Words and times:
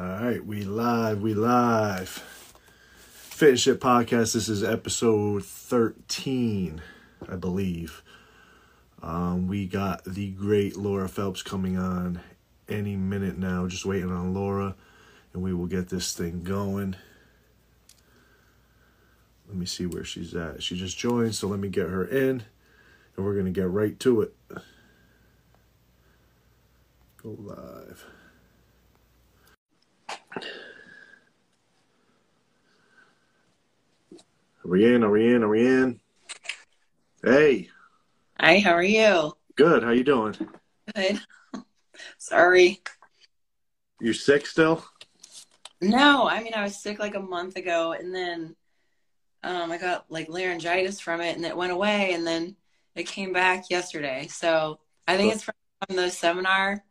All 0.00 0.06
right, 0.06 0.42
we 0.42 0.62
live, 0.62 1.20
we 1.20 1.34
live. 1.34 2.08
Fit 2.08 3.50
and 3.50 3.60
Shit 3.60 3.80
Podcast. 3.80 4.32
This 4.32 4.48
is 4.48 4.64
episode 4.64 5.44
13, 5.44 6.80
I 7.28 7.36
believe. 7.36 8.02
Um, 9.02 9.46
we 9.46 9.66
got 9.66 10.02
the 10.06 10.30
great 10.30 10.74
Laura 10.74 11.06
Phelps 11.06 11.42
coming 11.42 11.76
on 11.76 12.20
any 12.66 12.96
minute 12.96 13.36
now. 13.36 13.66
Just 13.66 13.84
waiting 13.84 14.10
on 14.10 14.32
Laura, 14.32 14.74
and 15.34 15.42
we 15.42 15.52
will 15.52 15.66
get 15.66 15.90
this 15.90 16.14
thing 16.14 16.44
going. 16.44 16.96
Let 19.48 19.58
me 19.58 19.66
see 19.66 19.84
where 19.84 20.04
she's 20.04 20.34
at. 20.34 20.62
She 20.62 20.78
just 20.78 20.96
joined, 20.96 21.34
so 21.34 21.46
let 21.46 21.60
me 21.60 21.68
get 21.68 21.90
her 21.90 22.06
in, 22.06 22.44
and 23.16 23.26
we're 23.26 23.34
going 23.34 23.44
to 23.44 23.52
get 23.52 23.68
right 23.68 24.00
to 24.00 24.22
it. 24.22 24.34
Go 27.18 27.36
live. 27.38 28.06
Are 30.36 30.42
we 34.64 34.94
in? 34.94 35.02
Are 35.04 35.10
we 35.10 35.34
in? 35.34 35.42
Are 35.42 35.48
we 35.48 35.66
in? 35.66 36.00
Hey, 37.22 37.68
Hi, 38.38 38.58
how 38.60 38.72
are 38.72 38.82
you? 38.82 39.32
good. 39.56 39.82
How 39.82 39.90
you 39.90 40.04
doing? 40.04 40.34
Good. 40.94 41.20
Sorry. 42.18 42.80
You 44.00 44.14
sick 44.14 44.46
still? 44.46 44.82
No, 45.82 46.26
I 46.26 46.42
mean 46.42 46.54
I 46.54 46.62
was 46.62 46.80
sick 46.80 46.98
like 46.98 47.14
a 47.14 47.20
month 47.20 47.56
ago 47.56 47.92
and 47.92 48.14
then 48.14 48.56
um 49.42 49.70
I 49.72 49.76
got 49.78 50.10
like 50.10 50.28
laryngitis 50.30 51.00
from 51.00 51.20
it 51.20 51.36
and 51.36 51.44
it 51.44 51.56
went 51.56 51.72
away 51.72 52.14
and 52.14 52.26
then 52.26 52.56
it 52.94 53.06
came 53.06 53.32
back 53.34 53.68
yesterday. 53.68 54.26
So 54.28 54.80
I 55.06 55.16
think 55.18 55.34
it's 55.34 55.44
from 55.44 55.96
the 55.96 56.10
seminar 56.10 56.82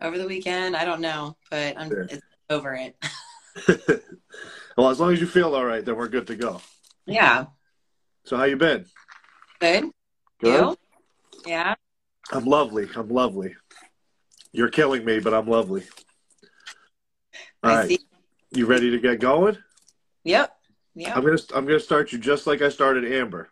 over 0.00 0.18
the 0.18 0.26
weekend. 0.26 0.76
I 0.76 0.84
don't 0.84 1.00
know, 1.00 1.36
but 1.50 1.76
I'm 1.76 1.88
Sure. 1.88 2.02
it's 2.02 2.22
over 2.50 2.74
it. 2.74 2.96
well, 4.76 4.90
as 4.90 5.00
long 5.00 5.12
as 5.12 5.20
you 5.20 5.26
feel 5.26 5.54
all 5.54 5.64
right, 5.64 5.84
then 5.84 5.96
we're 5.96 6.08
good 6.08 6.26
to 6.28 6.36
go. 6.36 6.60
Yeah. 7.06 7.46
So 8.24 8.36
how 8.36 8.44
you 8.44 8.56
been? 8.56 8.84
Good. 9.58 9.90
Good. 10.40 10.60
You? 10.60 10.76
Yeah. 11.46 11.74
I'm 12.30 12.44
lovely. 12.44 12.88
I'm 12.94 13.08
lovely. 13.08 13.54
You're 14.52 14.68
killing 14.68 15.04
me, 15.04 15.18
but 15.18 15.34
I'm 15.34 15.48
lovely. 15.48 15.84
All 17.62 17.70
I 17.70 17.76
right, 17.76 17.88
see. 17.88 17.98
you 18.52 18.66
ready 18.66 18.90
to 18.90 18.98
get 18.98 19.20
going? 19.20 19.56
Yep. 20.24 20.54
Yep. 20.94 21.16
I'm 21.16 21.24
gonna 21.24 21.38
I'm 21.54 21.66
gonna 21.66 21.80
start 21.80 22.12
you 22.12 22.18
just 22.18 22.46
like 22.46 22.62
I 22.62 22.68
started 22.68 23.10
Amber. 23.10 23.50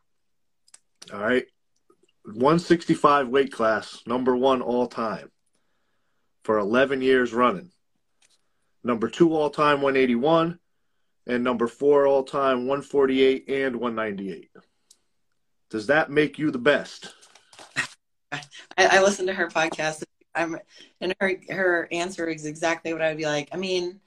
All 1.13 1.21
right, 1.21 1.47
165 2.25 3.29
weight 3.29 3.53
class, 3.53 4.03
number 4.07 4.37
one 4.37 4.63
all 4.63 4.87
time, 4.87 5.31
for 6.45 6.59
11 6.59 7.03
years 7.03 7.33
running. 7.33 7.71
Number 8.87 9.09
two 9.09 9.35
all 9.35 9.51
time 9.51 9.83
181, 9.83 10.61
and 11.27 11.43
number 11.43 11.67
four 11.67 12.07
all 12.07 12.23
time 12.23 12.69
148 12.69 13.49
and 13.49 13.75
198. 13.75 14.49
Does 15.71 15.89
that 15.89 16.09
make 16.09 16.39
you 16.39 16.53
the 16.53 16.59
best? 16.59 17.13
I, 18.33 18.41
I 18.79 19.03
listened 19.03 19.27
to 19.27 19.35
her 19.35 19.49
podcast. 19.49 20.05
I'm, 20.37 20.57
and 21.01 21.17
her 21.19 21.33
her 21.51 21.89
answer 21.91 22.29
is 22.29 22.47
exactly 22.47 22.93
what 22.93 23.03
I 23.03 23.09
would 23.09 23.17
be 23.17 23.27
like. 23.27 23.49
I 23.51 23.57
mean, 23.57 23.99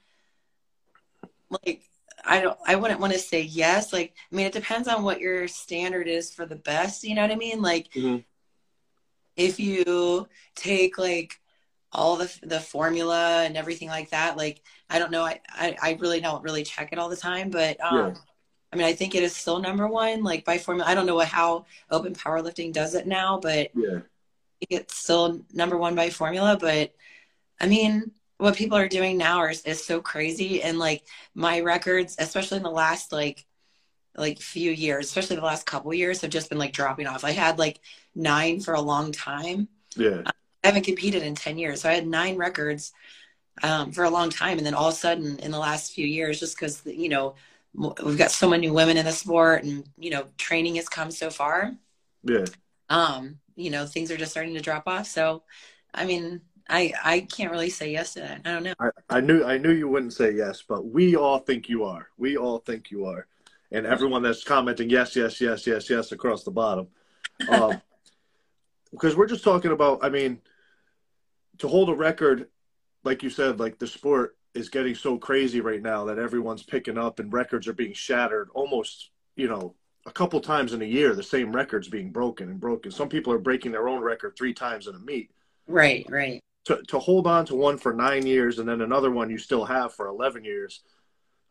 like 1.50 1.82
I 2.24 2.40
don't, 2.40 2.58
I 2.66 2.76
wouldn't 2.76 3.00
want 3.00 3.12
to 3.12 3.18
say 3.18 3.42
yes. 3.42 3.92
Like, 3.92 4.14
I 4.32 4.34
mean, 4.34 4.46
it 4.46 4.52
depends 4.54 4.88
on 4.88 5.02
what 5.02 5.20
your 5.20 5.46
standard 5.46 6.08
is 6.08 6.32
for 6.32 6.46
the 6.46 6.56
best. 6.56 7.04
You 7.04 7.16
know 7.16 7.22
what 7.22 7.32
I 7.32 7.36
mean? 7.36 7.60
Like, 7.60 7.92
Mhm. 7.92 8.24
if 9.36 9.60
you 9.60 10.26
take 10.54 10.96
like 10.96 11.39
all 11.92 12.16
the 12.16 12.32
the 12.42 12.60
formula 12.60 13.42
and 13.44 13.56
everything 13.56 13.88
like 13.88 14.10
that, 14.10 14.36
like 14.36 14.62
I 14.88 14.98
don't 14.98 15.10
know, 15.10 15.22
I 15.24 15.40
I, 15.50 15.76
I 15.82 15.98
really 16.00 16.20
don't 16.20 16.42
really 16.42 16.62
check 16.64 16.90
it 16.92 16.98
all 16.98 17.08
the 17.08 17.16
time, 17.16 17.50
but 17.50 17.80
um, 17.82 18.14
Yeah. 18.14 18.20
I 18.72 18.76
mean, 18.76 18.86
I 18.86 18.92
think 18.92 19.14
it 19.14 19.22
is 19.24 19.34
still 19.34 19.58
number 19.60 19.88
one, 19.88 20.22
like 20.22 20.44
by 20.44 20.58
formula. 20.58 20.88
I 20.90 20.94
don't 20.94 21.06
know 21.06 21.16
what 21.16 21.28
how 21.28 21.66
open 21.90 22.14
powerlifting 22.14 22.72
does 22.72 22.94
it 22.94 23.06
now, 23.06 23.38
but 23.40 23.70
Yeah. 23.74 24.00
it's 24.68 24.96
still 24.96 25.40
number 25.52 25.76
one 25.76 25.94
by 25.94 26.10
formula 26.10 26.56
but 26.60 26.92
i 27.60 27.66
mean 27.66 28.10
what 28.38 28.56
people 28.56 28.76
are 28.78 28.88
doing 28.88 29.18
now 29.18 29.44
is, 29.46 29.62
is 29.62 29.84
so 29.84 30.00
crazy 30.00 30.62
and 30.62 30.78
like 30.78 31.04
my 31.34 31.60
records 31.60 32.16
especially 32.18 32.58
in 32.58 32.62
the 32.62 32.70
last 32.70 33.12
like 33.12 33.46
like 34.16 34.40
few 34.40 34.70
years 34.72 35.06
especially 35.06 35.36
the 35.36 35.42
last 35.42 35.66
couple 35.66 35.94
years 35.94 36.20
have 36.22 36.30
just 36.30 36.48
been 36.50 36.58
like 36.58 36.72
dropping 36.72 37.06
off 37.06 37.24
i 37.24 37.32
had 37.32 37.58
like 37.58 37.80
nine 38.14 38.60
for 38.60 38.74
a 38.74 38.80
long 38.80 39.12
time 39.12 39.68
Yeah. 39.96 40.22
I 40.62 40.68
haven't 40.68 40.84
competed 40.84 41.22
in 41.22 41.34
10 41.34 41.58
years 41.58 41.80
so 41.80 41.88
i 41.88 41.94
had 41.94 42.06
nine 42.06 42.36
records 42.36 42.92
um, 43.62 43.92
for 43.92 44.04
a 44.04 44.10
long 44.10 44.30
time 44.30 44.56
and 44.58 44.66
then 44.66 44.74
all 44.74 44.88
of 44.88 44.94
a 44.94 44.96
sudden 44.96 45.38
in 45.40 45.50
the 45.50 45.58
last 45.58 45.92
few 45.92 46.06
years 46.06 46.40
just 46.40 46.56
because 46.56 46.82
you 46.86 47.08
know 47.08 47.34
we've 47.74 48.18
got 48.18 48.30
so 48.30 48.48
many 48.48 48.70
women 48.70 48.96
in 48.96 49.04
the 49.04 49.12
sport 49.12 49.64
and 49.64 49.88
you 49.98 50.10
know 50.10 50.26
training 50.38 50.76
has 50.76 50.88
come 50.88 51.10
so 51.10 51.30
far 51.30 51.72
Yeah. 52.24 52.44
um, 52.88 53.38
you 53.60 53.70
know, 53.70 53.86
things 53.86 54.10
are 54.10 54.16
just 54.16 54.30
starting 54.32 54.54
to 54.54 54.60
drop 54.60 54.84
off. 54.88 55.06
So, 55.06 55.42
I 55.92 56.06
mean, 56.06 56.40
I 56.68 56.92
I 57.04 57.20
can't 57.20 57.50
really 57.50 57.70
say 57.70 57.92
yes 57.92 58.14
to 58.14 58.20
that. 58.20 58.40
I 58.44 58.52
don't 58.52 58.62
know. 58.64 58.74
I, 58.80 58.90
I 59.08 59.20
knew 59.20 59.44
I 59.44 59.58
knew 59.58 59.72
you 59.72 59.88
wouldn't 59.88 60.14
say 60.14 60.32
yes, 60.32 60.62
but 60.66 60.86
we 60.86 61.14
all 61.16 61.38
think 61.38 61.68
you 61.68 61.84
are. 61.84 62.08
We 62.16 62.36
all 62.36 62.58
think 62.58 62.90
you 62.90 63.04
are, 63.04 63.26
and 63.70 63.86
everyone 63.86 64.22
that's 64.22 64.44
commenting 64.44 64.88
yes, 64.88 65.14
yes, 65.14 65.40
yes, 65.40 65.66
yes, 65.66 65.90
yes 65.90 66.12
across 66.12 66.42
the 66.42 66.50
bottom, 66.50 66.88
um, 67.48 67.80
because 68.90 69.14
we're 69.16 69.26
just 69.26 69.44
talking 69.44 69.72
about. 69.72 70.02
I 70.02 70.08
mean, 70.08 70.40
to 71.60 71.68
hold 71.68 71.88
a 71.90 71.94
record, 71.94 72.48
like 73.04 73.22
you 73.22 73.30
said, 73.30 73.60
like 73.60 73.78
the 73.78 73.86
sport 73.86 74.36
is 74.54 74.68
getting 74.68 74.94
so 74.94 75.16
crazy 75.16 75.60
right 75.60 75.80
now 75.80 76.04
that 76.06 76.18
everyone's 76.18 76.62
picking 76.62 76.98
up 76.98 77.20
and 77.20 77.32
records 77.32 77.68
are 77.68 77.72
being 77.72 77.92
shattered 77.92 78.48
almost, 78.52 79.10
you 79.36 79.46
know, 79.48 79.74
a 80.06 80.10
couple 80.10 80.40
times 80.40 80.72
in 80.72 80.82
a 80.82 80.86
year. 80.86 81.14
The 81.14 81.22
same 81.22 81.54
records 81.54 81.88
being 81.88 82.10
broken 82.10 82.48
and 82.48 82.58
broken. 82.58 82.90
Some 82.90 83.08
people 83.08 83.32
are 83.32 83.38
breaking 83.38 83.72
their 83.72 83.88
own 83.88 84.02
record 84.02 84.34
three 84.36 84.54
times 84.54 84.86
in 84.86 84.94
a 84.94 84.98
meet 84.98 85.30
Right, 85.66 86.04
right. 86.08 86.40
to 86.64 86.82
to 86.88 86.98
hold 86.98 87.26
on 87.26 87.44
to 87.46 87.54
one 87.54 87.78
for 87.78 87.92
nine 87.92 88.26
years 88.26 88.58
and 88.58 88.68
then 88.68 88.80
another 88.80 89.10
one 89.10 89.30
you 89.30 89.38
still 89.38 89.64
have 89.64 89.94
for 89.94 90.08
eleven 90.08 90.44
years. 90.44 90.80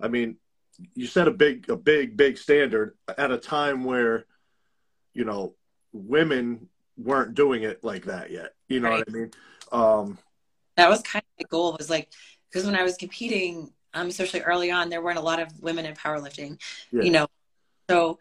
I 0.02 0.08
mean, 0.08 0.38
you 0.96 1.06
set 1.08 1.28
a 1.28 1.32
big 1.32 1.70
a 1.70 1.78
big 1.78 2.18
big 2.18 2.38
standard 2.38 2.98
at 3.18 3.32
a 3.32 3.38
time 3.38 3.84
where, 3.84 4.26
you 5.14 5.24
know, 5.24 5.54
women 5.94 6.68
weren't 6.98 7.36
doing 7.36 7.64
it 7.64 7.84
like 7.84 8.06
that 8.06 8.32
yet. 8.32 8.56
You 8.68 8.82
know 8.82 8.90
Right. 8.90 9.00
what 9.00 9.10
I 9.10 9.12
mean? 9.12 9.32
Um, 9.72 10.18
That 10.76 10.90
was 10.90 11.02
kind 11.02 11.24
of 11.24 11.44
my 11.44 11.48
goal. 11.50 11.76
Was 11.78 11.90
like 11.90 12.10
because 12.50 12.66
when 12.66 12.76
I 12.76 12.84
was 12.84 12.96
competing, 12.98 13.72
um, 13.94 14.08
especially 14.08 14.42
early 14.42 14.72
on, 14.72 14.90
there 14.90 15.02
weren't 15.02 15.18
a 15.20 15.22
lot 15.22 15.40
of 15.40 15.62
women 15.62 15.86
in 15.86 15.96
powerlifting. 15.96 16.60
Yeah. 16.92 17.04
You 17.04 17.12
know, 17.12 17.28
so 17.90 18.20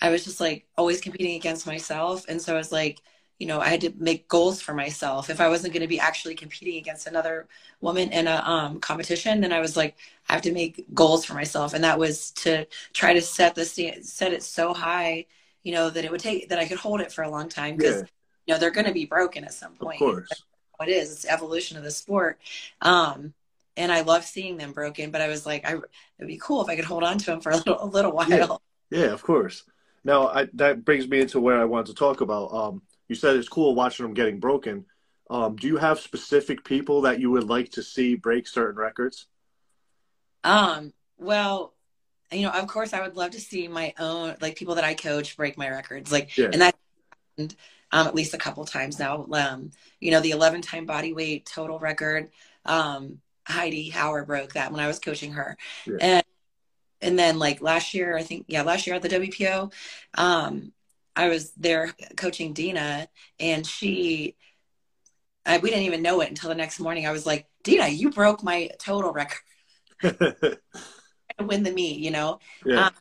I 0.00 0.10
was 0.10 0.24
just 0.24 0.40
like 0.40 0.66
always 0.76 1.00
competing 1.00 1.36
against 1.36 1.66
myself, 1.66 2.24
and 2.28 2.40
so 2.40 2.54
I 2.54 2.58
was 2.58 2.72
like, 2.72 3.00
you 3.38 3.46
know, 3.46 3.60
I 3.60 3.68
had 3.68 3.82
to 3.82 3.92
make 3.98 4.28
goals 4.28 4.62
for 4.62 4.72
myself. 4.74 5.28
If 5.28 5.40
I 5.40 5.48
wasn't 5.48 5.74
going 5.74 5.82
to 5.82 5.88
be 5.88 6.00
actually 6.00 6.34
competing 6.34 6.76
against 6.78 7.06
another 7.06 7.48
woman 7.80 8.10
in 8.12 8.26
a 8.26 8.42
um, 8.44 8.80
competition, 8.80 9.40
then 9.40 9.52
I 9.52 9.60
was 9.60 9.76
like, 9.76 9.96
I 10.28 10.32
have 10.34 10.42
to 10.42 10.52
make 10.52 10.86
goals 10.94 11.24
for 11.24 11.34
myself, 11.34 11.74
and 11.74 11.84
that 11.84 11.98
was 11.98 12.30
to 12.32 12.66
try 12.92 13.12
to 13.12 13.20
set 13.20 13.54
the 13.54 13.64
set 13.64 14.32
it 14.32 14.42
so 14.42 14.74
high, 14.74 15.26
you 15.62 15.72
know, 15.72 15.90
that 15.90 16.04
it 16.04 16.10
would 16.10 16.20
take 16.20 16.48
that 16.48 16.58
I 16.58 16.66
could 16.66 16.78
hold 16.78 17.00
it 17.00 17.12
for 17.12 17.22
a 17.22 17.30
long 17.30 17.48
time 17.48 17.76
because 17.76 18.02
yeah, 18.02 18.06
you 18.46 18.54
know 18.54 18.60
they're 18.60 18.70
going 18.70 18.86
to 18.86 18.92
be 18.92 19.06
broken 19.06 19.44
at 19.44 19.52
some 19.52 19.72
of 19.72 19.78
point. 19.78 19.98
course. 19.98 20.30
It 20.80 20.88
is. 20.88 21.12
It's 21.12 21.22
the 21.22 21.32
evolution 21.32 21.76
of 21.76 21.84
the 21.84 21.90
sport. 21.90 22.38
Um, 22.82 23.34
and 23.76 23.92
I 23.92 24.00
love 24.02 24.24
seeing 24.24 24.56
them 24.56 24.72
broken, 24.72 25.10
but 25.10 25.20
I 25.20 25.28
was 25.28 25.44
like, 25.46 25.66
I, 25.66 25.72
it'd 26.18 26.26
be 26.26 26.38
cool 26.38 26.62
if 26.62 26.68
I 26.68 26.76
could 26.76 26.84
hold 26.84 27.04
on 27.04 27.18
to 27.18 27.26
them 27.26 27.40
for 27.40 27.50
a 27.50 27.56
little, 27.56 27.78
a 27.82 27.86
little 27.86 28.12
while. 28.12 28.28
Yeah. 28.30 28.56
Yeah, 28.90 29.12
of 29.12 29.22
course. 29.22 29.64
Now 30.04 30.28
I, 30.28 30.48
that 30.54 30.84
brings 30.84 31.08
me 31.08 31.20
into 31.20 31.40
where 31.40 31.60
I 31.60 31.64
wanted 31.64 31.86
to 31.86 31.94
talk 31.94 32.20
about. 32.20 32.52
Um, 32.52 32.82
you 33.08 33.14
said 33.16 33.36
it's 33.36 33.48
cool 33.48 33.74
watching 33.74 34.04
them 34.04 34.14
getting 34.14 34.38
broken. 34.38 34.84
Um, 35.28 35.56
do 35.56 35.66
you 35.66 35.76
have 35.76 35.98
specific 35.98 36.64
people 36.64 37.02
that 37.02 37.20
you 37.20 37.30
would 37.32 37.48
like 37.48 37.72
to 37.72 37.82
see 37.82 38.14
break 38.14 38.46
certain 38.46 38.76
records? 38.78 39.26
Um, 40.44 40.92
well, 41.18 41.74
you 42.30 42.42
know, 42.42 42.50
of 42.50 42.68
course, 42.68 42.92
I 42.92 43.02
would 43.02 43.16
love 43.16 43.32
to 43.32 43.40
see 43.40 43.66
my 43.66 43.92
own, 43.98 44.36
like 44.40 44.56
people 44.56 44.76
that 44.76 44.84
I 44.84 44.94
coach 44.94 45.36
break 45.36 45.58
my 45.58 45.68
records. 45.68 46.12
Like, 46.12 46.36
Yeah. 46.36 46.50
and 46.52 46.62
that 46.62 46.76
um, 47.92 48.06
at 48.06 48.14
least 48.14 48.34
a 48.34 48.38
couple 48.38 48.64
times 48.64 48.98
now. 48.98 49.26
Um, 49.32 49.70
you 50.00 50.10
know, 50.10 50.20
the 50.20 50.30
11 50.30 50.62
time 50.62 50.86
body 50.86 51.12
weight 51.12 51.46
total 51.46 51.78
record. 51.78 52.30
Um, 52.64 53.20
Heidi 53.46 53.90
Hauer 53.90 54.26
broke 54.26 54.54
that 54.54 54.72
when 54.72 54.80
I 54.80 54.88
was 54.88 54.98
coaching 54.98 55.32
her. 55.32 55.56
Yeah. 55.86 55.96
And, 56.00 56.24
and 57.00 57.18
then 57.18 57.38
like 57.38 57.60
last 57.60 57.94
year, 57.94 58.16
I 58.16 58.22
think, 58.22 58.46
yeah, 58.48 58.62
last 58.62 58.86
year 58.86 58.96
at 58.96 59.02
the 59.02 59.08
WPO, 59.08 59.72
um, 60.14 60.72
I 61.14 61.28
was 61.28 61.52
there 61.52 61.94
coaching 62.16 62.52
Dina 62.52 63.08
and 63.38 63.66
she, 63.66 64.34
I, 65.44 65.58
we 65.58 65.70
didn't 65.70 65.84
even 65.84 66.02
know 66.02 66.20
it 66.20 66.28
until 66.28 66.48
the 66.48 66.56
next 66.56 66.80
morning. 66.80 67.06
I 67.06 67.12
was 67.12 67.24
like, 67.24 67.46
Dina, 67.62 67.86
you 67.86 68.10
broke 68.10 68.42
my 68.42 68.70
total 68.78 69.12
record 69.12 69.38
win 71.40 71.62
the 71.62 71.72
meet, 71.72 72.00
you 72.00 72.10
know? 72.10 72.38
yeah, 72.64 72.86
Um, 72.86 72.92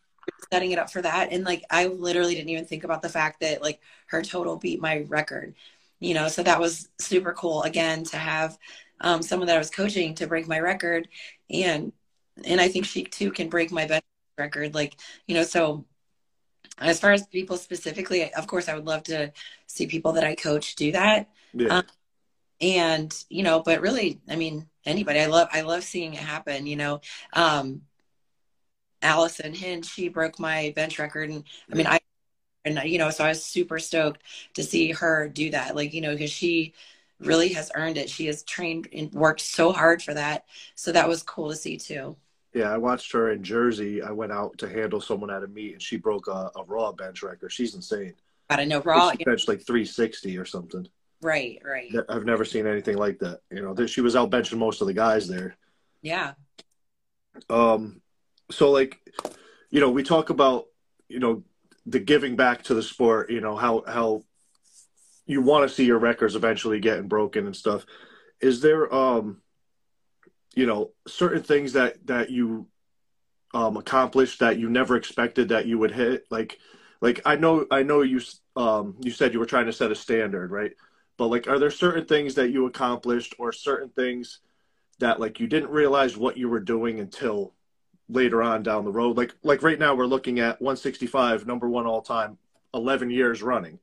setting 0.51 0.71
it 0.71 0.79
up 0.79 0.91
for 0.91 1.01
that. 1.01 1.31
And 1.31 1.43
like, 1.43 1.63
I 1.69 1.87
literally 1.87 2.35
didn't 2.35 2.49
even 2.49 2.65
think 2.65 2.83
about 2.83 3.01
the 3.01 3.09
fact 3.09 3.41
that 3.41 3.61
like 3.61 3.81
her 4.07 4.21
total 4.21 4.57
beat 4.57 4.81
my 4.81 4.99
record, 5.07 5.55
you 5.99 6.13
know? 6.13 6.27
So 6.27 6.43
that 6.43 6.59
was 6.59 6.89
super 6.99 7.33
cool 7.33 7.63
again 7.63 8.03
to 8.05 8.17
have 8.17 8.57
um, 9.01 9.21
someone 9.21 9.47
that 9.47 9.55
I 9.55 9.59
was 9.59 9.69
coaching 9.69 10.15
to 10.15 10.27
break 10.27 10.47
my 10.47 10.59
record, 10.59 11.07
and 11.49 11.91
and 12.43 12.59
I 12.61 12.67
think 12.67 12.85
she 12.85 13.03
too 13.03 13.31
can 13.31 13.49
break 13.49 13.71
my 13.71 13.85
bench 13.85 14.03
record. 14.37 14.73
Like 14.73 14.95
you 15.27 15.35
know, 15.35 15.43
so 15.43 15.85
as 16.77 16.99
far 16.99 17.11
as 17.11 17.25
people 17.27 17.57
specifically, 17.57 18.33
of 18.33 18.47
course, 18.47 18.67
I 18.67 18.75
would 18.75 18.85
love 18.85 19.03
to 19.03 19.31
see 19.67 19.87
people 19.87 20.13
that 20.13 20.23
I 20.23 20.35
coach 20.35 20.75
do 20.75 20.91
that. 20.93 21.29
Yeah. 21.53 21.77
Um, 21.77 21.83
and 22.61 23.25
you 23.29 23.43
know, 23.43 23.61
but 23.61 23.81
really, 23.81 24.21
I 24.29 24.35
mean, 24.35 24.67
anybody. 24.85 25.19
I 25.19 25.27
love 25.27 25.49
I 25.51 25.61
love 25.61 25.83
seeing 25.83 26.13
it 26.13 26.19
happen. 26.19 26.65
You 26.65 26.77
know, 26.77 27.01
um, 27.33 27.81
Allison 29.05 29.53
Hinch, 29.53 29.85
she 29.85 30.09
broke 30.09 30.39
my 30.39 30.73
bench 30.75 30.99
record, 30.99 31.29
and 31.29 31.43
I 31.71 31.75
mean, 31.75 31.87
I 31.87 31.99
and 32.65 32.81
you 32.83 32.97
know, 32.97 33.11
so 33.11 33.23
I 33.23 33.29
was 33.29 33.45
super 33.45 33.77
stoked 33.79 34.23
to 34.55 34.63
see 34.63 34.91
her 34.91 35.29
do 35.29 35.51
that. 35.51 35.75
Like 35.75 35.93
you 35.93 36.01
know, 36.01 36.11
because 36.11 36.31
she 36.31 36.73
really 37.19 37.49
has 37.49 37.71
earned 37.75 37.97
it. 37.97 38.09
She 38.09 38.25
has 38.25 38.43
trained 38.43 38.89
and 38.91 39.11
worked 39.13 39.41
so 39.41 39.71
hard 39.71 40.01
for 40.01 40.13
that. 40.13 40.45
So 40.73 40.91
that 40.91 41.07
was 41.07 41.23
cool 41.23 41.49
to 41.49 41.55
see 41.55 41.77
too. 41.77 42.15
Yeah, 42.53 42.71
I 42.71 42.77
watched 42.77 43.11
her 43.11 43.31
in 43.31 43.43
Jersey. 43.43 44.01
I 44.01 44.11
went 44.11 44.31
out 44.31 44.57
to 44.59 44.69
handle 44.69 45.01
someone 45.01 45.29
at 45.29 45.43
a 45.43 45.47
meet, 45.47 45.73
and 45.73 45.81
she 45.81 45.97
broke 45.97 46.27
a, 46.27 46.51
a 46.55 46.63
raw 46.65 46.91
bench 46.91 47.21
record. 47.21 47.51
She's 47.51 47.75
insane. 47.75 48.15
I 48.49 48.65
know 48.65 48.81
raw. 48.81 49.11
She 49.11 49.23
benched 49.23 49.47
like 49.47 49.65
360 49.65 50.37
or 50.37 50.45
something. 50.45 50.87
Right, 51.21 51.61
right. 51.63 51.91
I've 52.09 52.25
never 52.25 52.45
seen 52.45 52.65
anything 52.65 52.97
like 52.97 53.19
that. 53.19 53.41
You 53.51 53.61
know, 53.61 53.85
she 53.85 54.01
was 54.01 54.15
out 54.15 54.31
benching 54.31 54.57
most 54.57 54.81
of 54.81 54.87
the 54.87 54.93
guys 54.93 55.27
there. 55.27 55.55
Yeah. 56.01 56.33
Um, 57.49 58.01
so 58.51 58.71
like, 58.71 58.99
you 59.69 59.79
know, 59.79 59.89
we 59.89 60.03
talk 60.03 60.29
about 60.29 60.65
you 61.07 61.19
know 61.19 61.43
the 61.85 61.99
giving 61.99 62.35
back 62.35 62.63
to 62.63 62.73
the 62.73 62.83
sport. 62.83 63.29
You 63.29 63.41
know 63.41 63.55
how 63.55 63.83
how 63.87 64.23
you 65.25 65.41
want 65.41 65.67
to 65.67 65.73
see 65.73 65.85
your 65.85 65.99
records 65.99 66.35
eventually 66.35 66.79
getting 66.79 67.07
broken 67.07 67.45
and 67.45 67.55
stuff. 67.55 67.85
Is 68.41 68.61
there 68.61 68.93
um 68.93 69.41
you 70.55 70.65
know 70.65 70.91
certain 71.07 71.43
things 71.43 71.73
that 71.73 72.05
that 72.07 72.29
you 72.29 72.67
um, 73.53 73.77
accomplished 73.77 74.39
that 74.39 74.57
you 74.59 74.69
never 74.69 74.95
expected 74.95 75.49
that 75.49 75.65
you 75.65 75.77
would 75.77 75.91
hit 75.91 76.25
like 76.29 76.59
like 77.01 77.21
i 77.25 77.35
know 77.35 77.65
i 77.71 77.83
know 77.83 78.01
you 78.01 78.19
um 78.55 78.95
you 79.01 79.11
said 79.11 79.33
you 79.33 79.39
were 79.39 79.45
trying 79.45 79.65
to 79.65 79.73
set 79.73 79.91
a 79.91 79.95
standard 79.95 80.51
right 80.51 80.73
but 81.17 81.27
like 81.27 81.47
are 81.47 81.59
there 81.59 81.71
certain 81.71 82.05
things 82.05 82.35
that 82.35 82.49
you 82.49 82.65
accomplished 82.65 83.33
or 83.39 83.53
certain 83.53 83.89
things 83.89 84.39
that 84.99 85.19
like 85.19 85.39
you 85.39 85.47
didn't 85.47 85.69
realize 85.69 86.17
what 86.17 86.37
you 86.37 86.49
were 86.49 86.59
doing 86.59 86.99
until 86.99 87.53
later 88.07 88.43
on 88.43 88.61
down 88.61 88.85
the 88.85 88.91
road 88.91 89.17
like 89.17 89.33
like 89.43 89.63
right 89.63 89.79
now 89.79 89.95
we're 89.95 90.05
looking 90.05 90.39
at 90.39 90.61
165 90.61 91.47
number 91.47 91.67
one 91.67 91.87
all 91.87 92.01
time 92.01 92.37
11 92.73 93.09
years 93.09 93.41
running 93.41 93.79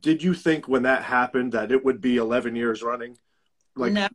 did 0.00 0.22
you 0.22 0.32
think 0.32 0.66
when 0.66 0.82
that 0.82 1.02
happened 1.02 1.52
that 1.52 1.70
it 1.70 1.84
would 1.84 2.00
be 2.00 2.16
11 2.16 2.56
years 2.56 2.82
running 2.82 3.16
like 3.74 3.92
no 3.92 4.08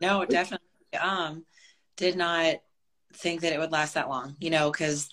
no 0.00 0.24
definitely 0.26 0.66
um, 1.00 1.44
did 1.96 2.16
not 2.16 2.56
think 3.14 3.40
that 3.40 3.52
it 3.52 3.58
would 3.58 3.72
last 3.72 3.94
that 3.94 4.08
long, 4.08 4.36
you 4.38 4.50
know, 4.50 4.70
because 4.70 5.08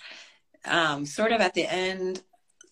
um, 0.66 1.06
sort 1.06 1.32
of 1.32 1.42
at 1.42 1.54
the 1.54 1.66
end, 1.66 2.22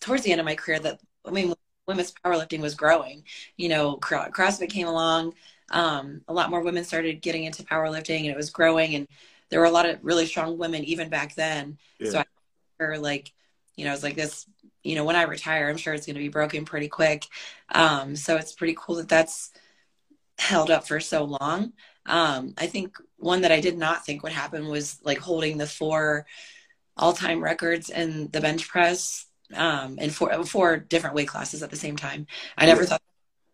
towards 0.00 0.22
the 0.22 0.32
end 0.32 0.40
of 0.40 0.44
my 0.44 0.54
career, 0.54 0.78
that 0.78 1.00
I 1.26 1.30
mean, 1.30 1.52
women's 1.86 2.12
powerlifting 2.24 2.60
was 2.60 2.74
growing. 2.74 3.24
You 3.56 3.68
know, 3.68 3.96
CrossFit 3.98 4.70
came 4.70 4.86
along. 4.86 5.34
Um, 5.70 6.22
a 6.28 6.32
lot 6.32 6.50
more 6.50 6.62
women 6.62 6.84
started 6.84 7.22
getting 7.22 7.44
into 7.44 7.64
powerlifting, 7.64 8.20
and 8.20 8.26
it 8.26 8.36
was 8.36 8.50
growing. 8.50 8.94
And 8.94 9.08
there 9.50 9.60
were 9.60 9.66
a 9.66 9.70
lot 9.70 9.88
of 9.88 9.98
really 10.02 10.26
strong 10.26 10.58
women 10.58 10.84
even 10.84 11.08
back 11.08 11.34
then. 11.34 11.78
Yeah. 11.98 12.10
So 12.10 12.22
I 12.80 12.96
like, 12.96 13.32
you 13.76 13.84
know, 13.84 13.92
it's 13.92 14.02
like 14.02 14.16
this. 14.16 14.46
You 14.82 14.96
know, 14.96 15.04
when 15.04 15.16
I 15.16 15.22
retire, 15.22 15.68
I'm 15.68 15.78
sure 15.78 15.94
it's 15.94 16.06
going 16.06 16.14
to 16.14 16.20
be 16.20 16.28
broken 16.28 16.66
pretty 16.66 16.88
quick. 16.88 17.26
Um, 17.72 18.16
so 18.16 18.36
it's 18.36 18.52
pretty 18.52 18.76
cool 18.78 18.96
that 18.96 19.08
that's 19.08 19.50
held 20.38 20.70
up 20.70 20.86
for 20.86 21.00
so 21.00 21.24
long. 21.24 21.72
Um, 22.04 22.52
I 22.58 22.66
think 22.66 22.98
one 23.16 23.42
that 23.42 23.52
I 23.52 23.60
did 23.60 23.78
not 23.78 24.04
think 24.04 24.22
would 24.22 24.32
happen 24.32 24.68
was 24.68 24.98
like 25.02 25.18
holding 25.18 25.56
the 25.56 25.66
four 25.66 26.26
all-time 26.96 27.42
records 27.42 27.88
in 27.88 28.28
the 28.30 28.40
bench 28.40 28.68
press 28.68 29.26
um, 29.54 29.98
in 29.98 30.10
four 30.10 30.44
four 30.44 30.76
different 30.76 31.16
weight 31.16 31.28
classes 31.28 31.62
at 31.62 31.70
the 31.70 31.76
same 31.76 31.96
time. 31.96 32.26
I 32.56 32.66
never 32.66 32.84
thought 32.84 33.02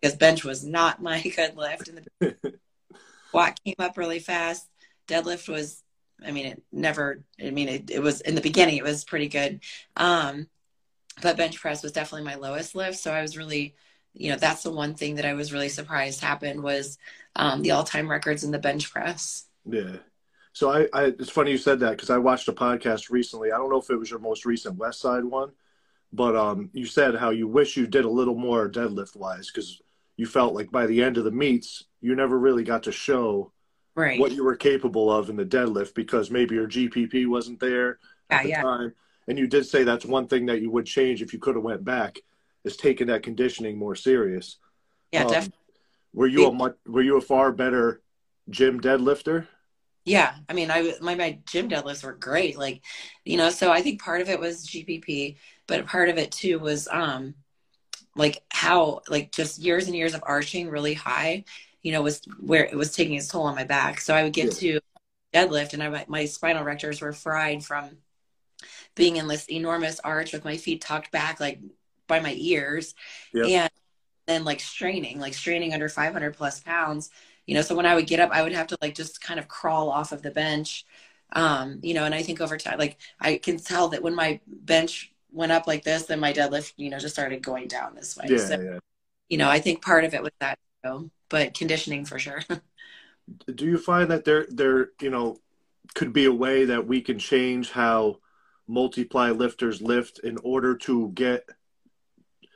because 0.00 0.16
bench 0.16 0.44
was 0.44 0.64
not 0.64 1.02
my 1.02 1.20
good 1.36 1.56
lift, 1.56 1.88
and 1.88 2.06
the 2.20 2.34
squat 3.28 3.58
came 3.64 3.76
up 3.78 3.96
really 3.96 4.18
fast. 4.18 4.66
Deadlift 5.10 5.48
was, 5.48 5.82
I 6.24 6.30
mean, 6.30 6.46
it 6.46 6.62
never. 6.72 7.22
I 7.42 7.50
mean, 7.50 7.68
it, 7.68 7.90
it 7.90 8.00
was 8.00 8.20
in 8.20 8.34
the 8.34 8.40
beginning, 8.40 8.76
it 8.76 8.84
was 8.84 9.04
pretty 9.04 9.28
good, 9.28 9.60
um, 9.96 10.48
but 11.22 11.36
bench 11.36 11.60
press 11.60 11.82
was 11.82 11.92
definitely 11.92 12.26
my 12.26 12.36
lowest 12.36 12.74
lift. 12.74 12.98
So 12.98 13.12
I 13.12 13.22
was 13.22 13.36
really 13.36 13.74
you 14.14 14.30
know 14.30 14.36
that's 14.36 14.62
the 14.62 14.70
one 14.70 14.94
thing 14.94 15.16
that 15.16 15.24
I 15.24 15.34
was 15.34 15.52
really 15.52 15.68
surprised 15.68 16.20
happened 16.20 16.62
was 16.62 16.98
um, 17.36 17.62
the 17.62 17.72
all-time 17.72 18.10
records 18.10 18.44
in 18.44 18.50
the 18.50 18.58
bench 18.58 18.90
press. 18.92 19.46
Yeah. 19.64 19.96
So 20.52 20.70
I, 20.70 20.88
I 20.92 21.04
it's 21.06 21.30
funny 21.30 21.52
you 21.52 21.58
said 21.58 21.80
that 21.80 21.92
because 21.92 22.10
I 22.10 22.18
watched 22.18 22.48
a 22.48 22.52
podcast 22.52 23.10
recently. 23.10 23.52
I 23.52 23.56
don't 23.56 23.70
know 23.70 23.80
if 23.80 23.90
it 23.90 23.96
was 23.96 24.10
your 24.10 24.18
most 24.18 24.44
recent 24.44 24.76
West 24.76 25.00
Side 25.00 25.24
one, 25.24 25.52
but 26.12 26.34
um, 26.34 26.70
you 26.72 26.86
said 26.86 27.14
how 27.14 27.30
you 27.30 27.46
wish 27.46 27.76
you 27.76 27.86
did 27.86 28.04
a 28.04 28.10
little 28.10 28.34
more 28.34 28.68
deadlift 28.68 29.16
wise 29.16 29.50
because 29.50 29.80
you 30.16 30.26
felt 30.26 30.54
like 30.54 30.70
by 30.70 30.86
the 30.86 31.02
end 31.02 31.16
of 31.16 31.24
the 31.24 31.30
meets 31.30 31.84
you 32.00 32.14
never 32.14 32.38
really 32.38 32.64
got 32.64 32.82
to 32.84 32.92
show 32.92 33.52
right. 34.00 34.20
what 34.20 34.32
you 34.32 34.44
were 34.44 34.56
capable 34.56 35.12
of 35.12 35.30
in 35.30 35.36
the 35.36 35.44
deadlift 35.44 35.94
because 35.94 36.30
maybe 36.30 36.54
your 36.54 36.66
GPP 36.66 37.26
wasn't 37.28 37.60
there 37.60 37.98
at 38.30 38.38
yeah, 38.38 38.42
the 38.42 38.48
yeah. 38.48 38.62
time. 38.62 38.94
And 39.28 39.38
you 39.38 39.46
did 39.46 39.66
say 39.66 39.84
that's 39.84 40.04
one 40.04 40.26
thing 40.26 40.46
that 40.46 40.60
you 40.60 40.70
would 40.70 40.86
change 40.86 41.22
if 41.22 41.32
you 41.32 41.38
could 41.38 41.54
have 41.54 41.64
went 41.64 41.84
back 41.84 42.18
is 42.64 42.76
taking 42.76 43.06
that 43.08 43.22
conditioning 43.22 43.78
more 43.78 43.94
serious. 43.94 44.56
Yeah, 45.12 45.24
um, 45.24 45.30
definitely. 45.30 45.58
Were 46.12 46.26
you 46.26 46.46
a 46.46 46.52
much, 46.52 46.74
were 46.86 47.02
you 47.02 47.16
a 47.16 47.20
far 47.20 47.52
better 47.52 48.00
gym 48.48 48.80
deadlifter? 48.80 49.46
Yeah, 50.04 50.34
I 50.48 50.54
mean, 50.54 50.70
I 50.70 50.94
my 51.00 51.14
my 51.14 51.38
gym 51.46 51.68
deadlifts 51.68 52.02
were 52.02 52.14
great. 52.14 52.58
Like, 52.58 52.82
you 53.24 53.36
know, 53.36 53.50
so 53.50 53.70
I 53.70 53.82
think 53.82 54.02
part 54.02 54.20
of 54.20 54.28
it 54.28 54.40
was 54.40 54.66
GPP, 54.66 55.36
but 55.66 55.86
part 55.86 56.08
of 56.08 56.18
it 56.18 56.32
too 56.32 56.58
was 56.58 56.88
um, 56.90 57.34
like 58.16 58.42
how 58.50 59.02
like 59.08 59.30
just 59.30 59.58
years 59.58 59.86
and 59.86 59.94
years 59.94 60.14
of 60.14 60.24
arching 60.26 60.68
really 60.68 60.94
high, 60.94 61.44
you 61.82 61.92
know, 61.92 62.02
was 62.02 62.22
where 62.38 62.64
it 62.64 62.76
was 62.76 62.94
taking 62.94 63.14
its 63.14 63.28
toll 63.28 63.42
on 63.42 63.54
my 63.54 63.64
back. 63.64 64.00
So 64.00 64.14
I 64.14 64.22
would 64.22 64.32
get 64.32 64.62
yeah. 64.62 64.78
to 64.78 64.80
deadlift, 65.34 65.74
and 65.74 65.82
I 65.82 66.04
my 66.08 66.24
spinal 66.26 66.64
erectors 66.64 67.00
were 67.00 67.12
fried 67.12 67.64
from 67.64 67.98
being 68.94 69.16
in 69.16 69.28
this 69.28 69.48
enormous 69.48 70.00
arch 70.00 70.32
with 70.32 70.44
my 70.44 70.56
feet 70.56 70.80
tucked 70.80 71.10
back, 71.10 71.40
like 71.40 71.60
by 72.10 72.20
my 72.20 72.34
ears 72.36 72.94
and 73.48 73.70
then 74.26 74.44
like 74.44 74.60
straining 74.60 75.18
like 75.18 75.32
straining 75.32 75.72
under 75.72 75.88
500 75.88 76.36
plus 76.36 76.60
pounds 76.60 77.08
you 77.46 77.54
know 77.54 77.62
so 77.62 77.74
when 77.74 77.86
i 77.86 77.94
would 77.94 78.06
get 78.06 78.20
up 78.20 78.30
i 78.32 78.42
would 78.42 78.52
have 78.52 78.66
to 78.66 78.76
like 78.82 78.94
just 78.94 79.22
kind 79.22 79.40
of 79.40 79.48
crawl 79.48 79.88
off 79.88 80.12
of 80.12 80.20
the 80.20 80.30
bench 80.30 80.84
um 81.32 81.78
you 81.82 81.94
know 81.94 82.04
and 82.04 82.14
i 82.14 82.22
think 82.22 82.40
over 82.40 82.58
time 82.58 82.78
like 82.78 82.98
i 83.20 83.36
can 83.36 83.56
tell 83.56 83.88
that 83.88 84.02
when 84.02 84.14
my 84.14 84.40
bench 84.46 85.12
went 85.32 85.52
up 85.52 85.66
like 85.66 85.84
this 85.84 86.06
then 86.06 86.20
my 86.20 86.32
deadlift 86.32 86.72
you 86.76 86.90
know 86.90 86.98
just 86.98 87.14
started 87.14 87.42
going 87.42 87.68
down 87.68 87.94
this 87.94 88.16
way 88.16 88.26
yeah, 88.28 88.36
so, 88.36 88.60
yeah. 88.60 88.78
you 89.28 89.38
know 89.38 89.48
i 89.48 89.60
think 89.60 89.80
part 89.80 90.04
of 90.04 90.12
it 90.12 90.22
was 90.22 90.32
that 90.40 90.58
you 90.84 90.90
know, 90.90 91.10
but 91.30 91.54
conditioning 91.54 92.04
for 92.04 92.18
sure 92.18 92.42
do 93.54 93.64
you 93.64 93.78
find 93.78 94.10
that 94.10 94.24
there 94.24 94.46
there 94.50 94.90
you 95.00 95.10
know 95.10 95.38
could 95.94 96.12
be 96.12 96.26
a 96.26 96.32
way 96.32 96.66
that 96.66 96.86
we 96.86 97.00
can 97.00 97.18
change 97.18 97.70
how 97.70 98.18
multiply 98.68 99.30
lifters 99.30 99.82
lift 99.82 100.20
in 100.20 100.36
order 100.44 100.76
to 100.76 101.08
get 101.10 101.48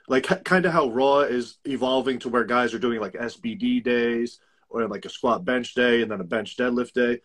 like 0.08 0.44
kind 0.44 0.66
of 0.66 0.72
how 0.72 0.88
raw 0.88 1.20
is 1.20 1.58
evolving 1.64 2.18
to 2.20 2.28
where 2.28 2.44
guys 2.44 2.74
are 2.74 2.78
doing 2.78 3.00
like 3.00 3.14
SBD 3.14 3.82
days 3.82 4.38
or 4.68 4.86
like 4.86 5.04
a 5.04 5.10
squat 5.10 5.44
bench 5.44 5.74
day 5.74 6.02
and 6.02 6.10
then 6.10 6.20
a 6.20 6.24
bench 6.24 6.56
deadlift 6.56 6.92
day. 6.92 7.20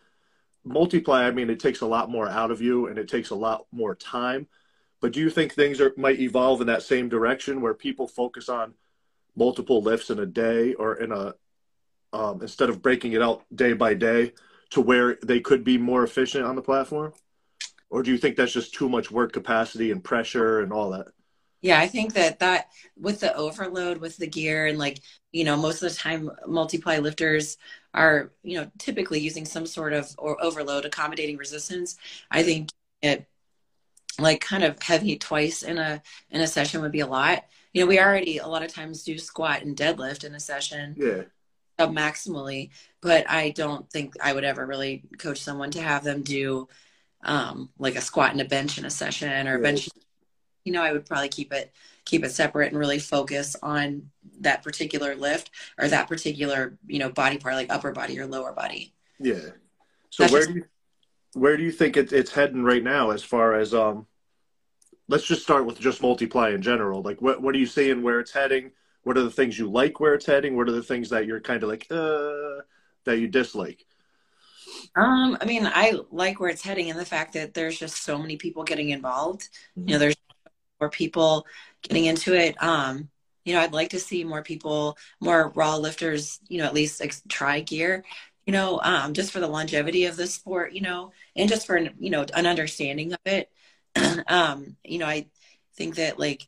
Multiply, 0.64 1.26
I 1.26 1.30
mean, 1.30 1.50
it 1.50 1.60
takes 1.60 1.80
a 1.80 1.86
lot 1.86 2.10
more 2.10 2.28
out 2.28 2.50
of 2.50 2.60
you 2.60 2.86
and 2.86 2.98
it 2.98 3.08
takes 3.08 3.30
a 3.30 3.34
lot 3.34 3.66
more 3.72 3.94
time. 3.94 4.46
But 5.00 5.12
do 5.12 5.20
you 5.20 5.30
think 5.30 5.52
things 5.52 5.80
are 5.80 5.92
might 5.96 6.20
evolve 6.20 6.60
in 6.60 6.66
that 6.66 6.82
same 6.82 7.08
direction 7.08 7.60
where 7.60 7.74
people 7.74 8.06
focus 8.06 8.48
on 8.48 8.74
multiple 9.36 9.82
lifts 9.82 10.10
in 10.10 10.18
a 10.18 10.26
day 10.26 10.74
or 10.74 10.96
in 10.96 11.12
a 11.12 11.34
um, 12.12 12.42
instead 12.42 12.70
of 12.70 12.82
breaking 12.82 13.12
it 13.12 13.22
out 13.22 13.44
day 13.54 13.72
by 13.72 13.94
day 13.94 14.32
to 14.70 14.80
where 14.80 15.18
they 15.22 15.40
could 15.40 15.64
be 15.64 15.78
more 15.78 16.02
efficient 16.04 16.44
on 16.44 16.56
the 16.56 16.62
platform? 16.62 17.12
Or 17.88 18.02
do 18.02 18.10
you 18.10 18.18
think 18.18 18.36
that's 18.36 18.52
just 18.52 18.74
too 18.74 18.88
much 18.88 19.10
work 19.10 19.32
capacity 19.32 19.90
and 19.90 20.02
pressure 20.02 20.60
and 20.60 20.72
all 20.72 20.90
that? 20.90 21.08
Yeah, 21.62 21.78
I 21.78 21.88
think 21.88 22.14
that 22.14 22.38
that 22.38 22.68
with 22.96 23.20
the 23.20 23.34
overload 23.34 23.98
with 23.98 24.16
the 24.16 24.26
gear 24.26 24.66
and 24.66 24.78
like, 24.78 25.00
you 25.32 25.44
know, 25.44 25.56
most 25.56 25.82
of 25.82 25.90
the 25.90 25.96
time 25.96 26.30
multiply 26.46 26.98
lifters 26.98 27.58
are, 27.92 28.32
you 28.42 28.58
know, 28.58 28.70
typically 28.78 29.20
using 29.20 29.44
some 29.44 29.66
sort 29.66 29.92
of 29.92 30.08
or 30.16 30.42
overload 30.42 30.86
accommodating 30.86 31.36
resistance. 31.36 31.96
I 32.30 32.42
think 32.42 32.70
it 33.02 33.26
like 34.18 34.40
kind 34.40 34.64
of 34.64 34.80
heavy 34.82 35.16
twice 35.16 35.62
in 35.62 35.76
a 35.78 36.02
in 36.30 36.40
a 36.40 36.46
session 36.46 36.80
would 36.80 36.92
be 36.92 37.00
a 37.00 37.06
lot. 37.06 37.44
You 37.72 37.82
know, 37.82 37.86
we 37.86 38.00
already 38.00 38.38
a 38.38 38.46
lot 38.46 38.62
of 38.62 38.72
times 38.72 39.04
do 39.04 39.16
squat 39.18 39.62
and 39.62 39.76
deadlift 39.76 40.24
in 40.24 40.34
a 40.34 40.40
session. 40.40 40.96
Yeah. 40.98 41.22
Maximally, 41.78 42.68
but 43.00 43.24
I 43.30 43.50
don't 43.50 43.88
think 43.90 44.14
I 44.22 44.34
would 44.34 44.44
ever 44.44 44.66
really 44.66 45.02
coach 45.18 45.40
someone 45.40 45.70
to 45.70 45.80
have 45.80 46.04
them 46.04 46.22
do 46.22 46.68
um 47.22 47.70
like 47.78 47.96
a 47.96 48.02
squat 48.02 48.32
and 48.32 48.40
a 48.42 48.44
bench 48.44 48.76
in 48.76 48.84
a 48.84 48.90
session 48.90 49.48
or 49.48 49.56
a 49.58 49.62
bench 49.62 49.88
you 50.64 50.72
know, 50.72 50.82
I 50.82 50.92
would 50.92 51.06
probably 51.06 51.28
keep 51.30 51.52
it 51.52 51.72
keep 52.04 52.24
it 52.24 52.32
separate 52.32 52.70
and 52.70 52.78
really 52.78 52.98
focus 52.98 53.56
on 53.62 54.10
that 54.40 54.62
particular 54.62 55.14
lift 55.14 55.50
or 55.78 55.88
that 55.88 56.08
particular 56.08 56.76
you 56.86 56.98
know 56.98 57.08
body 57.08 57.38
part 57.38 57.54
like 57.54 57.72
upper 57.72 57.92
body 57.92 58.18
or 58.18 58.26
lower 58.26 58.52
body 58.52 58.92
yeah 59.18 59.36
so 60.10 60.24
That's 60.24 60.32
where 60.32 60.42
just- 60.42 60.52
do 60.52 60.58
you 60.58 60.64
where 61.34 61.56
do 61.56 61.62
you 61.62 61.72
think 61.72 61.96
it, 61.96 62.12
it's 62.12 62.32
heading 62.32 62.64
right 62.64 62.82
now 62.82 63.10
as 63.10 63.22
far 63.22 63.54
as 63.54 63.72
um 63.72 64.06
let's 65.10 65.26
just 65.26 65.42
start 65.42 65.66
with 65.66 65.78
just 65.80 66.00
multiply 66.00 66.50
in 66.50 66.62
general. 66.62 67.02
Like 67.02 67.20
what 67.20 67.42
what 67.42 67.54
are 67.54 67.58
you 67.58 67.66
seeing 67.66 68.02
where 68.02 68.20
it's 68.20 68.32
heading? 68.32 68.70
What 69.02 69.18
are 69.18 69.22
the 69.22 69.30
things 69.30 69.58
you 69.58 69.68
like 69.68 69.98
where 69.98 70.14
it's 70.14 70.26
heading? 70.26 70.56
What 70.56 70.68
are 70.68 70.72
the 70.72 70.82
things 70.82 71.10
that 71.10 71.26
you're 71.26 71.40
kind 71.40 71.62
of 71.62 71.68
like 71.68 71.86
uh 71.90 72.62
that 73.04 73.18
you 73.18 73.26
dislike? 73.26 73.84
Um 74.94 75.36
i 75.40 75.44
mean 75.44 75.66
i 75.66 75.94
like 76.10 76.38
where 76.38 76.48
it's 76.48 76.62
heading 76.62 76.90
and 76.90 76.98
the 76.98 77.04
fact 77.04 77.34
that 77.34 77.54
there's 77.54 77.78
just 77.78 78.04
so 78.04 78.16
many 78.16 78.36
people 78.36 78.62
getting 78.62 78.90
involved. 78.90 79.48
Mm-hmm. 79.76 79.88
you 79.88 79.94
know 79.94 79.98
there's 79.98 80.16
more 80.80 80.90
people 80.90 81.44
getting 81.82 82.04
into 82.04 82.34
it. 82.34 82.62
Um 82.62 83.10
you 83.44 83.54
know 83.54 83.60
i'd 83.62 83.72
like 83.72 83.88
to 83.90 83.98
see 83.98 84.22
more 84.22 84.42
people 84.42 84.98
more 85.18 85.50
raw 85.54 85.74
lifters 85.74 86.40
you 86.48 86.58
know 86.58 86.66
at 86.66 86.74
least 86.74 87.00
like, 87.00 87.14
try 87.26 87.60
gear 87.60 88.04
you 88.46 88.52
know 88.52 88.78
um 88.82 89.14
just 89.14 89.32
for 89.32 89.40
the 89.40 89.48
longevity 89.48 90.04
of 90.04 90.16
the 90.16 90.26
sport 90.26 90.72
you 90.72 90.82
know 90.82 91.10
and 91.36 91.48
just 91.48 91.66
for 91.66 91.78
you 91.98 92.10
know 92.10 92.24
an 92.34 92.46
understanding 92.46 93.12
of 93.12 93.18
it 93.24 93.50
um 94.28 94.76
you 94.84 94.98
know 94.98 95.06
i 95.06 95.26
think 95.76 95.96
that 95.96 96.18
like 96.18 96.46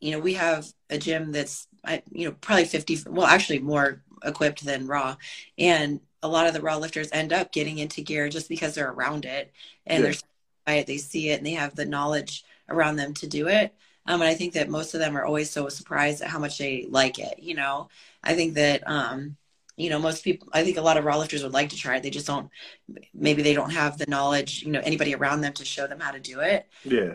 you 0.00 0.12
know 0.12 0.18
we 0.18 0.34
have 0.34 0.66
a 0.88 0.98
gym 0.98 1.32
that's 1.32 1.66
I, 1.84 2.02
you 2.10 2.26
know 2.26 2.36
probably 2.40 2.64
50 2.64 2.98
well 3.08 3.26
actually 3.26 3.60
more 3.60 4.02
equipped 4.24 4.64
than 4.64 4.86
raw. 4.86 5.16
And 5.58 6.00
a 6.22 6.28
lot 6.28 6.46
of 6.46 6.54
the 6.54 6.60
raw 6.60 6.76
lifters 6.76 7.08
end 7.12 7.32
up 7.32 7.52
getting 7.52 7.78
into 7.78 8.02
gear 8.02 8.28
just 8.28 8.48
because 8.48 8.74
they're 8.74 8.90
around 8.90 9.24
it 9.24 9.52
and 9.86 10.04
yeah. 10.04 10.12
they're 10.66 10.84
they 10.84 10.98
see 10.98 11.30
it 11.30 11.38
and 11.38 11.46
they 11.46 11.52
have 11.52 11.74
the 11.74 11.84
knowledge 11.84 12.44
around 12.68 12.96
them 12.96 13.12
to 13.14 13.26
do 13.26 13.48
it. 13.48 13.74
Um, 14.06 14.22
and 14.22 14.30
i 14.30 14.34
think 14.34 14.54
that 14.54 14.70
most 14.70 14.94
of 14.94 15.00
them 15.00 15.16
are 15.16 15.24
always 15.24 15.50
so 15.50 15.68
surprised 15.68 16.22
at 16.22 16.30
how 16.30 16.38
much 16.38 16.58
they 16.58 16.86
like 16.88 17.18
it 17.18 17.38
you 17.38 17.54
know? 17.54 17.88
I 18.22 18.34
think 18.34 18.54
that 18.54 18.86
um, 18.86 19.36
you 19.80 19.88
know 19.88 19.98
most 19.98 20.22
people 20.22 20.48
i 20.52 20.62
think 20.62 20.76
a 20.76 20.82
lot 20.82 20.98
of 20.98 21.04
raw 21.04 21.16
lifters 21.16 21.42
would 21.42 21.52
like 21.52 21.70
to 21.70 21.76
try 21.76 21.96
it. 21.96 22.02
They 22.02 22.10
just 22.10 22.26
don't 22.26 22.50
maybe 23.14 23.42
they 23.42 23.54
don't 23.54 23.70
have 23.70 23.96
the 23.96 24.06
knowledge 24.06 24.62
you 24.62 24.72
know 24.72 24.80
anybody 24.80 25.14
around 25.14 25.40
them 25.40 25.54
to 25.54 25.64
show 25.64 25.86
them 25.86 26.00
how 26.00 26.10
to 26.10 26.20
do 26.20 26.40
it. 26.40 26.68
Yeah. 26.84 27.14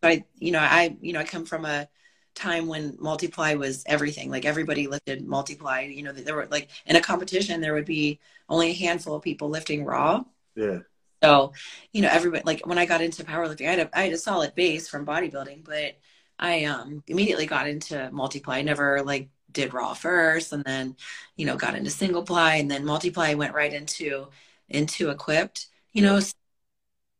But 0.00 0.10
i 0.10 0.24
you 0.36 0.50
know 0.50 0.58
i 0.58 0.96
you 1.00 1.12
know 1.12 1.20
i 1.20 1.24
come 1.24 1.44
from 1.44 1.64
a 1.64 1.88
time 2.34 2.66
when 2.66 2.98
multiply 3.00 3.54
was 3.54 3.82
everything. 3.86 4.30
Like 4.30 4.44
everybody 4.44 4.88
lifted 4.88 5.26
multiply 5.26 5.82
you 5.82 6.02
know 6.02 6.12
there 6.12 6.34
were 6.34 6.46
like 6.46 6.68
in 6.86 6.96
a 6.96 7.00
competition 7.00 7.60
there 7.60 7.74
would 7.74 7.86
be 7.86 8.18
only 8.48 8.70
a 8.70 8.74
handful 8.74 9.14
of 9.14 9.22
people 9.22 9.48
lifting 9.48 9.84
raw. 9.84 10.24
Yeah. 10.54 10.80
So 11.22 11.52
you 11.92 12.02
know 12.02 12.08
everybody 12.10 12.42
like 12.44 12.66
when 12.66 12.78
i 12.78 12.86
got 12.86 13.00
into 13.00 13.24
powerlifting 13.24 13.66
i 13.68 13.70
had 13.70 13.78
a, 13.78 13.98
I 13.98 14.02
had 14.02 14.12
a 14.12 14.18
solid 14.18 14.54
base 14.54 14.88
from 14.88 15.06
bodybuilding 15.06 15.64
but 15.64 15.98
i 16.38 16.64
um 16.64 17.02
immediately 17.06 17.46
got 17.46 17.68
into 17.68 18.10
multiply. 18.10 18.58
I 18.58 18.62
never 18.62 19.02
like 19.02 19.30
did 19.56 19.72
raw 19.72 19.94
first 19.94 20.52
and 20.52 20.62
then 20.64 20.94
you 21.36 21.46
know 21.46 21.56
got 21.56 21.74
into 21.74 21.90
single 21.90 22.22
ply 22.22 22.56
and 22.56 22.70
then 22.70 22.84
multiply 22.84 23.32
went 23.32 23.54
right 23.54 23.72
into 23.72 24.28
into 24.68 25.08
equipped 25.08 25.66
you 25.92 26.02
know 26.02 26.20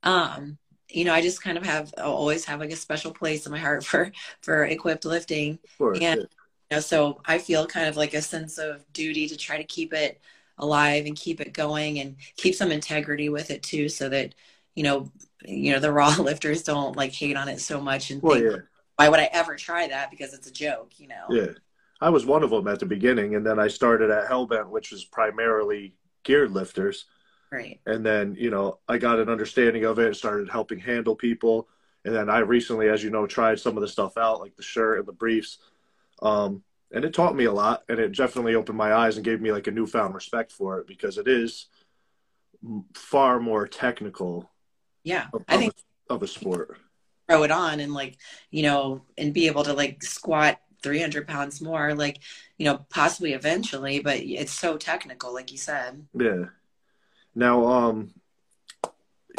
um 0.03 0.59
you 0.91 1.05
know 1.05 1.15
i 1.15 1.23
just 1.23 1.43
kind 1.43 1.57
of 1.57 1.65
have 1.65 1.93
I'll 1.97 2.13
always 2.13 2.45
have 2.45 2.61
like 2.61 2.71
a 2.71 2.77
special 2.77 3.11
place 3.11 3.47
in 3.47 3.53
my 3.53 3.59
heart 3.59 3.85
for 3.85 4.13
for 4.43 4.65
equipped 4.67 5.07
lifting. 5.07 5.59
Course, 5.79 5.99
and 6.01 6.21
you 6.21 6.27
know 6.71 6.81
so 6.81 7.23
i 7.25 7.39
feel 7.39 7.67
kind 7.67 7.89
of 7.89 7.97
like 7.97 8.13
a 8.13 8.21
sense 8.21 8.59
of 8.59 8.85
duty 8.93 9.27
to 9.29 9.37
try 9.37 9.57
to 9.57 9.65
keep 9.65 9.95
it 9.95 10.21
alive 10.59 11.07
and 11.07 11.17
keep 11.17 11.41
it 11.41 11.55
going 11.55 11.99
and 11.99 12.17
keep 12.37 12.55
some 12.55 12.71
integrity 12.71 13.31
with 13.31 13.51
it 13.51 13.63
too 13.63 13.89
so 13.89 14.11
that 14.11 14.35
you 14.75 14.83
know 14.83 15.11
you 15.43 15.73
know 15.73 15.81
the 15.81 15.91
raw 15.91 16.15
lifters 16.19 16.63
don't 16.63 16.97
like 16.97 17.13
hate 17.13 17.37
on 17.37 17.49
it 17.49 17.61
so 17.61 17.81
much 17.81 18.11
and 18.11 18.23
well, 18.23 18.35
think 18.35 18.53
yeah. 18.53 18.59
why 18.97 19.09
would 19.09 19.21
i 19.21 19.31
ever 19.33 19.57
try 19.57 19.89
that? 19.89 20.11
because 20.11 20.35
it's 20.35 20.49
a 20.49 20.53
joke 20.53 20.93
you 20.99 21.09
know? 21.09 21.27
Yeah 21.31 21.53
I 22.01 22.11
was 22.11 22.27
one 22.27 22.43
of 22.43 22.51
them 22.51 22.69
at 22.69 22.81
the 22.81 22.87
beginning, 22.87 23.35
and 23.35 23.47
then 23.47 23.59
I 23.59 23.69
started 23.69 24.11
at 24.11 24.29
Hellbent, 24.29 24.69
which 24.69 24.91
was 24.91 25.05
primarily 25.05 25.95
geared 26.25 26.51
lifters. 26.51 27.07
Right. 27.51 27.81
And 27.87 28.05
then 28.05 28.37
you 28.39 28.51
know 28.51 28.81
I 28.89 28.99
got 28.99 29.19
an 29.19 29.29
understanding 29.29 29.85
of 29.85 29.99
it, 29.99 30.17
started 30.17 30.51
helping 30.51 30.79
handle 30.79 31.17
people, 31.17 31.69
and 32.05 32.15
then 32.15 32.29
I 32.29 32.39
recently, 32.39 32.89
as 32.89 33.03
you 33.03 33.11
know, 33.11 33.27
tried 33.27 33.61
some 33.61 33.77
of 33.77 33.81
the 33.81 33.89
stuff 33.89 34.17
out, 34.17 34.41
like 34.41 34.57
the 34.57 34.63
shirt 34.63 34.99
and 34.99 35.09
the 35.09 35.13
briefs, 35.13 35.59
um, 36.23 36.63
and 36.93 37.05
it 37.05 37.15
taught 37.15 37.37
me 37.37 37.45
a 37.45 37.53
lot, 37.53 37.85
and 37.89 37.99
it 37.99 38.17
definitely 38.17 38.55
opened 38.55 38.79
my 38.79 38.93
eyes 38.93 39.17
and 39.17 39.25
gave 39.25 39.41
me 39.41 39.53
like 39.53 39.67
a 39.67 39.73
newfound 39.73 40.15
respect 40.15 40.53
for 40.53 40.79
it 40.79 40.87
because 40.87 41.19
it 41.19 41.29
is 41.29 41.67
far 42.95 43.41
more 43.41 43.67
technical. 43.67 44.51
Yeah, 45.03 45.27
of, 45.33 45.45
I 45.49 45.57
think 45.57 45.75
of 46.11 46.23
a 46.23 46.29
sport. 46.29 46.79
Throw 47.29 47.43
it 47.43 47.51
on 47.51 47.81
and 47.81 47.95
like 47.95 48.19
you 48.51 48.63
know, 48.63 49.03
and 49.17 49.33
be 49.33 49.47
able 49.47 49.65
to 49.65 49.73
like 49.73 50.03
squat 50.03 50.61
300 50.87 51.27
pounds 51.27 51.61
more 51.61 51.95
like 51.95 52.21
you 52.59 52.65
know 52.65 52.87
possibly 52.91 53.33
eventually 53.33 53.99
but 53.99 54.19
it's 54.19 54.53
so 54.53 54.77
technical 54.77 55.35
like 55.35 55.51
you 55.51 55.59
said. 55.59 56.07
Yeah. 56.15 56.45
Now 57.35 57.67
um 57.67 58.15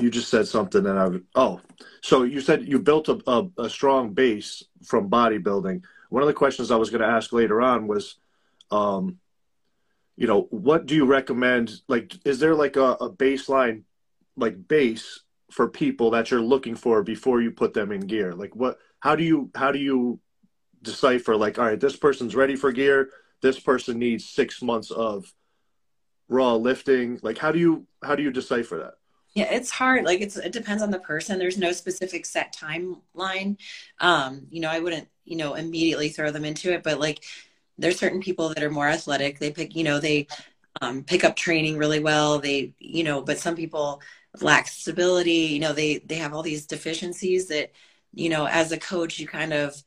you 0.01 0.12
just 0.12 0.30
said 0.30 0.46
something 0.46 0.84
that 0.84 0.98
i 0.98 1.08
would 1.08 1.24
oh 1.36 1.62
so 2.01 2.24
you 2.24 2.42
said 2.42 2.68
you 2.68 2.80
built 2.80 3.08
a, 3.08 3.18
a, 3.25 3.48
a 3.60 3.70
strong 3.70 4.13
base 4.13 4.62
from 4.84 5.10
bodybuilding. 5.10 5.84
One 6.10 6.22
of 6.22 6.27
the 6.27 6.34
questions 6.34 6.70
i 6.70 6.75
was 6.75 6.89
going 6.89 7.01
to 7.01 7.08
ask 7.08 7.32
later 7.32 7.62
on 7.62 7.88
was 7.88 8.18
um 8.70 9.20
you 10.18 10.27
know 10.27 10.42
what 10.50 10.86
do 10.86 10.96
you 10.96 11.06
recommend 11.06 11.80
like 11.88 12.13
is 12.25 12.39
there 12.39 12.56
like 12.56 12.75
a, 12.75 12.92
a 13.00 13.10
baseline 13.10 13.84
like 14.36 14.68
base 14.68 15.22
for 15.50 15.70
people 15.70 16.12
that 16.12 16.30
you're 16.30 16.42
looking 16.42 16.75
for 16.75 17.04
before 17.04 17.42
you 17.42 17.51
put 17.51 17.74
them 17.74 17.94
in 17.94 18.01
gear? 18.01 18.34
Like 18.34 18.54
what 18.54 18.80
how 19.00 19.16
do 19.16 19.24
you 19.24 19.50
how 19.56 19.72
do 19.72 19.80
you 19.80 20.20
decipher 20.81 21.36
like 21.36 21.57
all 21.57 21.65
right 21.65 21.79
this 21.79 21.96
person's 21.96 22.36
ready 22.36 22.55
for 22.55 22.72
gear. 22.72 23.10
This 23.41 23.60
person 23.60 24.00
needs 24.00 24.27
six 24.29 24.62
months 24.62 24.91
of 24.91 25.31
raw 26.27 26.55
lifting. 26.55 27.19
Like 27.22 27.38
how 27.38 27.51
do 27.51 27.60
you 27.60 27.86
how 28.03 28.15
do 28.15 28.24
you 28.24 28.31
decipher 28.31 28.77
that? 28.77 28.93
Yeah 29.34 29.53
it's 29.53 29.72
hard. 29.72 30.05
Like 30.05 30.22
it's 30.22 30.38
it 30.38 30.51
depends 30.51 30.84
on 30.84 30.91
the 30.91 31.00
person. 31.00 31.39
There's 31.39 31.57
no 31.57 31.72
specific 31.72 32.25
set 32.25 32.55
timeline. 32.55 33.57
Um 34.00 34.48
you 34.50 34.62
know 34.62 34.69
i 34.69 34.79
wouldn't 34.79 35.07
you 35.25 35.36
know 35.36 35.55
immediately 35.55 36.10
throw 36.10 36.31
them 36.31 36.46
into 36.46 36.74
it 36.74 36.84
but 36.84 37.00
like 37.00 37.24
there's 37.77 38.00
certain 38.00 38.22
people 38.22 38.50
that 38.50 38.63
are 38.63 38.72
more 38.72 38.88
athletic. 38.88 39.39
They 39.39 39.51
pick 39.51 39.75
you 39.75 39.84
know 39.84 40.00
they 40.00 40.27
um, 40.81 41.03
pick 41.03 41.24
up 41.24 41.36
training 41.36 41.77
really 41.77 42.00
well. 42.00 42.39
They 42.39 42.74
you 42.79 43.03
know 43.03 43.22
but 43.22 43.39
some 43.39 43.55
people 43.55 44.01
lack 44.41 44.67
stability. 44.67 45.31
You 45.31 45.60
know 45.60 45.74
they 45.74 46.00
they 46.00 46.15
have 46.15 46.34
all 46.34 46.43
these 46.43 46.65
deficiencies 46.65 47.48
that 47.48 47.72
you 48.13 48.29
know 48.29 48.48
as 48.48 48.72
a 48.72 48.79
coach 48.79 49.19
you 49.19 49.27
kind 49.27 49.53
of 49.53 49.81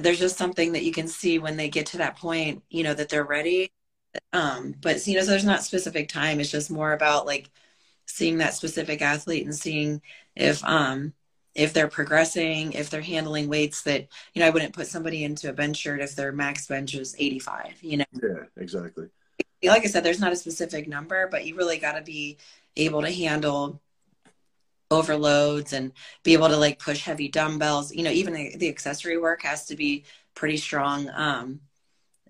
there's 0.00 0.18
just 0.18 0.36
something 0.36 0.72
that 0.72 0.84
you 0.84 0.92
can 0.92 1.08
see 1.08 1.38
when 1.38 1.56
they 1.56 1.68
get 1.68 1.86
to 1.86 1.98
that 1.98 2.16
point, 2.16 2.62
you 2.70 2.82
know, 2.82 2.94
that 2.94 3.08
they're 3.08 3.24
ready. 3.24 3.72
Um, 4.32 4.74
but 4.80 5.06
you 5.06 5.14
know, 5.14 5.22
so 5.22 5.30
there's 5.30 5.44
not 5.44 5.62
specific 5.62 6.08
time. 6.08 6.40
It's 6.40 6.50
just 6.50 6.70
more 6.70 6.92
about 6.92 7.26
like 7.26 7.50
seeing 8.06 8.38
that 8.38 8.54
specific 8.54 9.02
athlete 9.02 9.44
and 9.44 9.54
seeing 9.54 10.02
if 10.34 10.64
um 10.64 11.12
if 11.54 11.72
they're 11.72 11.88
progressing, 11.88 12.72
if 12.72 12.88
they're 12.88 13.00
handling 13.00 13.48
weights 13.48 13.82
that, 13.82 14.06
you 14.32 14.40
know, 14.40 14.46
I 14.46 14.50
wouldn't 14.50 14.74
put 14.74 14.86
somebody 14.86 15.24
into 15.24 15.50
a 15.50 15.52
bench 15.52 15.78
shirt 15.78 16.00
if 16.00 16.14
their 16.14 16.30
max 16.30 16.68
bench 16.68 16.94
is 16.94 17.16
85, 17.18 17.78
you 17.82 17.96
know? 17.96 18.04
Yeah, 18.12 18.44
exactly. 18.56 19.08
Like 19.64 19.82
I 19.82 19.88
said, 19.88 20.04
there's 20.04 20.20
not 20.20 20.32
a 20.32 20.36
specific 20.36 20.86
number, 20.86 21.26
but 21.28 21.44
you 21.44 21.56
really 21.56 21.78
got 21.78 21.94
to 21.94 22.02
be 22.02 22.38
able 22.76 23.02
to 23.02 23.10
handle 23.10 23.80
overloads 24.90 25.72
and 25.72 25.92
be 26.22 26.32
able 26.32 26.48
to 26.48 26.56
like 26.56 26.78
push 26.78 27.04
heavy 27.04 27.28
dumbbells 27.28 27.94
you 27.94 28.02
know 28.02 28.10
even 28.10 28.32
the, 28.32 28.56
the 28.56 28.68
accessory 28.68 29.18
work 29.18 29.42
has 29.42 29.66
to 29.66 29.76
be 29.76 30.04
pretty 30.34 30.56
strong 30.56 31.10
um 31.14 31.60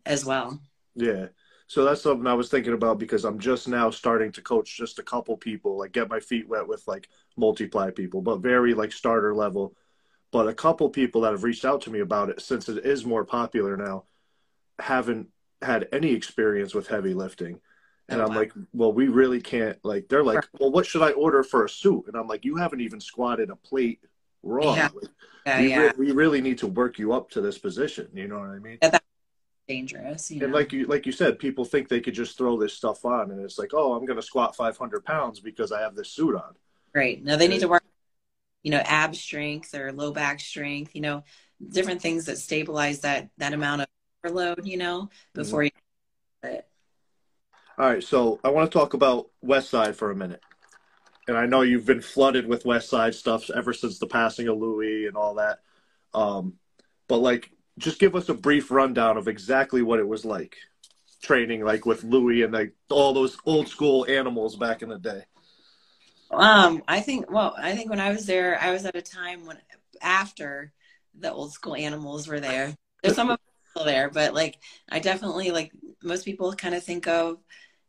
as 0.09 0.25
well. 0.25 0.61
Yeah. 0.95 1.27
So 1.67 1.85
that's 1.85 2.01
something 2.03 2.27
i 2.27 2.35
was 2.35 2.49
thinking 2.49 2.73
about 2.73 2.99
because 2.99 3.25
i'm 3.25 3.39
just 3.39 3.69
now 3.69 3.91
starting 3.91 4.33
to 4.33 4.43
coach 4.43 4.75
just 4.77 4.99
a 4.99 5.03
couple 5.03 5.37
people 5.37 5.79
like 5.79 5.93
get 5.93 6.09
my 6.09 6.19
feet 6.19 6.49
wet 6.49 6.67
with 6.67 6.83
like 6.89 7.09
multiply 7.37 7.91
people 7.91 8.23
but 8.23 8.39
very 8.39 8.75
like 8.75 8.93
starter 8.93 9.35
level. 9.35 9.75
But 10.31 10.49
a 10.49 10.55
couple 10.55 10.91
people 10.91 11.23
that 11.23 11.33
have 11.33 11.45
reached 11.45 11.65
out 11.65 11.83
to 11.83 11.91
me 11.91 12.01
about 12.01 12.29
it 12.29 12.41
since 12.41 12.69
it 12.69 12.85
is 12.85 13.07
more 13.07 13.25
popular 13.25 13.77
now 13.77 14.05
haven't 14.79 15.29
had 15.63 15.89
any 15.93 16.13
experience 16.13 16.75
with 16.75 16.89
heavy 16.89 17.15
lifting 17.15 17.61
and 18.09 18.21
oh, 18.21 18.25
I'm 18.25 18.31
wow. 18.31 18.37
like, 18.37 18.53
well, 18.73 18.93
we 18.93 19.09
really 19.09 19.41
can't. 19.41 19.79
Like, 19.85 20.09
they're 20.09 20.25
like, 20.25 20.45
well, 20.59 20.71
what 20.71 20.87
should 20.87 21.03
I 21.03 21.13
order 21.13 21.43
for 21.43 21.65
a 21.65 21.69
suit? 21.69 22.05
And 22.07 22.17
I'm 22.17 22.27
like, 22.27 22.45
you 22.45 22.57
haven't 22.57 22.81
even 22.81 23.01
squatted 23.01 23.51
a 23.51 23.57
plate 23.57 24.01
raw. 24.43 24.75
Yeah. 24.75 24.89
Like, 24.95 25.11
yeah, 25.47 25.61
we, 25.61 25.71
yeah. 25.71 25.79
Re- 25.79 25.93
we 25.99 26.13
really 26.13 26.41
need 26.41 26.59
to 26.59 26.67
work 26.67 26.99
you 26.99 27.13
up 27.13 27.31
to 27.31 27.41
this 27.41 27.59
position. 27.59 28.09
You 28.15 28.29
know 28.29 28.39
what 28.39 28.49
I 28.49 28.59
mean? 28.59 28.79
That's 28.81 28.99
dangerous. 29.67 30.31
and 30.31 30.41
know? 30.41 30.47
like 30.49 30.73
you, 30.73 30.87
like 30.87 31.05
you 31.05 31.13
said, 31.13 31.39
people 31.39 31.65
think 31.65 31.89
they 31.89 32.01
could 32.01 32.15
just 32.15 32.39
throw 32.39 32.59
this 32.59 32.73
stuff 32.73 33.05
on, 33.05 33.31
and 33.31 33.41
it's 33.41 33.59
like, 33.59 33.73
oh, 33.75 33.93
I'm 33.93 34.07
going 34.07 34.19
to 34.19 34.27
squat 34.27 34.57
500 34.57 35.05
pounds 35.05 35.41
because 35.41 35.71
I 35.71 35.81
have 35.83 35.95
this 35.95 36.11
suit 36.11 36.35
on. 36.35 36.55
Right. 36.95 37.23
Now 37.23 37.37
they 37.37 37.45
and, 37.45 37.53
need 37.55 37.61
to 37.61 37.69
work, 37.69 37.85
you 38.63 38.71
know, 38.71 38.83
ab 38.85 39.15
strength 39.15 39.75
or 39.75 39.93
low 39.93 40.13
back 40.13 40.41
strength. 40.41 40.95
You 40.95 41.03
know, 41.03 41.25
different 41.69 42.01
things 42.01 42.25
that 42.25 42.39
stabilize 42.39 43.01
that 43.01 43.29
that 43.37 43.53
amount 43.53 43.83
of 43.83 43.89
overload. 44.25 44.67
You 44.67 44.79
know, 44.79 45.11
before 45.35 45.65
mm-hmm. 45.65 46.55
you. 46.55 46.61
All 47.79 47.89
right, 47.89 48.03
so 48.03 48.41
I 48.43 48.49
want 48.51 48.73
to 48.73 48.77
talk 48.77 48.95
about 48.95 49.29
West 49.41 49.71
Side 49.71 49.95
for 49.95 50.11
a 50.11 50.17
minute. 50.17 50.43
And 51.29 51.37
I 51.37 51.47
know 51.47 51.61
you've 51.61 51.87
been 51.87 52.01
flooded 52.01 52.45
with 52.49 52.65
West 52.65 52.91
Side 52.91 53.15
stuff 53.15 53.49
ever 53.51 53.73
since 53.73 54.01
the 54.01 54.09
passing 54.09 54.49
of 54.49 54.59
Louis 54.59 55.07
and 55.07 55.17
all 55.17 55.37
that. 55.37 55.61
Um, 56.13 56.55
but 57.07 57.19
like 57.19 57.53
just 57.79 58.01
give 58.01 58.17
us 58.17 58.29
a 58.29 58.35
brief 58.35 58.73
rundown 58.73 59.17
of 59.17 59.29
exactly 59.29 59.83
what 59.83 60.01
it 60.01 60.09
was 60.09 60.25
like 60.25 60.57
training 61.23 61.65
like 61.65 61.87
with 61.87 62.03
Louis 62.03 62.43
and 62.43 62.53
like 62.53 62.73
all 62.91 63.13
those 63.13 63.37
old 63.47 63.69
school 63.69 64.05
animals 64.09 64.57
back 64.57 64.83
in 64.83 64.89
the 64.89 64.99
day. 64.99 65.23
Um, 66.33 66.83
I 66.89 66.99
think 66.99 67.31
well, 67.31 67.55
I 67.57 67.77
think 67.77 67.91
when 67.91 68.01
I 68.01 68.11
was 68.11 68.27
there, 68.27 68.59
I 68.61 68.73
was 68.73 68.87
at 68.87 68.97
a 68.97 69.03
time 69.03 69.47
when 69.47 69.59
after 70.03 70.73
the 71.17 71.33
old 71.33 71.53
school 71.53 71.77
animals 71.77 72.27
were 72.27 72.41
there. 72.41 72.75
There's 73.05 73.15
some 73.15 73.31
of 73.31 73.39
them 73.39 73.55
still 73.71 73.85
there, 73.85 74.11
but 74.11 74.35
like 74.35 74.59
I 74.89 74.99
definitely 74.99 75.53
like 75.53 75.71
most 76.03 76.25
people 76.25 76.53
kind 76.55 76.75
of 76.75 76.83
think 76.83 77.07
of, 77.07 77.39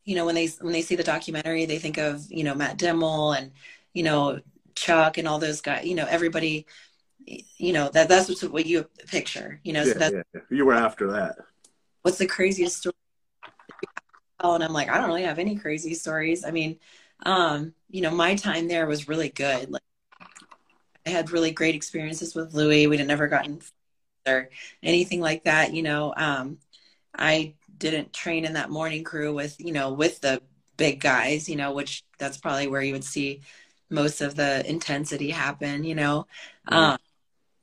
you 0.09 0.15
know, 0.15 0.25
when 0.25 0.33
they 0.33 0.47
when 0.61 0.73
they 0.73 0.81
see 0.81 0.95
the 0.95 1.03
documentary, 1.03 1.65
they 1.65 1.77
think 1.77 1.99
of 1.99 2.25
you 2.31 2.43
know 2.43 2.55
Matt 2.55 2.79
Dimel 2.79 3.37
and 3.37 3.51
you 3.93 4.01
know 4.01 4.39
Chuck 4.73 5.19
and 5.19 5.27
all 5.27 5.37
those 5.37 5.61
guys. 5.61 5.85
You 5.85 5.93
know, 5.93 6.07
everybody. 6.09 6.65
You 7.57 7.73
know 7.73 7.89
that 7.89 8.09
that's 8.09 8.41
what 8.41 8.65
you 8.65 8.87
picture. 9.05 9.59
You 9.63 9.73
know, 9.73 9.83
yeah, 9.83 9.93
so 9.93 9.99
that's, 9.99 10.15
yeah. 10.33 10.41
you 10.49 10.65
were 10.65 10.73
after 10.73 11.11
that. 11.11 11.35
What's 12.01 12.17
the 12.17 12.25
craziest 12.25 12.77
story? 12.77 12.95
Oh, 14.39 14.55
and 14.55 14.63
I'm 14.63 14.73
like, 14.73 14.89
I 14.89 14.97
don't 14.97 15.09
really 15.09 15.25
have 15.25 15.37
any 15.37 15.57
crazy 15.57 15.93
stories. 15.93 16.43
I 16.43 16.49
mean, 16.49 16.79
um, 17.23 17.75
you 17.87 18.01
know, 18.01 18.09
my 18.09 18.33
time 18.33 18.67
there 18.67 18.87
was 18.87 19.07
really 19.07 19.29
good. 19.29 19.69
Like, 19.69 19.83
I 21.05 21.11
had 21.11 21.29
really 21.29 21.51
great 21.51 21.75
experiences 21.75 22.33
with 22.33 22.55
louis 22.55 22.87
We'd 22.87 23.05
never 23.05 23.27
gotten 23.27 23.59
or 24.27 24.49
anything 24.81 25.21
like 25.21 25.43
that. 25.43 25.71
You 25.75 25.83
know, 25.83 26.15
um, 26.17 26.57
I 27.15 27.53
didn't 27.79 28.13
train 28.13 28.45
in 28.45 28.53
that 28.53 28.69
morning 28.69 29.03
crew 29.03 29.33
with, 29.33 29.59
you 29.59 29.73
know, 29.73 29.93
with 29.93 30.21
the 30.21 30.41
big 30.77 30.99
guys, 30.99 31.49
you 31.49 31.55
know, 31.55 31.73
which 31.73 32.03
that's 32.17 32.37
probably 32.37 32.67
where 32.67 32.81
you 32.81 32.93
would 32.93 33.03
see 33.03 33.41
most 33.89 34.21
of 34.21 34.35
the 34.35 34.67
intensity 34.69 35.31
happen, 35.31 35.83
you 35.83 35.95
know. 35.95 36.27
Mm-hmm. 36.69 36.75
Um, 36.75 36.97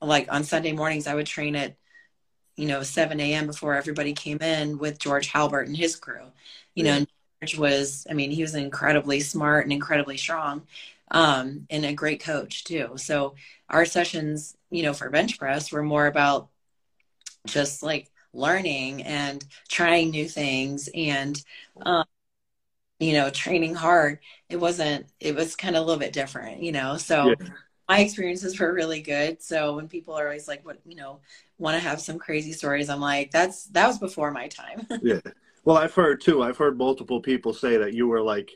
like 0.01 0.33
on 0.33 0.45
Sunday 0.45 0.73
mornings, 0.73 1.07
I 1.07 1.15
would 1.15 1.27
train 1.27 1.57
at, 1.57 1.77
you 2.57 2.67
know, 2.67 2.83
7 2.83 3.19
a.m. 3.21 3.47
before 3.47 3.75
everybody 3.75 4.13
came 4.13 4.39
in 4.41 4.79
with 4.79 4.99
George 4.99 5.29
Halbert 5.29 5.69
and 5.69 5.77
his 5.77 5.97
crew, 5.97 6.25
you 6.75 6.85
yeah. 6.85 6.99
know, 7.01 7.07
George 7.41 7.59
was, 7.59 8.07
I 8.11 8.15
mean, 8.15 8.31
he 8.31 8.43
was 8.43 8.55
incredibly 8.55 9.21
smart 9.21 9.65
and 9.65 9.73
incredibly 9.73 10.17
strong 10.17 10.67
um, 11.11 11.67
and 11.71 11.85
a 11.85 11.93
great 11.93 12.21
coach 12.21 12.65
too. 12.65 12.93
So 12.97 13.35
our 13.69 13.85
sessions, 13.85 14.57
you 14.71 14.83
know, 14.83 14.93
for 14.93 15.11
bench 15.11 15.39
press 15.39 15.73
were 15.73 15.83
more 15.83 16.07
about 16.07 16.49
just 17.47 17.83
like 17.83 18.11
learning 18.37 19.03
and 19.03 19.45
trying 19.69 20.11
new 20.11 20.29
things 20.29 20.89
and 20.95 21.43
um, 21.83 22.05
you 22.99 23.13
know 23.13 23.31
training 23.31 23.75
hard 23.75 24.19
it 24.49 24.57
wasn't 24.57 25.07
it 25.21 25.35
was 25.35 25.57
kind 25.57 25.77
of 25.77 25.83
a 25.83 25.85
little 25.85 26.01
bit 26.01 26.13
different 26.13 26.63
you 26.63 26.73
know? 26.73 26.97
So 26.97 27.29
yeah. 27.29 27.49
my 27.89 28.01
experiences 28.01 28.59
were 28.59 28.73
really 28.73 29.01
good. 29.01 29.43
So 29.43 29.77
when 29.77 29.89
people 29.89 30.15
are 30.15 30.25
always 30.25 30.49
like 30.49 30.65
what 30.65 30.79
you 30.87 30.97
know 30.97 31.21
want 31.59 31.75
to 31.75 31.81
have 31.81 32.01
some 32.01 32.19
crazy 32.19 32.53
stories? 32.53 32.89
I'm 32.89 33.01
like 33.01 33.31
that's 33.31 33.65
that 33.69 33.87
was 33.87 33.99
before 33.99 34.31
my 34.31 34.49
time. 34.49 34.87
Yeah. 35.03 35.21
Well 35.65 35.77
i've 35.77 35.95
heard 35.95 36.21
too 36.21 36.45
i've 36.45 36.57
heard 36.57 36.79
multiple 36.79 37.21
people 37.21 37.53
say 37.53 37.77
that 37.77 37.93
you 37.93 38.07
were 38.07 38.23
like 38.23 38.53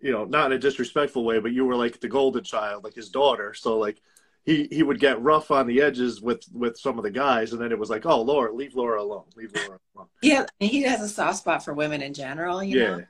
you 0.00 0.12
know 0.12 0.24
not 0.24 0.46
in 0.46 0.56
a 0.56 0.60
disrespectful 0.60 1.24
way 1.24 1.40
but 1.40 1.52
you 1.52 1.64
were 1.64 1.74
like 1.74 1.98
the 1.98 2.08
golden 2.08 2.44
child 2.44 2.84
like 2.84 2.94
his 2.94 3.08
daughter. 3.08 3.52
So 3.52 3.78
like 3.78 4.00
he 4.46 4.68
he 4.70 4.82
would 4.84 5.00
get 5.00 5.20
rough 5.20 5.50
on 5.50 5.66
the 5.66 5.82
edges 5.82 6.22
with 6.22 6.44
with 6.52 6.78
some 6.78 6.98
of 6.98 7.04
the 7.04 7.10
guys, 7.10 7.52
and 7.52 7.60
then 7.60 7.72
it 7.72 7.78
was 7.78 7.90
like, 7.90 8.06
oh, 8.06 8.22
Laura, 8.22 8.54
leave 8.54 8.76
Laura 8.76 9.02
alone, 9.02 9.24
leave 9.36 9.52
Laura 9.52 9.78
alone. 9.94 10.06
Yeah, 10.22 10.46
he 10.60 10.82
has 10.82 11.02
a 11.02 11.08
soft 11.08 11.38
spot 11.38 11.64
for 11.64 11.74
women 11.74 12.00
in 12.00 12.14
general. 12.14 12.62
You 12.62 12.78
yeah, 12.78 12.96
know? 12.96 13.04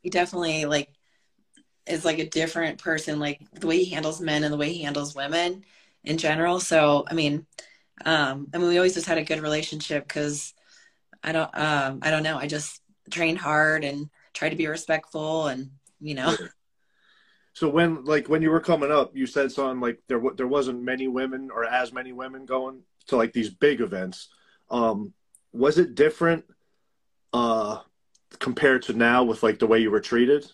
he 0.00 0.08
definitely 0.08 0.64
like 0.64 0.88
is 1.86 2.06
like 2.06 2.18
a 2.18 2.28
different 2.28 2.78
person, 2.78 3.20
like 3.20 3.42
the 3.52 3.66
way 3.66 3.84
he 3.84 3.94
handles 3.94 4.20
men 4.20 4.44
and 4.44 4.52
the 4.52 4.56
way 4.56 4.72
he 4.72 4.82
handles 4.82 5.14
women 5.14 5.62
in 6.04 6.16
general. 6.16 6.58
So, 6.58 7.04
I 7.06 7.14
mean, 7.14 7.46
um, 8.06 8.48
I 8.54 8.58
mean, 8.58 8.68
we 8.68 8.78
always 8.78 8.94
just 8.94 9.06
had 9.06 9.18
a 9.18 9.24
good 9.24 9.40
relationship 9.40 10.08
because 10.08 10.54
I 11.22 11.32
don't, 11.32 11.50
um, 11.54 11.98
I 12.00 12.10
don't 12.10 12.22
know, 12.22 12.38
I 12.38 12.46
just 12.46 12.80
trained 13.10 13.38
hard 13.38 13.84
and 13.84 14.08
tried 14.32 14.50
to 14.50 14.56
be 14.56 14.68
respectful, 14.68 15.48
and 15.48 15.70
you 16.00 16.14
know. 16.14 16.30
Yeah. 16.30 16.46
So 17.54 17.68
when 17.68 18.04
like 18.04 18.28
when 18.28 18.42
you 18.42 18.50
were 18.50 18.60
coming 18.60 18.90
up, 18.90 19.14
you 19.14 19.26
said 19.26 19.52
something 19.52 19.80
like 19.80 20.00
there 20.08 20.20
there 20.36 20.46
wasn't 20.46 20.82
many 20.82 21.08
women 21.08 21.50
or 21.50 21.64
as 21.64 21.92
many 21.92 22.12
women 22.12 22.46
going 22.46 22.80
to 23.08 23.16
like 23.16 23.32
these 23.32 23.50
big 23.50 23.80
events. 23.80 24.28
Um, 24.70 25.12
was 25.52 25.78
it 25.78 25.94
different 25.94 26.44
uh, 27.32 27.80
compared 28.38 28.82
to 28.82 28.94
now 28.94 29.24
with 29.24 29.42
like 29.42 29.58
the 29.58 29.66
way 29.66 29.80
you 29.80 29.90
were 29.90 30.00
treated? 30.00 30.50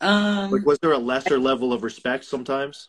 Um, 0.00 0.50
like 0.50 0.66
was 0.66 0.78
there 0.80 0.92
a 0.92 0.98
lesser 0.98 1.38
level 1.38 1.72
of 1.72 1.82
respect 1.82 2.24
sometimes? 2.24 2.88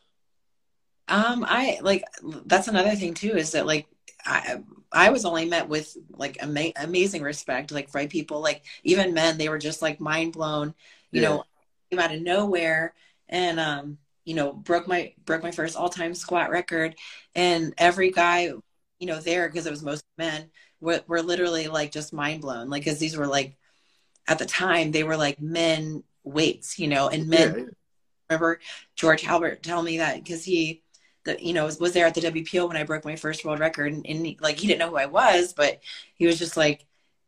Um, 1.08 1.46
I 1.48 1.80
like 1.82 2.04
that's 2.46 2.68
another 2.68 2.96
thing 2.96 3.14
too 3.14 3.36
is 3.36 3.52
that 3.52 3.66
like 3.66 3.88
I 4.26 4.62
I 4.92 5.10
was 5.10 5.26
only 5.26 5.46
met 5.46 5.68
with 5.68 5.98
like 6.12 6.38
ama- 6.42 6.74
amazing 6.78 7.22
respect 7.22 7.72
like 7.72 7.92
by 7.92 8.08
people 8.08 8.42
like 8.42 8.64
even 8.84 9.14
men 9.14 9.38
they 9.38 9.50
were 9.50 9.58
just 9.58 9.82
like 9.82 10.00
mind 10.00 10.34
blown 10.34 10.74
you 11.12 11.22
yeah. 11.22 11.30
know 11.30 11.44
out 12.00 12.14
of 12.14 12.22
nowhere 12.22 12.94
and 13.30 13.60
um, 13.60 13.98
you 14.26 14.36
know 14.36 14.54
broke 14.54 14.88
my 14.88 15.14
broke 15.26 15.44
my 15.44 15.52
first 15.52 15.76
all 15.76 15.90
time 15.90 16.14
squat 16.14 16.50
record, 16.50 16.96
and 17.36 17.74
every 17.78 18.12
guy 18.12 18.52
you 19.00 19.08
know 19.08 19.20
there 19.20 19.48
because 19.48 19.66
it 19.66 19.72
was 19.72 19.84
most 19.84 20.04
men 20.18 20.50
were, 20.80 21.02
were 21.08 21.22
literally 21.22 21.68
like 21.68 21.92
just 21.92 22.14
mind 22.14 22.42
blown. 22.42 22.70
Like 22.70 22.84
because 22.84 23.00
these 23.00 23.18
were 23.18 23.28
like 23.28 23.58
at 24.28 24.40
the 24.40 24.46
time 24.46 24.92
they 24.92 25.04
were 25.04 25.18
like 25.18 25.42
men 25.42 26.04
weights 26.24 26.78
you 26.78 26.88
know 26.88 27.10
and 27.10 27.28
men 27.28 27.58
yeah. 27.58 27.66
remember 28.30 28.60
george 28.96 29.22
halbert 29.22 29.64
tell 29.64 29.82
me 29.82 29.98
that 29.98 30.24
because 30.24 30.44
he 30.46 30.84
the, 31.26 31.38
you 31.44 31.54
know 31.54 31.66
was, 31.66 31.80
was 31.80 31.94
there 31.94 32.06
at 32.06 32.14
the 32.14 32.22
wpo 32.22 32.68
when 32.68 32.78
i 32.78 32.84
broke 32.84 33.06
my 33.06 33.16
first 33.16 33.44
world 33.44 33.60
record. 33.60 33.92
And, 33.92 34.06
and 34.08 34.26
he, 34.26 34.38
like 34.40 34.58
he 34.58 34.68
didn't 34.68 34.80
know 34.80 34.90
who 34.90 34.98
i 34.98 35.08
was 35.08 35.54
but 35.54 35.80
he 36.16 36.26
was 36.26 36.38
just 36.38 36.58
like 36.58 36.86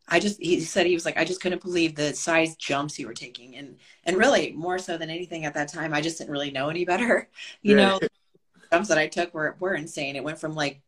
I 0.07 0.19
just 0.19 0.41
he 0.41 0.59
said 0.59 0.85
he 0.85 0.93
was 0.93 1.05
like 1.05 1.17
I 1.17 1.25
just 1.25 1.41
couldn't 1.41 1.63
believe 1.63 1.95
the 1.95 2.13
size 2.13 2.55
jumps 2.55 2.99
you 2.99 3.07
were 3.07 3.13
taking. 3.13 3.55
And 3.55 3.77
and 4.05 4.17
really 4.17 4.51
more 4.51 4.79
so 4.79 4.97
than 4.97 5.09
anything 5.09 5.45
at 5.45 5.53
that 5.53 5.71
time 5.71 5.93
I 5.93 6.01
just 6.01 6.17
didn't 6.17 6.31
really 6.31 6.51
know 6.51 6.69
any 6.69 6.85
better. 6.85 7.29
You 7.61 7.77
yeah. 7.77 7.85
know 7.85 7.99
jumps 8.71 8.89
that 8.89 8.97
I 8.97 9.07
took 9.07 9.33
were 9.33 9.55
were 9.59 9.75
insane. 9.75 10.15
It 10.15 10.23
went 10.23 10.39
from 10.39 10.55
like 10.55 10.81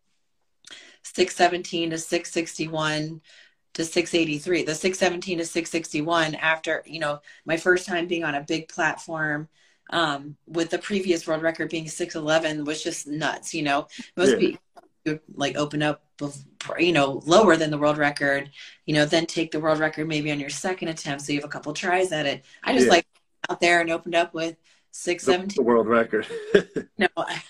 617 1.04 1.92
to 1.92 1.98
661 1.98 3.22
to 3.76 3.84
683 3.84 4.64
the 4.64 4.74
617 4.74 5.38
to 5.40 5.46
661 5.46 6.36
after 6.36 6.82
you 6.86 7.00
know 7.00 7.20
my 7.46 7.58
first 7.58 7.86
time 7.86 8.08
being 8.08 8.24
on 8.24 8.36
a 8.36 8.42
big 8.42 8.70
platform 8.70 9.50
um, 9.92 10.36
with 10.48 10.70
the 10.70 10.80
previous 10.80 11.28
world 11.28 11.44
record 11.44 11.70
being 11.70 11.88
611 11.88 12.66
was 12.66 12.84
just 12.84 13.06
nuts 13.08 13.54
you 13.54 13.64
know? 13.64 13.88
Most 14.18 14.32
yeah. 14.32 14.38
people 14.38 14.62
like 15.36 15.56
open 15.56 15.84
up 15.84 16.04
you 16.80 16.92
know 16.92 17.22
lower 17.26 17.56
than 17.58 17.70
the 17.70 17.78
world 17.78 17.98
record 17.98 18.50
you 18.86 18.94
know 18.94 19.06
then 19.06 19.26
take 19.26 19.52
the 19.52 19.60
world 19.60 19.80
record 19.80 20.08
maybe 20.08 20.32
on 20.32 20.40
your 20.40 20.50
second 20.50 20.88
attempt 20.88 21.24
so 21.24 21.32
you 21.32 21.40
have 21.40 21.46
a 21.46 21.52
couple 21.52 21.74
tries 21.74 22.12
at 22.12 22.26
it. 22.26 22.46
I 22.64 22.74
just 22.74 22.88
yeah. 22.88 22.94
like 22.94 23.08
out 23.50 23.60
there 23.60 23.82
and 23.82 23.92
opened 23.92 24.16
up 24.16 24.34
with 24.34 24.56
617 24.92 25.56
the 25.56 25.68
world 25.68 25.88
record. 25.88 26.28
No 26.98 27.08
I, 27.18 27.42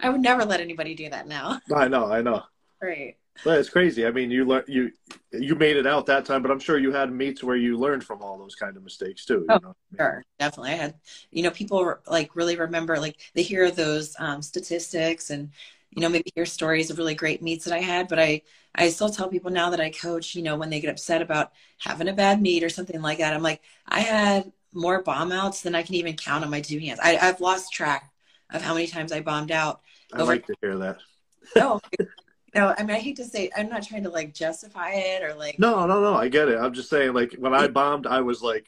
I, 0.00 0.10
would 0.10 0.22
never 0.22 0.44
let 0.44 0.60
anybody 0.60 0.94
do 0.94 1.08
that 1.10 1.28
now. 1.28 1.60
I 1.74 1.88
know 1.88 2.10
i 2.10 2.22
know. 2.22 2.42
Right. 2.82 3.16
But 3.44 3.58
it's 3.58 3.68
crazy. 3.68 4.06
I 4.06 4.10
mean 4.10 4.30
you 4.30 4.44
learn 4.44 4.64
you 4.66 4.90
you 5.32 5.54
made 5.54 5.76
it 5.76 5.86
out 5.86 6.06
that 6.06 6.24
time 6.24 6.40
but 6.40 6.50
i'm 6.50 6.58
sure 6.58 6.78
you 6.78 6.90
had 6.90 7.12
meets 7.12 7.44
where 7.44 7.56
you 7.56 7.76
learned 7.76 8.02
from 8.02 8.22
all 8.22 8.38
those 8.38 8.54
kind 8.54 8.76
of 8.76 8.82
mistakes 8.82 9.26
too 9.26 9.44
oh, 9.48 9.58
know? 9.58 9.76
sure. 9.96 10.24
Definitely. 10.38 10.72
I 10.72 10.76
had 10.76 10.94
you 11.30 11.42
know 11.42 11.50
people 11.50 11.94
like 12.06 12.34
really 12.34 12.56
remember 12.56 12.98
like 12.98 13.16
they 13.34 13.42
hear 13.42 13.70
those 13.70 14.16
um, 14.18 14.40
statistics 14.42 15.30
and 15.30 15.50
you 15.96 16.02
know, 16.02 16.10
maybe 16.10 16.30
hear 16.34 16.44
stories 16.46 16.90
of 16.90 16.98
really 16.98 17.14
great 17.14 17.42
meets 17.42 17.64
that 17.64 17.74
I 17.74 17.80
had, 17.80 18.06
but 18.06 18.18
I, 18.18 18.42
I 18.74 18.90
still 18.90 19.08
tell 19.08 19.28
people 19.28 19.50
now 19.50 19.70
that 19.70 19.80
I 19.80 19.90
coach, 19.90 20.34
you 20.34 20.42
know, 20.42 20.56
when 20.56 20.68
they 20.68 20.78
get 20.78 20.90
upset 20.90 21.22
about 21.22 21.52
having 21.78 22.08
a 22.08 22.12
bad 22.12 22.40
meet 22.42 22.62
or 22.62 22.68
something 22.68 23.00
like 23.00 23.18
that, 23.18 23.32
I'm 23.32 23.42
like, 23.42 23.62
I 23.88 24.00
had 24.00 24.52
more 24.74 25.02
bomb 25.02 25.32
outs 25.32 25.62
than 25.62 25.74
I 25.74 25.82
can 25.82 25.94
even 25.94 26.14
count 26.14 26.44
on 26.44 26.50
my 26.50 26.60
two 26.60 26.78
hands. 26.78 27.00
I, 27.02 27.16
i've 27.16 27.40
lost 27.40 27.72
track 27.72 28.12
of 28.52 28.60
how 28.60 28.74
many 28.74 28.86
times 28.86 29.10
I 29.10 29.22
bombed 29.22 29.50
out. 29.50 29.80
I 30.12 30.20
over- 30.20 30.32
like 30.32 30.46
to 30.46 30.54
hear 30.60 30.76
that. 30.78 30.98
Oh, 31.56 31.80
no, 31.98 32.06
no, 32.54 32.74
I 32.76 32.82
mean, 32.82 32.96
I 32.96 32.98
hate 32.98 33.16
to 33.16 33.24
say, 33.24 33.50
I'm 33.56 33.68
not 33.68 33.82
trying 33.82 34.02
to 34.02 34.10
like 34.10 34.34
justify 34.34 34.90
it 34.92 35.22
or 35.22 35.34
like. 35.34 35.58
No, 35.58 35.86
no, 35.86 36.00
no. 36.00 36.14
I 36.14 36.28
get 36.28 36.48
it. 36.48 36.58
I'm 36.58 36.72
just 36.72 36.90
saying, 36.90 37.14
like, 37.14 37.34
when 37.34 37.54
I 37.54 37.68
bombed, 37.68 38.06
I 38.06 38.20
was 38.20 38.42
like, 38.42 38.66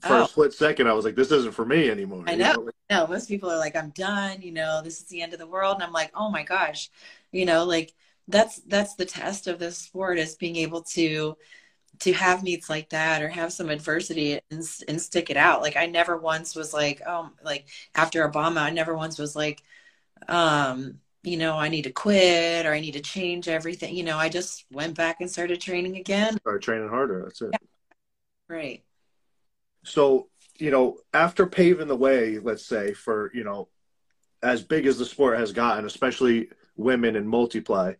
for 0.00 0.14
oh. 0.14 0.24
a 0.24 0.28
split 0.28 0.52
second, 0.52 0.88
I 0.88 0.92
was 0.92 1.04
like, 1.04 1.14
this 1.14 1.30
isn't 1.30 1.54
for 1.54 1.64
me 1.64 1.90
anymore. 1.90 2.24
I 2.26 2.34
know. 2.34 2.52
know? 2.52 2.70
No, 2.90 3.06
most 3.06 3.28
people 3.28 3.50
are 3.50 3.58
like, 3.58 3.76
I'm 3.76 3.90
done. 3.90 4.42
You 4.42 4.52
know, 4.52 4.80
this 4.82 4.98
is 4.98 5.04
the 5.04 5.22
end 5.22 5.32
of 5.32 5.38
the 5.38 5.46
world. 5.46 5.74
And 5.74 5.82
I'm 5.82 5.92
like, 5.92 6.10
oh 6.14 6.30
my 6.30 6.42
gosh, 6.42 6.90
you 7.32 7.44
know, 7.44 7.64
like 7.64 7.94
that's 8.28 8.60
that's 8.62 8.94
the 8.94 9.04
test 9.04 9.46
of 9.46 9.58
this 9.58 9.76
sport 9.76 10.18
is 10.18 10.36
being 10.36 10.56
able 10.56 10.82
to 10.82 11.36
to 12.00 12.12
have 12.12 12.42
meets 12.42 12.70
like 12.70 12.88
that 12.90 13.22
or 13.22 13.28
have 13.28 13.52
some 13.52 13.68
adversity 13.68 14.40
and, 14.50 14.62
and 14.88 15.00
stick 15.00 15.28
it 15.28 15.36
out. 15.36 15.60
Like 15.60 15.76
I 15.76 15.86
never 15.86 16.16
once 16.16 16.56
was 16.56 16.72
like, 16.72 17.02
oh, 17.06 17.30
like 17.44 17.66
after 17.94 18.26
Obama, 18.26 18.58
I 18.58 18.70
never 18.70 18.96
once 18.96 19.18
was 19.18 19.36
like, 19.36 19.62
um, 20.28 21.00
you 21.22 21.36
know, 21.36 21.56
I 21.58 21.68
need 21.68 21.82
to 21.82 21.92
quit 21.92 22.64
or 22.64 22.72
I 22.72 22.80
need 22.80 22.92
to 22.92 23.00
change 23.00 23.48
everything. 23.48 23.94
You 23.94 24.04
know, 24.04 24.16
I 24.16 24.30
just 24.30 24.64
went 24.72 24.96
back 24.96 25.20
and 25.20 25.30
started 25.30 25.60
training 25.60 25.96
again. 25.96 26.38
Started 26.38 26.62
training 26.62 26.88
harder. 26.88 27.22
That's 27.24 27.42
it. 27.42 27.50
Yeah. 27.52 27.58
Right. 28.48 28.82
So, 29.84 30.28
you 30.58 30.70
know, 30.70 30.98
after 31.12 31.46
paving 31.46 31.88
the 31.88 31.96
way, 31.96 32.38
let's 32.38 32.64
say, 32.66 32.92
for, 32.92 33.30
you 33.34 33.44
know, 33.44 33.68
as 34.42 34.62
big 34.62 34.86
as 34.86 34.98
the 34.98 35.04
sport 35.04 35.38
has 35.38 35.52
gotten, 35.52 35.84
especially 35.84 36.50
women 36.76 37.16
and 37.16 37.28
multiply. 37.28 37.94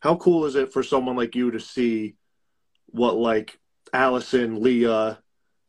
How 0.00 0.16
cool 0.16 0.44
is 0.44 0.56
it 0.56 0.72
for 0.72 0.82
someone 0.82 1.16
like 1.16 1.34
you 1.34 1.50
to 1.52 1.60
see 1.60 2.16
what 2.86 3.16
like 3.16 3.58
Allison, 3.92 4.62
Leah, 4.62 5.18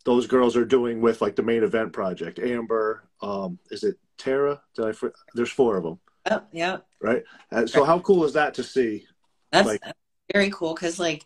those 0.06 0.28
girls 0.28 0.56
are 0.56 0.66
doing 0.66 1.02
with 1.02 1.22
like 1.22 1.36
the 1.36 1.44
main 1.44 1.64
event 1.64 1.94
project? 1.94 2.40
Amber, 2.40 3.04
um, 3.22 3.60
is 3.72 3.84
it 3.84 3.98
Tara? 4.18 4.62
Did 4.76 4.86
I? 4.86 5.08
There's 5.34 5.52
four 5.52 5.78
of 5.78 5.84
them. 5.84 6.00
Oh, 6.30 6.44
yeah. 6.52 6.78
Right. 7.02 7.24
Uh, 7.52 7.68
so 7.68 7.84
how 7.84 8.00
cool 8.00 8.26
is 8.26 8.34
that 8.34 8.56
to 8.56 8.64
see? 8.64 9.06
That's 9.52 9.68
like, 9.68 9.82
very 10.34 10.50
cool 10.50 10.74
because 10.74 11.00
like 11.00 11.26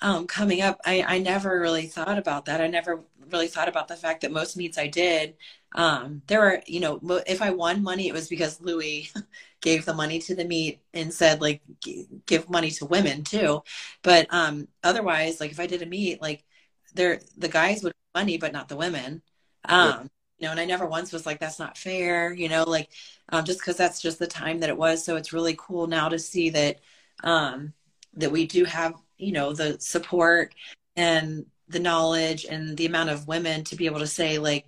um, 0.00 0.26
coming 0.26 0.60
up, 0.60 0.80
I, 0.84 1.02
I 1.02 1.18
never 1.18 1.60
really 1.60 1.86
thought 1.86 2.18
about 2.18 2.46
that. 2.46 2.60
I 2.60 2.66
never 2.66 3.04
really 3.30 3.48
thought 3.48 3.68
about 3.68 3.88
the 3.88 3.96
fact 3.96 4.22
that 4.22 4.32
most 4.32 4.56
meets 4.56 4.78
I 4.78 4.86
did, 4.86 5.36
um, 5.74 6.22
there 6.26 6.40
were, 6.40 6.62
you 6.66 6.80
know, 6.80 7.00
if 7.26 7.42
I 7.42 7.50
won 7.50 7.82
money, 7.82 8.08
it 8.08 8.14
was 8.14 8.28
because 8.28 8.60
Louis 8.60 9.12
gave 9.60 9.84
the 9.84 9.94
money 9.94 10.18
to 10.20 10.34
the 10.34 10.44
meet 10.44 10.80
and 10.92 11.12
said 11.12 11.40
like, 11.40 11.62
give 12.26 12.48
money 12.48 12.70
to 12.72 12.86
women 12.86 13.24
too. 13.24 13.62
But 14.02 14.26
um, 14.30 14.68
otherwise, 14.82 15.40
like 15.40 15.50
if 15.50 15.60
I 15.60 15.66
did 15.66 15.82
a 15.82 15.86
meet, 15.86 16.22
like 16.22 16.44
there, 16.94 17.20
the 17.36 17.48
guys 17.48 17.82
would 17.82 17.92
money, 18.14 18.38
but 18.38 18.52
not 18.52 18.68
the 18.68 18.76
women. 18.76 19.22
Um, 19.64 19.88
yeah. 19.88 20.02
You 20.38 20.46
know, 20.46 20.50
and 20.52 20.60
I 20.60 20.64
never 20.64 20.86
once 20.86 21.12
was 21.12 21.26
like, 21.26 21.40
that's 21.40 21.58
not 21.58 21.78
fair, 21.78 22.32
you 22.32 22.48
know, 22.48 22.64
like 22.64 22.90
um, 23.30 23.44
just 23.44 23.60
because 23.60 23.76
that's 23.76 24.00
just 24.00 24.18
the 24.18 24.26
time 24.26 24.60
that 24.60 24.68
it 24.68 24.76
was. 24.76 25.04
So 25.04 25.16
it's 25.16 25.32
really 25.32 25.56
cool 25.58 25.86
now 25.86 26.08
to 26.08 26.18
see 26.18 26.50
that 26.50 26.80
um, 27.22 27.72
that 28.14 28.30
we 28.32 28.46
do 28.46 28.64
have 28.64 28.94
you 29.18 29.32
know 29.32 29.52
the 29.52 29.78
support 29.80 30.54
and 30.96 31.46
the 31.68 31.78
knowledge 31.78 32.44
and 32.44 32.76
the 32.76 32.86
amount 32.86 33.10
of 33.10 33.26
women 33.26 33.64
to 33.64 33.76
be 33.76 33.86
able 33.86 34.00
to 34.00 34.06
say 34.06 34.38
like 34.38 34.66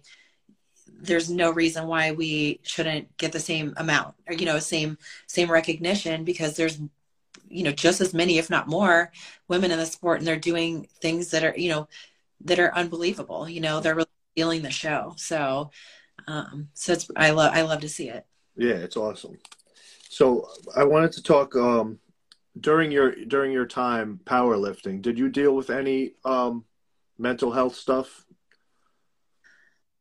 there's 0.99 1.29
no 1.29 1.51
reason 1.51 1.87
why 1.87 2.13
we 2.13 2.61
shouldn't 2.63 3.15
get 3.19 3.33
the 3.33 3.41
same 3.41 3.75
amount 3.77 4.15
or 4.27 4.35
you 4.35 4.47
know 4.47 4.59
same 4.59 4.97
same 5.27 5.51
recognition 5.51 6.25
because 6.25 6.57
there's 6.57 6.79
you 7.49 7.63
know 7.63 7.73
just 7.73 8.01
as 8.01 8.15
many 8.15 8.39
if 8.39 8.49
not 8.49 8.69
more 8.69 9.13
women 9.49 9.71
in 9.71 9.79
the 9.79 9.87
sport 9.87 10.19
and 10.19 10.27
they're 10.27 10.37
doing 10.37 10.87
things 11.01 11.31
that 11.31 11.45
are 11.45 11.55
you 11.57 11.69
know 11.69 11.89
that 12.41 12.59
are 12.59 12.75
unbelievable 12.75 13.49
you 13.49 13.61
know 13.61 13.81
they're 13.81 13.95
really 13.95 14.09
stealing 14.33 14.63
the 14.63 14.71
show. 14.71 15.15
So 15.17 15.71
um 16.27 16.69
so 16.75 16.93
it's 16.93 17.11
i 17.17 17.31
love 17.31 17.53
i 17.55 17.63
love 17.63 17.81
to 17.81 17.89
see 17.89 18.09
it. 18.09 18.27
Yeah 18.57 18.75
it's 18.75 18.97
awesome. 18.97 19.39
So 20.09 20.49
i 20.75 20.85
wanted 20.85 21.13
to 21.13 21.23
talk 21.23 21.55
um 21.57 21.99
during 22.61 22.91
your 22.91 23.15
during 23.15 23.53
your 23.53 23.67
time 23.67 24.21
powerlifting, 24.25 25.03
did 25.03 25.19
you 25.19 25.29
deal 25.29 25.55
with 25.55 25.71
any 25.71 26.13
um, 26.25 26.65
mental 27.19 27.51
health 27.51 27.77
stuff? 27.77 28.25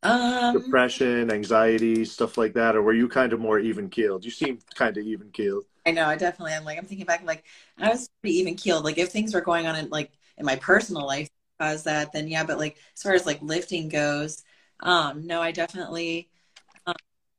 Um, 0.02 0.58
Depression, 0.58 1.32
anxiety, 1.32 2.04
stuff 2.04 2.38
like 2.38 2.54
that, 2.54 2.76
or 2.76 2.82
were 2.82 2.92
you 2.92 3.08
kind 3.08 3.32
of 3.32 3.40
more 3.40 3.58
even 3.58 3.88
keeled? 3.88 4.24
You 4.24 4.30
seem 4.30 4.58
kind 4.74 4.96
of 4.96 5.04
even 5.04 5.30
keeled. 5.30 5.64
I 5.84 5.90
know, 5.90 6.06
I 6.06 6.16
definitely 6.16 6.52
am. 6.52 6.64
Like 6.64 6.78
I'm 6.78 6.84
thinking 6.84 7.06
back, 7.06 7.24
like 7.24 7.44
I 7.78 7.88
was 7.88 8.08
pretty 8.20 8.36
even 8.36 8.54
keeled. 8.54 8.84
Like 8.84 8.98
if 8.98 9.10
things 9.10 9.34
were 9.34 9.40
going 9.40 9.66
on 9.66 9.76
in 9.76 9.88
like 9.88 10.12
in 10.36 10.44
my 10.44 10.56
personal 10.56 11.06
life 11.06 11.28
cause 11.60 11.84
that, 11.84 12.12
then 12.12 12.28
yeah. 12.28 12.44
But 12.44 12.58
like 12.58 12.76
as 12.94 13.02
far 13.02 13.14
as 13.14 13.26
like 13.26 13.42
lifting 13.42 13.88
goes, 13.88 14.44
um, 14.80 15.26
no, 15.26 15.40
I 15.40 15.50
definitely 15.52 16.28
um, 16.86 16.94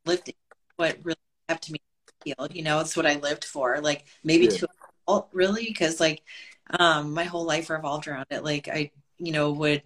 lifting 0.06 0.36
what 0.76 0.98
really 1.04 1.18
kept 1.48 1.70
me 1.70 1.80
healed. 2.26 2.54
You 2.54 2.64
know, 2.64 2.80
it's 2.80 2.98
what 2.98 3.06
I 3.06 3.16
lived 3.16 3.46
for. 3.46 3.80
Like 3.80 4.06
maybe 4.24 4.46
yeah. 4.46 4.52
to 4.52 4.68
really 5.32 5.66
because 5.66 6.00
like 6.00 6.24
um 6.80 7.14
my 7.14 7.24
whole 7.24 7.46
life 7.46 7.70
revolved 7.70 8.08
around 8.08 8.26
it 8.30 8.44
like 8.44 8.68
i 8.68 8.92
you 9.18 9.32
know 9.32 9.52
would 9.52 9.84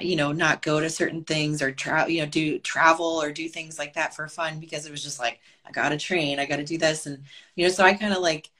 you 0.00 0.16
know 0.16 0.32
not 0.32 0.62
go 0.62 0.80
to 0.80 0.90
certain 0.90 1.24
things 1.24 1.62
or 1.62 1.72
travel 1.72 2.10
you 2.10 2.20
know 2.20 2.26
do 2.28 2.58
travel 2.58 3.20
or 3.22 3.32
do 3.32 3.48
things 3.48 3.78
like 3.78 3.94
that 3.94 4.14
for 4.14 4.28
fun 4.28 4.60
because 4.60 4.86
it 4.86 4.90
was 4.90 5.02
just 5.02 5.18
like 5.18 5.40
i 5.66 5.70
gotta 5.72 5.96
train 5.96 6.38
i 6.38 6.46
gotta 6.46 6.64
do 6.64 6.78
this. 6.78 7.06
And 7.06 7.24
you 7.56 7.64
know 7.64 7.70
so 7.72 7.84
i 7.84 7.94
kind 7.94 8.12
of 8.12 8.20
like 8.20 8.50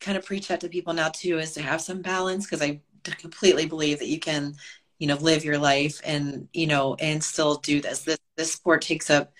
kind 0.00 0.16
of 0.16 0.24
preach 0.24 0.48
that 0.48 0.60
to 0.60 0.68
people 0.68 0.92
now 0.94 1.08
too 1.08 1.38
is 1.38 1.52
to 1.54 1.62
have 1.62 1.80
some 1.80 2.02
balance 2.02 2.46
because 2.46 2.62
i 2.62 2.80
completely 3.04 3.66
believe 3.66 3.98
that 3.98 4.08
you 4.08 4.18
can 4.20 4.54
you 4.98 5.06
know 5.06 5.16
live 5.16 5.44
your 5.44 5.58
life 5.58 6.00
and 6.04 6.48
you 6.52 6.66
know 6.66 6.94
and 6.96 7.22
still 7.22 7.56
do 7.56 7.80
this. 7.80 8.02
This 8.02 8.18
this 8.36 8.52
sport 8.52 8.82
takes 8.82 9.10
up 9.10 9.32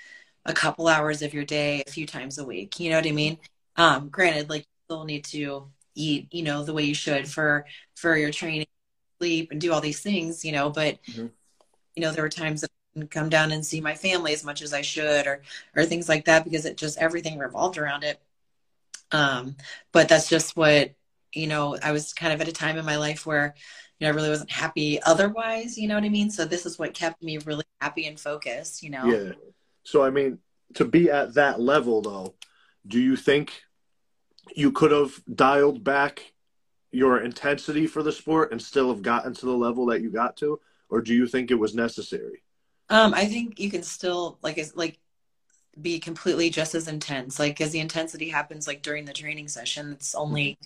a 0.47 0.53
couple 0.53 0.89
hours 0.89 1.23
of 1.23 1.35
your 1.35 1.45
day 1.45 1.83
a 1.87 1.91
few 1.91 2.07
times 2.07 2.39
a 2.39 2.45
week. 2.45 2.81
You 2.81 2.91
know 2.91 2.97
what 2.97 3.07
i 3.07 3.13
mean? 3.13 3.39
Um 3.77 4.09
granted 4.09 4.49
like 4.51 4.63
you 4.63 4.67
still 4.87 5.05
need 5.05 5.25
to 5.27 5.71
eat, 5.95 6.29
you 6.33 6.43
know, 6.45 6.65
the 6.65 6.73
way 6.75 6.85
you 6.85 6.95
should 6.95 7.29
for 7.29 7.67
for 7.97 8.17
your 8.17 8.31
training, 8.31 8.67
sleep, 9.19 9.51
and 9.51 9.61
do 9.61 9.73
all 9.73 9.81
these 9.81 10.01
things, 10.01 10.45
you 10.45 10.53
know. 10.53 10.71
But 10.71 11.03
mm-hmm. 11.05 11.27
you 11.97 12.03
know, 12.03 12.13
there 12.13 12.23
were 12.23 12.29
times 12.29 12.63
that 12.63 12.71
I 12.71 13.01
didn't 13.01 13.11
come 13.11 13.29
down 13.29 13.53
and 13.53 13.65
see 13.65 13.81
my 13.81 13.95
family 13.95 14.33
as 14.33 14.45
much 14.45 14.63
as 14.63 14.73
I 14.73 14.83
should, 14.83 15.27
or 15.27 15.43
or 15.77 15.85
things 15.85 16.09
like 16.09 16.25
that, 16.27 16.45
because 16.45 16.65
it 16.65 16.77
just 16.77 16.99
everything 16.99 17.39
revolved 17.39 17.79
around 17.79 18.05
it. 18.05 18.21
Um, 19.13 19.57
but 19.93 20.09
that's 20.09 20.29
just 20.29 20.57
what 20.57 20.93
you 21.33 21.47
know. 21.47 21.77
I 21.83 21.93
was 21.93 22.13
kind 22.13 22.33
of 22.33 22.41
at 22.41 22.49
a 22.49 22.53
time 22.53 22.79
in 22.79 22.85
my 22.85 22.97
life 22.97 23.27
where 23.27 23.55
you 23.99 24.07
know 24.07 24.13
I 24.13 24.15
really 24.15 24.31
wasn't 24.31 24.51
happy 24.51 25.01
otherwise. 25.03 25.79
You 25.79 25.89
know 25.89 25.95
what 25.95 26.05
I 26.05 26.09
mean? 26.09 26.31
So 26.31 26.45
this 26.45 26.67
is 26.67 26.79
what 26.79 26.95
kept 26.95 27.23
me 27.23 27.39
really 27.39 27.65
happy 27.81 28.07
and 28.07 28.19
focused. 28.19 28.83
You 28.83 28.91
know. 28.91 29.05
Yeah. 29.05 29.33
So 29.85 30.05
I 30.05 30.11
mean, 30.11 30.39
to 30.75 30.85
be 30.85 31.11
at 31.11 31.35
that 31.35 31.61
level 31.61 32.03
though, 32.03 32.35
do 32.87 33.01
you 33.01 33.17
think 33.17 33.63
you 34.55 34.73
could 34.73 34.91
have 34.91 35.21
dialed 35.33 35.85
back 35.85 36.33
your 36.91 37.21
intensity 37.21 37.87
for 37.87 38.03
the 38.03 38.13
sport 38.13 38.53
and 38.53 38.61
still 38.61 38.89
have 38.89 39.03
gotten 39.03 39.35
to 39.35 39.47
the 39.47 39.57
level 39.57 39.87
that 39.87 40.01
you 40.01 40.11
got 40.11 40.37
to 40.39 40.61
or 40.91 41.01
do 41.01 41.15
you 41.15 41.27
think 41.27 41.51
it 41.51 41.55
was 41.55 41.75
necessary? 41.75 42.43
Um 42.89 43.15
i 43.15 43.27
think 43.27 43.61
you 43.61 43.71
can 43.71 43.83
still 43.83 44.39
like 44.43 44.59
like 44.75 44.99
be 45.81 46.01
completely 46.01 46.51
just 46.51 46.75
as 46.75 46.89
intense. 46.89 47.39
Like 47.39 47.61
as 47.61 47.71
the 47.71 47.79
intensity 47.79 48.31
happens 48.31 48.67
like 48.67 48.83
during 48.83 49.05
the 49.05 49.13
training 49.13 49.49
session 49.49 49.93
it's 49.93 50.15
only 50.15 50.59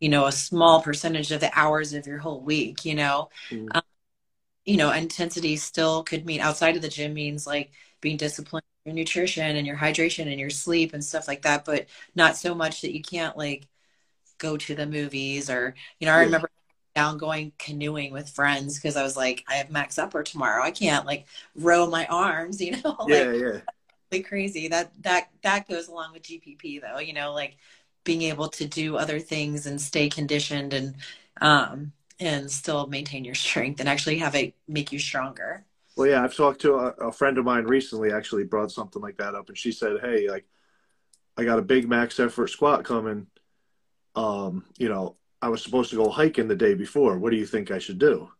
you 0.00 0.08
know 0.08 0.26
a 0.26 0.32
small 0.32 0.82
percentage 0.82 1.32
of 1.32 1.40
the 1.40 1.50
hours 1.58 1.92
of 1.94 2.06
your 2.06 2.18
whole 2.18 2.40
week 2.40 2.84
you 2.84 2.94
know? 2.94 3.30
Mm-hmm. 3.50 3.68
um, 3.74 3.82
you 4.64 4.76
know 4.76 4.90
intensity 4.92 5.56
still 5.56 6.02
could 6.04 6.26
mean 6.26 6.40
outside 6.40 6.76
of 6.76 6.82
the 6.82 6.88
gym 6.88 7.14
means 7.14 7.46
like 7.46 7.72
being 8.00 8.16
disciplined 8.16 8.64
your 8.88 8.94
nutrition 8.94 9.56
and 9.56 9.66
your 9.66 9.76
hydration 9.76 10.30
and 10.30 10.40
your 10.40 10.50
sleep 10.50 10.94
and 10.94 11.04
stuff 11.04 11.28
like 11.28 11.42
that, 11.42 11.64
but 11.64 11.86
not 12.14 12.36
so 12.36 12.54
much 12.54 12.80
that 12.80 12.94
you 12.94 13.02
can't 13.02 13.36
like 13.36 13.68
go 14.38 14.56
to 14.56 14.74
the 14.74 14.86
movies 14.86 15.50
or 15.50 15.74
you 15.98 16.06
know, 16.06 16.14
I 16.14 16.20
remember 16.20 16.50
down 16.94 17.18
going 17.18 17.52
canoeing 17.58 18.12
with 18.12 18.28
friends 18.28 18.76
because 18.76 18.96
I 18.96 19.04
was 19.04 19.16
like, 19.16 19.44
I 19.48 19.54
have 19.54 19.70
max 19.70 19.98
upper 19.98 20.24
tomorrow. 20.24 20.64
I 20.64 20.72
can't 20.72 21.06
like 21.06 21.26
row 21.54 21.86
my 21.86 22.06
arms, 22.06 22.60
you 22.62 22.72
know. 22.72 22.96
like, 23.00 23.08
yeah, 23.08 23.32
yeah. 23.32 23.60
Like 24.10 24.26
crazy. 24.26 24.68
That 24.68 24.90
that 25.02 25.28
that 25.42 25.68
goes 25.68 25.88
along 25.88 26.12
with 26.12 26.22
GPP 26.22 26.80
though, 26.80 26.98
you 26.98 27.12
know, 27.12 27.32
like 27.32 27.56
being 28.04 28.22
able 28.22 28.48
to 28.48 28.66
do 28.66 28.96
other 28.96 29.20
things 29.20 29.66
and 29.66 29.80
stay 29.80 30.08
conditioned 30.08 30.72
and 30.72 30.94
um 31.40 31.92
and 32.18 32.50
still 32.50 32.86
maintain 32.86 33.24
your 33.24 33.34
strength 33.34 33.80
and 33.80 33.88
actually 33.88 34.18
have 34.18 34.34
it 34.34 34.54
make 34.66 34.90
you 34.90 34.98
stronger. 34.98 35.64
Well, 35.96 36.08
yeah, 36.08 36.22
I've 36.22 36.34
talked 36.34 36.60
to 36.62 36.74
a, 36.74 36.86
a, 37.08 37.12
friend 37.12 37.38
of 37.38 37.44
mine 37.44 37.64
recently. 37.64 38.12
Actually, 38.12 38.44
brought 38.44 38.70
something 38.70 39.02
like 39.02 39.16
that 39.18 39.34
up, 39.34 39.48
and 39.48 39.58
she 39.58 39.72
said, 39.72 39.98
"Hey, 40.00 40.28
like, 40.28 40.46
I 41.36 41.44
got 41.44 41.58
a 41.58 41.62
big 41.62 41.88
max 41.88 42.20
effort 42.20 42.48
squat 42.48 42.84
coming. 42.84 43.26
Um, 44.14 44.64
you 44.78 44.88
know, 44.88 45.16
I 45.40 45.48
was 45.48 45.62
supposed 45.62 45.90
to 45.90 45.96
go 45.96 46.08
hiking 46.08 46.48
the 46.48 46.56
day 46.56 46.74
before. 46.74 47.18
What 47.18 47.30
do 47.30 47.36
you 47.36 47.46
think 47.46 47.70
I 47.70 47.78
should 47.78 47.98
do?" 47.98 48.30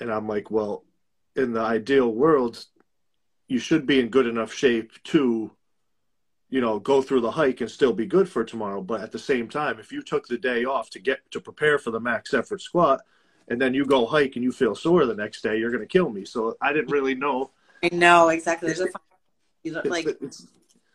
And 0.00 0.12
I'm 0.12 0.28
like, 0.28 0.50
"Well, 0.50 0.84
in 1.36 1.52
the 1.52 1.60
ideal 1.60 2.10
world, 2.10 2.64
you 3.48 3.58
should 3.58 3.86
be 3.86 4.00
in 4.00 4.08
good 4.08 4.26
enough 4.26 4.52
shape 4.52 4.92
to, 5.04 5.50
you 6.48 6.60
know, 6.60 6.78
go 6.78 7.02
through 7.02 7.20
the 7.22 7.30
hike 7.30 7.60
and 7.60 7.70
still 7.70 7.92
be 7.92 8.06
good 8.06 8.28
for 8.28 8.44
tomorrow. 8.44 8.82
But 8.82 9.00
at 9.02 9.12
the 9.12 9.18
same 9.18 9.48
time, 9.48 9.78
if 9.78 9.92
you 9.92 10.02
took 10.02 10.26
the 10.26 10.38
day 10.38 10.64
off 10.64 10.90
to 10.90 10.98
get 10.98 11.30
to 11.32 11.40
prepare 11.40 11.78
for 11.78 11.90
the 11.90 12.00
max 12.00 12.34
effort 12.34 12.60
squat." 12.60 13.00
and 13.48 13.60
then 13.60 13.74
you 13.74 13.84
go 13.84 14.06
hike 14.06 14.36
and 14.36 14.44
you 14.44 14.52
feel 14.52 14.74
sore 14.74 15.06
the 15.06 15.14
next 15.14 15.42
day, 15.42 15.58
you're 15.58 15.70
going 15.70 15.82
to 15.82 15.86
kill 15.86 16.08
me. 16.08 16.24
So 16.24 16.56
I 16.60 16.72
didn't 16.72 16.90
really 16.90 17.14
know. 17.14 17.50
I 17.82 17.90
know 17.92 18.28
exactly. 18.28 18.72
There's 18.72 18.80
a 18.80 19.88
like 19.88 20.06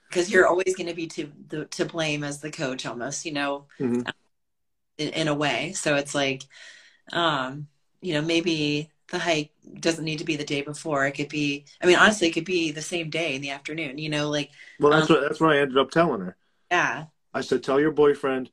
because 0.10 0.32
you're 0.32 0.48
always 0.48 0.76
going 0.76 0.88
to 0.88 0.93
be 0.93 1.08
to 1.08 1.32
the, 1.48 1.65
to 1.65 1.86
blame 1.86 2.24
as 2.24 2.39
the 2.39 2.52
coach, 2.52 2.86
almost, 2.86 3.26
you 3.26 3.34
know, 3.34 3.65
mm-hmm. 3.80 4.02
in, 4.98 5.10
in 5.10 5.28
a 5.28 5.34
way. 5.34 5.74
So 5.74 5.96
it's 5.96 6.15
like, 6.15 6.43
um, 7.12 7.67
you 8.02 8.13
know, 8.13 8.22
maybe 8.22 8.91
the 9.12 9.20
hike 9.20 9.52
doesn't 9.80 10.06
need 10.06 10.20
to 10.20 10.26
be 10.26 10.36
the 10.36 10.43
day 10.43 10.62
before. 10.62 11.06
It 11.06 11.13
could 11.13 11.30
be. 11.30 11.65
I 11.82 11.86
mean, 11.86 11.98
honestly, 11.98 12.28
it 12.28 12.34
could 12.34 12.46
be 12.46 12.72
the 12.72 12.82
same 12.82 13.10
day 13.10 13.36
in 13.36 13.41
the 13.41 13.52
afternoon. 13.52 13.98
You 13.98 14.10
know, 14.10 14.30
like. 14.30 14.52
Well, 14.80 14.91
that's 14.91 15.10
um, 15.10 15.15
what 15.15 15.22
that's 15.28 15.39
what 15.39 15.52
I 15.52 15.60
ended 15.60 15.78
up 15.78 15.91
telling 15.91 16.22
her. 16.22 16.36
Yeah. 16.72 17.06
I 17.34 17.41
said, 17.41 17.63
tell 17.63 17.80
your 17.80 17.91
boyfriend 17.91 18.50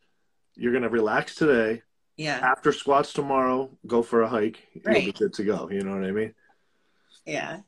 you're 0.57 0.73
going 0.73 0.85
to 0.85 0.89
relax 0.89 1.35
today 1.35 1.83
yeah. 2.17 2.39
After 2.43 2.73
squats 2.73 3.13
tomorrow, 3.13 3.71
go 3.87 4.03
for 4.03 4.23
a 4.23 4.29
hike. 4.29 4.63
Right. 4.85 5.03
You'll 5.03 5.13
be 5.13 5.19
good 5.19 5.33
to 5.35 5.45
go. 5.45 5.69
You 5.71 5.83
know 5.83 5.97
what 5.97 6.05
I 6.05 6.13
mean? 6.13 6.35
Yeah. 7.27 7.61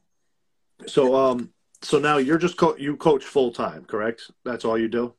So 0.86 1.16
um 1.16 1.52
so 1.86 1.98
now 1.98 2.18
you're 2.18 2.38
just 2.38 2.56
co- 2.56 2.76
you 2.76 2.96
coach 2.96 3.24
full 3.24 3.52
time, 3.52 3.84
correct? 3.84 4.30
That's 4.44 4.64
all 4.64 4.76
you 4.76 4.88
do? 4.88 5.14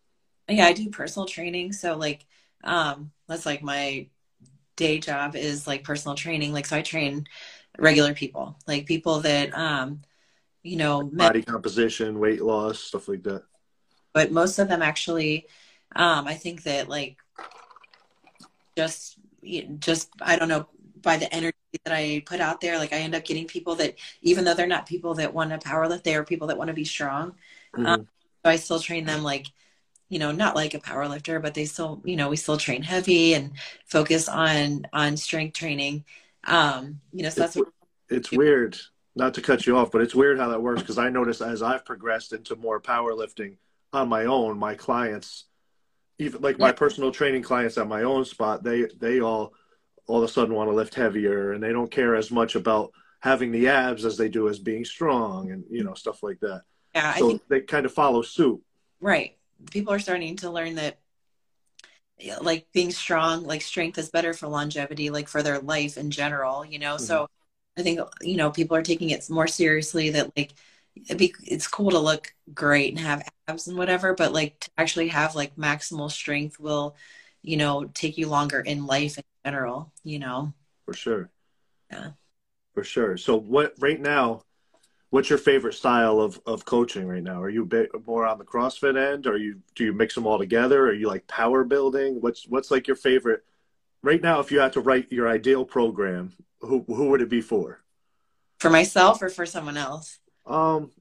Yeah, 0.50 0.66
I 0.66 0.74
do 0.74 0.90
personal 0.90 1.26
training. 1.26 1.74
So 1.74 1.96
like 1.98 2.26
um 2.64 3.12
that's 3.28 3.46
like 3.46 3.64
my 3.64 4.08
day 4.76 5.00
job 5.00 5.36
is 5.36 5.68
like 5.68 5.84
personal 5.84 6.16
training. 6.16 6.54
Like 6.54 6.66
so 6.66 6.78
I 6.78 6.82
train 6.82 7.26
regular 7.80 8.14
people, 8.14 8.58
like 8.68 8.86
people 8.86 9.22
that 9.22 9.58
um 9.58 10.02
you 10.64 10.78
know 10.78 11.04
body 11.04 11.42
composition, 11.42 12.20
weight 12.20 12.42
loss, 12.42 12.80
stuff 12.80 13.08
like 13.08 13.24
that. 13.24 13.44
But 14.14 14.32
most 14.32 14.60
of 14.60 14.68
them 14.68 14.82
actually 14.82 15.48
Um, 15.96 16.28
I 16.28 16.34
think 16.36 16.64
that 16.64 16.90
like 16.90 17.18
just 18.76 19.18
just 19.80 20.10
I 20.22 20.36
don't 20.38 20.50
know 20.50 20.68
by 21.02 21.18
the 21.18 21.34
energy 21.34 21.56
that 21.84 21.94
I 21.94 22.24
put 22.26 22.40
out 22.40 22.62
there, 22.62 22.78
like 22.78 22.94
I 22.94 22.98
end 22.98 23.16
up 23.16 23.26
getting 23.26 23.46
people 23.46 23.76
that 23.76 23.96
even 24.22 24.46
though 24.46 24.54
they're 24.54 24.68
not 24.68 24.86
people 24.86 25.16
that 25.16 25.34
want 25.34 25.50
to 25.52 25.58
power 25.58 25.88
lift, 25.88 26.04
they 26.04 26.16
are 26.16 26.24
people 26.24 26.48
that 26.48 26.58
want 26.58 26.70
to 26.70 26.74
be 26.74 26.86
strong. 26.86 27.34
Mm-hmm. 27.76 27.86
Um, 27.86 28.08
so 28.44 28.52
I 28.52 28.56
still 28.56 28.80
train 28.80 29.06
them 29.06 29.24
like 29.24 29.48
you 30.10 30.20
know 30.20 30.32
not 30.32 30.56
like 30.56 30.74
a 30.74 30.80
power 30.80 31.08
lifter 31.08 31.40
but 31.40 31.54
they 31.54 31.66
still 31.66 32.02
you 32.06 32.16
know 32.16 32.30
we 32.30 32.38
still 32.38 32.58
train 32.58 32.82
heavy 32.82 33.34
and 33.34 33.52
focus 33.86 34.30
on 34.30 34.86
on 34.94 35.18
strength 35.18 35.54
training 35.54 36.04
um 36.46 37.00
you 37.12 37.24
know 37.24 37.30
so 37.30 37.42
that's 37.42 37.56
it's, 37.56 37.66
what 37.66 37.74
it's 38.10 38.32
weird 38.32 38.78
not 39.16 39.34
to 39.34 39.42
cut 39.42 39.66
you 39.66 39.78
off 39.78 39.92
but 39.92 40.02
it's 40.02 40.16
weird 40.16 40.40
how 40.40 40.48
that 40.48 40.62
works 40.62 40.82
because 40.82 40.98
i 40.98 41.10
notice 41.10 41.42
as 41.42 41.62
i've 41.62 41.86
progressed 41.86 42.34
into 42.34 42.56
more 42.56 42.80
powerlifting 42.80 43.58
on 43.94 44.08
my 44.08 44.26
own 44.26 44.58
my 44.58 44.76
clients 44.76 45.46
even 46.20 46.42
like 46.42 46.58
my 46.58 46.72
personal 46.72 47.12
training 47.12 47.44
clients 47.44 47.78
at 47.78 47.88
my 47.88 48.04
own 48.04 48.24
spot 48.24 48.64
they 48.64 48.86
they 49.00 49.20
all 49.20 49.54
all 50.08 50.24
of 50.24 50.30
a 50.30 50.32
sudden 50.32 50.56
want 50.56 50.70
to 50.70 50.76
lift 50.76 50.96
heavier 50.96 51.52
and 51.52 51.62
they 51.62 51.72
don't 51.72 51.92
care 51.92 52.16
as 52.16 52.32
much 52.32 52.56
about 52.56 52.92
having 53.20 53.52
the 53.52 53.68
abs 53.68 54.06
as 54.06 54.18
they 54.18 54.30
do 54.30 54.48
as 54.48 54.60
being 54.60 54.86
strong 54.86 55.52
and 55.52 55.64
you 55.70 55.84
know 55.84 55.94
stuff 55.94 56.24
like 56.24 56.40
that. 56.40 56.62
Yeah, 56.96 57.14
so 57.16 57.30
think, 57.30 57.42
they 57.48 57.62
kind 57.62 57.86
of 57.86 57.94
follow 57.94 58.22
suit. 58.22 58.62
Right. 59.00 59.38
People 59.72 59.94
are 59.94 60.00
starting 60.00 60.38
to 60.38 60.50
learn 60.50 60.76
that 60.76 61.00
like 62.42 62.68
being 62.74 62.92
strong 62.92 63.44
like 63.44 63.62
strength 63.62 63.98
is 63.98 64.10
better 64.10 64.34
for 64.34 64.48
longevity 64.48 65.10
like 65.10 65.28
for 65.28 65.44
their 65.44 65.60
life 65.60 65.98
in 65.98 66.10
general 66.10 66.66
you 66.66 66.80
know? 66.80 66.96
Mm-hmm. 66.96 67.06
so 67.06 67.28
i 67.78 67.84
think 67.84 68.00
you 68.22 68.38
know 68.38 68.50
people 68.50 68.76
are 68.76 68.82
taking 68.82 69.12
it 69.12 69.30
more 69.30 69.48
seriously 69.48 70.10
that 70.12 70.32
like 70.36 70.54
be, 71.16 71.36
it's 71.44 71.68
cool 71.68 71.92
to 71.92 72.00
look 72.00 72.34
great 72.54 72.92
and 72.92 73.00
have 73.00 73.30
abs 73.48 73.68
and 73.68 73.78
whatever 73.78 74.16
but 74.16 74.34
like 74.34 74.60
to 74.62 74.70
actually 74.78 75.10
have 75.10 75.36
like 75.36 75.56
maximal 75.56 76.10
strength 76.10 76.60
will 76.60 76.96
you 77.44 77.56
know 77.56 77.86
take 77.94 78.18
you 78.18 78.28
longer 78.28 78.60
in 78.60 78.88
life 78.88 79.18
in 79.18 79.24
general 79.48 79.94
you 80.04 80.20
know 80.20 80.54
for 80.86 80.94
sure 80.94 81.30
yeah 81.92 82.10
for 82.74 82.84
sure 82.84 83.18
so 83.18 83.36
what 83.36 83.74
right 83.80 84.02
now 84.02 84.42
what's 85.10 85.30
your 85.30 85.40
favorite 85.40 85.74
style 85.74 86.20
of, 86.20 86.40
of 86.46 86.66
coaching 86.66 87.08
right 87.08 87.24
now? 87.24 87.42
Are 87.42 87.50
you 87.50 87.64
a 87.64 87.66
bit 87.66 87.90
more 88.06 88.26
on 88.26 88.38
the 88.38 88.46
CrossFit 88.46 88.98
end, 88.98 89.28
or 89.28 89.38
you 89.38 89.62
do 89.76 89.86
you 89.86 89.94
mix 89.94 90.16
them 90.16 90.28
all 90.28 90.38
together? 90.38 90.88
Are 90.88 90.94
you 90.94 91.08
like 91.08 91.28
power 91.28 91.64
building? 91.64 92.22
What's 92.22 92.48
what's 92.48 92.72
like 92.72 92.88
your 92.88 92.96
favorite 92.96 93.44
right 94.04 94.22
now? 94.22 94.40
If 94.40 94.52
you 94.52 94.60
had 94.60 94.74
to 94.74 94.82
write 94.82 95.12
your 95.12 95.28
ideal 95.28 95.66
program, 95.66 96.34
who 96.62 96.84
who 96.88 97.10
would 97.10 97.22
it 97.22 97.30
be 97.30 97.42
for? 97.42 97.82
For 98.60 98.70
myself 98.70 99.22
or 99.22 99.30
for 99.30 99.46
someone 99.46 99.78
else? 99.78 100.20
Um, 100.46 100.92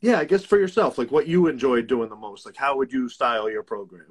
yeah, 0.00 0.18
I 0.18 0.24
guess 0.24 0.44
for 0.44 0.58
yourself. 0.58 0.98
Like 0.98 1.10
what 1.10 1.26
you 1.26 1.46
enjoy 1.46 1.82
doing 1.82 2.10
the 2.10 2.16
most. 2.16 2.46
Like 2.46 2.56
how 2.56 2.76
would 2.76 2.92
you 2.92 3.08
style 3.08 3.50
your 3.50 3.62
program? 3.62 4.08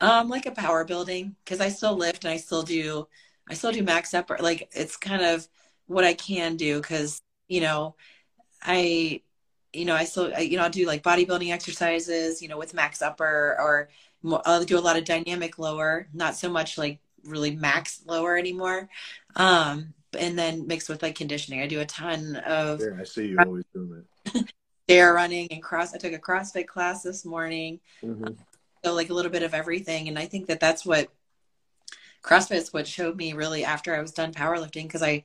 Um, 0.00 0.28
like 0.28 0.46
a 0.46 0.52
power 0.52 0.84
building 0.84 1.34
because 1.44 1.60
I 1.60 1.70
still 1.70 1.96
lift 1.96 2.24
and 2.24 2.32
I 2.32 2.36
still 2.36 2.62
do 2.62 3.08
I 3.50 3.54
still 3.54 3.72
do 3.72 3.82
max 3.82 4.14
upper. 4.14 4.38
Like 4.40 4.68
it's 4.72 4.96
kind 4.96 5.22
of 5.22 5.48
what 5.86 6.04
I 6.04 6.14
can 6.14 6.56
do 6.56 6.80
because 6.80 7.20
you 7.48 7.60
know 7.60 7.96
I, 8.62 9.22
you 9.72 9.84
know, 9.84 9.94
I 9.94 10.04
still, 10.04 10.32
I, 10.34 10.40
you 10.40 10.56
know, 10.56 10.64
I'll 10.64 10.70
do 10.70 10.86
like 10.86 11.02
bodybuilding 11.02 11.52
exercises, 11.52 12.42
you 12.42 12.48
know, 12.48 12.58
with 12.58 12.74
max 12.74 13.02
upper 13.02 13.56
or 13.58 13.88
I'll 14.44 14.64
do 14.64 14.78
a 14.78 14.80
lot 14.80 14.96
of 14.96 15.04
dynamic 15.04 15.58
lower, 15.58 16.08
not 16.12 16.34
so 16.36 16.48
much 16.48 16.78
like 16.78 16.98
really 17.24 17.54
max 17.54 18.02
lower 18.06 18.36
anymore. 18.36 18.88
Um, 19.36 19.94
and 20.18 20.38
then 20.38 20.66
mixed 20.66 20.88
with 20.88 21.02
like 21.02 21.14
conditioning. 21.14 21.60
I 21.60 21.66
do 21.66 21.80
a 21.80 21.86
ton 21.86 22.36
of. 22.36 22.80
Yeah, 22.80 23.00
I 23.00 23.04
see 23.04 23.28
you 23.28 23.38
always 23.38 23.64
doing 23.74 24.04
that. 24.24 24.48
stair 24.84 25.12
running 25.12 25.48
and 25.52 25.62
cross. 25.62 25.94
I 25.94 25.98
took 25.98 26.14
a 26.14 26.18
CrossFit 26.18 26.66
class 26.66 27.02
this 27.02 27.24
morning. 27.26 27.78
Mm-hmm. 28.02 28.32
So 28.84 28.94
like 28.94 29.10
a 29.10 29.14
little 29.14 29.30
bit 29.30 29.42
of 29.42 29.54
everything, 29.54 30.08
and 30.08 30.18
I 30.18 30.26
think 30.26 30.46
that 30.46 30.60
that's 30.60 30.84
what 30.86 31.08
CrossFit 32.22 32.56
is 32.56 32.72
what 32.72 32.86
showed 32.86 33.16
me 33.16 33.32
really 33.32 33.64
after 33.64 33.94
I 33.94 34.00
was 34.00 34.12
done 34.12 34.32
powerlifting 34.32 34.84
because 34.84 35.02
I 35.02 35.24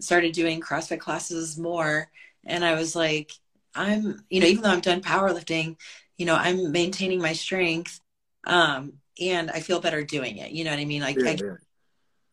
started 0.00 0.32
doing 0.32 0.60
CrossFit 0.60 1.00
classes 1.00 1.56
more 1.56 2.10
and 2.44 2.64
I 2.64 2.74
was 2.74 2.94
like, 2.94 3.32
I'm, 3.74 4.24
you 4.30 4.40
know, 4.40 4.46
even 4.46 4.62
though 4.62 4.70
I'm 4.70 4.80
done 4.80 5.02
powerlifting, 5.02 5.76
you 6.16 6.26
know, 6.26 6.34
I'm 6.34 6.72
maintaining 6.72 7.20
my 7.20 7.32
strength. 7.32 8.00
Um, 8.46 8.94
and 9.20 9.50
I 9.50 9.60
feel 9.60 9.80
better 9.80 10.04
doing 10.04 10.38
it. 10.38 10.52
You 10.52 10.64
know 10.64 10.70
what 10.70 10.78
I 10.78 10.84
mean? 10.84 11.02
Like 11.02 11.16
yeah, 11.18 11.30
I 11.30 11.36
yeah. 11.42 11.54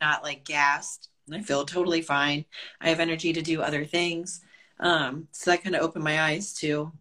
not 0.02 0.24
like 0.24 0.44
gassed. 0.44 1.10
I 1.32 1.42
feel 1.42 1.66
totally 1.66 2.02
fine. 2.02 2.46
I 2.82 2.90
have 2.90 3.00
energy 3.00 3.34
to 3.34 3.42
do 3.42 3.62
other 3.62 3.86
things. 3.86 4.42
Um, 4.80 5.28
so 5.32 5.52
that 5.52 5.64
kind 5.64 5.76
of 5.76 5.82
opened 5.82 6.04
my 6.04 6.22
eyes 6.22 6.54
to 6.56 6.92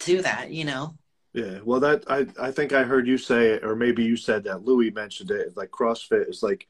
to 0.00 0.22
that, 0.22 0.50
you 0.50 0.64
know. 0.64 0.96
Yeah, 1.32 1.60
well, 1.64 1.80
that 1.80 2.04
I 2.08 2.26
I 2.40 2.50
think 2.50 2.72
I 2.72 2.82
heard 2.82 3.06
you 3.06 3.16
say 3.16 3.50
it, 3.50 3.64
or 3.64 3.76
maybe 3.76 4.02
you 4.02 4.16
said 4.16 4.44
that 4.44 4.64
Louis 4.64 4.90
mentioned 4.90 5.30
it. 5.30 5.56
Like 5.56 5.70
CrossFit 5.70 6.28
is 6.28 6.42
like, 6.42 6.66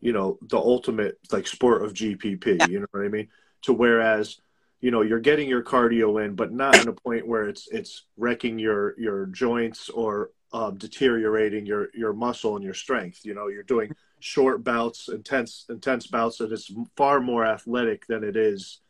you 0.00 0.12
know, 0.12 0.38
the 0.40 0.56
ultimate 0.56 1.18
like 1.30 1.46
sport 1.46 1.84
of 1.84 1.92
GPP. 1.92 2.60
Yeah. 2.60 2.66
You 2.66 2.80
know 2.80 2.86
what 2.92 3.04
I 3.04 3.08
mean? 3.08 3.28
To 3.62 3.74
whereas 3.74 4.40
you 4.80 4.90
know 4.90 5.02
you're 5.02 5.20
getting 5.20 5.48
your 5.48 5.62
cardio 5.62 6.24
in 6.24 6.34
but 6.34 6.52
not 6.52 6.80
in 6.80 6.88
a 6.88 6.92
point 6.92 7.26
where 7.26 7.48
it's 7.48 7.68
it's 7.68 8.04
wrecking 8.16 8.58
your 8.58 8.98
your 8.98 9.26
joints 9.26 9.88
or 9.90 10.30
um, 10.52 10.76
deteriorating 10.78 11.66
your 11.66 11.88
your 11.94 12.12
muscle 12.12 12.56
and 12.56 12.64
your 12.64 12.74
strength 12.74 13.20
you 13.24 13.34
know 13.34 13.48
you're 13.48 13.62
doing 13.62 13.94
short 14.18 14.64
bouts 14.64 15.08
intense 15.08 15.66
intense 15.68 16.06
bouts 16.06 16.38
that 16.38 16.52
is 16.52 16.70
far 16.96 17.20
more 17.20 17.44
athletic 17.44 18.06
than 18.06 18.24
it 18.24 18.36
is 18.36 18.80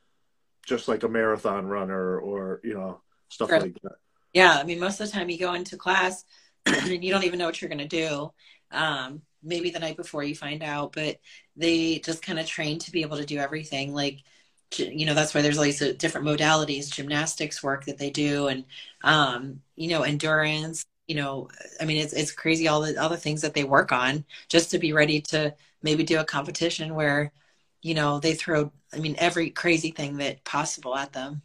just 0.65 0.89
like 0.89 1.03
a 1.03 1.09
marathon 1.09 1.67
runner 1.67 2.19
or 2.19 2.61
you 2.65 2.75
know 2.75 3.01
stuff 3.29 3.49
sure. 3.49 3.61
like 3.61 3.75
that 3.83 3.97
yeah 4.33 4.59
i 4.59 4.65
mean 4.65 4.79
most 4.79 5.01
of 5.01 5.07
the 5.07 5.13
time 5.13 5.29
you 5.29 5.39
go 5.39 5.55
into 5.55 5.77
class 5.77 6.25
and 6.67 7.05
you 7.05 7.11
don't 7.13 7.25
even 7.25 7.39
know 7.39 7.47
what 7.47 7.61
you're 7.61 7.69
going 7.69 7.79
to 7.79 7.87
do 7.87 8.33
um, 8.73 9.23
maybe 9.43 9.71
the 9.71 9.79
night 9.79 9.97
before 9.97 10.23
you 10.23 10.35
find 10.35 10.63
out 10.63 10.93
but 10.93 11.19
they 11.57 11.99
just 12.01 12.23
kind 12.23 12.39
of 12.39 12.47
train 12.47 12.79
to 12.79 12.93
be 12.93 13.03
able 13.03 13.17
to 13.17 13.25
do 13.27 13.39
everything 13.39 13.95
like 13.95 14.23
you 14.79 15.05
know 15.05 15.15
that's 15.15 15.35
why 15.35 15.43
there's 15.43 15.59
all 15.59 15.65
these 15.65 15.83
uh, 15.83 15.93
different 15.99 16.27
modalities 16.27 16.91
gymnastics 16.91 17.63
work 17.63 17.85
that 17.87 17.99
they 17.99 18.11
do 18.11 18.47
and 18.47 18.65
um 19.03 19.61
you 19.77 19.89
know 19.89 20.03
endurance 20.03 20.87
you 21.09 21.17
know 21.17 21.49
i 21.81 21.85
mean 21.85 21.97
it's 21.97 22.13
it's 22.13 22.31
crazy 22.31 22.69
all 22.69 22.81
the 22.81 22.97
other 22.97 23.17
things 23.17 23.43
that 23.43 23.55
they 23.55 23.65
work 23.65 23.91
on 23.91 24.25
just 24.49 24.71
to 24.71 24.79
be 24.79 24.93
ready 24.93 25.21
to 25.21 25.53
maybe 25.83 26.05
do 26.05 26.21
a 26.21 26.25
competition 26.25 26.95
where 26.95 27.33
you 27.83 27.95
know 27.95 28.21
they 28.21 28.35
throw 28.35 28.71
i 28.95 28.99
mean 28.99 29.17
every 29.19 29.51
crazy 29.51 29.91
thing 29.91 30.19
that 30.19 30.45
possible 30.45 30.97
at 30.97 31.13
them 31.13 31.43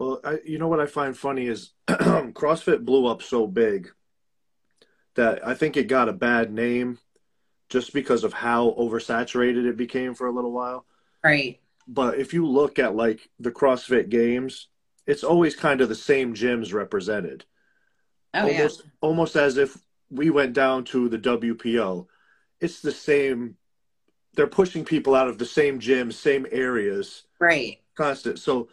well 0.00 0.20
I, 0.24 0.38
you 0.44 0.58
know 0.58 0.66
what 0.66 0.80
i 0.80 0.86
find 0.86 1.16
funny 1.16 1.46
is 1.46 1.70
crossfit 1.88 2.84
blew 2.84 3.06
up 3.06 3.22
so 3.22 3.46
big 3.46 3.92
that 5.14 5.46
i 5.46 5.54
think 5.54 5.76
it 5.76 5.84
got 5.84 6.08
a 6.08 6.12
bad 6.12 6.52
name 6.52 6.98
just 7.68 7.92
because 7.92 8.24
of 8.24 8.32
how 8.32 8.74
oversaturated 8.76 9.68
it 9.68 9.76
became 9.76 10.14
for 10.14 10.26
a 10.26 10.32
little 10.32 10.50
while 10.50 10.84
right 11.22 11.60
but 11.90 12.18
if 12.18 12.32
you 12.32 12.46
look 12.46 12.78
at 12.78 12.94
like 12.94 13.28
the 13.40 13.50
CrossFit 13.50 14.08
games, 14.08 14.68
it's 15.08 15.24
always 15.24 15.56
kind 15.56 15.80
of 15.80 15.88
the 15.88 15.94
same 15.96 16.34
gyms 16.34 16.72
represented. 16.72 17.44
Oh, 18.32 18.46
almost 18.46 18.82
yeah. 18.84 18.90
almost 19.00 19.36
as 19.36 19.56
if 19.56 19.76
we 20.08 20.30
went 20.30 20.52
down 20.52 20.84
to 20.84 21.08
the 21.08 21.18
WPO. 21.18 22.06
It's 22.60 22.80
the 22.80 22.92
same 22.92 23.56
they're 24.34 24.46
pushing 24.46 24.84
people 24.84 25.16
out 25.16 25.26
of 25.26 25.38
the 25.38 25.44
same 25.44 25.80
gyms, 25.80 26.12
same 26.12 26.46
areas. 26.52 27.24
Right. 27.40 27.80
Constant. 27.96 28.38
So 28.38 28.68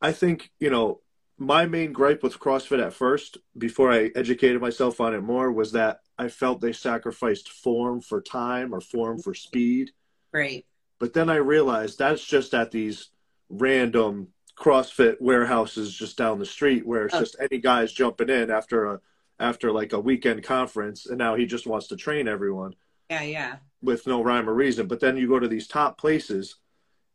I 0.00 0.12
think, 0.12 0.50
you 0.58 0.70
know, 0.70 1.00
my 1.38 1.66
main 1.66 1.92
gripe 1.92 2.22
with 2.22 2.38
CrossFit 2.38 2.84
at 2.84 2.92
first, 2.92 3.38
before 3.56 3.92
I 3.92 4.10
educated 4.16 4.60
myself 4.60 5.00
on 5.00 5.14
it 5.14 5.22
more, 5.22 5.52
was 5.52 5.72
that 5.72 6.00
I 6.18 6.28
felt 6.28 6.60
they 6.60 6.72
sacrificed 6.72 7.48
form 7.48 8.00
for 8.00 8.20
time 8.20 8.74
or 8.74 8.80
form 8.80 9.20
for 9.20 9.34
speed. 9.34 9.92
Right. 10.32 10.66
But 10.98 11.14
then 11.14 11.30
I 11.30 11.36
realized 11.36 11.98
that's 11.98 12.24
just 12.24 12.54
at 12.54 12.72
these 12.72 13.10
random 13.48 14.28
CrossFit 14.58 15.20
warehouses 15.20 15.94
just 15.94 16.18
down 16.18 16.40
the 16.40 16.46
street 16.46 16.84
where 16.84 17.06
it's 17.06 17.14
oh. 17.14 17.20
just 17.20 17.36
any 17.40 17.60
guys 17.60 17.92
jumping 17.92 18.28
in 18.28 18.50
after 18.50 18.86
a 18.86 19.00
after 19.40 19.70
like 19.70 19.92
a 19.92 20.00
weekend 20.00 20.42
conference 20.42 21.06
and 21.06 21.16
now 21.16 21.36
he 21.36 21.46
just 21.46 21.66
wants 21.66 21.86
to 21.86 21.96
train 21.96 22.26
everyone. 22.26 22.74
Yeah, 23.08 23.22
yeah. 23.22 23.56
With 23.80 24.08
no 24.08 24.22
rhyme 24.22 24.50
or 24.50 24.54
reason. 24.54 24.88
But 24.88 24.98
then 24.98 25.16
you 25.16 25.28
go 25.28 25.38
to 25.38 25.46
these 25.46 25.68
top 25.68 25.96
places 25.96 26.56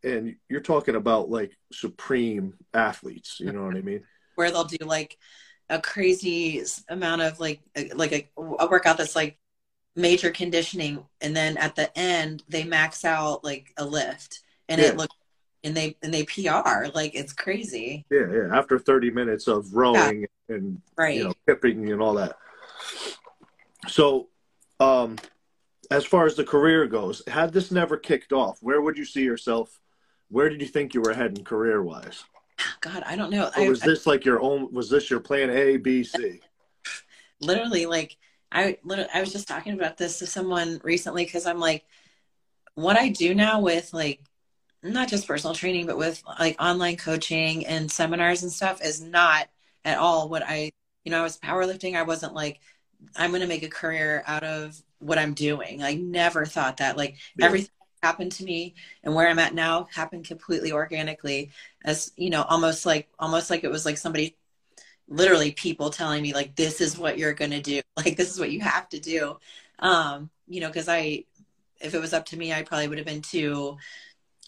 and 0.03 0.35
you're 0.49 0.61
talking 0.61 0.95
about 0.95 1.29
like 1.29 1.57
supreme 1.71 2.53
athletes, 2.73 3.39
you 3.39 3.51
know 3.51 3.65
what 3.65 3.75
I 3.75 3.81
mean? 3.81 4.03
Where 4.35 4.51
they'll 4.51 4.63
do 4.63 4.85
like 4.85 5.17
a 5.69 5.79
crazy 5.79 6.61
amount 6.89 7.21
of 7.21 7.39
like 7.39 7.61
like 7.95 8.11
a, 8.11 8.41
a 8.59 8.67
workout 8.67 8.97
that's 8.97 9.15
like 9.15 9.37
major 9.95 10.31
conditioning 10.31 11.05
and 11.21 11.35
then 11.35 11.55
at 11.57 11.75
the 11.75 11.95
end 11.97 12.43
they 12.49 12.63
max 12.63 13.05
out 13.05 13.43
like 13.43 13.71
a 13.77 13.85
lift 13.85 14.41
and 14.67 14.81
yeah. 14.81 14.87
it 14.87 14.97
looks 14.97 15.15
and 15.63 15.75
they 15.75 15.95
and 16.01 16.13
they 16.13 16.23
PR 16.23 16.87
like 16.93 17.15
it's 17.15 17.33
crazy. 17.33 18.05
Yeah, 18.09 18.27
yeah. 18.31 18.57
After 18.57 18.77
30 18.77 19.11
minutes 19.11 19.47
of 19.47 19.73
rowing 19.73 20.21
yeah. 20.21 20.55
and 20.55 20.81
right. 20.97 21.17
you 21.17 21.23
know 21.25 21.33
kipping 21.47 21.91
and 21.91 22.01
all 22.01 22.15
that. 22.15 22.37
So, 23.87 24.29
um, 24.79 25.17
as 25.91 26.05
far 26.05 26.25
as 26.25 26.35
the 26.35 26.43
career 26.43 26.87
goes, 26.87 27.21
had 27.27 27.53
this 27.53 27.71
never 27.71 27.97
kicked 27.97 28.33
off, 28.33 28.57
where 28.61 28.81
would 28.81 28.97
you 28.97 29.05
see 29.05 29.23
yourself? 29.23 29.79
Where 30.29 30.49
did 30.49 30.61
you 30.61 30.67
think 30.67 30.93
you 30.93 31.01
were 31.01 31.13
heading 31.13 31.43
career 31.43 31.81
wise? 31.81 32.23
God, 32.81 33.03
I 33.05 33.15
don't 33.15 33.31
know. 33.31 33.49
Or 33.57 33.69
was 33.69 33.83
I, 33.83 33.87
this 33.87 34.05
like 34.05 34.25
your 34.25 34.41
own? 34.41 34.71
Was 34.73 34.89
this 34.89 35.09
your 35.09 35.19
plan 35.19 35.49
A, 35.49 35.77
B, 35.77 36.03
C? 36.03 36.39
Literally, 37.41 37.85
like 37.85 38.17
I 38.51 38.77
literally, 38.83 39.09
I 39.13 39.19
was 39.19 39.31
just 39.33 39.47
talking 39.47 39.73
about 39.73 39.97
this 39.97 40.19
to 40.19 40.27
someone 40.27 40.79
recently 40.83 41.25
because 41.25 41.45
I'm 41.45 41.59
like, 41.59 41.85
what 42.75 42.97
I 42.97 43.09
do 43.09 43.33
now 43.33 43.59
with 43.59 43.93
like 43.93 44.21
not 44.83 45.07
just 45.07 45.27
personal 45.27 45.55
training, 45.55 45.87
but 45.87 45.97
with 45.97 46.21
like 46.39 46.61
online 46.61 46.97
coaching 46.97 47.65
and 47.65 47.91
seminars 47.91 48.43
and 48.43 48.51
stuff 48.51 48.83
is 48.83 49.01
not 49.01 49.47
at 49.85 49.97
all 49.97 50.29
what 50.29 50.43
I, 50.45 50.71
you 51.03 51.11
know, 51.11 51.19
I 51.19 51.23
was 51.23 51.37
powerlifting. 51.37 51.95
I 51.95 52.03
wasn't 52.03 52.33
like, 52.33 52.59
I'm 53.15 53.31
going 53.31 53.41
to 53.41 53.47
make 53.47 53.63
a 53.63 53.69
career 53.69 54.23
out 54.27 54.43
of 54.43 54.81
what 54.99 55.17
I'm 55.17 55.33
doing. 55.33 55.81
I 55.83 55.95
never 55.95 56.45
thought 56.45 56.77
that. 56.77 56.97
Like 56.97 57.17
yeah. 57.35 57.45
everything 57.45 57.71
happened 58.03 58.33
to 58.33 58.43
me 58.43 58.75
and 59.03 59.15
where 59.15 59.27
I'm 59.27 59.39
at 59.39 59.55
now 59.55 59.87
happened 59.93 60.25
completely 60.27 60.71
organically 60.73 61.51
as, 61.85 62.11
you 62.17 62.29
know, 62.29 62.43
almost 62.43 62.85
like, 62.85 63.09
almost 63.17 63.49
like 63.49 63.63
it 63.63 63.71
was 63.71 63.85
like 63.85 63.97
somebody 63.97 64.35
literally 65.07 65.51
people 65.51 65.89
telling 65.89 66.21
me 66.21 66.33
like, 66.33 66.55
this 66.55 66.81
is 66.81 66.97
what 66.97 67.17
you're 67.17 67.33
going 67.33 67.51
to 67.51 67.61
do. 67.61 67.81
Like, 67.97 68.17
this 68.17 68.31
is 68.31 68.39
what 68.39 68.51
you 68.51 68.59
have 68.61 68.89
to 68.89 68.99
do. 68.99 69.37
Um, 69.79 70.29
you 70.47 70.59
know, 70.61 70.71
cause 70.71 70.89
I, 70.89 71.25
if 71.79 71.93
it 71.93 72.01
was 72.01 72.13
up 72.13 72.25
to 72.27 72.37
me, 72.37 72.51
I 72.51 72.63
probably 72.63 72.87
would 72.87 72.97
have 72.97 73.07
been 73.07 73.21
too, 73.21 73.77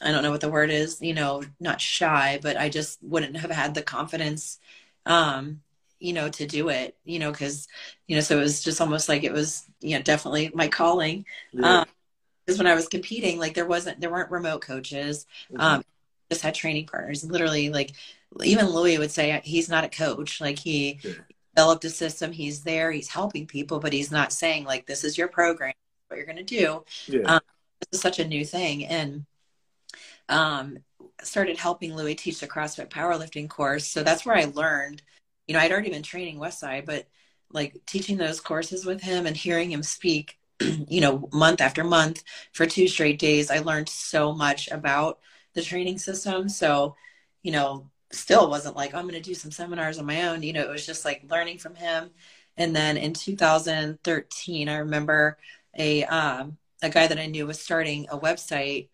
I 0.02 0.12
don't 0.12 0.24
know 0.24 0.32
what 0.32 0.42
the 0.42 0.50
word 0.50 0.72
is, 0.72 1.02
you 1.02 1.14
know, 1.14 1.44
not 1.60 1.80
shy, 1.80 2.40
but 2.42 2.58
I 2.58 2.70
just 2.70 3.00
wouldn't 3.04 3.38
have 3.38 3.52
had 3.52 3.74
the 3.76 3.84
confidence, 3.84 4.60
um, 5.06 5.62
you 6.00 6.14
know, 6.14 6.30
to 6.30 6.46
do 6.48 6.70
it, 6.70 6.98
you 7.06 7.20
know, 7.20 7.32
because, 7.32 7.68
you 8.08 8.16
know, 8.16 8.22
so 8.22 8.38
it 8.38 8.42
was 8.42 8.64
just 8.64 8.82
almost 8.82 9.08
like 9.08 9.24
it 9.24 9.32
was, 9.32 9.64
you 9.82 9.96
know, 9.96 10.02
definitely 10.02 10.52
my 10.54 10.68
calling. 10.68 11.26
Yeah. 11.54 11.82
Um, 11.82 11.86
because 12.46 12.58
when 12.58 12.68
I 12.68 12.76
was 12.76 12.88
competing, 12.88 13.40
like 13.40 13.54
there 13.54 13.66
wasn't, 13.66 14.00
there 14.00 14.12
weren't 14.12 14.32
remote 14.32 14.62
coaches. 14.62 15.26
Mm-hmm. 15.52 15.62
Um, 15.62 15.84
just 16.30 16.42
had 16.42 16.56
training 16.56 16.88
partners. 16.88 17.24
Literally, 17.24 17.70
like 17.70 17.92
even 18.44 18.68
Louie 18.68 18.98
would 18.98 19.12
say 19.12 19.42
he's 19.44 19.70
not 19.70 19.84
a 19.84 19.90
coach. 19.90 20.42
Like 20.42 20.60
he 20.60 21.00
developed 21.56 21.86
a 21.86 21.90
system. 21.90 22.32
He's 22.32 22.64
there. 22.64 22.92
He's 22.92 23.10
helping 23.10 23.48
people, 23.48 23.80
but 23.80 23.94
he's 23.94 24.12
not 24.12 24.34
saying 24.34 24.66
like 24.66 24.86
this 24.86 25.04
is 25.04 25.18
your 25.18 25.28
program, 25.28 25.74
what 26.08 26.18
you're 26.18 26.26
going 26.26 26.38
to 26.38 26.44
do. 26.44 26.84
Yeah. 27.08 27.36
Um, 27.36 27.42
this 27.80 28.00
is 28.00 28.02
such 28.02 28.20
a 28.20 28.28
new 28.28 28.46
thing, 28.46 28.86
and 28.86 29.26
um, 30.30 30.78
started 31.22 31.58
helping 31.58 31.96
Louie 31.96 32.16
teach 32.16 32.40
the 32.40 32.48
CrossFit 32.48 32.90
powerlifting 32.90 33.50
course. 33.50 33.88
So 33.88 34.04
that's 34.04 34.26
where 34.26 34.36
I 34.36 34.46
learned. 34.46 35.02
You 35.48 35.54
know, 35.54 35.60
I'd 35.60 35.72
already 35.72 35.92
been 35.92 36.04
training 36.04 36.40
Westside, 36.40 36.86
but 36.86 37.08
like 37.52 37.80
teaching 37.86 38.18
those 38.18 38.42
courses 38.42 38.86
with 38.86 39.02
him 39.02 39.26
and 39.26 39.38
hearing 39.38 39.72
him 39.72 39.84
speak, 39.84 40.38
you 40.88 41.02
know, 41.02 41.30
month 41.34 41.62
after 41.62 41.84
month 41.84 42.24
for 42.54 42.66
two 42.66 42.88
straight 42.88 43.20
days, 43.20 43.52
I 43.52 43.60
learned 43.60 43.90
so 43.90 44.34
much 44.34 44.70
about 44.70 45.20
the 45.54 45.62
training 45.62 45.98
system. 46.00 46.50
So, 46.50 46.96
you 47.44 47.52
know, 47.52 47.90
still 48.12 48.50
wasn't 48.50 48.76
like, 48.76 48.94
oh, 48.94 48.98
I'm 48.98 49.08
going 49.08 49.22
to 49.22 49.30
do 49.30 49.36
some 49.36 49.52
seminars 49.52 50.00
on 50.00 50.06
my 50.06 50.30
own. 50.30 50.44
You 50.44 50.54
know, 50.54 50.62
it 50.62 50.70
was 50.70 50.86
just 50.86 51.06
like 51.06 51.30
learning 51.30 51.60
from 51.60 51.76
him. 51.76 52.12
And 52.58 52.76
then 52.76 52.98
in 52.98 53.14
2013, 53.14 54.70
I 54.70 54.78
remember 54.78 55.38
a 55.78 56.06
um, 56.06 56.58
a 56.82 56.90
guy 56.90 57.08
that 57.08 57.20
I 57.20 57.26
knew 57.26 57.48
was 57.48 57.60
starting 57.60 58.08
a 58.10 58.18
website 58.18 58.90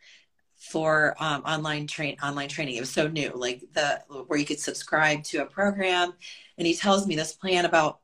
for 0.58 1.16
um, 1.20 1.42
online 1.44 1.88
train 1.88 2.18
online 2.24 2.50
training. 2.50 2.76
It 2.76 2.82
was 2.82 2.92
so 2.92 3.08
new, 3.08 3.32
like 3.34 3.64
the 3.74 4.02
where 4.28 4.40
you 4.40 4.46
could 4.46 4.60
subscribe 4.60 5.24
to 5.26 5.40
a 5.40 5.46
program. 5.46 6.14
And 6.58 6.68
he 6.68 6.76
tells 6.76 7.08
me 7.08 7.16
this 7.16 7.34
plan 7.34 7.66
about 7.66 8.01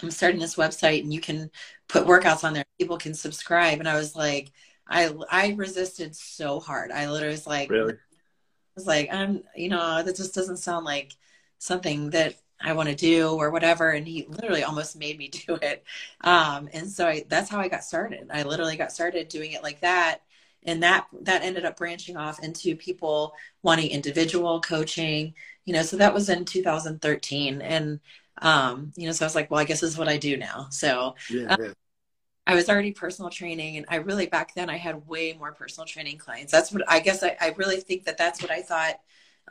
I'm 0.00 0.10
starting 0.10 0.40
this 0.40 0.56
website 0.56 1.02
and 1.02 1.12
you 1.12 1.20
can 1.20 1.50
put 1.88 2.06
workouts 2.06 2.44
on 2.44 2.54
there. 2.54 2.64
People 2.78 2.98
can 2.98 3.14
subscribe. 3.14 3.78
And 3.78 3.88
I 3.88 3.96
was 3.96 4.16
like, 4.16 4.52
I 4.88 5.14
I 5.30 5.54
resisted 5.56 6.16
so 6.16 6.60
hard. 6.60 6.90
I 6.90 7.10
literally 7.10 7.32
was 7.34 7.46
like, 7.46 7.70
really? 7.70 7.94
I 7.94 7.96
was 8.76 8.86
like, 8.86 9.12
I'm, 9.12 9.42
you 9.56 9.68
know, 9.68 10.02
that 10.02 10.16
just 10.16 10.34
doesn't 10.34 10.56
sound 10.58 10.84
like 10.84 11.12
something 11.58 12.10
that 12.10 12.36
I 12.60 12.72
want 12.72 12.88
to 12.88 12.94
do 12.94 13.30
or 13.30 13.50
whatever. 13.50 13.90
And 13.90 14.06
he 14.06 14.26
literally 14.28 14.62
almost 14.64 14.96
made 14.96 15.18
me 15.18 15.28
do 15.46 15.58
it. 15.60 15.84
Um, 16.22 16.68
and 16.72 16.90
so 16.90 17.06
I, 17.06 17.24
that's 17.28 17.50
how 17.50 17.60
I 17.60 17.68
got 17.68 17.84
started. 17.84 18.28
I 18.32 18.42
literally 18.44 18.76
got 18.76 18.92
started 18.92 19.28
doing 19.28 19.52
it 19.52 19.62
like 19.62 19.80
that. 19.80 20.22
And 20.64 20.82
that, 20.82 21.06
that 21.22 21.42
ended 21.42 21.64
up 21.64 21.76
branching 21.76 22.16
off 22.16 22.42
into 22.42 22.76
people 22.76 23.34
wanting 23.62 23.90
individual 23.90 24.60
coaching, 24.60 25.34
you 25.64 25.72
know, 25.72 25.82
so 25.82 25.96
that 25.96 26.14
was 26.14 26.28
in 26.28 26.44
2013. 26.44 27.60
And, 27.62 28.00
um, 28.40 28.92
you 28.96 29.06
know, 29.06 29.12
so 29.12 29.24
I 29.24 29.26
was 29.26 29.34
like, 29.34 29.50
well, 29.50 29.60
I 29.60 29.64
guess 29.64 29.80
this 29.80 29.90
is 29.90 29.98
what 29.98 30.08
I 30.08 30.16
do 30.16 30.36
now. 30.36 30.68
So, 30.70 31.14
yeah, 31.30 31.54
um. 31.54 31.74
I 32.46 32.54
was 32.54 32.68
already 32.68 32.92
personal 32.92 33.30
training 33.30 33.76
and 33.76 33.86
I 33.88 33.96
really 33.96 34.26
back 34.26 34.54
then 34.54 34.68
I 34.68 34.76
had 34.76 35.06
way 35.06 35.32
more 35.34 35.52
personal 35.52 35.86
training 35.86 36.18
clients. 36.18 36.50
That's 36.50 36.72
what 36.72 36.82
I 36.88 36.98
guess 37.00 37.22
I, 37.22 37.36
I 37.40 37.54
really 37.56 37.80
think 37.80 38.04
that 38.04 38.18
that's 38.18 38.42
what 38.42 38.50
I 38.50 38.62
thought 38.62 38.96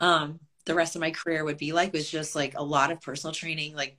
um, 0.02 0.40
the 0.66 0.76
rest 0.76 0.96
of 0.96 1.02
my 1.02 1.12
career 1.12 1.44
would 1.44 1.58
be 1.58 1.72
like 1.72 1.94
was 1.94 2.10
just 2.10 2.36
like 2.36 2.56
a 2.56 2.64
lot 2.64 2.92
of 2.92 3.00
personal 3.02 3.34
training, 3.34 3.76
like, 3.76 3.98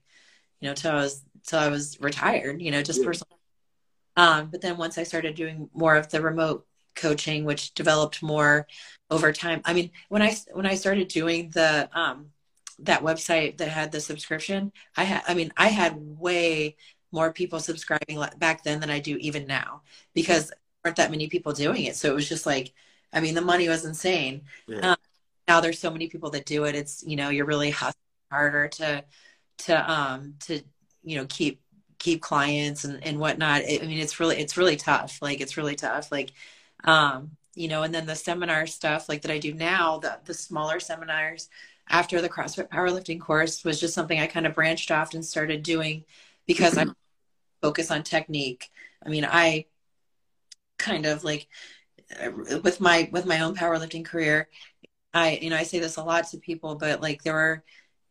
you 0.61 0.69
know, 0.69 0.75
till 0.75 0.93
I 0.93 0.97
was 0.97 1.25
till 1.47 1.59
I 1.59 1.69
was 1.69 2.01
retired, 2.01 2.61
you 2.61 2.71
know, 2.71 2.83
just 2.83 3.01
yeah. 3.01 3.07
personal. 3.07 3.39
Um, 4.17 4.49
but 4.51 4.61
then 4.61 4.77
once 4.77 4.99
I 4.99 5.05
started 5.05 5.37
doing 5.37 5.71
more 5.73 5.97
of 5.97 6.11
the 6.11 6.21
remote 6.21 6.67
coaching, 6.95 7.45
which 7.45 7.75
developed 7.75 8.23
more 8.23 8.67
over 9.11 9.33
time. 9.33 9.63
I 9.65 9.73
mean, 9.73 9.91
when 10.09 10.23
I 10.23 10.37
when 10.53 10.67
I 10.67 10.75
started 10.75 11.09
doing 11.09 11.51
the 11.51 11.89
um, 11.99 12.27
that 12.83 13.03
website 13.03 13.59
that 13.59 13.69
had 13.69 13.93
the 13.93 14.01
subscription, 14.01 14.73
I 14.97 15.05
had 15.05 15.23
I 15.27 15.35
mean 15.35 15.53
I 15.57 15.69
had 15.69 15.97
way 15.97 16.77
more 17.13 17.33
people 17.33 17.61
subscribing 17.61 18.25
back 18.39 18.65
then 18.65 18.81
than 18.81 18.91
I 18.91 18.99
do 18.99 19.17
even 19.19 19.47
now 19.47 19.83
because 20.15 20.49
there 20.49 20.57
aren't 20.87 20.97
that 20.97 21.11
many 21.11 21.29
people 21.29 21.53
doing 21.53 21.85
it. 21.85 21.95
So 21.95 22.11
it 22.11 22.15
was 22.15 22.29
just 22.29 22.47
like, 22.47 22.73
I 23.13 23.21
mean, 23.21 23.35
the 23.35 23.43
money 23.43 23.69
was 23.69 23.85
insane. 23.85 24.43
Yeah. 24.67 24.93
Um, 24.93 24.97
now 25.47 25.61
there's 25.61 25.79
so 25.79 25.91
many 25.91 26.09
people 26.09 26.31
that 26.31 26.47
do 26.47 26.65
it. 26.65 26.75
It's, 26.75 27.05
you 27.07 27.17
know, 27.17 27.29
you're 27.29 27.45
really 27.45 27.71
hustling 27.71 27.95
harder 28.31 28.69
to, 28.69 29.05
to, 29.59 29.93
um, 29.93 30.35
to, 30.47 30.63
you 31.05 31.17
know, 31.17 31.27
keep, 31.29 31.61
keep 31.99 32.23
clients 32.23 32.85
and, 32.85 33.05
and 33.05 33.19
whatnot. 33.19 33.61
It, 33.63 33.83
I 33.83 33.87
mean, 33.87 33.99
it's 33.99 34.19
really, 34.19 34.39
it's 34.39 34.57
really 34.57 34.77
tough. 34.77 35.19
Like, 35.21 35.43
it's 35.43 35.59
really 35.59 35.77
tough. 35.77 36.11
Like, 36.11 36.33
um, 36.85 37.33
you 37.55 37.69
know, 37.69 37.83
and 37.83 37.95
then 37.95 38.07
the 38.07 38.17
seminar 38.17 38.67
stuff 38.67 39.09
like 39.11 39.23
that 39.23 39.31
I 39.31 39.39
do 39.39 39.53
now, 39.53 39.99
the, 39.99 40.19
the 40.25 40.33
smaller 40.33 40.81
seminars 40.81 41.51
after 41.93 42.23
the 42.23 42.29
CrossFit 42.29 42.71
powerlifting 42.71 43.21
course 43.21 43.63
was 43.65 43.79
just 43.79 43.95
something 43.95 44.19
I 44.19 44.27
kind 44.27 44.47
of 44.47 44.55
branched 44.55 44.91
off 44.91 45.13
and 45.13 45.25
started 45.25 45.63
doing 45.63 46.05
because 46.47 46.79
I'm 46.79 46.89
mm-hmm. 46.89 47.67
focus 47.67 47.91
on 47.91 48.03
technique. 48.03 48.71
I 49.05 49.11
mean, 49.11 49.27
I 49.31 49.67
kind 50.79 51.05
of 51.05 51.23
like 51.23 51.47
uh, 52.21 52.31
with 52.63 52.81
my 52.81 53.09
with 53.13 53.27
my 53.27 53.41
own 53.41 53.55
powerlifting 53.55 54.05
career, 54.07 54.49
I 55.13 55.39
you 55.43 55.51
know 55.51 55.57
I 55.57 55.65
say 55.65 55.79
this 55.79 55.99
a 55.99 56.03
lot 56.03 56.27
to 56.29 56.39
people, 56.39 56.77
but 56.77 57.03
like 57.03 57.23
there 57.23 57.35
were, 57.35 57.63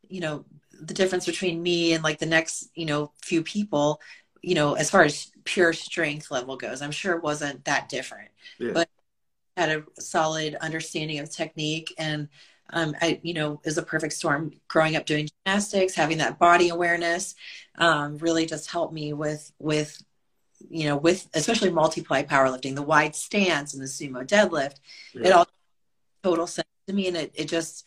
you 0.08 0.22
know, 0.22 0.46
the 0.80 0.94
difference 0.94 1.26
between 1.26 1.62
me 1.62 1.94
and 1.94 2.04
like 2.04 2.20
the 2.20 2.26
next 2.28 2.70
you 2.76 2.86
know 2.86 3.12
few 3.24 3.41
people, 3.41 4.00
you 4.44 4.54
know, 4.54 4.76
as 4.76 4.91
far 4.91 5.04
as 5.04 5.32
pure 5.44 5.74
strength 5.74 6.30
level 6.30 6.56
goes, 6.56 6.84
I'm 6.84 6.91
sure 6.91 7.15
it 7.15 7.24
wasn't 7.24 7.65
that 7.65 7.89
different, 7.89 8.30
yeah. 8.60 8.72
but 8.74 8.89
had 9.58 9.70
a 9.70 10.02
solid 10.02 10.56
understanding 10.56 11.20
of 11.20 11.30
technique 11.32 11.94
and 11.98 12.30
um, 12.71 12.95
I, 13.01 13.19
you 13.23 13.34
know, 13.34 13.62
is 13.63 13.77
a 13.77 13.84
perfect 13.84 14.13
storm. 14.13 14.53
Growing 14.67 14.95
up 14.95 15.05
doing 15.05 15.27
gymnastics, 15.45 15.95
having 15.95 16.19
that 16.19 16.39
body 16.39 16.69
awareness, 16.69 17.36
um, 17.77 18.17
really 18.17 18.45
just 18.45 18.71
helped 18.71 18.93
me 18.93 19.13
with 19.13 19.51
with, 19.60 20.01
you 20.69 20.86
know, 20.86 20.97
with 20.97 21.27
especially 21.34 21.69
multiply 21.69 22.23
powerlifting, 22.23 22.75
the 22.75 22.81
wide 22.81 23.15
stance 23.15 23.73
and 23.73 23.81
the 23.81 23.88
sumo 23.88 24.25
deadlift. 24.25 24.75
Yeah. 25.13 25.27
It 25.27 25.31
all 25.34 25.47
total 26.23 26.47
sense 26.47 26.67
to 26.88 26.93
me, 26.93 27.07
and 27.07 27.17
it 27.17 27.31
it 27.36 27.45
just 27.45 27.86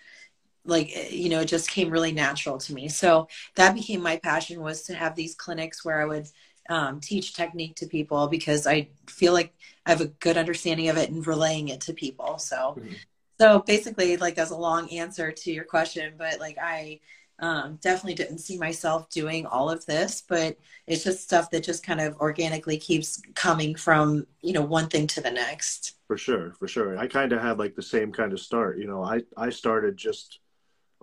like 0.67 1.13
you 1.13 1.29
know 1.29 1.41
it 1.41 1.49
just 1.49 1.71
came 1.71 1.91
really 1.91 2.13
natural 2.13 2.59
to 2.59 2.75
me. 2.75 2.89
So 2.89 3.29
that 3.57 3.75
became 3.75 4.03
my 4.03 4.17
passion 4.19 4.61
was 4.61 4.83
to 4.85 4.95
have 4.95 5.15
these 5.15 5.35
clinics 5.35 5.85
where 5.85 6.01
I 6.01 6.05
would 6.05 6.29
um, 6.71 7.01
teach 7.01 7.35
technique 7.35 7.77
to 7.77 7.87
people 7.87 8.27
because 8.29 8.67
I 8.67 8.89
feel 9.07 9.33
like 9.33 9.55
I 9.85 9.91
have 9.91 10.01
a 10.01 10.07
good 10.07 10.39
understanding 10.39 10.89
of 10.89 10.97
it 10.97 11.11
and 11.11 11.27
relaying 11.27 11.69
it 11.69 11.81
to 11.83 11.95
people. 11.95 12.39
So. 12.39 12.77
Mm-hmm 12.79 12.95
so 13.39 13.61
basically 13.67 14.17
like 14.17 14.35
that's 14.35 14.51
a 14.51 14.57
long 14.57 14.89
answer 14.91 15.33
to 15.33 15.53
your 15.53 15.65
question 15.65 16.15
but 16.17 16.39
like 16.41 16.57
i 16.61 16.99
um, 17.41 17.79
definitely 17.83 18.15
didn't 18.15 18.39
see 18.39 18.57
myself 18.59 19.11
doing 19.11 19.45
all 19.45 19.69
of 19.69 19.85
this 19.87 20.23
but 20.29 20.57
it's 20.87 21.03
just 21.03 21.23
stuff 21.23 21.51
that 21.51 21.65
just 21.65 21.85
kind 21.85 22.01
of 22.01 22.17
organically 22.19 22.79
keeps 22.79 23.21
coming 23.35 23.75
from 23.75 24.27
you 24.41 24.53
know 24.53 24.63
one 24.63 24.89
thing 24.89 25.07
to 25.09 25.21
the 25.21 25.31
next. 25.31 25.97
For 26.07 26.17
sure 26.17 26.53
for 26.53 26.69
sure. 26.69 26.97
I 26.97 27.09
kind 27.09 27.33
of 27.33 27.43
had 27.43 27.59
like 27.59 27.75
the 27.75 27.83
same 27.83 28.13
kind 28.13 28.33
of 28.33 28.41
start 28.41 28.79
you 28.79 28.87
know 28.87 29.03
i 29.03 29.23
i 29.37 29.51
started 29.51 29.97
just 29.97 30.39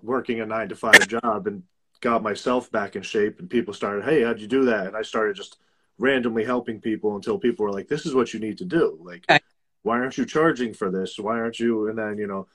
working 0.02 0.40
a 0.40 0.46
nine 0.46 0.70
to 0.70 0.76
five 0.76 1.08
job 1.08 1.48
and 1.48 1.64
got 2.00 2.24
myself 2.24 2.72
back 2.72 2.96
in 2.96 3.02
shape 3.04 3.40
and 3.40 3.50
people 3.50 3.74
started 3.74 4.06
hey 4.06 4.24
how'd 4.24 4.40
you 4.40 4.48
do 4.48 4.66
that? 4.66 4.88
And 4.88 4.96
i 4.96 5.02
started 5.02 5.36
just 5.36 5.58
randomly 5.98 6.46
helping 6.46 6.80
people 6.80 7.16
until 7.16 7.38
people 7.38 7.66
were 7.66 7.74
like 7.74 7.90
this 7.90 8.06
is 8.06 8.16
what 8.16 8.34
you 8.34 8.40
need 8.40 8.58
to 8.60 8.66
do. 8.66 8.98
Like 9.04 9.26
okay 9.30 9.42
why 9.84 10.00
aren't 10.00 10.18
you 10.18 10.26
charging 10.26 10.74
for 10.74 10.92
this? 10.92 11.18
Why 11.18 11.40
aren't 11.40 11.60
you? 11.60 11.88
And 11.88 11.98
then, 11.98 12.18
you 12.18 12.28
know, 12.28 12.48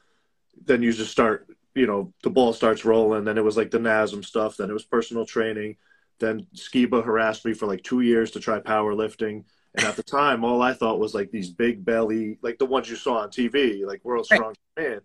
then 0.64 0.82
you 0.82 0.92
just 0.92 1.10
start, 1.10 1.48
you 1.74 1.86
know, 1.86 2.12
the 2.22 2.30
ball 2.30 2.52
starts 2.52 2.84
rolling. 2.84 3.24
Then 3.24 3.38
it 3.38 3.44
was 3.44 3.56
like 3.56 3.70
the 3.70 3.78
NASM 3.78 4.24
stuff. 4.24 4.56
Then 4.56 4.70
it 4.70 4.74
was 4.74 4.84
personal 4.84 5.26
training. 5.26 5.76
Then 6.18 6.46
Skiba 6.54 7.04
harassed 7.04 7.44
me 7.44 7.52
for 7.52 7.66
like 7.66 7.82
two 7.82 8.00
years 8.00 8.30
to 8.32 8.40
try 8.40 8.60
powerlifting. 8.60 9.44
And 9.74 9.84
at 9.84 9.96
the 9.96 10.02
time, 10.20 10.44
all 10.44 10.62
I 10.62 10.72
thought 10.72 11.00
was 11.00 11.14
like 11.14 11.30
these 11.30 11.50
big 11.50 11.84
belly, 11.84 12.38
like 12.42 12.58
the 12.58 12.66
ones 12.66 12.88
you 12.88 12.96
saw 12.96 13.18
on 13.18 13.30
TV, 13.30 13.84
like 13.84 14.04
World's 14.04 14.30
right. 14.30 14.38
Strongest 14.38 14.60
Man. 14.76 15.00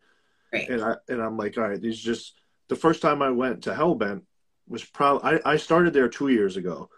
Right. 0.53 0.69
And 0.69 0.83
I 0.83 0.95
and 1.07 1.21
I'm 1.21 1.37
like, 1.37 1.57
all 1.57 1.67
right, 1.67 1.81
these 1.81 1.99
just 1.99 2.35
the 2.67 2.75
first 2.75 3.01
time 3.01 3.21
I 3.21 3.31
went 3.31 3.63
to 3.63 3.73
Hellbent 3.73 4.21
was 4.67 4.83
probably 4.83 5.39
I, 5.45 5.53
I 5.53 5.57
started 5.57 5.93
there 5.93 6.09
two 6.09 6.27
years 6.27 6.57
ago, 6.57 6.89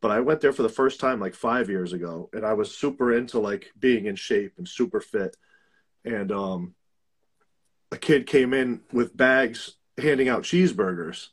but 0.00 0.10
I 0.10 0.20
went 0.20 0.40
there 0.40 0.52
for 0.52 0.62
the 0.62 0.68
first 0.68 1.00
time 1.00 1.20
like 1.20 1.34
five 1.34 1.68
years 1.68 1.92
ago, 1.92 2.30
and 2.32 2.44
I 2.44 2.54
was 2.54 2.74
super 2.74 3.14
into 3.14 3.38
like 3.38 3.70
being 3.78 4.06
in 4.06 4.16
shape 4.16 4.54
and 4.58 4.66
super 4.66 5.00
fit. 5.00 5.36
And 6.04 6.32
um, 6.32 6.74
a 7.92 7.98
kid 7.98 8.26
came 8.26 8.54
in 8.54 8.80
with 8.92 9.16
bags 9.16 9.72
handing 9.98 10.28
out 10.28 10.42
cheeseburgers, 10.42 11.28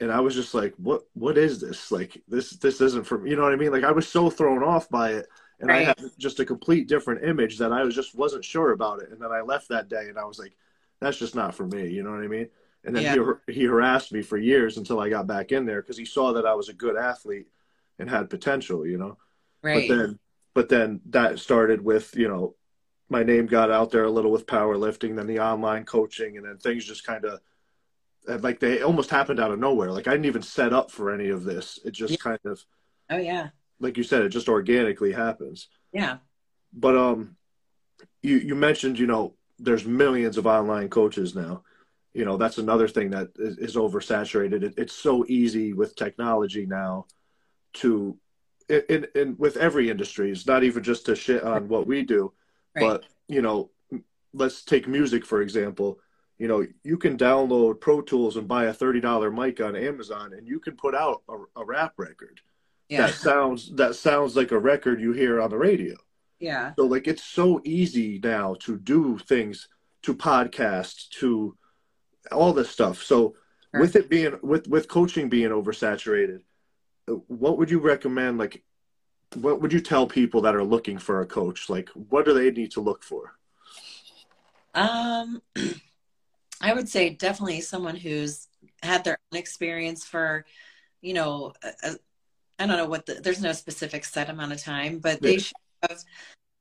and 0.00 0.10
I 0.10 0.20
was 0.20 0.34
just 0.34 0.54
like, 0.54 0.74
"What? 0.76 1.02
What 1.12 1.36
is 1.36 1.60
this? 1.60 1.92
Like 1.92 2.22
this? 2.28 2.50
This 2.50 2.80
isn't 2.80 3.06
for 3.06 3.26
you 3.26 3.36
know 3.36 3.42
what 3.42 3.52
I 3.52 3.56
mean? 3.56 3.72
Like 3.72 3.84
I 3.84 3.92
was 3.92 4.08
so 4.08 4.30
thrown 4.30 4.62
off 4.62 4.88
by 4.88 5.12
it." 5.12 5.26
And 5.58 5.70
right. 5.70 5.82
I 5.82 5.84
had 5.84 5.98
just 6.18 6.40
a 6.40 6.44
complete 6.44 6.86
different 6.86 7.24
image 7.24 7.58
that 7.58 7.72
I 7.72 7.82
was 7.82 7.94
just 7.94 8.14
wasn't 8.14 8.44
sure 8.44 8.72
about 8.72 9.00
it. 9.00 9.10
And 9.10 9.20
then 9.20 9.32
I 9.32 9.40
left 9.40 9.70
that 9.70 9.88
day 9.88 10.08
and 10.08 10.18
I 10.18 10.24
was 10.24 10.38
like, 10.38 10.54
that's 11.00 11.16
just 11.16 11.34
not 11.34 11.54
for 11.54 11.66
me. 11.66 11.88
You 11.88 12.02
know 12.02 12.10
what 12.10 12.22
I 12.22 12.28
mean? 12.28 12.48
And 12.84 12.94
then 12.94 13.02
yeah. 13.02 13.32
he, 13.46 13.54
he 13.54 13.64
harassed 13.64 14.12
me 14.12 14.20
for 14.20 14.36
years 14.36 14.76
until 14.76 15.00
I 15.00 15.08
got 15.08 15.26
back 15.26 15.52
in 15.52 15.64
there 15.64 15.80
because 15.80 15.96
he 15.96 16.04
saw 16.04 16.34
that 16.34 16.44
I 16.44 16.54
was 16.54 16.68
a 16.68 16.74
good 16.74 16.94
athlete 16.94 17.46
and 17.98 18.10
had 18.10 18.30
potential, 18.30 18.86
you 18.86 18.98
know. 18.98 19.16
Right. 19.62 19.88
But 19.88 19.96
then, 19.96 20.18
but 20.54 20.68
then 20.68 21.00
that 21.10 21.38
started 21.38 21.82
with 21.82 22.14
you 22.16 22.28
know, 22.28 22.54
my 23.08 23.22
name 23.22 23.46
got 23.46 23.70
out 23.70 23.90
there 23.90 24.04
a 24.04 24.10
little 24.10 24.30
with 24.30 24.46
powerlifting, 24.46 25.16
then 25.16 25.26
the 25.26 25.40
online 25.40 25.84
coaching, 25.84 26.36
and 26.36 26.46
then 26.46 26.58
things 26.58 26.84
just 26.84 27.06
kind 27.06 27.24
of 27.24 27.40
like 28.26 28.60
they 28.60 28.82
almost 28.82 29.10
happened 29.10 29.40
out 29.40 29.52
of 29.52 29.58
nowhere. 29.58 29.90
Like 29.92 30.08
I 30.08 30.12
didn't 30.12 30.26
even 30.26 30.42
set 30.42 30.72
up 30.72 30.90
for 30.90 31.12
any 31.12 31.28
of 31.28 31.44
this. 31.44 31.78
It 31.84 31.92
just 31.92 32.12
yeah. 32.12 32.18
kind 32.18 32.40
of. 32.44 32.64
Oh 33.10 33.18
yeah. 33.18 33.48
Like 33.78 33.96
you 33.96 34.02
said, 34.02 34.22
it 34.22 34.30
just 34.30 34.48
organically 34.48 35.12
happens. 35.12 35.68
Yeah. 35.92 36.18
But 36.72 36.96
um, 36.96 37.36
you 38.22 38.36
you 38.38 38.54
mentioned 38.54 38.98
you 38.98 39.06
know 39.06 39.34
there's 39.58 39.86
millions 39.86 40.36
of 40.36 40.46
online 40.46 40.88
coaches 40.88 41.34
now. 41.34 41.62
You 42.14 42.24
know 42.24 42.36
that's 42.36 42.58
another 42.58 42.88
thing 42.88 43.10
that 43.10 43.28
is, 43.36 43.58
is 43.58 43.76
oversaturated. 43.76 44.62
It, 44.62 44.74
it's 44.76 44.94
so 44.94 45.24
easy 45.28 45.72
with 45.72 45.96
technology 45.96 46.66
now 46.66 47.06
to 47.76 48.16
in, 48.68 49.06
in 49.14 49.36
with 49.38 49.56
every 49.56 49.90
industry 49.90 50.30
it's 50.30 50.46
not 50.46 50.64
even 50.64 50.82
just 50.82 51.06
to 51.06 51.14
shit 51.14 51.42
on 51.42 51.68
what 51.68 51.86
we 51.86 52.02
do 52.02 52.32
right. 52.74 52.82
but 52.82 53.04
you 53.28 53.40
know 53.42 53.70
let's 54.36 54.62
take 54.62 54.86
music 54.86 55.24
for 55.24 55.42
example. 55.42 55.98
You 56.38 56.48
know 56.48 56.66
you 56.84 56.98
can 56.98 57.16
download 57.16 57.80
pro 57.80 58.02
tools 58.02 58.36
and 58.36 58.46
buy 58.46 58.66
a 58.66 58.74
$30 58.74 59.34
mic 59.34 59.60
on 59.60 59.74
amazon 59.74 60.34
and 60.34 60.46
you 60.46 60.60
can 60.60 60.76
put 60.76 60.94
out 60.94 61.22
a, 61.28 61.60
a 61.60 61.64
rap 61.64 61.94
record. 61.96 62.40
Yeah. 62.88 63.06
that 63.06 63.14
sounds 63.14 63.74
that 63.76 63.96
sounds 63.96 64.36
like 64.36 64.52
a 64.52 64.58
record 64.58 65.00
you 65.00 65.12
hear 65.12 65.40
on 65.40 65.50
the 65.50 65.58
radio. 65.58 65.96
Yeah. 66.38 66.72
So 66.76 66.84
like 66.84 67.08
it's 67.08 67.24
so 67.24 67.60
easy 67.64 68.20
now 68.22 68.54
to 68.60 68.76
do 68.76 69.18
things 69.18 69.68
to 70.02 70.14
podcast 70.14 71.08
to 71.20 71.56
all 72.30 72.52
this 72.52 72.70
stuff. 72.70 73.02
So 73.02 73.34
with 73.72 73.96
it 73.96 74.08
being 74.08 74.38
with 74.42 74.68
with 74.68 74.88
coaching 74.88 75.28
being 75.28 75.50
oversaturated 75.50 76.40
what 77.06 77.58
would 77.58 77.70
you 77.70 77.78
recommend? 77.78 78.38
Like, 78.38 78.62
what 79.34 79.60
would 79.60 79.72
you 79.72 79.80
tell 79.80 80.06
people 80.06 80.40
that 80.42 80.54
are 80.54 80.64
looking 80.64 80.98
for 80.98 81.20
a 81.20 81.26
coach? 81.26 81.68
Like, 81.68 81.88
what 81.90 82.24
do 82.24 82.32
they 82.32 82.50
need 82.50 82.72
to 82.72 82.80
look 82.80 83.02
for? 83.02 83.36
Um, 84.74 85.42
I 86.60 86.74
would 86.74 86.88
say 86.88 87.10
definitely 87.10 87.60
someone 87.60 87.96
who's 87.96 88.48
had 88.82 89.04
their 89.04 89.18
own 89.32 89.38
experience 89.38 90.04
for, 90.04 90.44
you 91.00 91.14
know, 91.14 91.52
I 92.58 92.66
don't 92.66 92.76
know 92.76 92.86
what 92.86 93.06
the, 93.06 93.14
there's 93.14 93.42
no 93.42 93.52
specific 93.52 94.04
set 94.04 94.30
amount 94.30 94.52
of 94.52 94.62
time, 94.62 94.98
but 94.98 95.20
they 95.20 95.34
yeah. 95.34 95.38
should 95.38 95.56
have, 95.88 96.02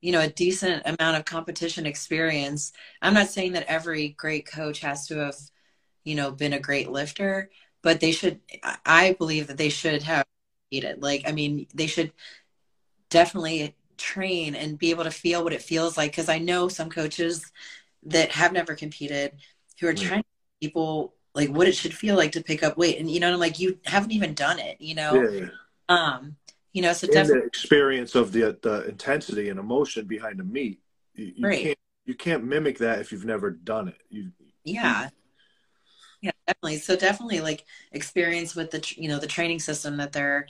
you 0.01 0.11
know, 0.11 0.21
a 0.21 0.29
decent 0.29 0.83
amount 0.85 1.17
of 1.17 1.25
competition 1.25 1.85
experience. 1.85 2.73
I'm 3.01 3.13
not 3.13 3.29
saying 3.29 3.53
that 3.53 3.67
every 3.67 4.09
great 4.09 4.45
coach 4.45 4.79
has 4.81 5.07
to 5.07 5.17
have, 5.17 5.37
you 6.03 6.15
know, 6.15 6.31
been 6.31 6.53
a 6.53 6.59
great 6.59 6.91
lifter, 6.91 7.49
but 7.81 7.99
they 7.99 8.11
should, 8.11 8.41
I 8.85 9.13
believe 9.13 9.47
that 9.47 9.57
they 9.57 9.69
should 9.69 10.03
have 10.03 10.25
it. 10.83 11.01
Like, 11.01 11.23
I 11.27 11.31
mean, 11.31 11.67
they 11.73 11.87
should 11.87 12.11
definitely 13.09 13.75
train 13.97 14.55
and 14.55 14.77
be 14.77 14.89
able 14.89 15.05
to 15.05 15.11
feel 15.11 15.43
what 15.43 15.53
it 15.53 15.61
feels 15.61 15.97
like. 15.97 16.13
Cause 16.15 16.27
I 16.27 16.37
know 16.37 16.67
some 16.67 16.89
coaches 16.89 17.51
that 18.03 18.31
have 18.31 18.51
never 18.51 18.75
competed 18.75 19.33
who 19.79 19.87
are 19.87 19.93
trying 19.93 20.21
to 20.21 20.27
people 20.61 21.13
like 21.33 21.49
what 21.49 21.67
it 21.67 21.75
should 21.75 21.93
feel 21.93 22.15
like 22.15 22.31
to 22.33 22.43
pick 22.43 22.63
up 22.63 22.77
weight. 22.77 22.99
And, 22.99 23.09
you 23.09 23.19
know, 23.19 23.31
I'm 23.31 23.39
like, 23.39 23.59
you 23.59 23.79
haven't 23.85 24.11
even 24.11 24.33
done 24.33 24.59
it, 24.59 24.79
you 24.79 24.95
know? 24.95 25.27
Yeah. 25.29 25.47
Um, 25.89 26.35
you 26.73 26.81
know, 26.81 26.93
so 26.93 27.07
definitely 27.07 27.41
the 27.41 27.45
experience 27.47 28.15
of 28.15 28.31
the, 28.31 28.57
the 28.61 28.87
intensity 28.87 29.49
and 29.49 29.59
emotion 29.59 30.05
behind 30.05 30.39
the 30.39 30.43
meet. 30.43 30.79
You, 31.13 31.33
you 31.35 31.47
right. 31.47 31.61
can't, 31.61 31.79
you 32.05 32.15
can't 32.15 32.43
mimic 32.43 32.77
that 32.79 32.99
if 32.99 33.11
you've 33.11 33.25
never 33.25 33.49
done 33.49 33.87
it. 33.87 34.01
You, 34.09 34.31
yeah. 34.63 35.09
Yeah, 36.21 36.31
definitely. 36.47 36.77
So 36.79 36.95
definitely 36.95 37.41
like 37.41 37.65
experience 37.91 38.55
with 38.55 38.71
the, 38.71 38.83
you 38.97 39.07
know, 39.07 39.19
the 39.19 39.27
training 39.27 39.59
system 39.59 39.97
that 39.97 40.11
they're, 40.11 40.47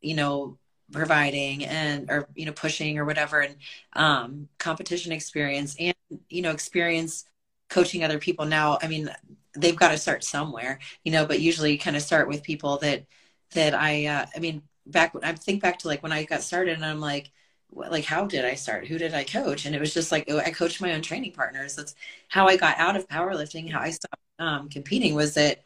you 0.00 0.14
know, 0.14 0.58
providing 0.92 1.64
and, 1.64 2.10
or, 2.10 2.28
you 2.34 2.46
know, 2.46 2.52
pushing 2.52 2.98
or 2.98 3.04
whatever. 3.04 3.40
And, 3.40 3.56
um, 3.94 4.48
competition 4.58 5.12
experience 5.12 5.76
and, 5.78 5.94
you 6.28 6.42
know, 6.42 6.50
experience 6.50 7.24
coaching 7.68 8.04
other 8.04 8.18
people 8.18 8.44
now. 8.46 8.78
I 8.82 8.88
mean, 8.88 9.10
they've 9.56 9.76
got 9.76 9.90
to 9.90 9.98
start 9.98 10.24
somewhere, 10.24 10.78
you 11.04 11.12
know, 11.12 11.26
but 11.26 11.40
usually 11.40 11.78
kind 11.78 11.96
of 11.96 12.02
start 12.02 12.28
with 12.28 12.42
people 12.42 12.78
that, 12.78 13.06
that 13.52 13.74
I, 13.74 14.06
uh, 14.06 14.26
I 14.34 14.38
mean, 14.40 14.62
back 14.86 15.14
when 15.14 15.24
I 15.24 15.32
think 15.34 15.62
back 15.62 15.78
to 15.80 15.88
like 15.88 16.02
when 16.02 16.12
I 16.12 16.24
got 16.24 16.42
started 16.42 16.74
and 16.74 16.84
I'm 16.84 17.00
like, 17.00 17.30
like 17.72 18.04
how 18.04 18.26
did 18.26 18.44
I 18.44 18.54
start? 18.54 18.86
Who 18.88 18.98
did 18.98 19.14
I 19.14 19.24
coach? 19.24 19.64
And 19.66 19.74
it 19.74 19.80
was 19.80 19.94
just 19.94 20.10
like 20.12 20.24
oh, 20.28 20.38
I 20.38 20.50
coached 20.50 20.80
my 20.80 20.92
own 20.94 21.02
training 21.02 21.32
partners. 21.32 21.76
That's 21.76 21.94
how 22.28 22.48
I 22.48 22.56
got 22.56 22.78
out 22.78 22.96
of 22.96 23.08
powerlifting. 23.08 23.70
How 23.70 23.80
I 23.80 23.90
stopped 23.90 24.22
um, 24.38 24.68
competing 24.68 25.14
was 25.14 25.34
that 25.34 25.62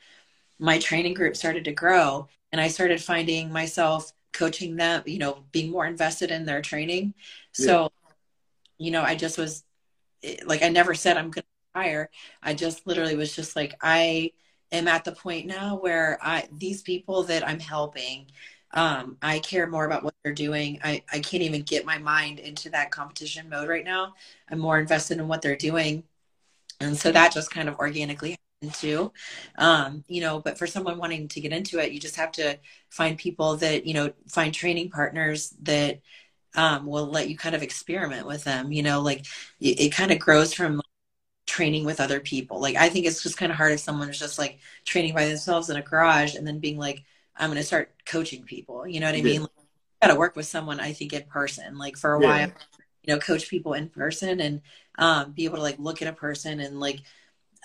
my 0.58 0.78
training 0.78 1.14
group 1.14 1.36
started 1.36 1.64
to 1.64 1.72
grow, 1.72 2.28
and 2.52 2.60
I 2.60 2.68
started 2.68 3.02
finding 3.02 3.52
myself 3.52 4.12
coaching 4.34 4.76
them. 4.76 5.02
You 5.06 5.18
know, 5.18 5.44
being 5.50 5.70
more 5.70 5.86
invested 5.86 6.30
in 6.30 6.44
their 6.44 6.60
training. 6.60 7.14
Yeah. 7.58 7.66
So, 7.66 7.92
you 8.76 8.90
know, 8.90 9.02
I 9.02 9.14
just 9.14 9.38
was 9.38 9.64
like, 10.44 10.62
I 10.62 10.68
never 10.68 10.94
said 10.94 11.16
I'm 11.16 11.30
going 11.30 11.44
to 11.44 11.80
retire. 11.80 12.10
I 12.42 12.52
just 12.52 12.86
literally 12.86 13.16
was 13.16 13.34
just 13.34 13.56
like, 13.56 13.74
I 13.80 14.32
am 14.72 14.88
at 14.88 15.04
the 15.04 15.12
point 15.12 15.46
now 15.46 15.76
where 15.76 16.18
I 16.20 16.48
these 16.58 16.82
people 16.82 17.22
that 17.24 17.46
I'm 17.46 17.60
helping 17.60 18.26
um, 18.74 19.16
I 19.22 19.38
care 19.38 19.68
more 19.68 19.84
about 19.84 20.02
what 20.02 20.14
they're 20.22 20.34
doing. 20.34 20.80
I, 20.82 21.02
I 21.12 21.20
can't 21.20 21.44
even 21.44 21.62
get 21.62 21.86
my 21.86 21.98
mind 21.98 22.40
into 22.40 22.70
that 22.70 22.90
competition 22.90 23.48
mode 23.48 23.68
right 23.68 23.84
now. 23.84 24.14
I'm 24.50 24.58
more 24.58 24.80
invested 24.80 25.18
in 25.18 25.28
what 25.28 25.42
they're 25.42 25.56
doing. 25.56 26.02
And 26.80 26.96
so 26.96 27.12
that 27.12 27.32
just 27.32 27.52
kind 27.52 27.68
of 27.68 27.78
organically 27.78 28.36
too. 28.70 29.12
Um, 29.56 30.04
you 30.08 30.20
know, 30.20 30.40
but 30.40 30.58
for 30.58 30.66
someone 30.66 30.98
wanting 30.98 31.28
to 31.28 31.40
get 31.40 31.52
into 31.52 31.78
it, 31.78 31.92
you 31.92 32.00
just 32.00 32.16
have 32.16 32.32
to 32.32 32.58
find 32.90 33.18
people 33.18 33.56
that, 33.58 33.86
you 33.86 33.94
know, 33.94 34.12
find 34.28 34.52
training 34.52 34.90
partners 34.90 35.54
that 35.62 36.00
um, 36.54 36.86
will 36.86 37.06
let 37.06 37.28
you 37.28 37.36
kind 37.36 37.54
of 37.54 37.62
experiment 37.62 38.26
with 38.26 38.44
them. 38.44 38.72
You 38.72 38.82
know, 38.82 39.00
like 39.00 39.26
it, 39.60 39.80
it 39.80 39.92
kind 39.92 40.12
of 40.12 40.18
grows 40.18 40.54
from 40.54 40.80
training 41.46 41.84
with 41.84 42.00
other 42.00 42.20
people. 42.20 42.60
Like 42.60 42.76
I 42.76 42.88
think 42.88 43.06
it's 43.06 43.22
just 43.22 43.36
kind 43.36 43.52
of 43.52 43.58
hard 43.58 43.72
if 43.72 43.80
someone 43.80 44.08
is 44.08 44.18
just 44.18 44.38
like 44.38 44.58
training 44.84 45.14
by 45.14 45.26
themselves 45.26 45.70
in 45.70 45.76
a 45.76 45.82
garage 45.82 46.34
and 46.34 46.46
then 46.46 46.58
being 46.58 46.78
like, 46.78 47.04
I'm 47.36 47.50
going 47.50 47.60
to 47.60 47.66
start 47.66 47.92
coaching 48.06 48.44
people. 48.44 48.86
You 48.86 49.00
know 49.00 49.06
what 49.06 49.16
I 49.16 49.22
mean? 49.22 49.42
Like, 49.42 49.50
got 50.00 50.12
to 50.12 50.18
work 50.18 50.36
with 50.36 50.46
someone, 50.46 50.80
I 50.80 50.92
think, 50.92 51.12
in 51.12 51.22
person, 51.24 51.78
like 51.78 51.96
for 51.96 52.14
a 52.14 52.20
yeah. 52.20 52.26
while, 52.26 52.52
you 53.02 53.14
know, 53.14 53.18
coach 53.18 53.48
people 53.48 53.74
in 53.74 53.88
person 53.88 54.40
and 54.40 54.60
um, 54.98 55.32
be 55.32 55.44
able 55.44 55.56
to 55.56 55.62
like 55.62 55.78
look 55.78 56.02
at 56.02 56.08
a 56.08 56.12
person 56.12 56.60
and 56.60 56.80
like 56.80 57.00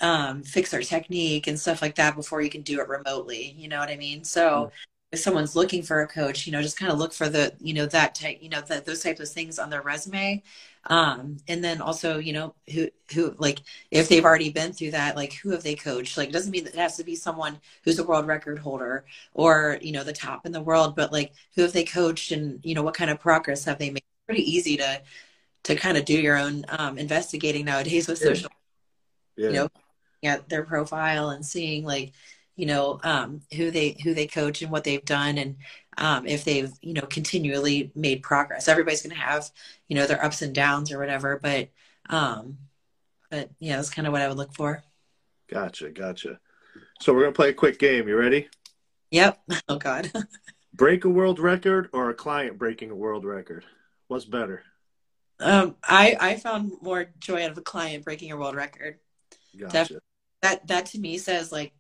um, 0.02 0.44
fix 0.44 0.72
their 0.72 0.82
technique 0.82 1.48
and 1.48 1.60
stuff 1.60 1.82
like 1.82 1.96
that 1.96 2.16
before 2.16 2.42
you 2.42 2.50
can 2.50 2.62
do 2.62 2.80
it 2.80 2.88
remotely. 2.88 3.56
You 3.58 3.68
know 3.68 3.80
what 3.80 3.90
I 3.90 3.98
mean? 3.98 4.24
So, 4.24 4.72
if 5.12 5.20
someone's 5.20 5.56
looking 5.56 5.82
for 5.82 6.02
a 6.02 6.08
coach, 6.08 6.46
you 6.46 6.52
know, 6.52 6.62
just 6.62 6.78
kind 6.78 6.92
of 6.92 7.00
look 7.00 7.14
for 7.14 7.30
the, 7.30 7.54
you 7.60 7.74
know, 7.74 7.88
that 7.88 8.14
type, 8.14 8.38
you 8.42 8.50
know, 8.50 8.62
that 8.62 8.86
those 8.86 9.02
types 9.02 9.20
of 9.20 9.28
things 9.28 9.58
on 9.58 9.70
their 9.70 9.82
resume. 9.82 10.44
Um, 10.86 11.38
and 11.48 11.64
then 11.64 11.82
also, 11.82 12.20
you 12.20 12.32
know, 12.32 12.54
who, 12.72 12.90
who, 13.14 13.36
like, 13.40 13.62
if 13.90 14.08
they've 14.08 14.24
already 14.24 14.52
been 14.52 14.72
through 14.72 14.92
that, 14.92 15.16
like, 15.16 15.34
who 15.34 15.50
have 15.50 15.64
they 15.64 15.74
coached? 15.76 16.16
Like, 16.16 16.30
it 16.30 16.32
doesn't 16.32 16.52
mean 16.52 16.64
that 16.66 16.76
it 16.76 16.80
has 16.80 16.96
to 16.98 17.04
be 17.04 17.16
someone 17.16 17.60
who's 17.84 17.98
a 17.98 18.04
world 18.04 18.28
record 18.28 18.60
holder 18.60 19.04
or, 19.34 19.80
you 19.82 19.92
know, 19.92 20.04
the 20.04 20.14
top 20.14 20.46
in 20.46 20.52
the 20.52 20.62
world, 20.62 20.96
but 20.96 21.12
like, 21.12 21.34
who 21.56 21.64
have 21.64 21.74
they 21.74 21.84
coached 21.84 22.32
and, 22.32 22.60
you 22.64 22.76
know, 22.76 22.84
what 22.84 22.94
kind 22.94 23.10
of 23.10 23.20
progress 23.20 23.66
have 23.66 23.80
they 23.80 23.90
made? 23.90 23.98
It's 23.98 24.26
pretty 24.28 24.52
easy 24.52 24.78
to, 24.78 25.02
to 25.64 25.76
kind 25.76 25.98
of 25.98 26.06
do 26.06 26.20
your 26.20 26.38
own 26.38 26.66
um, 26.70 27.00
investigating 27.00 27.66
nowadays 27.66 28.08
with 28.08 28.20
social, 28.20 28.52
yeah. 29.36 29.48
you 29.48 29.54
know, 29.54 29.70
at 30.24 30.50
their 30.50 30.64
profile 30.64 31.30
and 31.30 31.46
seeing 31.46 31.86
like, 31.86 32.14
you 32.60 32.66
know 32.66 33.00
um, 33.04 33.42
who 33.56 33.72
they 33.72 33.98
who 34.04 34.14
they 34.14 34.28
coach 34.28 34.62
and 34.62 34.70
what 34.70 34.84
they've 34.84 35.06
done 35.06 35.38
and 35.38 35.56
um, 35.98 36.28
if 36.28 36.44
they've 36.44 36.72
you 36.82 36.94
know 36.94 37.04
continually 37.04 37.90
made 37.96 38.22
progress. 38.22 38.68
Everybody's 38.68 39.02
going 39.02 39.16
to 39.16 39.22
have 39.22 39.50
you 39.88 39.96
know 39.96 40.06
their 40.06 40.24
ups 40.24 40.42
and 40.42 40.54
downs 40.54 40.92
or 40.92 41.00
whatever 41.00 41.40
but 41.42 41.70
um 42.10 42.58
but 43.32 43.50
yeah 43.60 43.78
that's 43.78 43.90
kind 43.90 44.08
of 44.08 44.12
what 44.12 44.22
i 44.22 44.28
would 44.28 44.38
look 44.38 44.54
for. 44.54 44.84
Gotcha 45.50 45.90
gotcha. 45.90 46.40
So 47.00 47.14
we're 47.14 47.22
going 47.22 47.34
to 47.34 47.36
play 47.36 47.50
a 47.50 47.54
quick 47.54 47.80
game. 47.80 48.08
You 48.08 48.18
ready? 48.18 48.50
Yep. 49.12 49.42
Oh 49.70 49.78
god. 49.78 50.12
Break 50.74 51.06
a 51.06 51.10
world 51.10 51.40
record 51.40 51.90
or 51.94 52.10
a 52.10 52.14
client 52.14 52.58
breaking 52.58 52.92
a 52.92 52.96
world 52.96 53.26
record? 53.26 53.66
What's 54.10 54.26
better? 54.26 54.64
Um 55.40 55.78
i 55.82 56.18
i 56.20 56.36
found 56.36 56.74
more 56.82 57.10
joy 57.20 57.46
out 57.46 57.52
of 57.52 57.58
a 57.58 57.62
client 57.62 58.04
breaking 58.04 58.34
a 58.34 58.38
world 58.38 58.56
record. 58.56 59.00
Gotcha. 59.58 60.02
That 60.42 60.68
that 60.68 60.88
to 60.88 61.00
me 61.00 61.18
says 61.18 61.52
like 61.52 61.74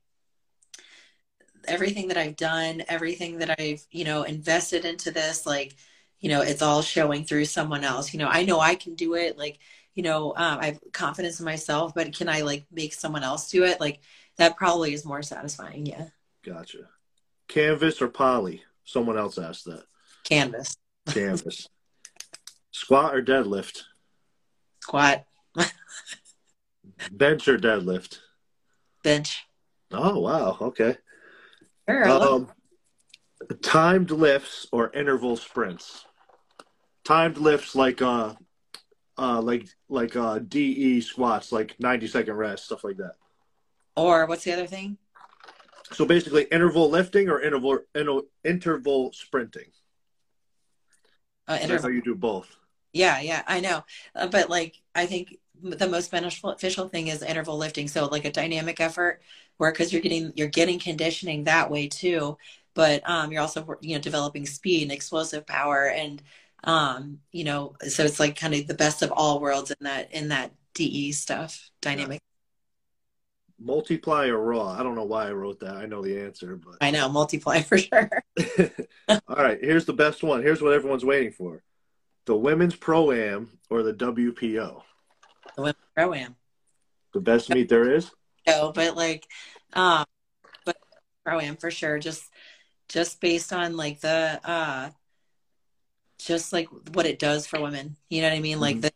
everything 1.67 2.07
that 2.09 2.17
I've 2.17 2.35
done, 2.35 2.83
everything 2.87 3.39
that 3.39 3.59
I've, 3.59 3.85
you 3.91 4.03
know, 4.05 4.23
invested 4.23 4.85
into 4.85 5.11
this, 5.11 5.45
like, 5.45 5.75
you 6.19 6.29
know, 6.29 6.41
it's 6.41 6.61
all 6.61 6.81
showing 6.81 7.23
through 7.23 7.45
someone 7.45 7.83
else. 7.83 8.13
You 8.13 8.19
know, 8.19 8.27
I 8.27 8.43
know 8.43 8.59
I 8.59 8.75
can 8.75 8.95
do 8.95 9.15
it. 9.15 9.37
Like, 9.37 9.59
you 9.93 10.03
know, 10.03 10.33
um, 10.35 10.59
I 10.59 10.65
have 10.67 10.79
confidence 10.91 11.39
in 11.39 11.45
myself, 11.45 11.93
but 11.93 12.15
can 12.15 12.29
I 12.29 12.41
like 12.41 12.65
make 12.71 12.93
someone 12.93 13.23
else 13.23 13.49
do 13.49 13.63
it? 13.63 13.79
Like, 13.79 13.99
that 14.37 14.57
probably 14.57 14.93
is 14.93 15.05
more 15.05 15.21
satisfying. 15.21 15.85
Yeah. 15.85 16.07
Gotcha. 16.43 16.89
Canvas 17.47 18.01
or 18.01 18.07
poly? 18.07 18.63
Someone 18.83 19.17
else 19.17 19.37
asked 19.37 19.65
that. 19.65 19.83
Canvas. 20.23 20.75
Canvas. 21.07 21.67
Squat 22.71 23.15
or 23.15 23.21
deadlift? 23.21 23.83
Squat. 24.81 25.25
Bench 27.11 27.47
or 27.47 27.57
deadlift? 27.57 28.19
Bench. 29.03 29.45
Oh 29.91 30.19
wow. 30.19 30.57
Okay. 30.61 30.97
Sure, 31.89 32.05
Um, 32.05 32.51
timed 33.61 34.11
lifts 34.11 34.67
or 34.71 34.91
interval 34.93 35.35
sprints? 35.37 36.05
Timed 37.03 37.37
lifts 37.37 37.75
like 37.75 38.01
uh, 38.01 38.35
uh, 39.17 39.41
like 39.41 39.67
like 39.89 40.15
uh, 40.15 40.39
DE 40.39 41.01
squats, 41.01 41.51
like 41.51 41.75
ninety 41.79 42.07
second 42.07 42.35
rest, 42.35 42.65
stuff 42.65 42.83
like 42.83 42.97
that. 42.97 43.13
or 43.95 44.25
what's 44.27 44.43
the 44.43 44.53
other 44.53 44.67
thing? 44.67 44.97
So 45.91 46.05
basically, 46.05 46.43
interval 46.51 46.89
lifting 46.89 47.29
or 47.29 47.41
interval 47.41 47.79
interval, 47.95 48.23
interval 48.43 49.11
sprinting. 49.13 49.71
Uh, 51.47 51.53
That's 51.53 51.63
interval. 51.63 51.83
how 51.83 51.89
you 51.89 52.01
do 52.03 52.13
both. 52.13 52.55
Yeah, 52.93 53.19
yeah, 53.21 53.41
I 53.47 53.59
know. 53.59 53.83
Uh, 54.15 54.27
but 54.27 54.49
like, 54.51 54.75
I 54.93 55.07
think 55.07 55.37
the 55.61 55.87
most 55.87 56.11
beneficial 56.11 56.89
thing 56.89 57.07
is 57.07 57.21
interval 57.21 57.57
lifting. 57.57 57.87
So 57.87 58.05
like 58.05 58.25
a 58.25 58.31
dynamic 58.31 58.79
effort 58.79 59.21
where, 59.57 59.71
cause 59.71 59.91
you're 59.91 60.01
getting, 60.01 60.33
you're 60.35 60.47
getting 60.47 60.79
conditioning 60.79 61.45
that 61.45 61.69
way 61.69 61.87
too. 61.87 62.37
But, 62.73 63.07
um, 63.09 63.31
you're 63.31 63.41
also, 63.41 63.65
you 63.81 63.95
know, 63.95 64.01
developing 64.01 64.45
speed 64.45 64.83
and 64.83 64.91
explosive 64.91 65.45
power. 65.45 65.87
And, 65.89 66.21
um, 66.63 67.19
you 67.31 67.43
know, 67.43 67.75
so 67.87 68.03
it's 68.03 68.19
like 68.19 68.39
kind 68.39 68.53
of 68.53 68.67
the 68.67 68.73
best 68.73 69.01
of 69.01 69.11
all 69.11 69.39
worlds 69.39 69.71
in 69.71 69.77
that, 69.81 70.11
in 70.13 70.29
that 70.29 70.51
DE 70.73 71.11
stuff, 71.11 71.69
dynamic. 71.81 72.21
Multiply 73.59 74.27
or 74.27 74.41
raw? 74.41 74.69
I 74.69 74.83
don't 74.83 74.95
know 74.95 75.03
why 75.03 75.27
I 75.27 75.33
wrote 75.33 75.59
that. 75.59 75.75
I 75.75 75.85
know 75.85 76.01
the 76.01 76.21
answer, 76.21 76.55
but 76.55 76.77
I 76.79 76.91
know, 76.91 77.09
multiply 77.09 77.61
for 77.61 77.77
sure. 77.77 78.09
all 79.09 79.19
right. 79.35 79.59
Here's 79.61 79.83
the 79.83 79.93
best 79.93 80.23
one. 80.23 80.41
Here's 80.41 80.61
what 80.61 80.71
everyone's 80.71 81.03
waiting 81.03 81.33
for: 81.33 81.61
the 82.25 82.37
women's 82.37 82.77
pro 82.77 83.11
am 83.11 83.49
or 83.69 83.83
the 83.83 83.93
WPO. 83.93 84.81
The 85.55 85.61
women 85.61 85.75
pro 85.95 86.13
am. 86.13 86.35
The 87.13 87.19
best 87.21 87.49
meet 87.49 87.69
there 87.69 87.91
is. 87.91 88.11
No, 88.47 88.71
but 88.73 88.95
like, 88.95 89.25
um, 89.73 90.05
but 90.65 90.77
pro 91.25 91.39
am 91.39 91.57
for 91.57 91.71
sure. 91.71 91.99
Just, 91.99 92.23
just 92.87 93.19
based 93.21 93.51
on 93.53 93.77
like 93.77 93.99
the, 94.01 94.39
uh, 94.43 94.89
just 96.19 96.51
like 96.53 96.67
what 96.93 97.05
it 97.05 97.19
does 97.19 97.47
for 97.47 97.61
women. 97.61 97.95
You 98.09 98.21
know 98.21 98.29
what 98.29 98.35
I 98.37 98.41
mean? 98.41 98.59
Like 98.59 98.77
Mhm. 98.77 98.81
the 98.81 98.91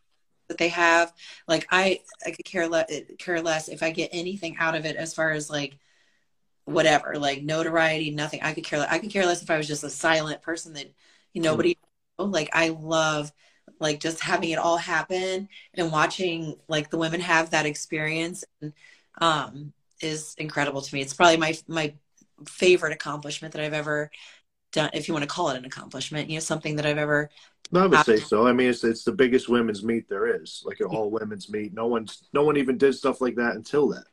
that 0.48 0.58
they 0.58 0.68
have. 0.68 1.12
Like 1.48 1.66
I, 1.70 2.02
I 2.26 2.30
could 2.30 2.44
care 2.44 2.68
less, 2.68 2.90
care 3.18 3.40
less 3.40 3.68
if 3.68 3.82
I 3.82 3.90
get 3.90 4.10
anything 4.12 4.56
out 4.58 4.74
of 4.74 4.84
it 4.84 4.94
as 4.94 5.14
far 5.14 5.30
as 5.30 5.48
like 5.48 5.78
whatever, 6.66 7.14
like 7.18 7.42
notoriety, 7.42 8.10
nothing. 8.10 8.40
I 8.42 8.52
could 8.52 8.64
care. 8.64 8.78
less. 8.80 8.90
I 8.90 8.98
could 8.98 9.10
care 9.10 9.24
less 9.26 9.42
if 9.42 9.50
I 9.50 9.56
was 9.56 9.66
just 9.66 9.84
a 9.84 9.90
silent 9.90 10.42
person 10.42 10.74
that 10.74 10.92
you 11.32 11.40
know, 11.42 11.52
nobody. 11.52 11.78
Like 12.18 12.50
I 12.52 12.68
love 12.68 13.32
like 13.80 14.00
just 14.00 14.20
having 14.20 14.50
it 14.50 14.58
all 14.58 14.76
happen 14.76 15.48
and 15.74 15.92
watching 15.92 16.56
like 16.68 16.90
the 16.90 16.98
women 16.98 17.20
have 17.20 17.50
that 17.50 17.66
experience 17.66 18.44
and 18.62 18.72
um 19.20 19.72
is 20.02 20.34
incredible 20.38 20.82
to 20.82 20.94
me. 20.94 21.00
It's 21.00 21.14
probably 21.14 21.36
my 21.36 21.56
my 21.68 21.94
favorite 22.48 22.92
accomplishment 22.92 23.54
that 23.54 23.62
I've 23.64 23.72
ever 23.74 24.10
done, 24.72 24.90
if 24.94 25.08
you 25.08 25.14
want 25.14 25.24
to 25.24 25.28
call 25.28 25.50
it 25.50 25.58
an 25.58 25.64
accomplishment. 25.66 26.30
You 26.30 26.36
know, 26.36 26.40
something 26.40 26.76
that 26.76 26.86
I've 26.86 26.98
ever 26.98 27.30
No, 27.72 27.80
I 27.80 27.86
would 27.86 28.00
say 28.00 28.20
so. 28.20 28.46
I 28.46 28.52
mean, 28.52 28.68
it's 28.70 28.84
it's 28.84 29.04
the 29.04 29.12
biggest 29.12 29.48
women's 29.48 29.82
meet 29.84 30.08
there 30.08 30.26
is, 30.42 30.62
like 30.64 30.80
an 30.80 30.86
all 30.86 31.10
women's 31.10 31.50
meet. 31.50 31.72
No 31.74 31.86
one's 31.86 32.22
no 32.32 32.44
one 32.44 32.56
even 32.56 32.78
did 32.78 32.94
stuff 32.94 33.20
like 33.20 33.36
that 33.36 33.56
until 33.56 33.88
that. 33.88 34.04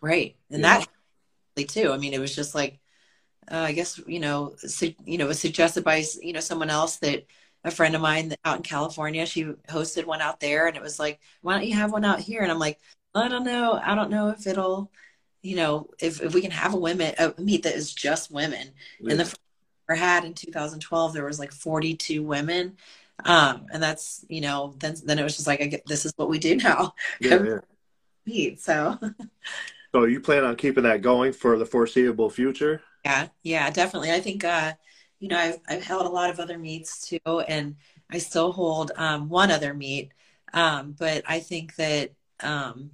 right 0.00 0.36
and 0.50 0.64
Yeah. 0.64 0.64
that 0.64 0.86
too. 1.68 1.92
I 1.92 1.98
mean, 1.98 2.14
it 2.14 2.20
was 2.20 2.34
just 2.36 2.54
like 2.54 2.80
uh, 3.50 3.58
I 3.58 3.72
guess 3.72 4.00
you 4.06 4.20
know, 4.20 4.54
su- 4.58 4.94
you 5.04 5.18
know, 5.18 5.26
it 5.26 5.28
was 5.28 5.40
suggested 5.40 5.84
by 5.84 6.04
you 6.22 6.32
know 6.34 6.40
someone 6.40 6.70
else 6.70 6.96
that 6.98 7.26
a 7.64 7.70
friend 7.70 7.94
of 7.94 8.00
mine 8.00 8.34
out 8.44 8.56
in 8.58 8.62
California, 8.62 9.26
she 9.26 9.44
hosted 9.68 10.04
one 10.06 10.20
out 10.20 10.40
there, 10.40 10.66
and 10.68 10.76
it 10.76 10.82
was 10.82 10.98
like, 10.98 11.20
why 11.42 11.54
don't 11.54 11.66
you 11.68 11.74
have 11.74 11.92
one 11.92 12.04
out 12.04 12.20
here? 12.20 12.42
And 12.42 12.50
I'm 12.52 12.58
like, 12.58 12.78
I 13.14 13.28
don't 13.28 13.44
know, 13.44 13.72
I 13.82 13.94
don't 13.94 14.10
know 14.10 14.28
if 14.30 14.46
it'll, 14.46 14.90
you 15.42 15.56
know, 15.56 15.88
if 16.00 16.20
if 16.22 16.34
we 16.34 16.40
can 16.42 16.50
have 16.50 16.74
a 16.74 16.78
women 16.78 17.14
a 17.18 17.34
meet 17.40 17.64
that 17.64 17.74
is 17.74 17.92
just 17.94 18.30
women. 18.30 18.72
And 19.08 19.18
the 19.20 19.24
first 19.24 19.40
I 19.90 19.96
had 19.96 20.24
in 20.24 20.34
2012, 20.34 21.12
there 21.14 21.24
was 21.24 21.38
like 21.38 21.52
42 21.52 22.22
women. 22.22 22.76
Um, 23.24 23.66
and 23.72 23.82
that's, 23.82 24.24
you 24.28 24.40
know, 24.40 24.74
then, 24.78 24.94
then 25.04 25.18
it 25.18 25.24
was 25.24 25.34
just 25.36 25.46
like, 25.48 25.60
I 25.60 25.66
get, 25.66 25.86
this 25.86 26.06
is 26.06 26.12
what 26.16 26.28
we 26.28 26.38
do 26.38 26.56
now. 26.56 26.94
yeah, 27.20 27.42
yeah. 27.42 27.58
Meet. 28.26 28.60
So 28.60 28.98
So 29.94 30.04
you 30.04 30.20
plan 30.20 30.44
on 30.44 30.56
keeping 30.56 30.84
that 30.84 31.02
going 31.02 31.32
for 31.32 31.58
the 31.58 31.66
foreseeable 31.66 32.30
future? 32.30 32.82
yeah, 33.04 33.28
yeah, 33.42 33.70
definitely. 33.70 34.12
I 34.12 34.20
think, 34.20 34.44
uh, 34.44 34.74
you 35.20 35.28
know, 35.28 35.38
I've, 35.38 35.58
I've 35.68 35.84
held 35.84 36.06
a 36.06 36.10
lot 36.10 36.30
of 36.30 36.40
other 36.40 36.58
meets 36.58 37.08
too, 37.08 37.40
and 37.48 37.76
I 38.10 38.18
still 38.18 38.52
hold, 38.52 38.92
um, 38.96 39.28
one 39.28 39.50
other 39.50 39.74
meet. 39.74 40.12
Um, 40.52 40.92
but 40.98 41.24
I 41.26 41.40
think 41.40 41.76
that, 41.76 42.12
um, 42.40 42.92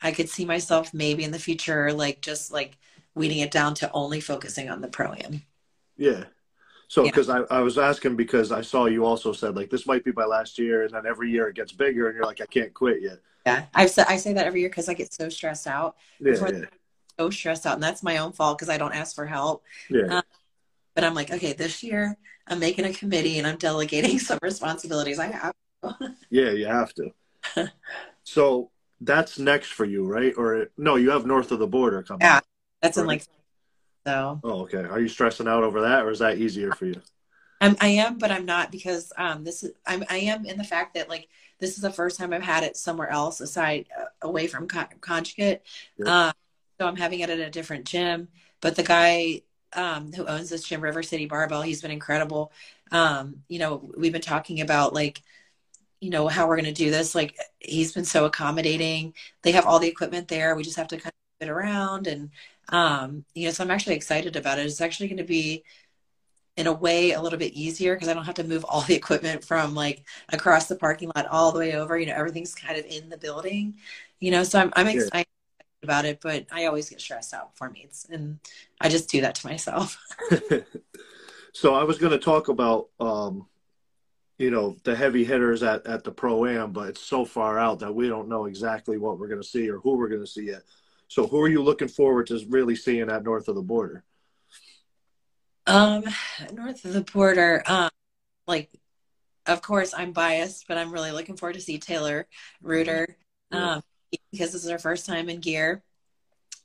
I 0.00 0.12
could 0.12 0.28
see 0.28 0.44
myself 0.44 0.92
maybe 0.94 1.24
in 1.24 1.30
the 1.32 1.38
future, 1.38 1.92
like 1.92 2.20
just 2.22 2.52
like 2.52 2.78
weeding 3.14 3.38
it 3.40 3.50
down 3.52 3.74
to 3.76 3.90
only 3.92 4.20
focusing 4.20 4.68
on 4.70 4.80
the 4.80 4.88
pro 4.88 5.12
am. 5.12 5.42
Yeah. 5.96 6.24
So, 6.88 7.04
Yeah. 7.04 7.10
because 7.10 7.28
I, 7.30 7.40
I 7.50 7.60
was 7.60 7.78
asking 7.78 8.16
because 8.16 8.52
I 8.52 8.62
saw 8.62 8.86
you 8.86 9.04
also 9.06 9.32
said 9.32 9.56
like 9.56 9.70
this 9.70 9.86
might 9.86 10.04
be 10.04 10.12
my 10.12 10.24
last 10.26 10.58
year, 10.58 10.84
and 10.84 10.94
then 10.94 11.06
every 11.06 11.30
year 11.30 11.48
it 11.48 11.56
gets 11.56 11.72
bigger, 11.72 12.08
and 12.08 12.16
you're 12.16 12.26
like, 12.26 12.40
I 12.40 12.46
can't 12.46 12.74
quit 12.74 13.02
yet. 13.02 13.20
Yeah. 13.46 13.66
I've 13.74 13.90
said, 13.90 14.06
I 14.08 14.16
say 14.16 14.32
that 14.34 14.46
every 14.46 14.60
year 14.60 14.68
because 14.68 14.88
I 14.88 14.94
get 14.94 15.12
so 15.12 15.28
stressed 15.28 15.66
out. 15.66 15.96
Yeah, 16.20 16.44
yeah, 16.46 16.64
so 17.18 17.30
stressed 17.30 17.66
out 17.66 17.74
and 17.74 17.82
that's 17.82 18.02
my 18.02 18.18
own 18.18 18.32
fault 18.32 18.58
because 18.58 18.68
I 18.68 18.78
don't 18.78 18.94
ask 18.94 19.14
for 19.14 19.26
help. 19.26 19.64
yeah. 19.88 20.08
Um, 20.08 20.22
But 20.98 21.04
I'm 21.04 21.14
like, 21.14 21.30
okay, 21.30 21.52
this 21.52 21.84
year 21.84 22.16
I'm 22.48 22.58
making 22.58 22.84
a 22.84 22.92
committee 22.92 23.38
and 23.38 23.46
I'm 23.46 23.56
delegating 23.56 24.18
some 24.18 24.40
responsibilities. 24.42 25.20
I 25.20 25.26
have. 25.26 25.54
yeah, 26.28 26.50
you 26.50 26.66
have 26.66 26.92
to. 26.94 27.70
so 28.24 28.72
that's 29.00 29.38
next 29.38 29.68
for 29.68 29.84
you, 29.84 30.04
right? 30.04 30.34
Or 30.36 30.70
no, 30.76 30.96
you 30.96 31.10
have 31.10 31.24
north 31.24 31.52
of 31.52 31.60
the 31.60 31.68
border 31.68 32.02
coming. 32.02 32.22
Yeah. 32.22 32.40
That's 32.82 32.96
in 32.96 33.06
like 33.06 33.22
so. 34.04 34.40
Oh, 34.42 34.62
okay. 34.62 34.78
Are 34.78 34.98
you 34.98 35.06
stressing 35.06 35.46
out 35.46 35.62
over 35.62 35.82
that, 35.82 36.04
or 36.04 36.10
is 36.10 36.18
that 36.18 36.38
easier 36.38 36.72
for 36.72 36.86
you? 36.86 37.00
I'm, 37.60 37.76
I 37.80 37.88
am, 37.90 38.18
but 38.18 38.32
I'm 38.32 38.44
not 38.44 38.72
because 38.72 39.12
um, 39.16 39.44
this 39.44 39.62
is 39.62 39.74
I'm 39.86 40.02
I 40.10 40.16
am 40.16 40.46
in 40.46 40.58
the 40.58 40.64
fact 40.64 40.94
that 40.94 41.08
like 41.08 41.28
this 41.60 41.76
is 41.76 41.80
the 41.80 41.92
first 41.92 42.18
time 42.18 42.32
I've 42.32 42.42
had 42.42 42.64
it 42.64 42.76
somewhere 42.76 43.08
else 43.08 43.40
aside 43.40 43.86
uh, 43.96 44.06
away 44.20 44.48
from 44.48 44.66
con- 44.66 44.88
conjugate. 45.00 45.62
Yeah. 45.96 46.26
Um, 46.26 46.32
so 46.80 46.88
I'm 46.88 46.96
having 46.96 47.20
it 47.20 47.30
at 47.30 47.38
a 47.38 47.50
different 47.50 47.84
gym. 47.84 48.26
But 48.60 48.74
the 48.74 48.82
guy 48.82 49.42
um, 49.74 50.12
who 50.12 50.26
owns 50.26 50.50
this 50.50 50.64
gym, 50.64 50.80
River 50.80 51.02
City 51.02 51.26
Barbell, 51.26 51.62
he's 51.62 51.82
been 51.82 51.90
incredible. 51.90 52.52
Um, 52.90 53.42
you 53.48 53.58
know, 53.58 53.90
we've 53.96 54.12
been 54.12 54.22
talking 54.22 54.60
about 54.60 54.94
like 54.94 55.22
you 56.00 56.10
know 56.10 56.28
how 56.28 56.46
we're 56.46 56.56
going 56.56 56.64
to 56.66 56.72
do 56.72 56.90
this. 56.90 57.14
Like 57.14 57.36
he's 57.58 57.92
been 57.92 58.04
so 58.04 58.24
accommodating. 58.24 59.14
They 59.42 59.52
have 59.52 59.66
all 59.66 59.78
the 59.78 59.88
equipment 59.88 60.28
there. 60.28 60.54
We 60.54 60.62
just 60.62 60.76
have 60.76 60.88
to 60.88 60.96
kind 60.96 61.08
of 61.08 61.46
fit 61.46 61.50
around 61.50 62.06
and 62.06 62.30
um, 62.70 63.24
you 63.34 63.46
know. 63.46 63.50
So 63.52 63.64
I'm 63.64 63.70
actually 63.70 63.96
excited 63.96 64.36
about 64.36 64.58
it. 64.58 64.66
It's 64.66 64.80
actually 64.80 65.08
going 65.08 65.18
to 65.18 65.24
be 65.24 65.64
in 66.56 66.66
a 66.66 66.72
way 66.72 67.12
a 67.12 67.22
little 67.22 67.38
bit 67.38 67.52
easier 67.52 67.94
because 67.94 68.08
I 68.08 68.14
don't 68.14 68.24
have 68.24 68.34
to 68.36 68.44
move 68.44 68.64
all 68.64 68.82
the 68.82 68.94
equipment 68.94 69.44
from 69.44 69.74
like 69.74 70.04
across 70.30 70.66
the 70.66 70.76
parking 70.76 71.10
lot 71.14 71.26
all 71.26 71.52
the 71.52 71.58
way 71.58 71.74
over. 71.74 71.98
You 71.98 72.06
know, 72.06 72.14
everything's 72.14 72.54
kind 72.54 72.78
of 72.78 72.84
in 72.86 73.08
the 73.08 73.18
building. 73.18 73.74
You 74.20 74.30
know, 74.32 74.44
so 74.44 74.60
I'm 74.60 74.72
I'm 74.76 74.88
excited 74.88 75.26
about 75.82 76.04
it, 76.04 76.20
but 76.20 76.46
I 76.50 76.66
always 76.66 76.90
get 76.90 77.00
stressed 77.00 77.32
out 77.34 77.52
before 77.52 77.70
meets, 77.70 78.06
and 78.10 78.38
I 78.80 78.88
just 78.88 79.08
do 79.08 79.20
that 79.20 79.34
to 79.36 79.46
myself. 79.46 79.96
so 81.52 81.74
I 81.74 81.84
was 81.84 81.98
going 81.98 82.12
to 82.12 82.18
talk 82.18 82.48
about, 82.48 82.88
um, 83.00 83.46
you 84.38 84.50
know, 84.50 84.76
the 84.84 84.94
heavy 84.94 85.24
hitters 85.24 85.62
at, 85.62 85.86
at 85.86 86.04
the 86.04 86.10
pro 86.10 86.46
am, 86.46 86.72
but 86.72 86.88
it's 86.88 87.02
so 87.02 87.24
far 87.24 87.58
out 87.58 87.80
that 87.80 87.94
we 87.94 88.08
don't 88.08 88.28
know 88.28 88.46
exactly 88.46 88.98
what 88.98 89.18
we're 89.18 89.28
going 89.28 89.42
to 89.42 89.46
see 89.46 89.68
or 89.70 89.78
who 89.78 89.96
we're 89.96 90.08
going 90.08 90.20
to 90.20 90.26
see 90.26 90.46
yet. 90.46 90.62
So 91.08 91.26
who 91.26 91.40
are 91.40 91.48
you 91.48 91.62
looking 91.62 91.88
forward 91.88 92.26
to 92.28 92.40
really 92.48 92.76
seeing 92.76 93.08
at 93.08 93.24
north 93.24 93.48
of 93.48 93.54
the 93.54 93.62
border? 93.62 94.04
Um, 95.66 96.04
north 96.52 96.84
of 96.84 96.92
the 96.92 97.02
border, 97.02 97.62
um, 97.66 97.90
like, 98.46 98.70
of 99.46 99.62
course, 99.62 99.94
I'm 99.94 100.12
biased, 100.12 100.66
but 100.68 100.78
I'm 100.78 100.92
really 100.92 101.12
looking 101.12 101.36
forward 101.36 101.54
to 101.54 101.60
see 101.60 101.78
Taylor 101.78 102.26
Reuter, 102.62 103.16
Yeah. 103.50 103.74
um, 103.74 103.82
because 104.30 104.52
this 104.52 104.64
is 104.64 104.70
her 104.70 104.78
first 104.78 105.06
time 105.06 105.28
in 105.28 105.40
gear. 105.40 105.82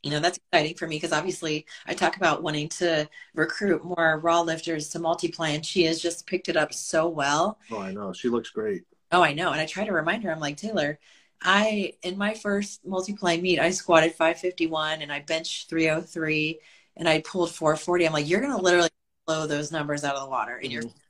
You 0.03 0.11
know, 0.11 0.19
that's 0.19 0.37
exciting 0.39 0.75
for 0.75 0.87
me 0.87 0.97
because 0.97 1.13
obviously 1.13 1.65
I 1.87 1.93
talk 1.93 2.17
about 2.17 2.43
wanting 2.43 2.69
to 2.69 3.09
recruit 3.35 3.85
more 3.85 4.19
raw 4.19 4.41
lifters 4.41 4.89
to 4.89 4.99
multiply, 4.99 5.49
and 5.49 5.65
she 5.65 5.83
has 5.85 6.01
just 6.01 6.27
picked 6.27 6.49
it 6.49 6.57
up 6.57 6.73
so 6.73 7.07
well. 7.09 7.59
Oh, 7.69 7.79
I 7.79 7.91
know. 7.91 8.13
She 8.13 8.29
looks 8.29 8.51
great. 8.51 8.85
Oh, 9.11 9.21
I 9.21 9.33
know. 9.33 9.51
And 9.51 9.61
I 9.61 9.65
try 9.65 9.85
to 9.85 9.91
remind 9.91 10.23
her, 10.23 10.31
I'm 10.31 10.39
like, 10.39 10.57
Taylor, 10.57 10.99
I, 11.41 11.93
in 12.03 12.17
my 12.17 12.33
first 12.33 12.85
multiply 12.85 13.37
meet, 13.37 13.59
I 13.59 13.69
squatted 13.71 14.13
551 14.15 15.01
and 15.01 15.11
I 15.11 15.19
benched 15.19 15.69
303 15.69 16.59
and 16.97 17.07
I 17.07 17.21
pulled 17.21 17.51
440. 17.53 18.05
I'm 18.07 18.13
like, 18.13 18.27
you're 18.29 18.41
gonna 18.41 18.57
literally 18.61 18.89
blow 19.27 19.45
those 19.47 19.71
numbers 19.71 20.03
out 20.03 20.15
of 20.15 20.23
the 20.23 20.29
water, 20.29 20.55
and 20.57 20.71
you're 20.71 20.83
Mm-hmm. 20.83 21.03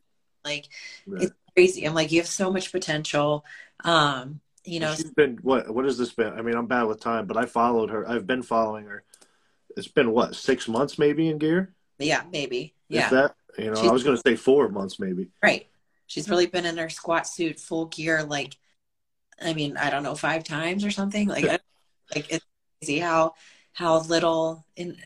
like, 0.45 0.69
it's 1.19 1.33
crazy. 1.55 1.85
I'm 1.85 1.95
like, 1.95 2.11
you 2.11 2.21
have 2.21 2.27
so 2.29 2.51
much 2.53 2.71
potential. 2.73 3.45
Um, 3.85 4.41
you 4.65 4.79
know, 4.79 4.93
She's 4.95 5.11
been 5.11 5.37
what? 5.41 5.73
What 5.73 5.85
has 5.85 5.97
this 5.97 6.13
been? 6.13 6.33
I 6.33 6.41
mean, 6.41 6.55
I'm 6.55 6.67
bad 6.67 6.83
with 6.83 6.99
time, 6.99 7.25
but 7.25 7.37
I 7.37 7.45
followed 7.45 7.89
her. 7.89 8.07
I've 8.09 8.25
been 8.27 8.43
following 8.43 8.85
her. 8.85 9.03
It's 9.75 9.87
been 9.87 10.11
what 10.11 10.35
six 10.35 10.67
months 10.67 10.97
maybe 10.99 11.29
in 11.29 11.37
gear. 11.37 11.73
yeah, 11.99 12.23
maybe, 12.31 12.73
yeah, 12.89 13.09
that 13.09 13.35
you 13.57 13.65
know, 13.65 13.75
She's- 13.75 13.89
I 13.89 13.93
was 13.93 14.03
going 14.03 14.15
to 14.17 14.21
say 14.25 14.35
four 14.35 14.69
months 14.69 14.99
maybe. 14.99 15.29
right. 15.41 15.67
She's 16.07 16.29
really 16.29 16.45
been 16.45 16.65
in 16.65 16.77
her 16.77 16.89
squat 16.89 17.25
suit, 17.25 17.59
full 17.59 17.85
gear, 17.85 18.23
like, 18.23 18.55
I 19.41 19.53
mean, 19.53 19.77
I 19.77 19.89
don't 19.89 20.03
know, 20.03 20.13
five 20.13 20.43
times 20.43 20.85
or 20.85 20.91
something. 20.91 21.27
Like, 21.27 21.45
I, 21.45 21.59
like 22.15 22.31
it's 22.31 22.45
crazy 22.81 22.99
how 22.99 23.33
how 23.71 23.99
little 24.01 24.65
in 24.75 24.97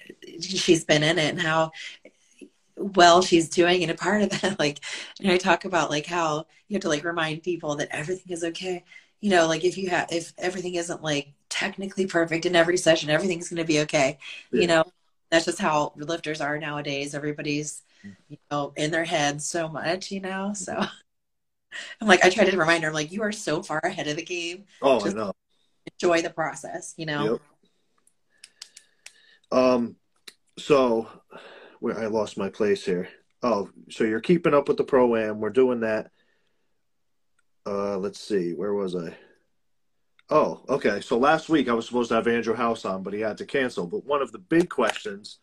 she's 0.42 0.84
been 0.84 1.04
in 1.04 1.18
it 1.18 1.30
and 1.30 1.42
how 1.42 1.72
well 2.76 3.22
she's 3.22 3.50
doing 3.50 3.82
and 3.82 3.92
a 3.92 3.96
part 3.96 4.22
of 4.22 4.30
that 4.30 4.60
like 4.60 4.80
and 5.22 5.32
i 5.32 5.38
talk 5.38 5.66
about 5.66 5.90
like 5.90 6.06
how 6.06 6.46
you 6.68 6.76
have 6.76 6.82
to 6.82 6.90
like 6.90 7.04
remind 7.04 7.42
people 7.42 7.76
that 7.76 7.88
everything 7.92 8.32
is 8.34 8.44
okay 8.44 8.84
you 9.22 9.30
know 9.30 9.48
like 9.48 9.64
if 9.64 9.78
you 9.78 9.90
have 9.90 10.08
if 10.12 10.34
everything 10.38 10.76
isn't 10.76 11.02
like 11.02 11.34
technically 11.50 12.06
perfect 12.06 12.46
in 12.46 12.56
every 12.56 12.78
session 12.78 13.10
everything's 13.10 13.50
going 13.50 13.58
to 13.58 13.64
be 13.66 13.80
okay 13.82 14.18
Yeah. 14.52 14.62
you 14.62 14.68
know 14.68 14.84
that's 15.32 15.46
just 15.46 15.60
how 15.60 15.94
lifters 15.96 16.42
are 16.42 16.58
nowadays 16.58 17.16
everybody's 17.16 17.82
you 18.30 18.38
know 18.52 18.74
in 18.76 18.92
their 18.92 19.06
head 19.06 19.42
so 19.42 19.68
much 19.68 20.12
you 20.12 20.20
know 20.22 20.54
so 20.54 20.74
i'm 22.02 22.08
like 22.08 22.24
i 22.24 22.30
try 22.30 22.46
to 22.46 22.58
remind 22.58 22.84
her 22.84 22.90
i'm 22.90 22.94
like 22.96 23.12
you 23.12 23.22
are 23.22 23.32
so 23.32 23.62
far 23.64 23.80
ahead 23.84 24.08
of 24.08 24.16
the 24.16 24.24
game 24.26 24.66
Oh, 24.82 25.00
I 25.06 25.14
know. 25.14 25.34
enjoy 26.00 26.22
the 26.22 26.30
process 26.30 26.94
you 26.98 27.06
know 27.06 27.32
Yep. 27.34 27.42
Um, 29.52 29.96
so 30.60 31.08
where 31.80 31.98
I 31.98 32.08
lost 32.08 32.38
my 32.38 32.50
place 32.50 32.84
here. 32.86 33.08
Oh, 33.44 33.70
so 33.90 34.04
you're 34.04 34.20
keeping 34.20 34.54
up 34.54 34.68
with 34.68 34.78
the 34.78 34.84
pro 34.84 35.16
am. 35.16 35.40
We're 35.40 35.50
doing 35.52 35.82
that. 35.82 36.12
Uh, 37.68 37.98
let's 37.98 38.20
see. 38.20 38.54
Where 38.54 38.74
was 38.74 38.96
I? 38.96 39.14
Oh, 40.30 40.62
okay. 40.70 41.02
So 41.02 41.18
last 41.18 41.50
week 41.50 41.68
I 41.68 41.74
was 41.74 41.86
supposed 41.86 42.10
to 42.10 42.16
have 42.16 42.28
Andrew 42.28 42.56
House 42.56 42.86
on, 42.86 43.04
but 43.04 43.14
he 43.14 43.20
had 43.20 43.38
to 43.40 43.46
cancel. 43.46 43.86
But 43.88 44.06
one 44.06 44.22
of 44.22 44.32
the 44.32 44.40
big 44.40 44.70
questions 44.70 45.40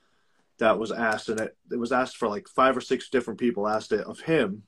that 0.59 0.79
was 0.79 0.91
asked, 0.91 1.29
and 1.29 1.39
it, 1.39 1.57
it 1.71 1.77
was 1.77 1.93
asked 1.93 2.17
for 2.17 2.29
like 2.29 2.49
five 2.49 2.77
or 2.77 2.81
six 2.81 3.11
different 3.11 3.39
people 3.39 3.69
asked 3.69 3.93
it 3.93 4.07
of 4.07 4.21
him, 4.21 4.63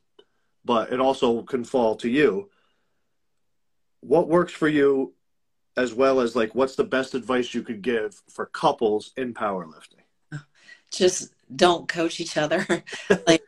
but 0.66 0.92
it 0.92 1.00
also 1.00 1.42
can 1.42 1.64
fall 1.64 1.96
to 1.96 2.10
you. 2.10 2.50
What 4.00 4.28
works 4.28 4.52
for 4.52 4.68
you 4.68 5.14
as 5.78 5.94
well 5.94 6.20
as 6.20 6.36
like 6.36 6.54
what's 6.54 6.76
the 6.76 6.84
best 6.84 7.14
advice 7.14 7.54
you 7.54 7.62
could 7.62 7.80
give 7.80 8.22
for 8.28 8.46
couples 8.46 9.12
in 9.16 9.32
powerlifting? 9.32 10.04
just 10.90 11.32
don't 11.54 11.88
coach 11.88 12.20
each 12.20 12.36
other. 12.36 12.66
like, 13.26 13.42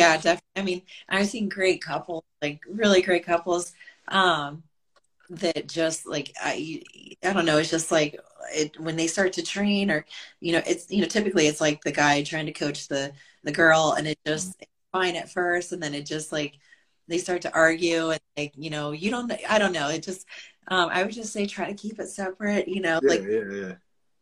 yeah, 0.00 0.16
definitely. 0.16 0.42
I 0.56 0.62
mean, 0.62 0.82
I've 1.08 1.28
seen 1.28 1.48
great 1.48 1.82
couples, 1.82 2.24
like 2.42 2.60
really 2.68 3.02
great 3.02 3.24
couples, 3.24 3.72
um, 4.08 4.62
that 5.30 5.68
just 5.68 6.06
like 6.06 6.32
I, 6.40 6.82
I 7.24 7.32
don't 7.32 7.46
know. 7.46 7.58
It's 7.58 7.70
just 7.70 7.92
like 7.92 8.18
it 8.54 8.78
when 8.80 8.96
they 8.96 9.06
start 9.08 9.34
to 9.34 9.42
train, 9.42 9.90
or 9.90 10.06
you 10.40 10.52
know, 10.52 10.62
it's 10.66 10.90
you 10.90 11.02
know, 11.02 11.08
typically 11.08 11.46
it's 11.48 11.60
like 11.60 11.82
the 11.82 11.92
guy 11.92 12.22
trying 12.22 12.46
to 12.46 12.52
coach 12.52 12.88
the 12.88 13.12
the 13.44 13.52
girl, 13.52 13.94
and 13.98 14.08
it 14.08 14.18
just 14.26 14.56
it's 14.60 14.70
fine 14.92 15.16
at 15.16 15.30
first, 15.32 15.72
and 15.72 15.82
then 15.82 15.94
it 15.94 16.06
just 16.06 16.32
like 16.32 16.54
they 17.08 17.18
start 17.18 17.42
to 17.42 17.54
argue, 17.54 18.10
and 18.10 18.20
like 18.36 18.54
you 18.56 18.70
know, 18.70 18.92
you 18.92 19.10
don't. 19.10 19.32
I 19.48 19.58
don't 19.58 19.72
know. 19.72 19.88
It 19.90 20.02
just. 20.04 20.26
Um, 20.68 20.90
I 20.92 21.02
would 21.04 21.12
just 21.12 21.32
say 21.32 21.46
try 21.46 21.66
to 21.72 21.74
keep 21.74 21.98
it 22.00 22.08
separate. 22.08 22.68
You 22.68 22.80
know, 22.82 23.00
Yeah, 23.00 23.08
like 23.08 23.28
yeah, 23.28 23.44
yeah. 23.52 23.74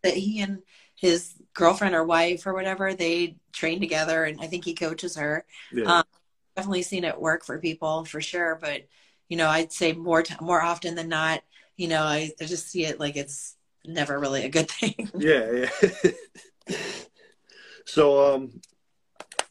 that 0.03 0.15
he 0.15 0.41
and 0.41 0.63
his 1.01 1.35
girlfriend 1.55 1.95
or 1.95 2.05
wife 2.05 2.47
or 2.47 2.55
whatever 2.55 2.95
they 2.95 3.37
train 3.53 3.81
together 3.81 4.25
and 4.25 4.41
i 4.41 4.47
think 4.47 4.65
he 4.65 4.75
coaches 4.75 5.17
her 5.17 5.45
Yeah. 5.73 5.99
Um, 5.99 6.05
definitely 6.57 6.83
seen 6.83 7.05
it 7.05 7.21
work 7.21 7.45
for 7.45 7.59
people 7.59 8.05
for 8.05 8.21
sure 8.21 8.59
but 8.61 8.83
you 9.29 9.37
know 9.37 9.49
i'd 9.49 9.73
say 9.73 9.93
more 9.93 10.23
t- 10.23 10.35
more 10.41 10.61
often 10.61 10.95
than 10.95 11.09
not 11.09 11.43
you 11.77 11.89
know 11.89 12.03
I, 12.03 12.31
I 12.41 12.45
just 12.45 12.69
see 12.69 12.85
it 12.85 12.99
like 12.99 13.17
it's 13.17 13.57
never 13.85 14.19
really 14.19 14.45
a 14.45 14.49
good 14.49 14.69
thing 14.71 15.11
yeah, 15.19 15.67
yeah. 16.69 16.77
so 17.87 18.35
um 18.35 18.61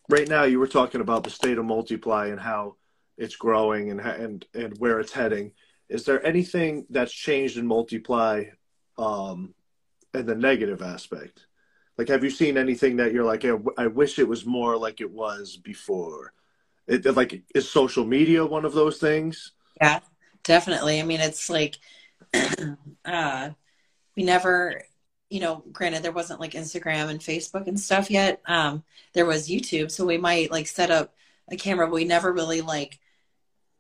right 0.10 0.28
now 0.28 0.44
you 0.44 0.60
were 0.60 0.68
talking 0.68 1.02
about 1.02 1.24
the 1.24 1.30
state 1.30 1.58
of 1.58 1.66
multiply 1.66 2.28
and 2.28 2.40
how 2.40 2.76
it's 3.18 3.36
growing 3.36 3.92
and 3.92 4.00
and 4.00 4.46
and 4.54 4.78
where 4.78 5.00
it's 5.00 5.12
heading. 5.12 5.52
Is 5.90 6.04
there 6.06 6.26
anything 6.26 6.86
that's 6.90 7.12
changed 7.12 7.58
in 7.58 7.66
multiply 7.66 8.46
um 8.98 9.54
in 10.14 10.26
the 10.26 10.36
negative 10.36 10.82
aspect? 10.82 11.46
Like 11.98 12.10
have 12.10 12.24
you 12.24 12.30
seen 12.30 12.58
anything 12.58 12.98
that 12.98 13.14
you're 13.14 13.26
like 13.26 13.44
"Yeah, 13.44 13.58
I 13.78 13.88
wish 13.88 14.20
it 14.20 14.28
was 14.28 14.46
more 14.46 14.78
like 14.78 15.02
it 15.02 15.12
was 15.12 15.58
before? 15.58 16.34
It, 16.88 17.06
like 17.16 17.44
is 17.56 17.70
social 17.70 18.06
media 18.06 18.46
one 18.46 18.66
of 18.66 18.74
those 18.74 18.98
things? 19.00 19.54
yeah 19.82 20.00
definitely 20.44 21.00
i 21.00 21.04
mean 21.04 21.20
it's 21.20 21.50
like 21.50 21.78
uh 23.06 23.50
we 24.16 24.24
never 24.24 24.84
you 25.30 25.40
know 25.40 25.64
granted 25.72 26.04
there 26.04 26.12
wasn't 26.12 26.40
like 26.40 26.54
instagram 26.54 27.10
and 27.10 27.20
facebook 27.20 27.68
and 27.68 27.80
stuff 27.80 28.10
yet 28.10 28.42
um 28.48 28.84
there 29.14 29.26
was 29.26 29.50
youtube 29.50 29.92
so 29.92 30.06
we 30.06 30.18
might 30.18 30.52
like 30.52 30.68
set 30.68 30.92
up 30.92 31.14
a 31.50 31.56
camera 31.56 31.88
but 31.88 31.94
we 31.96 32.06
never 32.06 32.32
really 32.32 32.62
like 32.62 33.00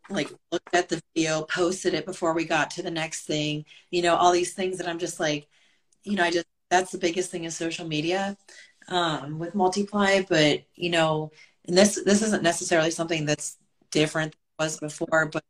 like 0.09 0.31
looked 0.51 0.73
at 0.73 0.87
the 0.89 1.01
video 1.15 1.41
posted 1.43 1.93
it 1.93 2.05
before 2.05 2.33
we 2.33 2.45
got 2.45 2.69
to 2.71 2.81
the 2.81 2.91
next 2.91 3.25
thing 3.25 3.65
you 3.91 4.01
know 4.01 4.15
all 4.15 4.31
these 4.31 4.53
things 4.53 4.77
that 4.77 4.87
i'm 4.87 4.99
just 4.99 5.19
like 5.19 5.47
you 6.07 6.15
know 6.15 6.23
i 6.23 6.31
just 6.31 6.45
that's 6.69 6.91
the 6.91 6.97
biggest 6.97 7.31
thing 7.31 7.43
in 7.43 7.51
social 7.51 7.87
media 7.87 8.37
um 8.89 9.39
with 9.39 9.55
multiply 9.55 10.21
but 10.29 10.61
you 10.75 10.89
know 10.89 11.31
and 11.67 11.77
this 11.77 12.01
this 12.05 12.21
isn't 12.21 12.43
necessarily 12.43 12.91
something 12.91 13.25
that's 13.25 13.57
different 13.91 14.31
than 14.31 14.39
it 14.59 14.63
was 14.63 14.79
before 14.79 15.25
but 15.25 15.43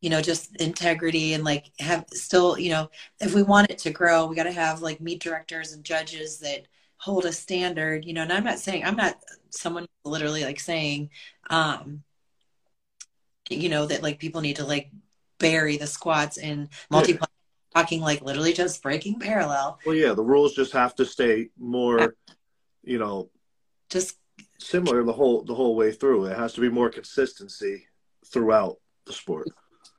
you 0.00 0.10
know 0.10 0.20
just 0.20 0.54
integrity 0.56 1.32
and 1.32 1.44
like 1.44 1.70
have 1.78 2.04
still 2.12 2.58
you 2.58 2.70
know 2.70 2.90
if 3.20 3.34
we 3.34 3.42
want 3.42 3.70
it 3.70 3.78
to 3.78 3.90
grow 3.90 4.26
we 4.26 4.36
got 4.36 4.44
to 4.44 4.52
have 4.52 4.82
like 4.82 5.00
meet 5.00 5.22
directors 5.22 5.72
and 5.72 5.84
judges 5.84 6.38
that 6.38 6.66
hold 6.98 7.24
a 7.24 7.32
standard 7.32 8.04
you 8.04 8.12
know 8.12 8.22
and 8.22 8.32
i'm 8.32 8.44
not 8.44 8.58
saying 8.58 8.84
i'm 8.84 8.96
not 8.96 9.16
someone 9.50 9.86
literally 10.04 10.44
like 10.44 10.60
saying 10.60 11.08
um 11.50 12.02
you 13.48 13.68
know 13.68 13.86
that 13.86 14.02
like 14.02 14.18
people 14.18 14.40
need 14.40 14.56
to 14.56 14.64
like 14.64 14.90
bury 15.38 15.76
the 15.76 15.86
squats 15.86 16.38
and 16.38 16.68
multiply 16.90 17.26
talking 17.74 18.00
like 18.00 18.22
literally 18.22 18.52
just 18.52 18.82
breaking 18.82 19.18
parallel 19.18 19.78
Well, 19.84 19.94
yeah, 19.94 20.12
the 20.12 20.22
rules 20.22 20.54
just 20.54 20.72
have 20.72 20.94
to 20.96 21.04
stay 21.04 21.48
more, 21.58 22.14
you 22.82 22.98
know, 22.98 23.30
just 23.90 24.16
similar 24.58 25.02
the 25.04 25.12
whole 25.12 25.42
the 25.44 25.54
whole 25.54 25.74
way 25.76 25.92
through. 25.92 26.26
It 26.26 26.36
has 26.38 26.52
to 26.54 26.60
be 26.60 26.68
more 26.68 26.90
consistency 26.90 27.86
throughout 28.26 28.78
the 29.06 29.12
sport. 29.12 29.48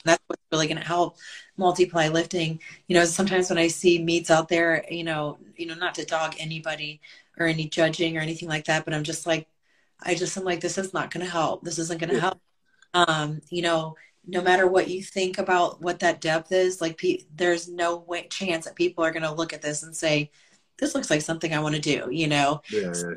that's 0.04 0.22
what's 0.28 0.42
really 0.52 0.68
going 0.68 0.78
to 0.80 0.86
help 0.88 1.18
multiply 1.58 2.08
lifting 2.08 2.60
you 2.88 2.96
know 2.96 3.06
sometimes 3.06 3.50
when 3.50 3.58
i 3.58 3.68
see 3.68 4.02
meets 4.04 4.30
out 4.32 4.50
there 4.50 4.84
you 4.90 5.04
know 5.04 5.38
you 5.56 5.66
know 5.66 5.76
not 5.76 5.96
to 5.96 6.06
dog 6.06 6.36
anybody 6.40 7.00
or 7.38 7.46
any 7.48 7.68
judging 7.70 8.18
or 8.18 8.22
anything 8.22 8.50
like 8.50 8.66
that 8.66 8.84
but 8.86 8.94
i'm 8.94 9.04
just 9.04 9.26
like 9.28 9.48
i 10.04 10.14
just 10.16 10.36
am 10.38 10.44
like 10.44 10.60
this 10.60 10.78
is 10.78 10.94
not 10.94 11.12
going 11.12 11.26
to 11.26 11.32
help 11.32 11.64
this 11.64 11.78
isn't 11.80 12.00
going 12.00 12.10
to 12.10 12.16
Yeah. 12.16 12.22
help 12.22 12.42
um 12.94 13.42
you 13.50 13.62
know 13.62 13.96
no 14.28 14.42
matter 14.42 14.68
what 14.68 14.90
you 14.90 15.04
think 15.04 15.38
about 15.38 15.82
what 15.82 16.00
that 16.00 16.22
depth 16.22 16.52
is 16.52 16.82
like 16.82 16.98
pe- 16.98 17.24
there's 17.36 17.68
no 17.70 17.98
way, 17.98 18.28
chance 18.28 18.66
that 18.66 18.76
people 18.76 19.04
are 19.04 19.12
going 19.12 19.24
to 19.24 19.32
look 19.32 19.54
at 19.54 19.62
this 19.62 19.84
and 19.84 19.96
say 19.96 20.32
this 20.80 20.96
looks 20.96 21.10
like 21.10 21.22
something 21.22 21.54
i 21.54 21.60
want 21.60 21.76
to 21.76 21.82
do 21.82 22.08
you 22.12 22.28
know 22.28 22.62
Yeah, 22.70 22.82
yeah. 22.82 23.16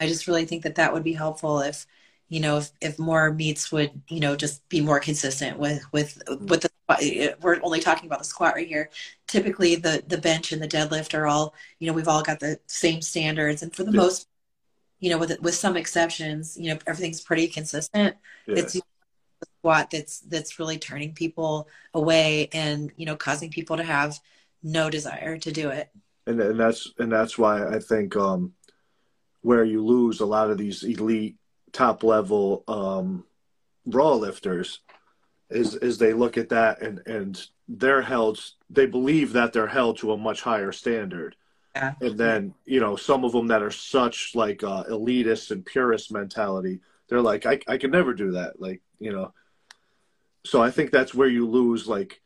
I 0.00 0.06
just 0.06 0.26
really 0.26 0.44
think 0.46 0.62
that 0.64 0.76
that 0.76 0.92
would 0.92 1.04
be 1.04 1.12
helpful 1.12 1.60
if, 1.60 1.86
you 2.28 2.40
know, 2.40 2.58
if, 2.58 2.72
if 2.80 2.98
more 2.98 3.32
meets 3.32 3.70
would, 3.72 4.02
you 4.08 4.20
know, 4.20 4.36
just 4.36 4.66
be 4.68 4.80
more 4.80 4.98
consistent 5.00 5.58
with, 5.58 5.82
with, 5.92 6.20
with 6.40 6.62
the, 6.62 6.70
eh, 7.00 7.34
we're 7.40 7.60
only 7.62 7.80
talking 7.80 8.06
about 8.06 8.18
the 8.18 8.24
squat 8.24 8.54
right 8.54 8.66
here. 8.66 8.90
Typically 9.28 9.76
the, 9.76 10.02
the 10.06 10.18
bench 10.18 10.50
and 10.52 10.60
the 10.62 10.68
deadlift 10.68 11.14
are 11.16 11.26
all, 11.26 11.54
you 11.78 11.86
know, 11.86 11.92
we've 11.92 12.08
all 12.08 12.22
got 12.22 12.40
the 12.40 12.58
same 12.66 13.00
standards 13.02 13.62
and 13.62 13.74
for 13.74 13.84
the 13.84 13.92
Yeah. 13.92 14.00
most, 14.00 14.28
you 15.00 15.10
know, 15.10 15.18
with, 15.18 15.40
with 15.40 15.54
some 15.54 15.76
exceptions, 15.76 16.56
you 16.58 16.70
know, 16.72 16.78
everything's 16.86 17.20
pretty 17.22 17.48
consistent. 17.48 18.16
yeah. 18.46 18.54
It's 18.56 18.80
squat 19.62 19.90
that's, 19.92 20.18
that's 20.20 20.58
really 20.58 20.76
turning 20.76 21.12
people 21.12 21.68
away 21.94 22.48
and, 22.52 22.90
you 22.96 23.06
know, 23.06 23.14
causing 23.14 23.48
people 23.48 23.76
to 23.76 23.84
have 23.84 24.18
no 24.64 24.90
desire 24.90 25.38
to 25.38 25.52
do 25.52 25.70
it. 25.70 25.88
and 26.26 26.40
and 26.40 26.58
that's 26.58 26.90
and 26.98 27.10
that's 27.12 27.38
why 27.38 27.64
I 27.66 27.78
think 27.78 28.16
um, 28.16 28.52
where 29.42 29.64
you 29.64 29.84
lose 29.84 30.20
a 30.20 30.26
lot 30.26 30.50
of 30.50 30.58
these 30.58 30.82
elite 30.82 31.36
top 31.72 32.02
level 32.02 32.64
um, 32.68 33.24
raw 33.86 34.14
lifters 34.14 34.80
is 35.50 35.74
is 35.76 35.98
they 35.98 36.12
look 36.12 36.36
at 36.38 36.48
that 36.48 36.82
and 36.82 37.00
and 37.06 37.46
they're 37.68 38.02
held 38.02 38.38
they 38.70 38.86
believe 38.86 39.32
that 39.32 39.52
they're 39.52 39.66
held 39.78 39.98
to 39.98 40.12
a 40.12 40.16
much 40.16 40.42
higher 40.42 40.72
standard 40.72 41.34
Yeah. 41.76 41.94
and 42.00 42.18
then 42.18 42.54
you 42.64 42.80
know 42.80 42.96
some 42.96 43.24
of 43.24 43.32
them 43.32 43.48
that 43.48 43.62
are 43.62 43.70
such 43.72 44.32
like 44.34 44.62
uh, 44.64 44.84
elitist 44.84 45.50
and 45.50 45.64
purist 45.64 46.12
mentality 46.12 46.80
they're 47.08 47.20
like 47.32 47.46
I, 47.46 47.58
I 47.66 47.76
can 47.78 47.90
never 47.90 48.14
do 48.14 48.32
that 48.32 48.60
like 48.60 48.80
you 49.00 49.12
know 49.12 49.32
so 50.44 50.62
i 50.62 50.70
think 50.70 50.90
that's 50.90 51.14
where 51.14 51.28
you 51.28 51.46
lose 51.46 51.86
like 51.86 52.22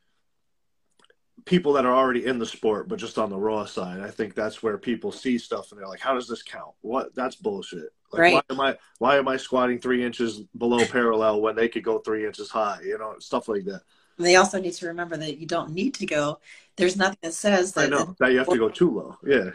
people 1.47 1.75
that 1.75 1.87
are 1.87 1.95
already 1.95 2.27
in 2.27 2.39
the 2.39 2.45
sport, 2.45 2.89
but 2.89 2.99
just 2.99 3.19
on 3.19 3.31
the 3.31 3.39
raw 3.39 3.65
side. 3.65 4.01
I 4.01 4.11
think 4.11 4.35
that's 4.35 4.63
where 4.63 4.77
people 4.77 5.13
see 5.13 5.39
stuff 5.39 5.71
and 5.71 5.81
they're 5.81 5.89
like, 5.89 6.01
"How 6.01 6.13
does 6.13 6.29
this 6.29 6.43
count? 6.43 6.75
What? 6.83 7.15
That's 7.15 7.37
bullshit." 7.37 7.93
Like, 8.13 8.21
Right. 8.21 8.33
why 8.35 8.43
am 8.51 8.61
I 8.61 8.79
why 8.99 9.17
am 9.17 9.29
I 9.29 9.37
squatting 9.37 9.79
three 9.79 10.05
inches 10.05 10.41
below 10.59 10.85
parallel 10.85 11.41
when 11.41 11.57
they 11.57 11.69
could 11.69 11.85
go 11.85 11.99
three 11.99 12.27
inches 12.27 12.51
high? 12.51 12.81
You 12.85 12.99
know, 12.99 13.15
stuff 13.19 13.49
like 13.49 13.65
that. 13.65 13.83
They 14.19 14.37
also 14.37 14.61
need 14.61 14.73
to 14.73 14.87
remember 14.87 15.17
that 15.17 15.39
you 15.39 15.47
don't 15.47 15.73
need 15.73 15.95
to 15.95 16.07
go. 16.07 16.41
There's 16.77 16.97
nothing 16.97 17.19
that 17.23 17.35
says 17.35 17.77
I 17.77 17.83
that 17.83 17.91
know 17.91 18.17
that 18.19 18.33
you 18.33 18.39
have 18.39 18.49
to 18.49 18.59
go 18.59 18.69
too 18.69 18.91
low. 18.91 19.17
Yeah, 19.25 19.51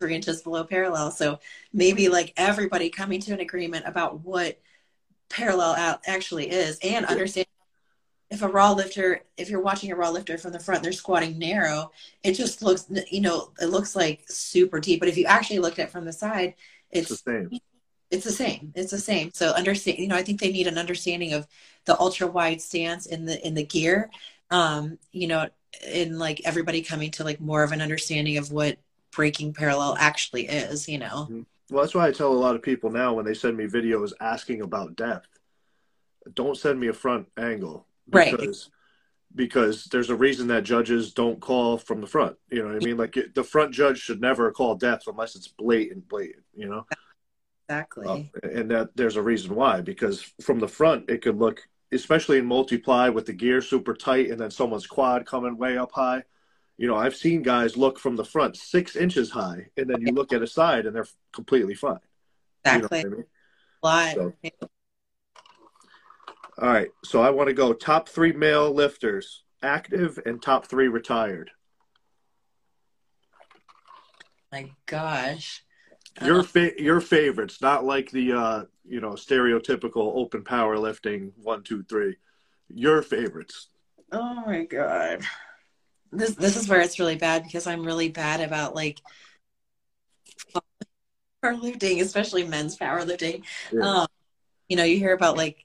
three 0.00 0.14
inches 0.14 0.42
below 0.42 0.64
parallel. 0.64 1.10
So 1.10 1.38
maybe 1.72 2.08
like 2.08 2.32
everybody 2.36 2.88
coming 2.88 3.20
to 3.20 3.34
an 3.34 3.40
agreement 3.40 3.86
about 3.86 4.20
what 4.20 4.60
parallel 5.28 5.74
out 5.74 6.00
actually 6.06 6.50
is 6.50 6.78
and 6.82 7.04
understand 7.06 7.46
if 8.34 8.42
a 8.42 8.48
raw 8.48 8.72
lifter, 8.72 9.20
if 9.36 9.48
you're 9.48 9.60
watching 9.60 9.92
a 9.92 9.96
raw 9.96 10.10
lifter 10.10 10.36
from 10.36 10.52
the 10.52 10.58
front, 10.58 10.82
they're 10.82 10.92
squatting 10.92 11.38
narrow, 11.38 11.90
it 12.22 12.32
just 12.32 12.62
looks, 12.62 12.86
you 13.10 13.20
know, 13.20 13.52
it 13.60 13.66
looks 13.66 13.94
like 13.94 14.24
super 14.28 14.80
deep. 14.80 15.00
But 15.00 15.08
if 15.08 15.16
you 15.16 15.24
actually 15.24 15.60
looked 15.60 15.78
at 15.78 15.88
it 15.88 15.92
from 15.92 16.04
the 16.04 16.12
side, 16.12 16.54
it's 16.90 17.10
it's 17.10 17.22
the 17.22 17.30
same. 17.30 17.60
it's 18.10 18.24
the 18.24 18.32
same. 18.32 18.72
It's 18.74 18.90
the 18.90 18.98
same. 18.98 19.30
So 19.32 19.50
understand, 19.50 19.98
you 19.98 20.08
know, 20.08 20.16
I 20.16 20.22
think 20.22 20.40
they 20.40 20.52
need 20.52 20.66
an 20.66 20.78
understanding 20.78 21.32
of 21.32 21.46
the 21.84 21.98
ultra 21.98 22.26
wide 22.26 22.60
stance 22.60 23.06
in 23.06 23.24
the 23.24 23.44
in 23.46 23.54
the 23.54 23.64
gear. 23.64 24.10
Um, 24.50 24.98
you 25.12 25.28
know, 25.28 25.48
in 25.86 26.18
like 26.18 26.40
everybody 26.44 26.82
coming 26.82 27.12
to 27.12 27.24
like 27.24 27.40
more 27.40 27.62
of 27.62 27.72
an 27.72 27.80
understanding 27.80 28.36
of 28.36 28.50
what 28.50 28.78
breaking 29.12 29.52
parallel 29.52 29.96
actually 29.98 30.48
is, 30.48 30.88
you 30.88 30.98
know. 30.98 31.28
Well, 31.70 31.82
that's 31.82 31.94
why 31.94 32.08
I 32.08 32.12
tell 32.12 32.32
a 32.32 32.34
lot 32.34 32.56
of 32.56 32.62
people 32.62 32.90
now 32.90 33.14
when 33.14 33.24
they 33.24 33.34
send 33.34 33.56
me 33.56 33.66
videos 33.66 34.12
asking 34.20 34.60
about 34.60 34.96
depth, 34.96 35.28
don't 36.34 36.58
send 36.58 36.80
me 36.80 36.88
a 36.88 36.92
front 36.92 37.28
angle 37.38 37.86
Right. 38.10 38.32
because 38.32 38.70
because 39.34 39.84
there's 39.86 40.10
a 40.10 40.14
reason 40.14 40.46
that 40.48 40.62
judges 40.62 41.12
don't 41.12 41.40
call 41.40 41.76
from 41.76 42.00
the 42.00 42.06
front. 42.06 42.36
You 42.50 42.62
know 42.62 42.72
what 42.72 42.82
I 42.82 42.86
mean? 42.86 42.96
Like 42.96 43.16
it, 43.16 43.34
the 43.34 43.42
front 43.42 43.72
judge 43.72 43.98
should 43.98 44.20
never 44.20 44.50
call 44.52 44.76
depth 44.76 45.08
unless 45.08 45.34
it's 45.34 45.48
blatant, 45.48 46.08
blatant. 46.08 46.44
You 46.54 46.68
know, 46.68 46.86
Exactly. 47.68 48.30
Uh, 48.42 48.48
and 48.48 48.70
that 48.70 48.90
there's 48.94 49.16
a 49.16 49.22
reason 49.22 49.54
why 49.54 49.80
because 49.80 50.22
from 50.42 50.60
the 50.60 50.68
front 50.68 51.08
it 51.08 51.22
could 51.22 51.38
look, 51.38 51.66
especially 51.92 52.38
in 52.38 52.46
multiply 52.46 53.08
with 53.08 53.26
the 53.26 53.32
gear 53.32 53.60
super 53.62 53.94
tight 53.94 54.30
and 54.30 54.38
then 54.38 54.50
someone's 54.50 54.86
quad 54.86 55.26
coming 55.26 55.56
way 55.56 55.78
up 55.78 55.92
high. 55.92 56.22
You 56.76 56.88
know, 56.88 56.96
I've 56.96 57.14
seen 57.14 57.42
guys 57.42 57.76
look 57.76 57.98
from 57.98 58.16
the 58.16 58.24
front 58.24 58.56
six 58.56 58.96
inches 58.96 59.30
high, 59.30 59.68
and 59.76 59.88
then 59.88 60.00
you 60.00 60.12
look 60.12 60.32
at 60.32 60.42
a 60.42 60.46
side 60.46 60.86
and 60.86 60.94
they're 60.94 61.06
completely 61.32 61.74
fine. 61.74 62.00
You 62.66 62.72
know 62.72 62.76
exactly. 62.78 63.00
I 63.00 63.04
mean? 63.04 63.24
Live. 63.82 64.14
So- 64.14 64.70
All 66.58 66.68
right. 66.68 66.90
So 67.04 67.20
I 67.20 67.30
want 67.30 67.48
to 67.48 67.54
go 67.54 67.72
top 67.72 68.08
three 68.08 68.32
male 68.32 68.72
lifters, 68.72 69.42
active, 69.62 70.18
and 70.24 70.40
top 70.40 70.66
three 70.66 70.88
retired. 70.88 71.50
My 74.52 74.70
gosh. 74.86 75.64
Your 76.24 76.44
fa- 76.44 76.80
your 76.80 77.00
favorites, 77.00 77.60
not 77.60 77.84
like 77.84 78.10
the 78.12 78.32
uh, 78.32 78.64
you 78.84 79.00
know 79.00 79.10
stereotypical 79.10 80.12
open 80.14 80.44
powerlifting 80.44 81.32
one 81.42 81.64
two 81.64 81.82
three. 81.82 82.16
Your 82.68 83.02
favorites. 83.02 83.68
oh 84.12 84.44
my 84.46 84.64
god. 84.64 85.22
This 86.12 86.36
this 86.36 86.56
is 86.56 86.68
where 86.68 86.80
it's 86.80 87.00
really 87.00 87.16
bad 87.16 87.42
because 87.42 87.66
I'm 87.66 87.84
really 87.84 88.10
bad 88.10 88.40
about 88.40 88.76
like 88.76 89.00
powerlifting, 91.44 92.00
especially 92.00 92.46
men's 92.46 92.78
powerlifting. 92.78 93.42
Yeah. 93.72 94.02
Um, 94.02 94.06
you 94.68 94.76
know, 94.76 94.84
you 94.84 94.98
hear 94.98 95.14
about 95.14 95.36
like. 95.36 95.63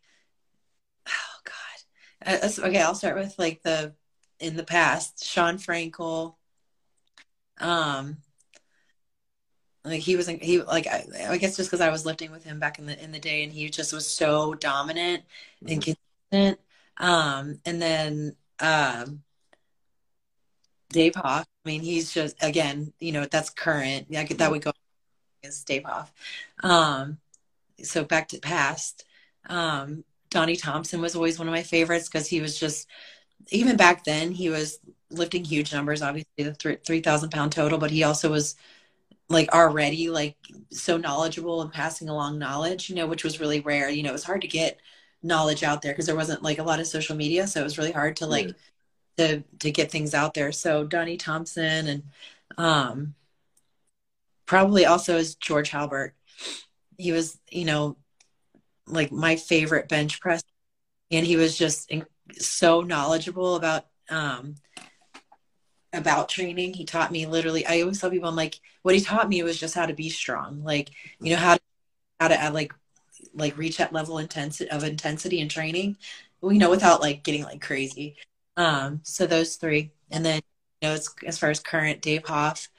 Uh, 2.25 2.49
okay, 2.59 2.81
I'll 2.81 2.95
start 2.95 3.15
with 3.15 3.37
like 3.37 3.63
the 3.63 3.93
in 4.39 4.55
the 4.55 4.63
past, 4.63 5.23
Shawn 5.23 5.57
Frankl. 5.57 6.35
Um, 7.59 8.17
like 9.83 10.01
he 10.01 10.15
was 10.15 10.27
he 10.27 10.61
like 10.61 10.87
I, 10.87 11.05
I 11.29 11.37
guess 11.37 11.57
just 11.57 11.69
because 11.69 11.81
I 11.81 11.89
was 11.89 12.05
lifting 12.05 12.31
with 12.31 12.43
him 12.43 12.59
back 12.59 12.79
in 12.79 12.85
the 12.85 13.01
in 13.01 13.11
the 13.11 13.19
day, 13.19 13.43
and 13.43 13.51
he 13.51 13.69
just 13.69 13.93
was 13.93 14.07
so 14.07 14.53
dominant 14.53 15.23
and 15.65 15.81
consistent. 15.81 16.59
Um, 16.97 17.59
and 17.65 17.81
then 17.81 18.35
um, 18.59 19.23
Dave 20.89 21.15
Hoff. 21.15 21.47
I 21.65 21.69
mean, 21.69 21.81
he's 21.81 22.11
just 22.13 22.35
again, 22.41 22.93
you 22.99 23.11
know, 23.11 23.25
that's 23.25 23.49
current. 23.49 24.07
Could, 24.11 24.39
that 24.39 24.51
would 24.51 24.61
go 24.61 24.71
as 25.43 25.63
Dave 25.63 25.83
Hoff. 25.85 26.13
Um, 26.61 27.19
so 27.81 28.03
back 28.03 28.27
to 28.29 28.39
past. 28.39 29.05
Um, 29.47 30.03
Donnie 30.29 30.55
Thompson 30.55 31.01
was 31.01 31.15
always 31.15 31.39
one 31.39 31.47
of 31.47 31.53
my 31.53 31.63
favorites 31.63 32.07
because 32.07 32.27
he 32.27 32.41
was 32.41 32.59
just 32.59 32.87
even 33.51 33.77
back 33.77 34.03
then 34.03 34.31
he 34.31 34.49
was 34.49 34.79
lifting 35.11 35.43
huge 35.43 35.73
numbers, 35.73 36.01
obviously 36.01 36.29
the 36.37 36.53
three 36.53 36.77
three 36.85 37.01
thousand 37.01 37.31
pound 37.31 37.51
total, 37.51 37.77
but 37.79 37.91
he 37.91 38.03
also 38.03 38.29
was 38.31 38.55
like 39.29 39.49
already 39.53 40.09
like 40.09 40.37
so 40.71 40.97
knowledgeable 40.97 41.61
and 41.61 41.71
passing 41.71 42.09
along 42.09 42.39
knowledge, 42.39 42.89
you 42.89 42.95
know, 42.95 43.07
which 43.07 43.23
was 43.23 43.39
really 43.39 43.59
rare. 43.61 43.89
You 43.89 44.03
know, 44.03 44.09
it 44.09 44.13
was 44.13 44.23
hard 44.23 44.41
to 44.41 44.47
get 44.47 44.79
knowledge 45.23 45.63
out 45.63 45.81
there 45.81 45.91
because 45.93 46.05
there 46.05 46.15
wasn't 46.15 46.43
like 46.43 46.59
a 46.59 46.63
lot 46.63 46.79
of 46.79 46.87
social 46.87 47.15
media, 47.15 47.47
so 47.47 47.61
it 47.61 47.63
was 47.63 47.77
really 47.77 47.91
hard 47.91 48.15
to 48.17 48.27
like 48.27 48.55
to 49.17 49.43
to 49.59 49.71
get 49.71 49.91
things 49.91 50.13
out 50.13 50.33
there. 50.33 50.51
So 50.51 50.85
Donnie 50.85 51.17
Thompson 51.17 51.87
and 51.87 52.03
um 52.57 53.15
probably 54.45 54.85
also 54.85 55.17
is 55.17 55.35
George 55.35 55.69
Halbert. 55.69 56.15
He 56.97 57.11
was, 57.11 57.39
you 57.51 57.65
know, 57.65 57.97
like 58.89 59.11
my 59.11 59.35
favorite 59.35 59.87
bench 59.87 60.19
press 60.19 60.43
and 61.11 61.25
he 61.25 61.35
was 61.35 61.57
just 61.57 61.91
so 62.37 62.81
knowledgeable 62.81 63.55
about 63.55 63.85
um 64.09 64.55
about 65.93 66.29
training. 66.29 66.73
He 66.73 66.85
taught 66.85 67.11
me 67.11 67.25
literally 67.25 67.65
I 67.65 67.81
always 67.81 67.99
tell 67.99 68.11
people 68.11 68.29
I'm 68.29 68.35
like 68.35 68.59
what 68.83 68.95
he 68.95 69.01
taught 69.01 69.29
me 69.29 69.43
was 69.43 69.59
just 69.59 69.75
how 69.75 69.85
to 69.85 69.93
be 69.93 70.09
strong. 70.09 70.63
Like, 70.63 70.91
you 71.19 71.31
know 71.31 71.37
how 71.39 71.55
to 71.55 71.61
how 72.19 72.27
to 72.27 72.39
add 72.39 72.53
like 72.53 72.73
like 73.33 73.57
reach 73.57 73.77
that 73.77 73.93
level 73.93 74.17
intensity 74.17 74.69
of 74.71 74.83
intensity 74.83 75.39
in 75.39 75.49
training, 75.49 75.97
you 76.41 76.53
know, 76.53 76.69
without 76.69 77.01
like 77.01 77.23
getting 77.23 77.43
like 77.43 77.61
crazy. 77.61 78.15
Um, 78.57 79.01
so 79.03 79.25
those 79.25 79.55
three, 79.55 79.91
and 80.11 80.25
then 80.25 80.41
you 80.81 80.89
know, 80.89 80.95
it's 80.95 81.13
as 81.25 81.37
far 81.39 81.49
as 81.49 81.59
current 81.59 82.01
Dave 82.01 82.25
Hoff. 82.25 82.69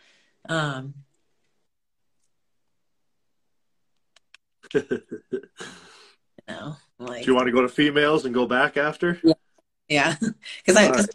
Um, 0.49 0.95
like 6.99 7.25
Do 7.25 7.31
you 7.31 7.35
want 7.35 7.47
to 7.47 7.53
go 7.53 7.63
to 7.63 7.69
females 7.69 8.25
and 8.25 8.35
go 8.35 8.47
back 8.47 8.77
after? 8.77 9.19
yeah, 9.89 10.17
because 10.21 10.77
I 10.77 10.87
All 10.87 10.93
cause 10.93 11.09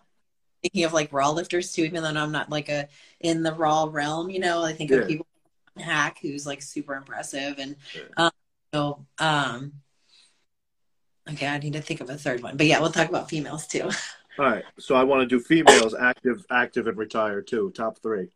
thinking 0.63 0.86
of 0.86 0.93
like 0.93 1.13
raw 1.13 1.31
lifters 1.31 1.73
too, 1.73 1.83
even 1.86 2.03
though 2.03 2.09
I'm 2.21 2.31
not 2.31 2.49
like 2.49 2.69
a 2.69 2.88
in 3.19 3.43
the 3.43 3.53
raw 3.53 3.88
realm. 3.91 4.29
You 4.29 4.39
know, 4.39 4.63
I 4.63 4.73
think 4.73 4.91
Yeah. 4.91 4.99
of 4.99 5.07
people 5.07 5.27
like 5.77 5.86
Hack 5.86 6.19
who's 6.21 6.45
like 6.45 6.61
super 6.61 6.95
impressive, 6.95 7.59
and 7.59 7.75
Yeah. 7.95 8.03
um, 8.17 8.31
so 8.73 9.05
um, 9.19 9.73
okay, 11.29 11.47
I 11.47 11.57
need 11.57 11.73
to 11.73 11.81
think 11.81 12.01
of 12.01 12.09
a 12.09 12.17
third 12.17 12.43
one, 12.43 12.57
but 12.57 12.65
yeah, 12.67 12.79
we'll 12.79 12.91
talk 12.91 13.09
about 13.09 13.29
females 13.29 13.67
too. 13.67 13.89
All 14.38 14.45
right. 14.45 14.65
So 14.79 14.95
I 14.95 15.03
want 15.03 15.21
to 15.21 15.25
do 15.27 15.39
females, 15.39 15.93
active, 15.95 16.45
active, 16.51 16.88
and 16.88 16.97
retired 16.97 17.47
too. 17.47 17.71
Top 17.75 17.99
three. 18.01 18.29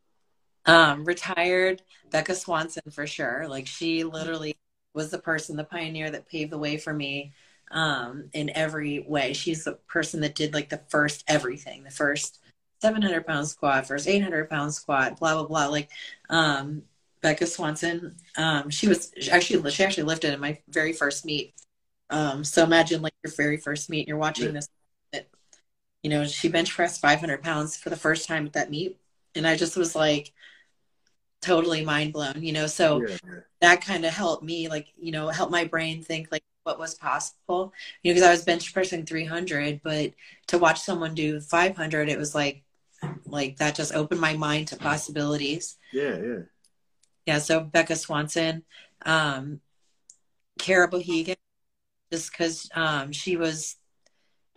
Um, 0.66 1.04
retired 1.06 1.82
Becca 2.12 2.36
Swanson 2.36 2.84
for 2.92 3.08
sure. 3.08 3.48
Like 3.48 3.68
she 3.68 4.04
literally 4.04 4.56
was 4.94 5.12
the 5.12 5.20
person, 5.20 5.56
the 5.56 5.64
pioneer 5.64 6.10
that 6.12 6.28
paved 6.28 6.52
the 6.52 6.58
way 6.58 6.78
for 6.78 6.94
me 6.94 7.34
um, 7.72 8.30
in 8.34 8.50
every 8.56 9.00
way. 9.00 9.34
She's 9.34 9.64
the 9.64 9.74
person 9.88 10.22
that 10.22 10.36
did 10.36 10.54
like 10.54 10.70
the 10.70 10.82
first 10.90 11.24
everything, 11.28 11.84
the 11.84 11.92
first 11.92 12.40
700 12.82 13.26
pound 13.26 13.48
squat, 13.48 13.88
first 13.88 14.08
800 14.08 14.50
pound 14.50 14.74
squat, 14.74 15.20
blah, 15.20 15.36
blah, 15.36 15.46
blah. 15.48 15.68
Like 15.68 15.90
um, 16.30 16.84
Becca 17.22 17.46
Swanson, 17.46 18.16
um, 18.38 18.70
she 18.70 18.88
was 18.88 19.12
actually, 19.32 19.70
she 19.72 19.84
actually 19.84 20.04
lifted 20.04 20.34
in 20.34 20.40
my 20.40 20.60
very 20.70 20.94
first 20.94 21.26
meet. 21.26 21.54
Um, 22.10 22.44
so 22.44 22.64
imagine 22.64 23.02
like 23.02 23.14
your 23.24 23.34
very 23.36 23.58
first 23.58 23.90
meet 23.90 24.00
and 24.02 24.08
you're 24.08 24.18
watching 24.18 24.48
Yeah. 24.48 24.52
this, 24.54 24.70
that, 25.14 25.28
you 26.04 26.10
know, 26.10 26.26
she 26.26 26.50
bench 26.50 26.72
pressed 26.74 27.02
500 27.02 27.44
pounds 27.44 27.78
for 27.78 27.90
the 27.90 27.96
first 27.98 28.28
time 28.28 28.46
at 28.46 28.54
that 28.54 28.70
meet. 28.70 28.98
And 29.36 29.46
I 29.48 29.56
just 29.56 29.78
was 29.78 29.96
like, 29.96 30.34
totally 31.42 31.84
mind 31.84 32.14
blown, 32.14 32.44
you 32.44 32.54
know. 32.54 32.68
So 32.68 33.06
Yeah, 33.08 33.18
that 33.62 33.82
kind 33.82 34.06
of 34.06 34.14
helped 34.14 34.44
me, 34.44 34.70
like, 34.70 34.88
you 34.98 35.12
know, 35.12 35.30
help 35.30 35.52
my 35.52 35.66
brain 35.66 36.02
think 36.04 36.30
like 36.32 36.44
what 36.64 36.80
was 36.80 36.96
possible, 36.96 37.74
you 38.04 38.12
know, 38.12 38.16
because 38.16 38.28
I 38.28 38.32
was 38.32 38.44
bench 38.44 38.74
pressing 38.74 39.06
300, 39.06 39.82
but 39.84 40.14
to 40.48 40.58
watch 40.58 40.82
someone 40.82 41.16
do 41.16 41.40
500, 41.42 42.10
it 42.10 42.18
was 42.18 42.36
like, 42.36 42.64
like 43.26 43.58
that 43.58 43.76
just 43.76 43.94
opened 43.94 44.22
my 44.22 44.34
mind 44.36 44.70
to 44.70 44.78
possibilities. 44.78 45.78
Yeah, 45.92 46.18
yeah. 46.18 46.40
Yeah. 47.26 47.40
So 47.40 47.62
Becca 47.62 47.96
Swanson, 47.96 48.64
um, 49.06 49.62
Kara 50.60 50.90
Bohegan, 50.90 51.36
just 52.12 52.32
because 52.32 52.70
um, 52.76 53.12
she 53.12 53.38
was, 53.38 53.78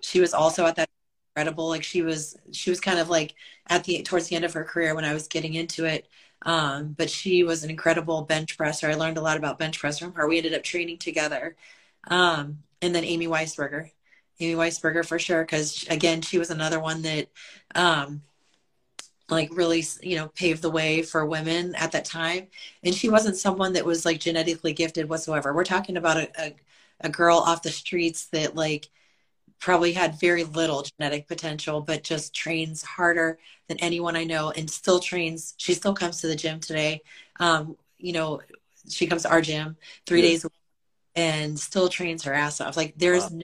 she 0.03 0.20
was 0.20 0.35
also 0.35 0.66
at 0.66 0.76
that 0.76 0.89
incredible. 1.37 1.68
Like 1.68 1.85
she 1.85 2.03
was, 2.03 2.37
she 2.53 2.70
was 2.70 2.80
kind 2.80 2.99
of 2.99 3.11
like 3.11 3.35
at 3.68 3.85
the 3.85 4.03
towards 4.03 4.28
the 4.28 4.37
end 4.37 4.45
of 4.45 4.55
her 4.55 4.64
career 4.64 4.95
when 4.95 5.05
I 5.05 5.14
was 5.14 5.28
getting 5.28 5.55
into 5.55 5.85
it. 5.85 6.09
Um, 6.45 6.95
but 6.99 7.09
she 7.11 7.45
was 7.45 7.62
an 7.64 7.70
incredible 7.70 8.22
bench 8.22 8.57
presser. 8.57 8.90
I 8.90 8.95
learned 8.95 9.18
a 9.18 9.22
lot 9.22 9.36
about 9.36 9.59
bench 9.59 9.78
press 9.78 9.99
from 9.99 10.14
her. 10.14 10.28
We 10.28 10.38
ended 10.38 10.55
up 10.55 10.62
training 10.62 10.99
together. 10.99 11.57
Um, 12.09 12.62
and 12.80 12.95
then 12.95 13.05
Amy 13.05 13.28
Weisberger, 13.28 13.90
Amy 14.40 14.55
Weisberger 14.55 15.07
for 15.07 15.18
sure, 15.18 15.43
because 15.45 15.86
again, 15.88 16.20
she 16.20 16.38
was 16.38 16.51
another 16.51 16.80
one 16.80 17.03
that 17.03 17.28
um, 17.76 18.22
like 19.32 19.49
really 19.57 19.84
you 20.03 20.16
know 20.16 20.28
paved 20.28 20.62
the 20.62 20.70
way 20.70 21.03
for 21.03 21.24
women 21.26 21.74
at 21.74 21.93
that 21.93 22.05
time 22.05 22.47
and 22.84 22.95
she 22.95 23.09
wasn't 23.09 23.36
someone 23.36 23.72
that 23.72 23.84
was 23.84 24.05
like 24.05 24.20
genetically 24.20 24.72
gifted 24.72 25.09
whatsoever 25.09 25.53
we're 25.53 25.64
talking 25.64 25.97
about 25.97 26.18
a, 26.18 26.28
a, 26.40 26.55
a 27.01 27.09
girl 27.09 27.38
off 27.38 27.62
the 27.62 27.70
streets 27.70 28.26
that 28.26 28.55
like 28.55 28.90
probably 29.63 29.93
had 29.93 30.21
very 30.21 30.45
little 30.45 30.83
genetic 30.83 31.27
potential 31.27 31.81
but 31.81 32.03
just 32.03 32.35
trains 32.35 32.83
harder 32.83 33.39
than 33.69 33.79
anyone 33.79 34.17
i 34.17 34.25
know 34.25 34.51
and 34.51 34.69
still 34.69 35.01
trains 35.01 35.55
she 35.57 35.73
still 35.73 35.95
comes 35.95 36.21
to 36.21 36.27
the 36.27 36.37
gym 36.37 36.61
today 36.61 37.01
um, 37.41 37.77
you 37.99 38.13
know 38.13 38.41
she 38.89 39.07
comes 39.07 39.23
to 39.23 39.31
our 39.31 39.41
gym 39.41 39.77
three 40.07 40.21
yeah. 40.21 40.29
days 40.29 40.47
and 41.15 41.59
still 41.59 41.89
trains 41.89 42.25
her 42.25 42.35
ass 42.35 42.61
off 42.61 42.77
like 42.77 42.93
there's 42.97 43.31
wow. 43.31 43.39
no 43.39 43.43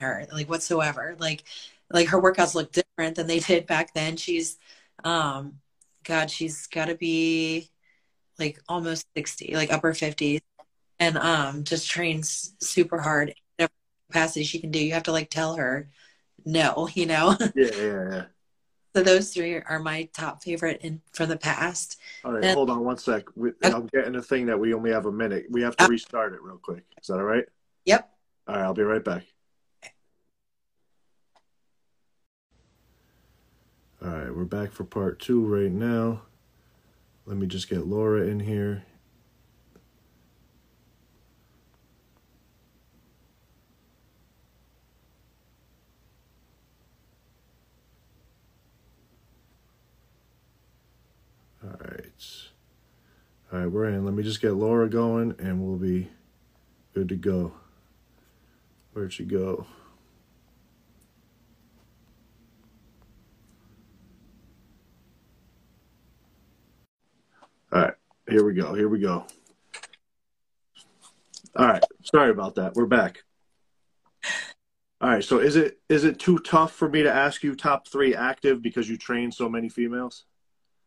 her 0.00 0.26
like 0.32 0.48
whatsoever 0.48 1.14
like 1.18 1.42
like 1.90 2.08
her 2.08 2.22
workouts 2.22 2.54
look 2.54 2.72
different 2.72 3.16
than 3.16 3.26
they 3.26 3.40
did 3.40 3.66
back 3.66 3.92
then 3.92 4.16
she's 4.16 4.56
um, 5.04 5.58
God, 6.04 6.30
she's 6.30 6.66
got 6.66 6.86
to 6.86 6.94
be 6.94 7.70
like 8.38 8.58
almost 8.68 9.06
60, 9.16 9.54
like 9.54 9.72
upper 9.72 9.92
50s, 9.92 10.40
and 10.98 11.18
um, 11.18 11.64
just 11.64 11.90
trains 11.90 12.54
super 12.60 12.98
hard. 12.98 13.34
Capacity 14.10 14.44
she 14.44 14.60
can 14.60 14.70
do, 14.70 14.84
you 14.84 14.92
have 14.92 15.04
to 15.04 15.12
like 15.12 15.30
tell 15.30 15.54
her 15.54 15.88
no, 16.44 16.88
you 16.94 17.06
know? 17.06 17.36
Yeah, 17.54 17.70
yeah, 17.76 18.10
yeah. 18.10 18.22
So 18.92 19.04
those 19.04 19.32
three 19.32 19.54
are 19.54 19.78
my 19.78 20.08
top 20.12 20.42
favorite 20.42 20.80
in 20.82 21.00
from 21.12 21.28
the 21.28 21.36
past. 21.36 22.00
All 22.24 22.32
right, 22.32 22.42
and, 22.42 22.56
hold 22.56 22.70
on 22.70 22.84
one 22.84 22.98
sec. 22.98 23.22
We, 23.36 23.50
okay. 23.50 23.70
I'm 23.70 23.86
getting 23.86 24.16
a 24.16 24.20
thing 24.20 24.46
that 24.46 24.58
we 24.58 24.74
only 24.74 24.90
have 24.90 25.06
a 25.06 25.12
minute. 25.12 25.46
We 25.48 25.62
have 25.62 25.76
to 25.76 25.86
restart 25.86 26.34
it 26.34 26.42
real 26.42 26.56
quick. 26.56 26.82
Is 27.00 27.06
that 27.06 27.14
all 27.14 27.22
right? 27.22 27.44
Yep. 27.84 28.10
All 28.48 28.56
right, 28.56 28.64
I'll 28.64 28.74
be 28.74 28.82
right 28.82 29.04
back. 29.04 29.26
All 34.02 34.08
right, 34.08 34.34
we're 34.34 34.44
back 34.44 34.72
for 34.72 34.82
part 34.82 35.20
two 35.20 35.40
right 35.40 35.70
now. 35.70 36.22
Let 37.26 37.36
me 37.36 37.46
just 37.46 37.70
get 37.70 37.86
Laura 37.86 38.26
in 38.26 38.40
here. 38.40 38.82
All 51.62 51.76
right. 51.78 52.48
All 53.52 53.58
right, 53.58 53.66
we're 53.66 53.86
in. 53.86 54.04
Let 54.04 54.14
me 54.14 54.22
just 54.22 54.40
get 54.40 54.54
Laura 54.54 54.88
going 54.88 55.34
and 55.38 55.60
we'll 55.60 55.76
be 55.76 56.08
good 56.94 57.08
to 57.10 57.16
go. 57.16 57.52
Where'd 58.92 59.12
she 59.12 59.24
go? 59.24 59.66
All 67.72 67.82
right, 67.82 67.94
here 68.28 68.44
we 68.44 68.54
go. 68.54 68.74
Here 68.74 68.88
we 68.88 69.00
go. 69.00 69.26
All 71.56 71.66
right, 71.66 71.84
sorry 72.02 72.30
about 72.30 72.54
that. 72.54 72.74
We're 72.74 72.86
back. 72.86 73.22
All 75.00 75.08
right, 75.10 75.24
so 75.24 75.38
is 75.38 75.56
it 75.56 75.78
is 75.88 76.04
it 76.04 76.18
too 76.18 76.38
tough 76.38 76.72
for 76.72 76.88
me 76.88 77.02
to 77.02 77.12
ask 77.12 77.42
you 77.42 77.54
top 77.54 77.88
three 77.88 78.14
active 78.14 78.62
because 78.62 78.88
you 78.88 78.96
train 78.96 79.32
so 79.32 79.48
many 79.48 79.68
females? 79.68 80.24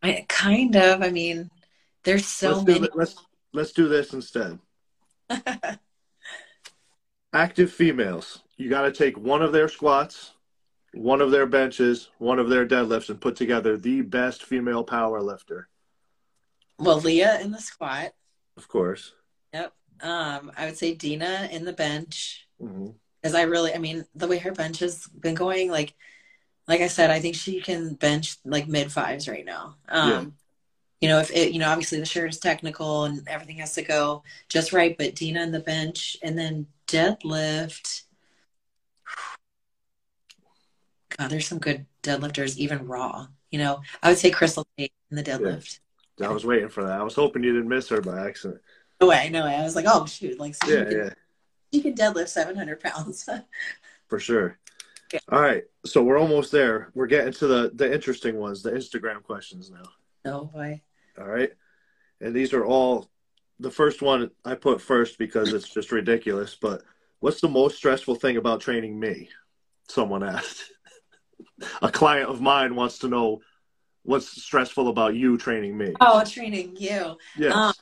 I, 0.04 0.26
kind 0.28 0.76
of. 0.76 1.01
I 1.01 1.10
mean, 1.10 1.49
there's 2.04 2.26
so 2.26 2.58
let's 2.58 2.68
many. 2.68 2.89
Let's 2.93 3.16
let's 3.54 3.72
do 3.72 3.88
this 3.88 4.14
instead. 4.14 4.60
active 7.34 7.72
females. 7.72 8.41
You 8.58 8.70
got 8.70 8.84
to 8.84 8.91
take 8.91 9.18
one 9.18 9.41
of 9.41 9.51
their 9.51 9.68
squats, 9.68 10.34
one 10.93 11.22
of 11.22 11.32
their 11.32 11.47
benches, 11.47 12.10
one 12.20 12.39
of 12.39 12.49
their 12.49 12.66
deadlifts, 12.66 13.10
and 13.10 13.20
put 13.20 13.36
together 13.36 13.76
the 13.76 14.01
best 14.01 14.43
female 14.43 14.84
power 14.84 15.22
lifter. 15.22 15.68
Well, 16.78 16.99
Leah 16.99 17.41
in 17.41 17.51
the 17.51 17.60
squat. 17.60 18.14
Of 18.56 18.68
course. 18.68 19.14
Yep. 19.54 19.74
Um, 20.01 20.51
I 20.56 20.66
would 20.66 20.78
say 20.78 20.93
Dina 20.93 21.49
in 21.51 21.66
the 21.66 21.74
bench. 21.74 22.47
Mm-hmm. 22.62 22.89
Because 23.22 23.36
I 23.36 23.43
really, 23.43 23.74
I 23.74 23.78
mean, 23.78 24.06
the 24.16 24.28
way 24.28 24.38
her 24.38 24.51
bench 24.51 24.80
has 24.80 25.08
been 25.08 25.34
going, 25.34 25.72
like, 25.72 25.95
like 26.68 26.82
I 26.82 26.88
said, 26.88 27.09
I 27.09 27.20
think 27.20 27.36
she 27.36 27.61
can 27.61 27.95
bench 27.95 28.38
like 28.45 28.68
mid 28.68 28.91
fives 28.91 29.28
right 29.28 29.45
now. 29.45 29.76
Um, 29.89 30.09
yeah. 30.09 30.26
You 31.01 31.09
know, 31.09 31.20
if 31.20 31.32
it, 31.32 31.51
you 31.51 31.59
know, 31.59 31.70
obviously 31.70 31.99
the 31.99 32.05
shirt 32.05 32.30
is 32.30 32.39
technical 32.39 33.03
and 33.03 33.28
everything 33.28 33.57
has 33.57 33.74
to 33.74 33.82
go 33.82 34.24
just 34.47 34.72
right, 34.72 34.97
but 34.97 35.16
Dina 35.16 35.43
in 35.43 35.51
the 35.51 35.59
bench 35.59 36.16
and 36.24 36.38
then 36.38 36.68
deadlift. 36.88 38.03
God, 41.18 41.30
there's 41.30 41.47
some 41.47 41.59
good 41.59 41.86
deadlifters, 42.03 42.57
even 42.57 42.88
raw. 42.88 43.28
You 43.51 43.59
know, 43.59 43.82
I 44.01 44.09
would 44.09 44.18
say 44.18 44.32
Crystal 44.32 44.66
Tate 44.78 44.93
in 45.11 45.18
the 45.18 45.24
deadlift. 45.24 45.80
I 46.22 46.30
was 46.30 46.45
waiting 46.45 46.70
for 46.70 46.84
that. 46.84 46.99
I 46.99 47.03
was 47.03 47.16
hoping 47.16 47.43
you 47.43 47.53
didn't 47.53 47.70
miss 47.70 47.89
her 47.89 48.01
by 48.01 48.26
accident. 48.26 48.61
No 49.01 49.07
way, 49.07 49.30
no 49.30 49.43
way. 49.43 49.55
I 49.55 49.64
was 49.64 49.76
like, 49.76 49.86
oh 49.88 50.05
shoot, 50.05 50.39
like 50.39 50.55
so 50.55 50.68
yeah, 50.68 50.89
yeah. 50.89 51.09
She 51.74 51.82
can 51.82 51.95
deadlift 51.95 52.30
seven 52.30 52.55
hundred 52.55 52.80
pounds. 52.80 53.28
for 54.07 54.20
sure. 54.20 54.57
Yeah. 55.14 55.20
All 55.32 55.41
right, 55.41 55.64
so 55.86 56.01
we're 56.01 56.18
almost 56.18 56.51
there. 56.51 56.89
We're 56.95 57.07
getting 57.07 57.34
to 57.34 57.47
the 57.47 57.72
the 57.76 57.93
interesting 57.93 58.38
ones, 58.38 58.64
the 58.64 58.72
Instagram 58.72 59.22
questions 59.22 59.70
now. 59.70 59.84
Oh 60.26 60.45
boy. 60.45 60.82
All 61.20 61.28
right, 61.28 61.51
and 62.20 62.36
these 62.36 62.53
are 62.53 62.66
all. 62.66 63.09
The 63.59 63.70
first 63.70 64.01
one 64.01 64.32
I 64.43 64.55
put 64.55 64.82
first 64.82 65.20
because 65.20 65.53
it's 65.53 65.70
just 65.70 65.91
ridiculous. 65.91 66.57
But 66.59 66.82
what's 67.20 67.39
the 67.39 67.47
most 67.47 67.78
stressful 67.78 68.16
thing 68.16 68.38
about 68.38 68.61
training 68.61 68.99
me? 68.99 69.30
Someone 69.88 70.24
asked. 70.24 70.64
A 71.82 71.91
client 71.91 72.30
of 72.30 72.41
mine 72.41 72.76
wants 72.76 72.97
to 72.99 73.07
know 73.07 73.41
what's 74.01 74.41
stressful 74.43 74.89
about 74.89 75.16
you 75.16 75.38
training 75.38 75.78
me? 75.78 75.93
Oh, 76.01 76.24
training 76.26 76.76
you. 76.78 77.18
Yeah. 77.38 77.49
Um, 77.49 77.74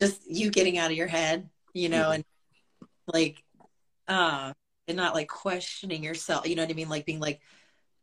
just 0.00 0.28
you 0.28 0.50
getting 0.50 0.78
out 0.78 0.90
of 0.90 0.96
your 0.96 1.06
head, 1.06 1.48
you 1.74 1.88
know, 1.88 2.08
yeah. 2.08 2.14
and 2.14 2.24
like, 3.06 3.42
uh, 4.08 4.52
and 4.92 4.98
not 4.98 5.14
like 5.14 5.28
questioning 5.28 6.04
yourself. 6.04 6.46
You 6.46 6.54
know 6.54 6.62
what 6.62 6.70
I 6.70 6.74
mean? 6.74 6.90
Like 6.90 7.06
being 7.06 7.18
like, 7.18 7.40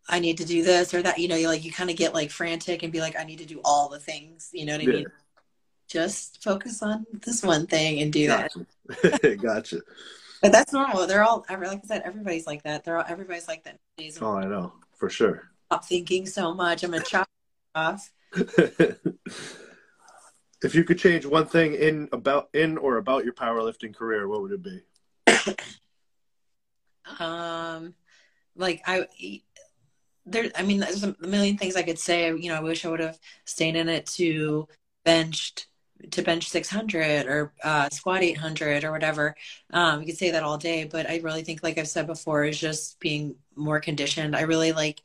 I 0.09 0.19
need 0.19 0.39
to 0.39 0.45
do 0.45 0.63
this 0.63 0.93
or 0.93 1.03
that. 1.03 1.19
You 1.19 1.27
know, 1.27 1.35
you 1.35 1.47
like 1.47 1.63
you 1.63 1.71
kind 1.71 1.89
of 1.89 1.95
get 1.95 2.13
like 2.15 2.31
frantic 2.31 2.83
and 2.83 2.91
be 2.91 2.99
like, 2.99 3.17
I 3.17 3.23
need 3.23 3.39
to 3.39 3.45
do 3.45 3.61
all 3.63 3.89
the 3.89 3.99
things. 3.99 4.49
You 4.51 4.65
know 4.65 4.73
what 4.73 4.81
I 4.81 4.85
yeah. 4.85 4.91
mean? 4.91 5.07
Just 5.87 6.43
focus 6.43 6.81
on 6.83 7.05
this 7.25 7.43
one 7.43 7.67
thing 7.67 8.01
and 8.01 8.11
do 8.11 8.27
gotcha. 8.27 8.65
that. 8.87 9.39
gotcha. 9.41 9.81
But 10.41 10.51
that's 10.51 10.73
normal. 10.73 11.05
They're 11.07 11.23
all 11.23 11.45
like 11.47 11.61
I 11.61 11.79
said, 11.85 12.01
everybody's 12.05 12.47
like 12.47 12.63
that. 12.63 12.83
They're 12.83 12.97
all 12.97 13.05
everybody's 13.07 13.47
like 13.47 13.63
that. 13.65 13.79
Oh, 14.21 14.37
I 14.37 14.45
know 14.45 14.73
for 14.97 15.09
sure. 15.09 15.51
Stop 15.67 15.85
thinking 15.85 16.25
so 16.25 16.53
much. 16.53 16.83
I'm 16.83 16.91
gonna 16.91 17.03
chop 17.03 17.29
off. 17.75 18.11
if 18.33 18.97
you 20.73 20.83
could 20.83 20.97
change 20.97 21.25
one 21.25 21.45
thing 21.45 21.75
in 21.75 22.09
about 22.11 22.49
in 22.53 22.77
or 22.77 22.97
about 22.97 23.25
your 23.25 23.33
powerlifting 23.33 23.95
career, 23.95 24.27
what 24.27 24.41
would 24.41 24.51
it 24.51 24.63
be? 24.63 24.81
um, 27.19 27.93
like 28.55 28.81
I 28.85 29.07
there. 30.25 30.51
I 30.55 30.63
mean, 30.63 30.79
there's 30.79 31.03
a 31.03 31.15
million 31.21 31.57
things 31.57 31.75
I 31.75 31.83
could 31.83 31.99
say. 31.99 32.27
You 32.27 32.49
know, 32.49 32.55
I 32.55 32.61
wish 32.61 32.85
I 32.85 32.89
would 32.89 32.99
have 32.99 33.19
stayed 33.45 33.75
in 33.75 33.89
it 33.89 34.05
to 34.17 34.67
benched 35.05 35.67
to 36.11 36.21
bench 36.21 36.49
600 36.49 37.27
or 37.27 37.53
uh, 37.63 37.89
squat 37.89 38.23
800 38.23 38.83
or 38.85 38.91
whatever. 38.91 39.35
Um, 39.71 39.99
you 39.99 40.05
could 40.07 40.17
say 40.17 40.31
that 40.31 40.43
all 40.43 40.57
day, 40.57 40.85
but 40.85 41.09
I 41.09 41.17
really 41.17 41.43
think, 41.43 41.61
like 41.61 41.77
I've 41.77 41.89
said 41.89 42.07
before, 42.07 42.45
is 42.45 42.59
just 42.59 42.99
being 42.99 43.35
more 43.55 43.79
conditioned. 43.81 44.35
I 44.35 44.41
really 44.41 44.71
like 44.71 45.01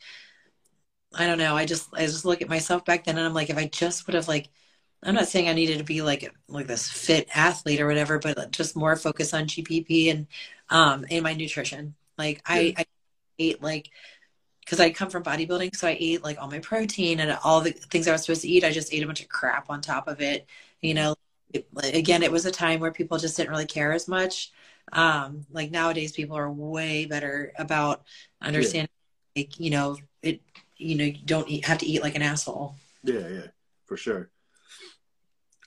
I 1.15 1.27
don't 1.27 1.39
know. 1.39 1.57
I 1.57 1.65
just 1.67 1.89
I 1.95 2.01
just 2.07 2.25
look 2.25 2.43
at 2.43 2.49
myself 2.49 2.85
back 2.85 3.05
then 3.05 3.17
and 3.19 3.27
I'm 3.27 3.35
like, 3.35 3.51
if 3.51 3.57
I 3.57 3.67
just 3.67 4.07
would 4.07 4.15
have 4.15 4.29
like 4.29 4.51
I'm 5.03 5.15
not 5.15 5.29
saying 5.29 5.49
I 5.49 5.53
needed 5.53 5.79
to 5.79 5.85
be 5.85 6.03
like 6.03 6.33
like 6.49 6.67
this 6.67 6.89
fit 6.91 7.29
athlete 7.35 7.81
or 7.81 7.87
whatever, 7.87 8.19
but 8.19 8.51
just 8.53 8.77
more 8.77 8.97
focus 8.97 9.35
on 9.35 9.47
GPP 9.47 10.11
and 10.11 10.27
um 10.71 11.05
in 11.11 11.23
my 11.23 11.35
nutrition. 11.35 11.95
Like 12.17 12.43
I, 12.47 12.75
I 12.77 12.85
ate 13.39 13.63
like 13.63 13.91
because 14.61 14.81
I 14.81 14.91
come 14.91 15.11
from 15.11 15.23
bodybuilding, 15.23 15.77
so 15.77 15.87
I 15.87 15.97
ate 15.99 16.25
like 16.25 16.41
all 16.41 16.51
my 16.51 16.59
protein 16.59 17.21
and 17.21 17.39
all 17.45 17.61
the 17.61 17.73
things 17.73 18.09
I 18.09 18.13
was 18.13 18.23
supposed 18.23 18.43
to 18.43 18.49
eat. 18.49 18.65
I 18.65 18.71
just 18.71 18.95
ate 18.95 19.03
a 19.03 19.07
bunch 19.07 19.21
of 19.21 19.29
crap 19.29 19.69
on 19.69 19.81
top 19.81 20.09
of 20.09 20.21
it. 20.21 20.47
You 20.81 20.95
know, 20.95 21.15
it, 21.53 21.69
again, 21.83 22.23
it 22.23 22.33
was 22.33 22.47
a 22.47 22.51
time 22.51 22.81
where 22.81 22.93
people 22.93 23.19
just 23.19 23.37
didn't 23.37 23.51
really 23.51 23.67
care 23.67 23.93
as 23.93 24.09
much. 24.09 24.53
Um, 24.93 25.47
like 25.51 25.71
nowadays, 25.71 26.13
people 26.13 26.37
are 26.37 26.51
way 26.51 27.07
better 27.07 27.53
about 27.59 28.03
understanding. 28.41 28.89
Yeah. 29.35 29.43
Like 29.43 29.61
you 29.61 29.71
know, 29.71 29.97
it 30.23 30.41
you 30.77 30.97
know 30.97 31.05
you 31.05 31.19
don't 31.25 31.49
eat, 31.49 31.67
have 31.67 31.79
to 31.79 31.87
eat 31.87 32.03
like 32.03 32.15
an 32.15 32.23
asshole. 32.23 32.77
Yeah, 33.03 33.29
yeah, 33.29 33.47
for 33.87 33.97
sure. 33.97 34.31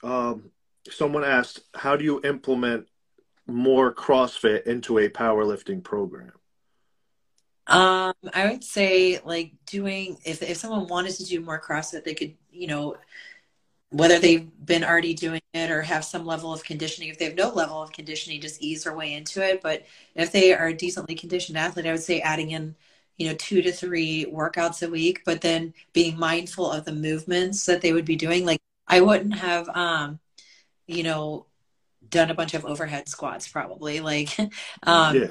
Um, 0.02 0.50
someone 0.90 1.24
asked, 1.24 1.60
how 1.74 1.96
do 1.96 2.04
you 2.04 2.20
implement 2.24 2.86
more 3.48 3.92
CrossFit 3.94 4.66
into 4.66 4.98
a 4.98 5.08
powerlifting 5.08 5.82
program? 5.82 6.32
Um, 7.66 8.14
I 8.32 8.48
would 8.50 8.64
say 8.64 9.20
like 9.24 9.52
doing 9.66 10.18
if 10.24 10.42
if 10.42 10.56
someone 10.56 10.86
wanted 10.86 11.14
to 11.16 11.24
do 11.24 11.40
more 11.40 11.60
CrossFit, 11.60 12.04
they 12.04 12.14
could, 12.14 12.34
you 12.50 12.66
know, 12.66 12.96
whether 13.90 14.18
they've 14.18 14.48
been 14.64 14.84
already 14.84 15.14
doing 15.14 15.40
it 15.54 15.70
or 15.70 15.82
have 15.82 16.04
some 16.04 16.24
level 16.24 16.52
of 16.52 16.64
conditioning. 16.64 17.10
If 17.10 17.18
they 17.18 17.26
have 17.26 17.34
no 17.34 17.50
level 17.50 17.82
of 17.82 17.92
conditioning, 17.92 18.40
just 18.40 18.62
ease 18.62 18.84
their 18.84 18.96
way 18.96 19.14
into 19.14 19.46
it. 19.46 19.60
But 19.62 19.84
if 20.14 20.32
they 20.32 20.54
are 20.54 20.68
a 20.68 20.74
decently 20.74 21.14
conditioned 21.14 21.58
athlete, 21.58 21.86
I 21.86 21.92
would 21.92 22.02
say 22.02 22.20
adding 22.20 22.50
in 22.52 22.74
you 23.18 23.26
know, 23.28 23.34
two 23.34 23.60
to 23.62 23.72
three 23.72 24.26
workouts 24.26 24.86
a 24.86 24.90
week, 24.90 25.22
but 25.24 25.40
then 25.40 25.74
being 25.92 26.18
mindful 26.18 26.70
of 26.70 26.84
the 26.84 26.92
movements 26.92 27.66
that 27.66 27.82
they 27.82 27.92
would 27.92 28.04
be 28.04 28.16
doing. 28.16 28.46
Like 28.46 28.60
I 28.86 29.00
wouldn't 29.00 29.34
have, 29.34 29.68
um, 29.70 30.20
you 30.86 31.02
know, 31.02 31.46
done 32.10 32.30
a 32.30 32.34
bunch 32.34 32.54
of 32.54 32.64
overhead 32.64 33.08
squats 33.08 33.48
probably 33.48 34.00
like, 34.00 34.38
um, 34.82 35.16
yeah. 35.16 35.26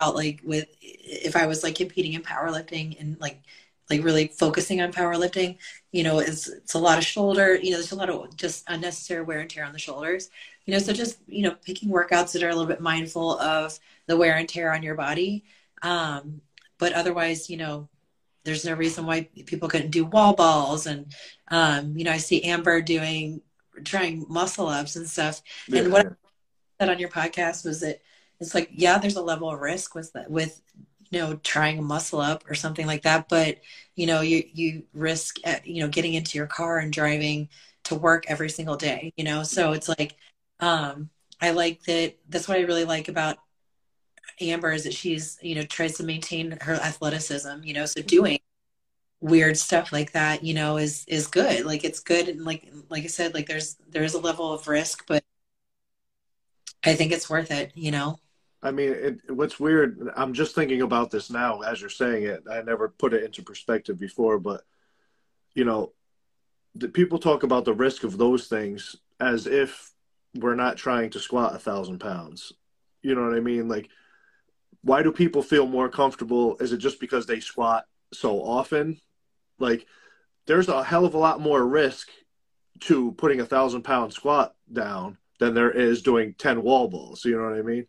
out 0.00 0.14
like 0.14 0.40
with, 0.44 0.66
if 0.80 1.36
I 1.36 1.46
was 1.46 1.62
like 1.62 1.76
competing 1.76 2.14
in 2.14 2.22
powerlifting 2.22 3.00
and 3.00 3.18
like, 3.20 3.40
like 3.88 4.02
really 4.02 4.28
focusing 4.28 4.80
on 4.80 4.92
powerlifting, 4.92 5.58
you 5.92 6.02
know, 6.02 6.18
it's, 6.18 6.48
it's 6.48 6.74
a 6.74 6.78
lot 6.78 6.98
of 6.98 7.04
shoulder, 7.04 7.54
you 7.54 7.70
know, 7.70 7.76
there's 7.76 7.92
a 7.92 7.96
lot 7.96 8.10
of 8.10 8.36
just 8.36 8.64
unnecessary 8.68 9.22
wear 9.22 9.40
and 9.40 9.48
tear 9.48 9.64
on 9.64 9.72
the 9.72 9.78
shoulders, 9.78 10.28
you 10.64 10.72
know, 10.72 10.80
so 10.80 10.92
just, 10.92 11.18
you 11.28 11.42
know, 11.42 11.54
picking 11.64 11.88
workouts 11.88 12.32
that 12.32 12.42
are 12.42 12.48
a 12.48 12.54
little 12.54 12.66
bit 12.66 12.80
mindful 12.80 13.38
of 13.38 13.78
the 14.06 14.16
wear 14.16 14.36
and 14.36 14.48
tear 14.48 14.72
on 14.72 14.82
your 14.82 14.96
body. 14.96 15.44
Um, 15.82 16.40
but 16.78 16.92
otherwise, 16.92 17.48
you 17.48 17.56
know, 17.56 17.88
there's 18.44 18.64
no 18.64 18.74
reason 18.74 19.06
why 19.06 19.28
people 19.46 19.68
couldn't 19.68 19.90
do 19.90 20.04
wall 20.04 20.34
balls. 20.34 20.86
And, 20.86 21.12
um, 21.48 21.96
you 21.96 22.04
know, 22.04 22.12
I 22.12 22.18
see 22.18 22.44
Amber 22.44 22.80
doing, 22.80 23.40
trying 23.84 24.24
muscle 24.28 24.68
ups 24.68 24.96
and 24.96 25.08
stuff. 25.08 25.42
Yeah. 25.68 25.82
And 25.82 25.92
what 25.92 26.06
I 26.06 26.10
said 26.80 26.90
on 26.90 26.98
your 26.98 27.08
podcast 27.08 27.64
was 27.64 27.80
that 27.80 28.00
it's 28.40 28.54
like, 28.54 28.70
yeah, 28.72 28.98
there's 28.98 29.16
a 29.16 29.22
level 29.22 29.50
of 29.50 29.60
risk 29.60 29.94
with 29.94 30.12
that, 30.12 30.30
with, 30.30 30.60
you 31.10 31.20
know, 31.20 31.36
trying 31.36 31.78
a 31.78 31.82
muscle 31.82 32.20
up 32.20 32.44
or 32.50 32.54
something 32.54 32.86
like 32.86 33.02
that. 33.02 33.28
But, 33.28 33.60
you 33.94 34.06
know, 34.06 34.20
you, 34.20 34.44
you 34.52 34.82
risk, 34.92 35.38
uh, 35.44 35.56
you 35.64 35.82
know, 35.82 35.88
getting 35.88 36.14
into 36.14 36.36
your 36.36 36.46
car 36.46 36.78
and 36.78 36.92
driving 36.92 37.48
to 37.84 37.94
work 37.94 38.24
every 38.28 38.50
single 38.50 38.76
day, 38.76 39.12
you 39.16 39.24
know? 39.24 39.42
So 39.42 39.72
it's 39.72 39.88
like, 39.88 40.16
um, 40.60 41.10
I 41.40 41.52
like 41.52 41.82
that. 41.84 42.16
That's 42.28 42.48
what 42.48 42.58
I 42.58 42.62
really 42.62 42.84
like 42.84 43.08
about 43.08 43.38
Amber 44.40 44.72
is 44.72 44.84
that 44.84 44.92
she's, 44.94 45.38
you 45.40 45.54
know, 45.54 45.62
tries 45.62 45.96
to 45.96 46.02
maintain 46.02 46.58
her 46.60 46.74
athleticism, 46.74 47.62
you 47.62 47.72
know, 47.72 47.86
so 47.86 48.02
doing 48.02 48.38
weird 49.26 49.58
stuff 49.58 49.92
like 49.92 50.12
that, 50.12 50.44
you 50.44 50.54
know, 50.54 50.76
is 50.76 51.04
is 51.08 51.26
good. 51.26 51.66
Like 51.66 51.84
it's 51.84 52.00
good 52.00 52.28
and 52.28 52.44
like 52.44 52.70
like 52.88 53.04
I 53.04 53.08
said, 53.08 53.34
like 53.34 53.46
there's 53.46 53.76
there's 53.88 54.14
a 54.14 54.20
level 54.20 54.52
of 54.52 54.68
risk, 54.68 55.04
but 55.06 55.24
I 56.84 56.94
think 56.94 57.12
it's 57.12 57.28
worth 57.28 57.50
it, 57.50 57.72
you 57.74 57.90
know. 57.90 58.20
I 58.62 58.70
mean, 58.70 58.90
it, 58.90 59.30
what's 59.30 59.60
weird, 59.60 60.10
I'm 60.16 60.32
just 60.32 60.54
thinking 60.54 60.82
about 60.82 61.10
this 61.10 61.30
now 61.30 61.60
as 61.60 61.80
you're 61.80 61.90
saying 61.90 62.24
it. 62.24 62.44
I 62.50 62.62
never 62.62 62.88
put 62.88 63.14
it 63.14 63.24
into 63.24 63.42
perspective 63.42 63.98
before, 63.98 64.38
but 64.38 64.62
you 65.54 65.64
know, 65.64 65.92
the, 66.76 66.88
people 66.88 67.18
talk 67.18 67.42
about 67.42 67.64
the 67.64 67.74
risk 67.74 68.04
of 68.04 68.18
those 68.18 68.46
things 68.46 68.96
as 69.18 69.46
if 69.46 69.92
we're 70.34 70.54
not 70.54 70.76
trying 70.76 71.10
to 71.10 71.20
squat 71.20 71.54
a 71.54 71.58
thousand 71.58 71.98
pounds. 71.98 72.52
You 73.02 73.14
know 73.14 73.24
what 73.24 73.36
I 73.36 73.40
mean? 73.40 73.68
Like, 73.68 73.88
why 74.82 75.02
do 75.02 75.10
people 75.10 75.42
feel 75.42 75.66
more 75.66 75.88
comfortable? 75.88 76.56
Is 76.58 76.72
it 76.72 76.78
just 76.78 77.00
because 77.00 77.26
they 77.26 77.40
squat 77.40 77.86
so 78.12 78.40
often? 78.40 79.00
Like, 79.58 79.86
there's 80.46 80.68
a 80.68 80.84
hell 80.84 81.04
of 81.04 81.14
a 81.14 81.18
lot 81.18 81.40
more 81.40 81.66
risk 81.66 82.08
to 82.80 83.12
putting 83.12 83.40
a 83.40 83.46
thousand 83.46 83.82
pound 83.82 84.12
squat 84.12 84.54
down 84.72 85.18
than 85.38 85.54
there 85.54 85.70
is 85.70 86.02
doing 86.02 86.34
10 86.38 86.62
wall 86.62 86.88
balls. 86.88 87.24
You 87.24 87.36
know 87.36 87.44
what 87.44 87.58
I 87.58 87.62
mean? 87.62 87.86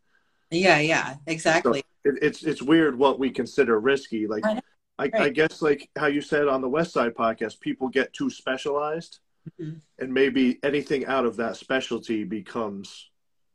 Yeah, 0.51 0.79
yeah, 0.79 1.15
exactly. 1.25 1.83
So 2.05 2.11
it, 2.11 2.19
it's, 2.21 2.43
it's 2.43 2.61
weird 2.61 2.97
what 2.97 3.19
we 3.19 3.29
consider 3.29 3.79
risky. 3.79 4.27
Like, 4.27 4.45
I, 4.45 4.61
I, 4.97 5.09
I, 5.13 5.29
guess 5.29 5.61
like 5.61 5.89
how 5.95 6.07
you 6.07 6.21
said 6.21 6.47
on 6.47 6.61
the 6.61 6.69
Westside 6.69 7.13
podcast, 7.13 7.59
people 7.59 7.89
get 7.89 8.13
too 8.13 8.29
specialized 8.29 9.19
mm-hmm. 9.59 9.77
and 9.99 10.13
maybe 10.13 10.59
anything 10.63 11.05
out 11.05 11.25
of 11.25 11.37
that 11.37 11.57
specialty 11.57 12.23
becomes 12.23 13.09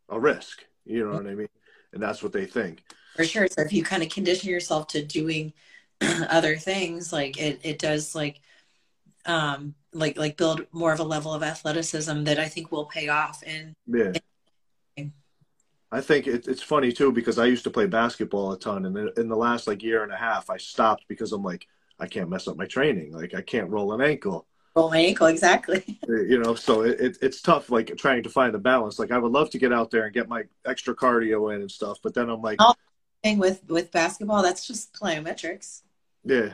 a 0.09 0.21
risk. 0.21 0.65
You 0.85 1.07
know 1.07 1.15
what 1.15 1.27
I 1.27 1.35
mean? 1.35 1.49
And 1.93 2.03
that's 2.03 2.23
what 2.23 2.33
they 2.33 2.47
think. 2.47 2.83
For 3.17 3.25
sure. 3.25 3.47
So 3.49 3.63
if 3.63 3.73
you 3.73 3.83
kind 3.83 4.03
of 4.03 4.09
condition 4.09 4.51
yourself 4.51 4.87
to 4.89 5.05
doing 5.05 5.53
other 6.30 6.57
things, 6.57 7.12
like 7.12 7.38
it, 7.38 7.61
it 7.62 7.78
does 7.78 8.14
like, 8.14 8.40
um, 9.26 9.74
like, 9.92 10.18
like 10.18 10.36
build 10.36 10.66
more 10.72 10.92
of 10.92 11.00
a 11.00 11.05
level 11.05 11.32
of 11.32 11.42
athleticism 11.42 12.24
that 12.24 12.38
I 12.38 12.48
think 12.48 12.72
will 12.72 12.86
pay 12.86 13.09
off. 13.09 13.42
And 13.46 13.74
yeah. 13.86 14.12
I 15.90 16.00
think 16.00 16.26
it, 16.26 16.48
it's 16.48 16.62
funny 16.62 16.90
too 16.90 17.12
because 17.12 17.38
I 17.38 17.44
used 17.44 17.64
to 17.64 17.70
play 17.70 17.86
basketball 17.86 18.53
a 18.53 18.59
ton, 18.59 18.86
and 18.86 19.11
in 19.18 19.28
the 19.28 19.36
last 19.36 19.66
like 19.66 19.82
year 19.82 20.03
and 20.03 20.12
a 20.12 20.16
half, 20.16 20.48
I 20.48 20.57
stopped 20.57 21.05
because 21.07 21.32
I'm 21.32 21.42
like, 21.42 21.66
I 21.98 22.07
can't 22.07 22.30
mess 22.30 22.48
up 22.48 22.57
my 22.57 22.66
training. 22.66 23.12
Like 23.12 23.34
I 23.34 23.42
can't 23.42 23.68
roll 23.68 23.92
an 23.92 24.00
ankle 24.00 24.46
roll 24.74 24.90
my 24.90 24.98
ankle 24.98 25.26
exactly 25.26 25.98
you 26.09 26.38
know 26.38 26.55
so 26.55 26.82
it, 26.82 27.00
it, 27.00 27.18
it's 27.20 27.42
tough 27.42 27.70
like 27.70 27.94
trying 27.98 28.22
to 28.22 28.30
find 28.30 28.55
the 28.55 28.59
balance 28.59 28.98
like 28.98 29.11
i 29.11 29.18
would 29.18 29.32
love 29.32 29.50
to 29.50 29.59
get 29.59 29.72
out 29.72 29.90
there 29.90 30.05
and 30.05 30.14
get 30.14 30.28
my 30.28 30.42
extra 30.64 30.94
cardio 30.94 31.55
in 31.55 31.61
and 31.61 31.70
stuff 31.70 31.98
but 32.03 32.14
then 32.14 32.28
i'm 32.30 32.40
like 32.40 32.57
oh, 32.59 32.74
thing 33.22 33.38
with 33.38 33.62
with 33.68 33.90
basketball 33.92 34.42
that's 34.42 34.66
just 34.66 34.92
plyometrics 34.94 35.82
yeah. 36.25 36.53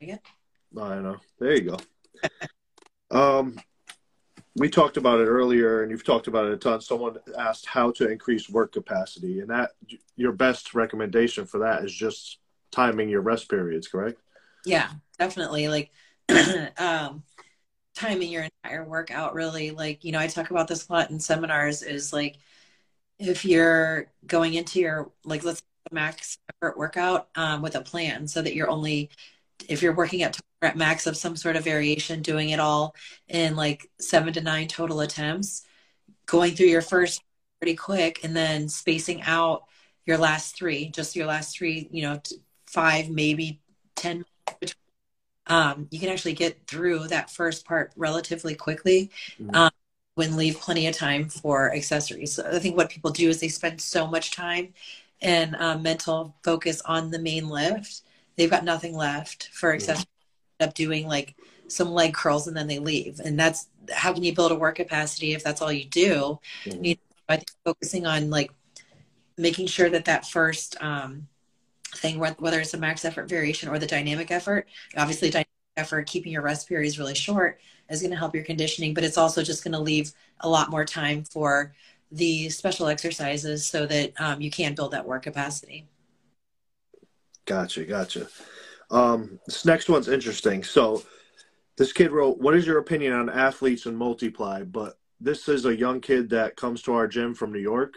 Yeah. 0.00 0.16
I 0.80 0.98
know. 1.00 1.16
There 1.38 1.54
you 1.54 1.70
go. 1.70 1.76
Um 3.12 3.58
we 4.54 4.68
talked 4.68 4.96
about 4.96 5.18
it 5.18 5.24
earlier 5.24 5.82
and 5.82 5.90
you've 5.90 6.04
talked 6.04 6.28
about 6.28 6.44
it 6.44 6.52
a 6.52 6.56
ton. 6.56 6.80
Someone 6.80 7.16
asked 7.36 7.66
how 7.66 7.90
to 7.92 8.08
increase 8.08 8.48
work 8.48 8.72
capacity 8.72 9.40
and 9.40 9.50
that 9.50 9.70
your 10.14 10.30
best 10.30 10.74
recommendation 10.74 11.44
for 11.44 11.58
that 11.58 11.82
is 11.82 11.92
just 11.92 12.38
timing 12.70 13.08
your 13.08 13.20
rest 13.20 13.48
periods 13.48 13.88
correct? 13.88 14.20
Yeah 14.64 14.90
definitely. 15.18 15.66
Like 15.66 15.90
um 16.78 17.24
timing 17.96 18.30
your 18.30 18.46
entire 18.62 18.84
workout 18.84 19.34
really. 19.34 19.72
Like 19.72 20.04
you 20.04 20.12
know 20.12 20.20
i 20.20 20.28
talk 20.28 20.50
about 20.50 20.68
this 20.68 20.88
a 20.88 20.92
lot 20.92 21.10
in 21.10 21.18
seminars 21.18 21.82
is 21.82 22.12
like 22.12 22.38
if 23.18 23.44
you're 23.44 24.06
going 24.24 24.54
into 24.54 24.78
your 24.78 25.10
like 25.24 25.42
let's 25.42 25.62
max 25.90 26.38
effort 26.48 26.78
workout 26.78 27.28
um, 27.36 27.62
with 27.62 27.74
a 27.74 27.80
plan 27.80 28.26
so 28.26 28.42
that 28.42 28.54
you're 28.54 28.70
only 28.70 29.10
if 29.68 29.82
you're 29.82 29.94
working 29.94 30.22
at 30.22 30.38
at 30.62 30.76
max 30.76 31.06
of 31.06 31.16
some 31.16 31.36
sort 31.36 31.56
of 31.56 31.64
variation 31.64 32.20
doing 32.20 32.50
it 32.50 32.60
all 32.60 32.94
in 33.28 33.56
like 33.56 33.88
seven 33.98 34.32
to 34.32 34.40
nine 34.40 34.68
total 34.68 35.00
attempts 35.00 35.64
going 36.26 36.54
through 36.54 36.66
your 36.66 36.82
first 36.82 37.22
pretty 37.60 37.74
quick 37.74 38.20
and 38.24 38.36
then 38.36 38.68
spacing 38.68 39.22
out 39.22 39.64
your 40.06 40.18
last 40.18 40.56
three 40.56 40.88
just 40.90 41.16
your 41.16 41.26
last 41.26 41.56
three 41.56 41.88
you 41.90 42.02
know 42.02 42.20
five 42.66 43.08
maybe 43.10 43.60
ten 43.96 44.24
um, 45.50 45.88
you 45.90 45.98
can 45.98 46.08
actually 46.08 46.34
get 46.34 46.66
through 46.66 47.08
that 47.08 47.30
first 47.30 47.64
part 47.64 47.92
relatively 47.96 48.54
quickly 48.54 49.10
mm-hmm. 49.40 49.54
um, 49.54 49.70
when 50.14 50.36
leave 50.36 50.60
plenty 50.60 50.86
of 50.86 50.96
time 50.96 51.28
for 51.28 51.74
accessories. 51.74 52.34
So 52.34 52.46
I 52.46 52.58
think 52.60 52.76
what 52.76 52.88
people 52.88 53.10
do 53.10 53.28
is 53.28 53.40
they 53.40 53.48
spend 53.48 53.80
so 53.80 54.06
much 54.06 54.30
time 54.30 54.74
and 55.22 55.56
um, 55.56 55.82
mental 55.82 56.34
focus 56.42 56.80
on 56.84 57.10
the 57.10 57.18
main 57.18 57.48
lift, 57.48 58.02
they've 58.36 58.50
got 58.50 58.64
nothing 58.64 58.94
left 58.94 59.50
for 59.52 59.72
accessories. 59.72 60.04
Mm-hmm. 60.04 60.68
Up 60.68 60.74
doing 60.74 61.06
like 61.06 61.36
some 61.68 61.90
leg 61.90 62.12
curls 62.12 62.46
and 62.46 62.54
then 62.54 62.66
they 62.66 62.78
leave, 62.78 63.18
and 63.18 63.38
that's 63.38 63.68
how 63.90 64.12
can 64.12 64.22
you 64.22 64.34
build 64.34 64.52
a 64.52 64.54
work 64.54 64.76
capacity 64.76 65.32
if 65.32 65.42
that's 65.42 65.62
all 65.62 65.72
you 65.72 65.86
do? 65.86 66.38
Mm-hmm. 66.64 66.84
You 66.84 66.94
know, 66.94 67.00
I 67.30 67.36
think 67.36 67.50
focusing 67.64 68.06
on 68.06 68.28
like 68.28 68.50
making 69.38 69.68
sure 69.68 69.88
that 69.88 70.04
that 70.04 70.26
first 70.26 70.76
um, 70.82 71.28
thing, 71.94 72.18
whether 72.18 72.60
it's 72.60 72.74
a 72.74 72.78
max 72.78 73.04
effort 73.04 73.28
variation 73.28 73.68
or 73.68 73.78
the 73.78 73.86
dynamic 73.86 74.30
effort. 74.30 74.68
Obviously, 74.96 75.30
dynamic 75.30 75.48
effort, 75.76 76.06
keeping 76.06 76.32
your 76.32 76.42
rest 76.42 76.68
periods 76.68 76.98
really 76.98 77.14
short 77.14 77.60
is 77.88 78.00
going 78.00 78.10
to 78.10 78.16
help 78.16 78.34
your 78.34 78.44
conditioning, 78.44 78.94
but 78.94 79.04
it's 79.04 79.18
also 79.18 79.42
just 79.42 79.64
going 79.64 79.72
to 79.72 79.80
leave 79.80 80.12
a 80.40 80.48
lot 80.48 80.70
more 80.70 80.84
time 80.84 81.24
for 81.24 81.74
the 82.10 82.48
special 82.50 82.86
exercises 82.88 83.66
so 83.66 83.86
that 83.86 84.12
um, 84.20 84.40
you 84.40 84.50
can 84.50 84.74
build 84.74 84.92
that 84.92 85.06
work 85.06 85.22
capacity. 85.22 85.86
Gotcha, 87.44 87.84
gotcha. 87.84 88.28
Um, 88.90 89.38
this 89.46 89.64
next 89.64 89.88
one's 89.88 90.08
interesting. 90.08 90.64
So, 90.64 91.02
this 91.76 91.92
kid 91.92 92.10
wrote, 92.10 92.38
"What 92.38 92.54
is 92.54 92.66
your 92.66 92.78
opinion 92.78 93.12
on 93.12 93.28
athletes 93.28 93.86
and 93.86 93.96
multiply?" 93.96 94.62
But 94.64 94.98
this 95.20 95.48
is 95.48 95.64
a 95.64 95.76
young 95.76 96.00
kid 96.00 96.30
that 96.30 96.56
comes 96.56 96.82
to 96.82 96.94
our 96.94 97.06
gym 97.06 97.34
from 97.34 97.52
New 97.52 97.60
York. 97.60 97.94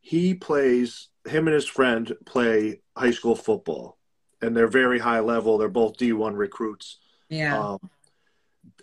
He 0.00 0.34
plays 0.34 1.08
him 1.26 1.46
and 1.46 1.54
his 1.54 1.66
friend 1.66 2.14
play 2.26 2.80
high 2.96 3.10
school 3.10 3.36
football, 3.36 3.98
and 4.42 4.56
they're 4.56 4.68
very 4.68 4.98
high 4.98 5.20
level. 5.20 5.58
They're 5.58 5.68
both 5.68 5.96
D1 5.96 6.36
recruits. 6.36 6.98
Yeah. 7.28 7.58
Um, 7.58 7.90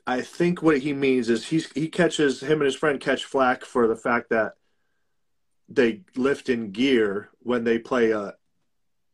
I 0.07 0.21
think 0.21 0.61
what 0.61 0.79
he 0.79 0.93
means 0.93 1.29
is 1.29 1.47
he's 1.47 1.71
he 1.71 1.87
catches 1.87 2.41
him 2.41 2.59
and 2.59 2.63
his 2.63 2.75
friend 2.75 2.99
catch 2.99 3.25
flack 3.25 3.65
for 3.65 3.87
the 3.87 3.95
fact 3.95 4.29
that 4.29 4.53
they 5.67 6.01
lift 6.15 6.49
in 6.49 6.71
gear 6.71 7.29
when 7.39 7.63
they 7.63 7.79
play 7.79 8.11
a 8.11 8.33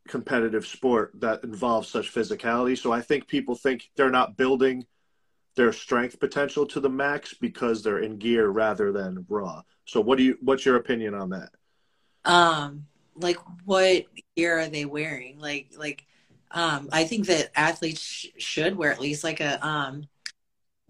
competitive 0.07 0.67
sport 0.67 1.11
that 1.15 1.43
involves 1.43 1.87
such 1.87 2.13
physicality. 2.13 2.77
So 2.77 2.91
I 2.91 3.01
think 3.01 3.27
people 3.27 3.55
think 3.55 3.89
they're 3.95 4.11
not 4.11 4.35
building 4.35 4.85
their 5.55 5.71
strength 5.71 6.19
potential 6.19 6.65
to 6.65 6.79
the 6.79 6.89
max 6.89 7.33
because 7.33 7.83
they're 7.83 7.99
in 7.99 8.17
gear 8.17 8.49
rather 8.49 8.91
than 8.91 9.25
raw. 9.29 9.61
So 9.85 10.01
what 10.01 10.17
do 10.17 10.23
you 10.23 10.37
what's 10.41 10.65
your 10.65 10.75
opinion 10.75 11.13
on 11.13 11.29
that? 11.29 11.49
Um 12.25 12.85
like 13.15 13.37
what 13.65 14.05
gear 14.35 14.59
are 14.59 14.67
they 14.67 14.85
wearing 14.85 15.37
like 15.37 15.67
like 15.77 16.05
um 16.51 16.87
i 16.93 17.03
think 17.03 17.27
that 17.27 17.51
athletes 17.55 18.01
sh- 18.01 18.27
should 18.37 18.77
wear 18.77 18.91
at 18.91 19.01
least 19.01 19.21
like 19.21 19.41
a 19.41 19.65
um 19.65 20.07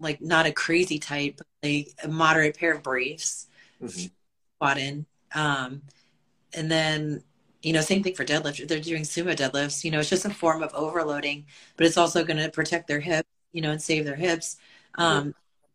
like 0.02 0.20
not 0.20 0.46
a 0.46 0.52
crazy 0.52 0.98
tight 0.98 1.36
but 1.38 1.46
like 1.62 1.94
a 2.02 2.08
moderate 2.08 2.56
pair 2.58 2.74
of 2.74 2.82
briefs 2.82 3.46
mm-hmm. 3.82 4.78
in 4.78 5.06
um 5.34 5.82
and 6.54 6.70
then 6.70 7.22
you 7.62 7.72
know, 7.72 7.80
same 7.80 8.02
thing 8.02 8.14
for 8.14 8.24
deadlift. 8.24 8.66
They're 8.66 8.80
doing 8.80 9.02
sumo 9.02 9.36
deadlifts. 9.36 9.84
You 9.84 9.92
know, 9.92 10.00
it's 10.00 10.10
just 10.10 10.24
a 10.24 10.30
form 10.30 10.62
of 10.62 10.74
overloading, 10.74 11.46
but 11.76 11.86
it's 11.86 11.96
also 11.96 12.24
going 12.24 12.38
to 12.38 12.50
protect 12.50 12.88
their 12.88 13.00
hips, 13.00 13.28
you 13.52 13.62
know, 13.62 13.70
and 13.70 13.80
save 13.80 14.04
their 14.04 14.16
hips. 14.16 14.56
Um, 14.96 15.34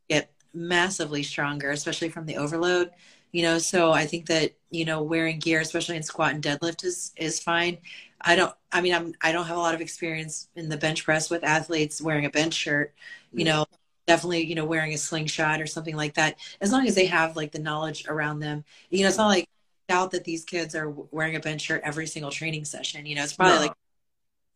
get 0.10 0.32
massively 0.54 1.24
stronger, 1.24 1.72
especially 1.72 2.10
from 2.10 2.26
the 2.26 2.38
overload. 2.38 2.92
You 3.32 3.44
know, 3.44 3.58
so 3.58 3.92
I 3.92 4.06
think 4.06 4.28
that 4.28 4.54
you 4.70 4.86
know 4.86 5.02
wearing 5.02 5.40
gear, 5.40 5.62
especially 5.62 5.98
in 5.98 6.04
squat 6.04 6.34
and 6.34 6.44
deadlift, 6.44 6.84
is 6.84 7.14
is 7.16 7.40
fine. 7.40 7.78
I 8.22 8.36
don't. 8.36 8.54
I 8.72 8.82
mean, 8.82 8.94
I'm. 8.94 9.14
I 9.22 9.32
don't 9.32 9.46
have 9.46 9.58
a 9.58 9.60
lot 9.60 9.76
of 9.76 9.82
experience 9.82 10.50
in 10.56 10.70
the 10.70 10.78
bench 10.78 11.06
press 11.06 11.30
with 11.30 11.44
athletes 11.44 12.02
wearing 12.02 12.26
a 12.26 12.30
bench 12.30 12.54
shirt. 12.54 12.94
You 13.34 13.46
know, 13.46 13.66
definitely, 14.08 14.46
you 14.46 14.56
know, 14.56 14.66
wearing 14.66 14.94
a 14.94 14.98
slingshot 14.98 15.62
or 15.62 15.68
something 15.68 15.96
like 15.96 16.16
that. 16.16 16.38
As 16.62 16.72
long 16.72 16.88
as 16.88 16.96
they 16.96 17.06
have 17.06 17.36
like 17.36 17.52
the 17.52 17.60
knowledge 17.60 18.08
around 18.08 18.40
them. 18.40 18.64
You 18.90 19.04
know, 19.04 19.10
it's 19.10 19.18
not 19.18 19.28
like 19.28 19.48
doubt 19.88 20.12
that 20.12 20.24
these 20.24 20.44
kids 20.44 20.76
are 20.76 20.90
wearing 20.90 21.36
a 21.36 21.40
bench 21.40 21.62
shirt 21.62 21.82
every 21.84 22.08
single 22.08 22.32
training 22.32 22.66
session. 22.66 23.06
You 23.06 23.16
know, 23.16 23.24
it's 23.24 23.34
probably 23.34 23.56
no. 23.56 23.62
like 23.62 23.74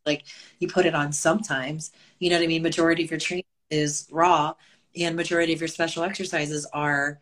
like 0.06 0.24
you 0.60 0.68
put 0.68 0.86
it 0.86 0.96
on 0.96 1.12
sometimes. 1.12 1.92
You 2.20 2.30
know 2.30 2.38
what 2.38 2.44
I 2.44 2.48
mean? 2.48 2.64
Majority 2.64 3.04
of 3.04 3.12
your 3.12 3.20
training 3.20 3.46
is 3.70 4.08
raw, 4.12 4.54
and 4.96 5.16
majority 5.16 5.54
of 5.54 5.60
your 5.60 5.68
special 5.68 6.04
exercises 6.04 6.66
are 6.74 7.20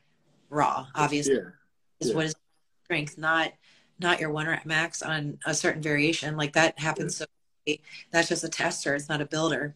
raw. 0.50 0.88
Obviously, 0.96 1.36
yeah. 1.36 1.42
is 2.00 2.10
yeah. 2.10 2.16
what 2.16 2.26
is 2.26 2.36
strength, 2.86 3.18
not 3.18 3.52
not 4.00 4.20
your 4.20 4.32
one 4.32 4.48
rep 4.48 4.66
max 4.66 5.02
on 5.02 5.40
a 5.46 5.54
certain 5.54 5.82
variation. 5.82 6.38
Like 6.38 6.54
that 6.54 6.80
happens. 6.80 7.20
Yeah. 7.20 7.26
So 7.26 7.82
that's 8.12 8.30
just 8.30 8.44
a 8.44 8.50
tester. 8.50 8.96
It's 8.96 9.10
not 9.10 9.22
a 9.22 9.26
builder. 9.26 9.76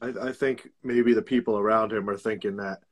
I, 0.00 0.28
I 0.28 0.32
think 0.32 0.68
maybe 0.82 1.14
the 1.14 1.22
people 1.22 1.58
around 1.58 1.92
him 1.92 2.08
are 2.08 2.16
thinking 2.16 2.56
that 2.56 2.82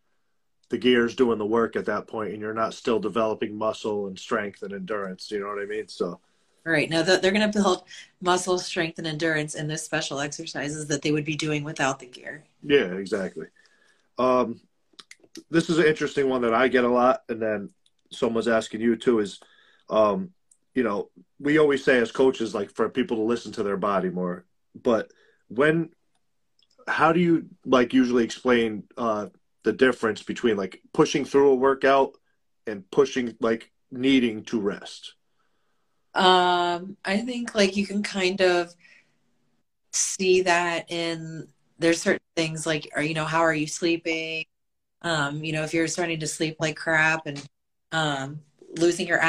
the 0.70 0.78
gear's 0.78 1.14
doing 1.14 1.38
the 1.38 1.46
work 1.46 1.76
at 1.76 1.86
that 1.86 2.06
point 2.06 2.32
and 2.32 2.40
you're 2.40 2.54
not 2.54 2.74
still 2.74 2.98
developing 2.98 3.56
muscle 3.56 4.06
and 4.06 4.18
strength 4.18 4.62
and 4.62 4.72
endurance. 4.72 5.30
You 5.30 5.40
know 5.40 5.48
what 5.48 5.62
i 5.62 5.66
mean? 5.66 5.88
So 5.88 6.20
right. 6.64 6.88
Now 6.88 7.02
they're 7.02 7.18
going 7.20 7.52
to 7.52 7.58
build 7.62 7.84
muscle 8.20 8.58
strength 8.58 8.98
and 8.98 9.06
endurance 9.06 9.54
in 9.54 9.68
the 9.68 9.76
special 9.76 10.20
exercises 10.20 10.86
that 10.86 11.02
they 11.02 11.12
would 11.12 11.24
be 11.24 11.36
doing 11.36 11.64
without 11.64 11.98
the 11.98 12.06
gear. 12.06 12.44
Yeah 12.62 12.94
exactly. 12.94 13.46
Um, 14.18 14.60
this 15.50 15.70
is 15.70 15.78
an 15.78 15.86
interesting 15.86 16.28
one 16.28 16.42
that 16.42 16.54
i 16.54 16.68
get 16.68 16.84
a 16.84 16.88
lot 16.88 17.22
and 17.28 17.40
then 17.40 17.70
someone's 18.10 18.48
asking 18.48 18.80
you 18.80 18.96
too 18.96 19.18
is 19.18 19.40
um, 19.90 20.30
you 20.74 20.82
know 20.82 21.10
we 21.40 21.58
always 21.58 21.84
say 21.84 21.98
as 21.98 22.12
coaches 22.12 22.54
like 22.54 22.70
for 22.70 22.88
people 22.88 23.16
to 23.16 23.22
listen 23.22 23.52
to 23.52 23.62
their 23.62 23.76
body 23.76 24.10
more 24.10 24.44
but 24.80 25.10
when 25.48 25.90
how 26.88 27.12
do 27.12 27.20
you 27.20 27.46
like 27.64 27.92
usually 27.92 28.24
explain 28.24 28.84
uh, 28.96 29.28
the 29.62 29.72
difference 29.72 30.22
between 30.22 30.56
like 30.56 30.82
pushing 30.92 31.24
through 31.24 31.50
a 31.50 31.54
workout 31.54 32.12
and 32.66 32.88
pushing 32.90 33.36
like 33.40 33.70
needing 33.90 34.44
to 34.44 34.60
rest? 34.60 35.14
Um, 36.14 36.96
I 37.04 37.18
think 37.18 37.54
like 37.54 37.76
you 37.76 37.86
can 37.86 38.02
kind 38.02 38.40
of 38.40 38.74
see 39.92 40.42
that 40.42 40.90
in 40.90 41.48
there's 41.78 42.00
certain 42.00 42.20
things 42.36 42.66
like 42.66 42.88
are 42.94 43.02
you 43.02 43.14
know 43.14 43.24
how 43.24 43.40
are 43.40 43.54
you 43.54 43.66
sleeping? 43.66 44.44
Um, 45.02 45.44
you 45.44 45.52
know 45.52 45.62
if 45.62 45.74
you're 45.74 45.88
starting 45.88 46.20
to 46.20 46.26
sleep 46.26 46.56
like 46.60 46.76
crap 46.76 47.26
and 47.26 47.44
um, 47.92 48.40
losing 48.78 49.06
your. 49.06 49.22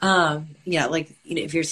Um, 0.00 0.48
yeah, 0.64 0.86
like 0.86 1.10
you 1.24 1.34
know 1.34 1.42
if 1.42 1.54
you're 1.54 1.64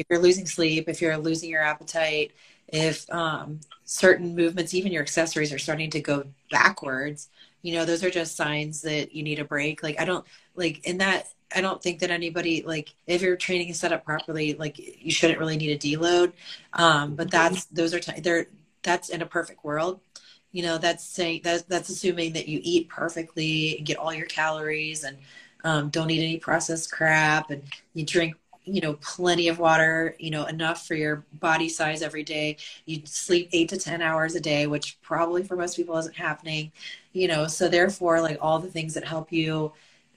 if 0.00 0.06
you're 0.08 0.18
losing 0.18 0.46
sleep, 0.46 0.88
if 0.88 1.00
you're 1.00 1.16
losing 1.18 1.50
your 1.50 1.62
appetite, 1.62 2.32
if 2.68 3.08
um, 3.12 3.60
certain 3.84 4.34
movements, 4.34 4.74
even 4.74 4.92
your 4.92 5.02
accessories, 5.02 5.52
are 5.52 5.58
starting 5.58 5.90
to 5.90 6.00
go 6.00 6.24
backwards, 6.50 7.28
you 7.62 7.74
know, 7.74 7.84
those 7.84 8.02
are 8.02 8.10
just 8.10 8.36
signs 8.36 8.82
that 8.82 9.14
you 9.14 9.22
need 9.22 9.38
a 9.38 9.44
break. 9.44 9.82
Like, 9.82 10.00
I 10.00 10.04
don't 10.04 10.24
like 10.54 10.86
in 10.86 10.98
that. 10.98 11.28
I 11.54 11.60
don't 11.60 11.82
think 11.82 11.98
that 12.00 12.10
anybody 12.10 12.62
like 12.62 12.94
if 13.06 13.22
your 13.22 13.36
training 13.36 13.68
is 13.68 13.80
set 13.80 13.92
up 13.92 14.04
properly, 14.04 14.54
like 14.54 14.78
you 14.78 15.10
shouldn't 15.10 15.38
really 15.38 15.56
need 15.56 15.72
a 15.72 15.78
deload. 15.78 16.32
Um, 16.72 17.16
but 17.16 17.30
that's 17.30 17.64
those 17.66 17.92
are 17.92 18.00
t- 18.00 18.20
they're 18.20 18.46
that's 18.82 19.08
in 19.08 19.20
a 19.20 19.26
perfect 19.26 19.64
world. 19.64 20.00
You 20.52 20.62
know, 20.62 20.78
that's 20.78 21.04
saying 21.04 21.42
that's 21.44 21.62
that's 21.64 21.88
assuming 21.88 22.32
that 22.34 22.48
you 22.48 22.60
eat 22.62 22.88
perfectly 22.88 23.76
and 23.78 23.86
get 23.86 23.98
all 23.98 24.14
your 24.14 24.26
calories 24.26 25.04
and 25.04 25.18
um, 25.64 25.90
don't 25.90 26.10
eat 26.10 26.22
any 26.22 26.38
processed 26.38 26.90
crap 26.90 27.50
and 27.50 27.62
you 27.94 28.04
drink 28.04 28.36
you 28.64 28.80
know 28.80 28.94
plenty 28.94 29.48
of 29.48 29.58
water 29.58 30.14
you 30.18 30.30
know 30.30 30.44
enough 30.44 30.86
for 30.86 30.94
your 30.94 31.24
body 31.34 31.68
size 31.68 32.02
every 32.02 32.22
day. 32.22 32.56
You 32.86 33.02
sleep 33.04 33.48
eight 33.52 33.68
to 33.70 33.76
ten 33.76 34.02
hours 34.02 34.34
a 34.34 34.40
day 34.40 34.66
which 34.66 35.00
probably 35.02 35.42
for 35.42 35.56
most 35.56 35.76
people 35.76 35.96
isn't 35.98 36.16
happening 36.16 36.72
you 37.12 37.28
know. 37.28 37.46
So 37.46 37.68
therefore 37.68 38.20
like 38.20 38.38
all 38.40 38.58
the 38.58 38.70
things 38.70 38.94
that 38.94 39.04
help 39.04 39.32
you 39.32 39.72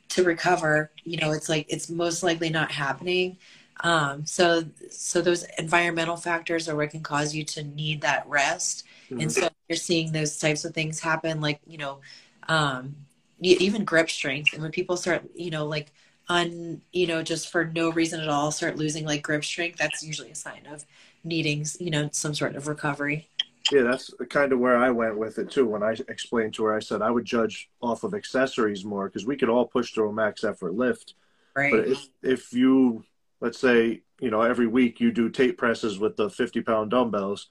to 0.10 0.24
recover 0.24 0.92
you 1.04 1.18
know 1.18 1.32
it's 1.32 1.50
like 1.50 1.66
it's 1.70 1.90
most 1.90 2.24
likely 2.24 2.50
not 2.50 2.72
happening. 2.72 3.38
Um, 3.82 4.26
so 4.26 4.64
so 4.90 5.22
those 5.22 5.46
environmental 5.58 6.16
factors 6.16 6.70
are 6.70 6.76
what 6.76 6.92
can 6.92 7.02
cause 7.02 7.34
you 7.34 7.44
to 7.46 7.64
need 7.64 8.02
that 8.02 8.28
rest. 8.28 8.86
Mm-hmm. 9.06 9.22
and 9.22 9.32
so 9.32 9.50
you're 9.68 9.76
seeing 9.78 10.12
those 10.12 10.38
types 10.38 10.64
of 10.66 10.74
things 10.74 11.00
happen 11.00 11.42
like 11.42 11.60
you 11.68 11.78
know 11.78 12.00
um, 12.48 12.96
even 13.42 13.84
grip 13.84 14.10
strength. 14.10 14.54
And 14.54 14.62
when 14.62 14.72
people 14.72 14.98
start 14.98 15.24
you 15.36 15.50
know 15.50 15.66
like 15.66 15.92
on 16.30 16.82
you 16.92 17.06
know 17.06 17.22
just 17.22 17.52
for 17.52 17.66
no 17.66 17.92
reason 17.92 18.20
at 18.20 18.30
all 18.30 18.52
start 18.52 18.78
losing 18.78 19.06
like 19.06 19.22
grip 19.22 19.44
strength 19.44 19.78
that's 19.78 20.04
usually 20.04 20.32
a 20.32 20.36
sign 20.36 20.66
of 20.72 20.86
needing 21.24 21.66
you 21.80 21.90
know 21.90 22.10
some 22.12 22.34
sort 22.34 22.56
of 22.56 22.68
recovery. 22.68 23.28
Yeah 23.72 23.84
that's 23.84 24.14
kind 24.30 24.52
of 24.52 24.60
where 24.60 24.78
i 24.78 24.90
went 24.90 25.18
with 25.18 25.38
it 25.38 25.50
too 25.50 25.66
when 25.66 25.84
i 25.84 25.96
explained 26.10 26.54
to 26.56 26.66
her 26.66 26.76
i 26.76 26.80
said 26.80 27.02
i 27.02 27.10
would 27.10 27.26
judge 27.26 27.70
off 27.82 28.04
of 28.04 28.14
accessories 28.14 28.84
more 28.84 29.08
because 29.08 29.26
we 29.26 29.38
could 29.38 29.50
all 29.50 29.66
push 29.66 29.94
through 29.94 30.10
a 30.10 30.14
max 30.14 30.44
effort 30.44 30.74
lift. 30.74 31.16
Right. 31.56 31.72
But 31.72 31.88
if 31.88 32.08
if 32.22 32.54
you 32.54 33.04
let's 33.42 33.60
say 33.60 34.02
you 34.20 34.32
know 34.32 34.42
every 34.42 34.68
week 34.68 35.00
you 35.00 35.12
do 35.12 35.30
Tate 35.30 35.58
presses 35.58 36.00
with 36.00 36.16
the 36.16 36.30
50 36.30 36.62
pound 36.62 36.92
dumbbells 36.92 37.48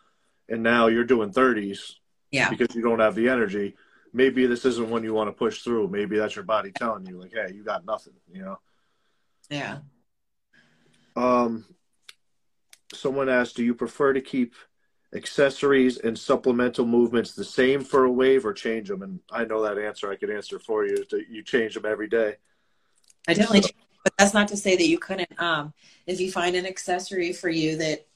and 0.48 0.62
now 0.62 0.88
you're 0.88 1.04
doing 1.04 1.32
30s 1.32 1.94
yeah. 2.30 2.50
because 2.50 2.74
you 2.74 2.82
don't 2.82 2.98
have 2.98 3.14
the 3.14 3.28
energy 3.28 3.76
maybe 4.12 4.46
this 4.46 4.64
isn't 4.64 4.90
one 4.90 5.04
you 5.04 5.14
want 5.14 5.28
to 5.28 5.32
push 5.32 5.62
through. 5.62 5.88
Maybe 5.88 6.18
that's 6.18 6.36
your 6.36 6.44
body 6.44 6.72
telling 6.72 7.06
you, 7.06 7.18
like, 7.18 7.32
hey, 7.32 7.54
you 7.54 7.64
got 7.64 7.86
nothing, 7.86 8.14
you 8.32 8.42
know? 8.42 8.58
Yeah. 9.50 9.78
Um, 11.16 11.64
someone 12.92 13.28
asked, 13.28 13.56
do 13.56 13.64
you 13.64 13.74
prefer 13.74 14.12
to 14.12 14.20
keep 14.20 14.54
accessories 15.14 15.98
and 15.98 16.18
supplemental 16.18 16.86
movements 16.86 17.34
the 17.34 17.44
same 17.44 17.84
for 17.84 18.04
a 18.04 18.10
wave 18.10 18.46
or 18.46 18.52
change 18.52 18.88
them? 18.88 19.02
And 19.02 19.20
I 19.30 19.44
know 19.44 19.62
that 19.62 19.78
answer. 19.78 20.10
I 20.10 20.16
could 20.16 20.30
answer 20.30 20.58
for 20.58 20.86
you. 20.86 21.04
You 21.28 21.42
change 21.42 21.74
them 21.74 21.86
every 21.86 22.08
day. 22.08 22.36
I 23.28 23.34
definitely, 23.34 23.62
so. 23.62 23.70
but 24.04 24.14
that's 24.18 24.34
not 24.34 24.48
to 24.48 24.56
say 24.56 24.76
that 24.76 24.86
you 24.86 24.98
couldn't. 24.98 25.30
Um, 25.38 25.72
if 26.06 26.20
you 26.20 26.32
find 26.32 26.56
an 26.56 26.66
accessory 26.66 27.32
for 27.32 27.48
you 27.48 27.76
that 27.76 28.06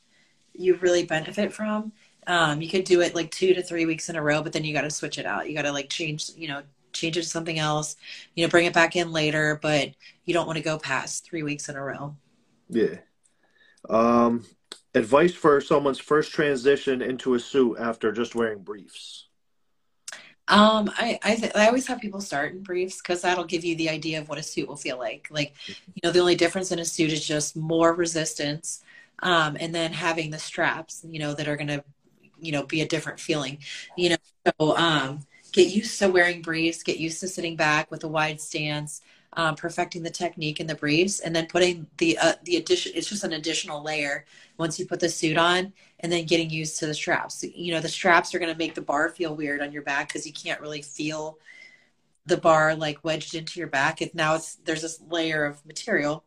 you 0.53 0.76
really 0.76 1.05
benefit 1.05 1.53
from, 1.53 1.92
um, 2.27 2.61
you 2.61 2.68
could 2.68 2.85
do 2.85 3.01
it 3.01 3.14
like 3.14 3.31
two 3.31 3.55
to 3.55 3.62
three 3.62 3.87
weeks 3.87 4.09
in 4.09 4.16
a 4.16 4.22
row, 4.22 4.43
but 4.43 4.53
then 4.53 4.65
you 4.65 4.73
got 4.73 4.82
to 4.82 4.90
switch 4.90 5.19
it 5.19 5.27
out. 5.27 5.48
You 5.48 5.55
got 5.55 5.62
to 5.62 5.73
like 5.73 5.89
change, 5.89 6.31
you 6.36 6.48
know, 6.48 6.62
change 6.93 7.16
it 7.16 7.23
to 7.23 7.28
something 7.28 7.59
else, 7.59 7.97
you 8.35 8.44
know, 8.44 8.51
bring 8.51 8.66
it 8.66 8.73
back 8.73 8.97
in 8.97 9.12
later, 9.12 9.59
but 9.62 9.90
you 10.24 10.35
don't 10.35 10.47
want 10.47 10.57
to 10.57 10.62
go 10.62 10.78
past 10.78 11.24
three 11.24 11.43
weeks 11.43 11.69
in 11.69 11.77
a 11.77 11.82
row. 11.82 12.16
Yeah. 12.69 12.97
Um, 13.89 14.44
advice 14.94 15.35
for 15.35 15.61
someone's 15.61 15.98
first 15.98 16.32
transition 16.32 17.03
into 17.03 17.35
a 17.35 17.40
suit 17.40 17.77
after 17.78 18.11
just 18.12 18.35
wearing 18.35 18.62
briefs. 18.62 19.27
Um, 20.48 20.90
I 20.97 21.19
I, 21.24 21.35
th- 21.35 21.53
I 21.57 21.66
always 21.66 21.89
have 21.89 22.01
people 22.01 22.20
start 22.20 22.53
in 22.53 22.62
briefs 22.62 23.03
because 23.03 23.23
that'll 23.23 23.44
give 23.44 23.65
you 23.65 23.74
the 23.77 23.90
idea 23.90 24.20
of 24.20 24.28
what 24.28 24.39
a 24.39 24.43
suit 24.43 24.69
will 24.69 24.77
feel 24.77 24.97
like. 24.97 25.27
Like, 25.31 25.55
you 25.66 26.01
know, 26.05 26.12
the 26.12 26.20
only 26.20 26.36
difference 26.36 26.70
in 26.70 26.78
a 26.78 26.85
suit 26.85 27.12
is 27.12 27.27
just 27.27 27.57
more 27.57 27.93
resistance, 27.93 28.85
um, 29.20 29.57
and 29.59 29.74
then 29.74 29.93
having 29.93 30.31
the 30.31 30.39
straps, 30.39 31.05
you 31.09 31.19
know, 31.19 31.35
that 31.35 31.48
are 31.48 31.57
going 31.57 31.69
to 31.69 31.85
you 32.40 32.52
know 32.52 32.62
be 32.64 32.80
a 32.80 32.88
different 32.88 33.20
feeling 33.20 33.58
you 33.96 34.10
know? 34.10 34.16
So 34.46 34.76
um 34.76 35.20
get 35.52 35.68
used 35.68 35.98
to 35.98 36.08
wearing 36.08 36.42
briefs 36.42 36.82
get 36.82 36.98
used 36.98 37.20
to 37.20 37.28
sitting 37.28 37.56
back 37.56 37.90
with 37.90 38.04
a 38.04 38.08
wide 38.08 38.40
stance 38.40 39.02
um, 39.36 39.54
perfecting 39.54 40.02
the 40.02 40.10
technique 40.10 40.60
in 40.60 40.66
the 40.66 40.74
briefs 40.74 41.20
and 41.20 41.36
then 41.36 41.46
putting 41.46 41.86
the 41.98 42.16
uh, 42.18 42.32
the 42.44 42.56
addition 42.56 42.92
it's 42.94 43.08
just 43.08 43.22
an 43.22 43.34
additional 43.34 43.82
layer 43.82 44.24
once 44.56 44.78
you 44.78 44.86
put 44.86 45.00
the 45.00 45.08
suit 45.08 45.36
on 45.36 45.72
and 46.00 46.10
then 46.10 46.24
getting 46.24 46.50
used 46.50 46.78
to 46.78 46.86
the 46.86 46.94
straps. 46.94 47.44
You 47.44 47.74
know 47.74 47.80
the 47.80 47.88
straps 47.88 48.34
are 48.34 48.38
going 48.38 48.52
to 48.52 48.58
make 48.58 48.74
the 48.74 48.80
bar 48.80 49.10
feel 49.10 49.36
weird 49.36 49.60
on 49.60 49.72
your 49.72 49.82
back 49.82 50.08
because 50.08 50.26
you 50.26 50.32
can't 50.32 50.60
really 50.60 50.82
feel 50.82 51.38
the 52.24 52.38
bar 52.38 52.74
like 52.74 53.04
wedged 53.04 53.34
into 53.34 53.60
your 53.60 53.68
back. 53.68 54.00
It 54.00 54.14
now 54.14 54.34
it's 54.36 54.56
there's 54.56 54.82
this 54.82 55.00
layer 55.10 55.44
of 55.44 55.64
material 55.66 56.24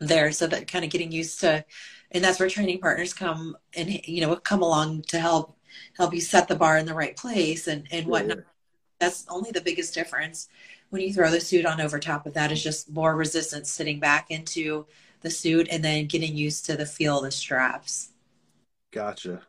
there 0.00 0.32
so 0.32 0.46
that 0.46 0.66
kind 0.66 0.84
of 0.84 0.90
getting 0.90 1.12
used 1.12 1.40
to 1.40 1.64
and 2.12 2.24
that's 2.24 2.40
where 2.40 2.48
training 2.48 2.80
partners 2.80 3.12
come 3.12 3.56
and 3.74 3.88
you 4.06 4.20
know 4.20 4.34
come 4.36 4.62
along 4.62 5.02
to 5.02 5.20
help 5.20 5.56
help 5.96 6.12
you 6.12 6.20
set 6.20 6.48
the 6.48 6.56
bar 6.56 6.78
in 6.78 6.86
the 6.86 6.94
right 6.94 7.16
place 7.16 7.66
and 7.66 7.86
and 7.90 8.06
whatnot. 8.06 8.38
Yeah. 8.38 8.42
that's 8.98 9.26
only 9.28 9.50
the 9.50 9.60
biggest 9.60 9.94
difference 9.94 10.48
when 10.90 11.02
you 11.02 11.12
throw 11.12 11.30
the 11.30 11.40
suit 11.40 11.64
on 11.64 11.80
over 11.80 11.98
top 11.98 12.26
of 12.26 12.34
that 12.34 12.52
is 12.52 12.62
just 12.62 12.90
more 12.90 13.16
resistance 13.16 13.70
sitting 13.70 14.00
back 14.00 14.30
into 14.30 14.86
the 15.20 15.30
suit 15.30 15.68
and 15.70 15.84
then 15.84 16.06
getting 16.06 16.36
used 16.36 16.66
to 16.66 16.76
the 16.76 16.86
feel 16.86 17.18
of 17.18 17.24
the 17.24 17.30
straps. 17.30 18.10
Gotcha. 18.90 19.42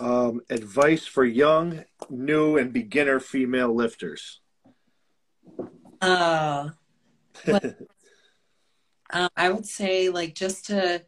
Um, 0.00 0.40
advice 0.50 1.06
for 1.06 1.24
young 1.24 1.84
new 2.08 2.56
and 2.56 2.72
beginner 2.72 3.20
female 3.20 3.74
lifters? 3.74 4.40
Uh 6.00 6.70
um, 9.10 9.28
I 9.36 9.50
would 9.50 9.66
say 9.66 10.08
like 10.08 10.34
just 10.34 10.66
to 10.66 11.02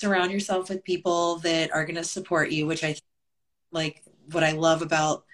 surround 0.00 0.32
yourself 0.32 0.68
with 0.68 0.84
people 0.84 1.36
that 1.38 1.72
are 1.72 1.84
going 1.84 1.96
to 1.96 2.04
support 2.04 2.50
you, 2.50 2.66
which 2.66 2.82
I 2.82 2.96
like 3.70 4.02
what 4.30 4.44
I 4.44 4.52
love 4.52 4.82
about 4.82 5.24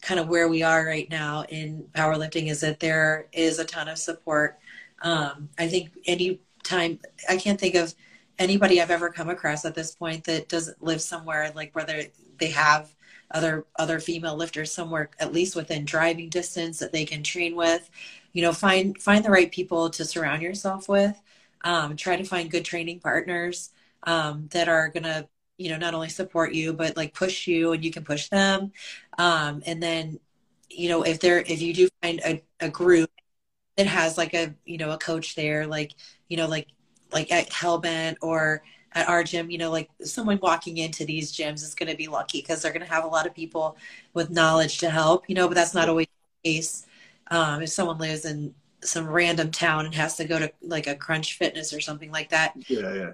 kind 0.00 0.20
of 0.20 0.28
where 0.28 0.48
we 0.48 0.62
are 0.62 0.84
right 0.84 1.08
now 1.10 1.44
in 1.48 1.86
powerlifting 1.94 2.48
is 2.50 2.60
that 2.60 2.80
there 2.80 3.26
is 3.32 3.58
a 3.58 3.64
ton 3.64 3.88
of 3.88 3.98
support. 3.98 4.58
Um, 5.02 5.48
I 5.58 5.68
think 5.68 5.90
any 6.06 6.40
time 6.62 6.98
I 7.28 7.36
can't 7.36 7.60
think 7.60 7.74
of 7.74 7.94
anybody 8.38 8.80
I've 8.80 8.90
ever 8.90 9.10
come 9.10 9.30
across 9.30 9.64
at 9.64 9.74
this 9.74 9.94
point 9.94 10.24
that 10.24 10.48
doesn't 10.48 10.82
live 10.82 11.00
somewhere 11.00 11.52
like 11.54 11.74
whether 11.74 12.02
they 12.38 12.50
have 12.50 12.94
other 13.30 13.66
other 13.76 14.00
female 14.00 14.36
lifters 14.36 14.72
somewhere 14.72 15.10
at 15.18 15.32
least 15.32 15.56
within 15.56 15.84
driving 15.84 16.28
distance 16.28 16.78
that 16.78 16.92
they 16.92 17.04
can 17.04 17.22
train 17.22 17.56
with. 17.56 17.90
You 18.34 18.42
know, 18.42 18.52
find 18.52 19.00
find 19.00 19.24
the 19.24 19.30
right 19.30 19.50
people 19.50 19.90
to 19.90 20.04
surround 20.04 20.42
yourself 20.42 20.88
with. 20.88 21.20
Um, 21.64 21.96
try 21.96 22.16
to 22.16 22.24
find 22.24 22.50
good 22.50 22.64
training 22.66 23.00
partners 23.00 23.70
um, 24.04 24.48
that 24.52 24.68
are 24.68 24.88
gonna 24.90 25.28
you 25.58 25.70
know 25.70 25.78
not 25.78 25.94
only 25.94 26.08
support 26.10 26.52
you 26.52 26.72
but 26.74 26.96
like 26.96 27.14
push 27.14 27.46
you 27.46 27.72
and 27.72 27.84
you 27.84 27.90
can 27.92 28.04
push 28.04 28.28
them 28.28 28.72
um, 29.18 29.62
and 29.66 29.82
then 29.82 30.18
you 30.70 30.88
know 30.88 31.02
if 31.04 31.20
there 31.20 31.40
if 31.40 31.62
you 31.62 31.72
do 31.74 31.88
find 32.02 32.20
a, 32.26 32.42
a 32.60 32.68
group 32.68 33.10
that 33.76 33.86
has 33.86 34.18
like 34.18 34.34
a 34.34 34.54
you 34.64 34.78
know 34.78 34.90
a 34.92 34.98
coach 34.98 35.34
there 35.34 35.66
like 35.66 35.92
you 36.28 36.36
know 36.36 36.46
like 36.46 36.68
like 37.12 37.30
at 37.32 37.50
hellbent 37.50 38.16
or 38.22 38.62
at 38.92 39.08
our 39.08 39.24
gym 39.24 39.50
you 39.50 39.58
know 39.58 39.70
like 39.70 39.90
someone 40.02 40.38
walking 40.42 40.78
into 40.78 41.04
these 41.04 41.32
gyms 41.32 41.62
is 41.62 41.74
going 41.74 41.90
to 41.90 41.96
be 41.96 42.08
lucky 42.08 42.40
because 42.40 42.62
they're 42.62 42.72
going 42.72 42.86
to 42.86 42.92
have 42.92 43.04
a 43.04 43.08
lot 43.08 43.26
of 43.26 43.34
people 43.34 43.76
with 44.14 44.30
knowledge 44.30 44.78
to 44.78 44.90
help 44.90 45.24
you 45.28 45.34
know 45.34 45.48
but 45.48 45.54
that's 45.54 45.74
not 45.74 45.88
always 45.88 46.06
the 46.42 46.50
case 46.50 46.86
um, 47.30 47.62
if 47.62 47.70
someone 47.70 47.98
lives 47.98 48.24
in 48.24 48.54
some 48.82 49.08
random 49.08 49.50
town 49.50 49.86
and 49.86 49.94
has 49.94 50.16
to 50.16 50.24
go 50.24 50.38
to 50.38 50.52
like 50.62 50.86
a 50.86 50.94
crunch 50.94 51.38
fitness 51.38 51.72
or 51.72 51.80
something 51.80 52.10
like 52.10 52.30
that. 52.30 52.54
Yeah 52.68 52.94
yeah. 52.94 53.12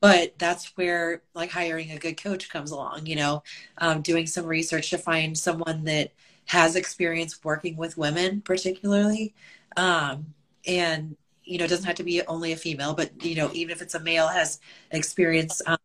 But 0.00 0.38
that's 0.38 0.76
where 0.76 1.22
like 1.34 1.50
hiring 1.50 1.90
a 1.90 1.98
good 1.98 2.22
coach 2.22 2.48
comes 2.50 2.70
along 2.70 3.06
you 3.06 3.16
know 3.16 3.42
um, 3.78 4.00
doing 4.02 4.26
some 4.26 4.46
research 4.46 4.90
to 4.90 4.98
find 4.98 5.36
someone 5.36 5.84
that 5.84 6.12
has 6.46 6.76
experience 6.76 7.42
working 7.44 7.76
with 7.76 7.98
women 7.98 8.40
particularly 8.40 9.34
um, 9.76 10.34
and 10.66 11.16
you 11.44 11.58
know 11.58 11.64
it 11.64 11.68
doesn't 11.68 11.86
have 11.86 11.96
to 11.96 12.04
be 12.04 12.22
only 12.26 12.52
a 12.52 12.56
female 12.56 12.94
but 12.94 13.10
you 13.24 13.34
know 13.34 13.50
even 13.52 13.72
if 13.72 13.82
it's 13.82 13.94
a 13.94 14.00
male 14.00 14.28
has 14.28 14.60
experience 14.92 15.60
um, 15.66 15.78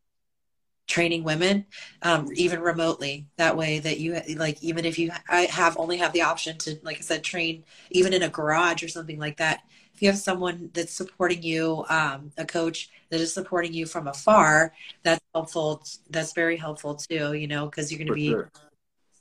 training 0.88 1.24
women 1.24 1.66
um, 2.02 2.30
even 2.36 2.60
remotely. 2.60 3.26
That 3.38 3.56
way 3.56 3.80
that 3.80 4.00
you 4.00 4.22
like 4.36 4.62
even 4.62 4.86
if 4.86 5.00
you 5.00 5.12
have 5.30 5.78
only 5.78 5.98
have 5.98 6.14
the 6.14 6.22
option 6.22 6.58
to 6.60 6.78
like 6.84 6.98
i 6.98 7.02
said 7.02 7.24
train 7.24 7.64
even 7.92 8.14
in 8.14 8.24
a 8.24 8.30
garage 8.30 8.84
or 8.84 8.88
something 8.88 9.20
like 9.20 9.38
that 9.38 9.64
if 9.94 10.02
you 10.02 10.08
have 10.08 10.18
someone 10.18 10.70
that's 10.74 10.94
supporting 10.94 11.42
you 11.44 11.86
um, 11.90 12.32
a 12.38 12.46
coach 12.46 12.90
that 13.10 13.22
is 13.22 13.34
supporting 13.34 13.74
you 13.74 13.86
from 13.86 14.08
afar 14.08 14.74
that's 15.04 15.22
helpful. 15.34 15.84
That's 16.10 16.34
very 16.34 16.58
helpful 16.58 16.96
too 16.96 17.34
you 17.34 17.48
know 17.48 17.66
because 17.66 17.92
you're 17.92 18.00
going 18.00 18.08
to 18.08 18.14
be 18.14 18.30
sure. 18.30 18.52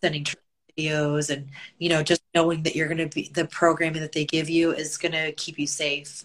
sending 0.00 0.26
videos 0.76 1.30
and 1.30 1.48
you 1.78 1.88
know 1.88 2.02
just 2.02 2.22
knowing 2.34 2.62
that 2.62 2.74
you're 2.74 2.88
going 2.88 3.08
to 3.08 3.14
be 3.14 3.30
the 3.34 3.46
programming 3.46 4.00
that 4.00 4.12
they 4.12 4.24
give 4.24 4.48
you 4.48 4.72
is 4.72 4.96
going 4.96 5.12
to 5.12 5.32
keep 5.32 5.58
you 5.58 5.66
safe 5.66 6.24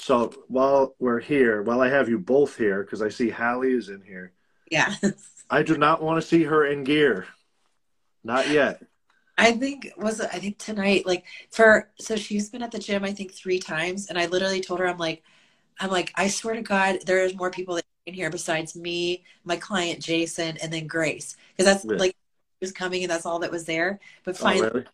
so 0.00 0.32
while 0.48 0.94
we're 0.98 1.20
here 1.20 1.62
while 1.62 1.80
i 1.80 1.88
have 1.88 2.08
you 2.08 2.18
both 2.18 2.56
here 2.56 2.82
because 2.82 3.02
i 3.02 3.08
see 3.08 3.28
hallie 3.28 3.72
is 3.72 3.88
in 3.88 4.00
here 4.02 4.32
yeah 4.70 4.94
i 5.50 5.62
do 5.62 5.76
not 5.76 6.02
want 6.02 6.20
to 6.20 6.26
see 6.26 6.44
her 6.44 6.66
in 6.66 6.84
gear. 6.84 7.26
Not 8.24 8.48
yet. 8.48 8.82
I 9.36 9.52
think 9.52 9.92
was 9.96 10.20
I 10.20 10.38
think 10.38 10.58
tonight 10.58 11.06
like 11.06 11.24
for 11.50 11.88
so 11.98 12.16
she's 12.16 12.50
been 12.50 12.62
at 12.62 12.72
the 12.72 12.78
gym 12.78 13.04
I 13.04 13.12
think 13.12 13.32
three 13.32 13.58
times 13.58 14.08
and 14.08 14.18
I 14.18 14.26
literally 14.26 14.60
told 14.60 14.80
her 14.80 14.86
I'm 14.86 14.98
like 14.98 15.22
I'm 15.78 15.90
like 15.90 16.12
I 16.16 16.28
swear 16.28 16.54
to 16.54 16.62
God 16.62 16.98
there's 17.06 17.34
more 17.34 17.50
people 17.50 17.76
that 17.76 17.84
in 18.06 18.14
here 18.14 18.30
besides 18.30 18.74
me 18.74 19.24
my 19.44 19.56
client 19.56 20.02
Jason 20.02 20.56
and 20.58 20.72
then 20.72 20.86
Grace. 20.86 21.36
Because 21.56 21.72
that's 21.72 21.84
like 21.84 22.16
was 22.60 22.72
coming 22.72 23.04
and 23.04 23.10
that's 23.10 23.24
all 23.24 23.38
that 23.38 23.52
was 23.52 23.64
there. 23.64 24.00
But 24.24 24.34
oh, 24.34 24.38
finally 24.38 24.66
oh, 24.66 24.72
really? 24.74 24.86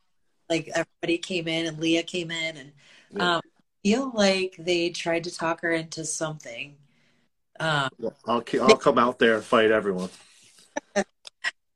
like 0.51 0.69
everybody 0.75 1.19
came 1.19 1.49
in 1.49 1.67
and 1.67 1.79
Leah 1.79 2.03
came 2.03 2.31
in 2.31 2.57
and 2.59 2.73
yeah. 3.17 3.37
um, 3.37 3.43
feel 3.85 4.11
like 4.15 4.57
they 4.59 4.91
tried 4.91 5.25
to 5.25 5.35
talk 5.35 5.61
her 5.61 5.71
into 5.71 6.05
something. 6.05 6.75
Um, 7.61 7.89
I'll 8.27 8.43
I'll 8.63 8.77
come 8.77 8.99
out 8.99 9.19
there 9.19 9.37
and 9.37 9.45
fight 9.45 9.71
everyone. 9.71 10.11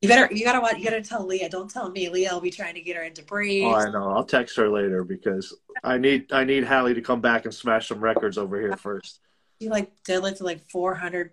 You 0.00 0.08
better, 0.08 0.32
you 0.32 0.44
gotta, 0.44 0.78
you 0.78 0.84
gotta 0.84 1.02
tell 1.02 1.26
Leah. 1.26 1.48
Don't 1.48 1.68
tell 1.68 1.90
me. 1.90 2.08
Leah 2.08 2.30
I'll 2.30 2.40
be 2.40 2.52
trying 2.52 2.74
to 2.74 2.80
get 2.80 2.94
her 2.94 3.02
into 3.02 3.24
briefs. 3.24 3.66
Oh, 3.66 3.74
I 3.74 3.90
know. 3.90 4.10
I'll 4.10 4.24
text 4.24 4.56
her 4.56 4.68
later 4.68 5.02
because 5.02 5.56
I 5.82 5.98
need, 5.98 6.32
I 6.32 6.44
need 6.44 6.62
Hallie 6.62 6.94
to 6.94 7.00
come 7.00 7.20
back 7.20 7.46
and 7.46 7.52
smash 7.52 7.88
some 7.88 7.98
records 7.98 8.38
over 8.38 8.60
here 8.60 8.76
first. 8.76 9.18
She 9.60 9.68
like 9.68 9.90
deadlifted 10.04 10.42
like 10.42 10.60
400 10.70 11.32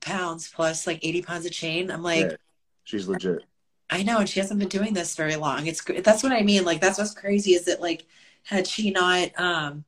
pounds 0.00 0.48
plus 0.48 0.86
like 0.86 1.00
80 1.02 1.22
pounds 1.22 1.44
of 1.44 1.50
chain. 1.50 1.90
I'm 1.90 2.04
like, 2.04 2.30
yeah, 2.30 2.36
she's 2.84 3.08
legit. 3.08 3.42
I 3.90 4.04
know, 4.04 4.18
and 4.18 4.28
she 4.28 4.38
hasn't 4.38 4.60
been 4.60 4.68
doing 4.68 4.94
this 4.94 5.16
very 5.16 5.34
long. 5.34 5.66
It's 5.66 5.82
that's 5.82 6.22
what 6.22 6.30
I 6.30 6.42
mean. 6.42 6.64
Like 6.64 6.80
that's 6.80 6.98
what's 6.98 7.14
crazy 7.14 7.54
is 7.54 7.64
that 7.64 7.80
like 7.80 8.06
had 8.44 8.68
she 8.68 8.92
not, 8.92 9.30
um, 9.40 9.84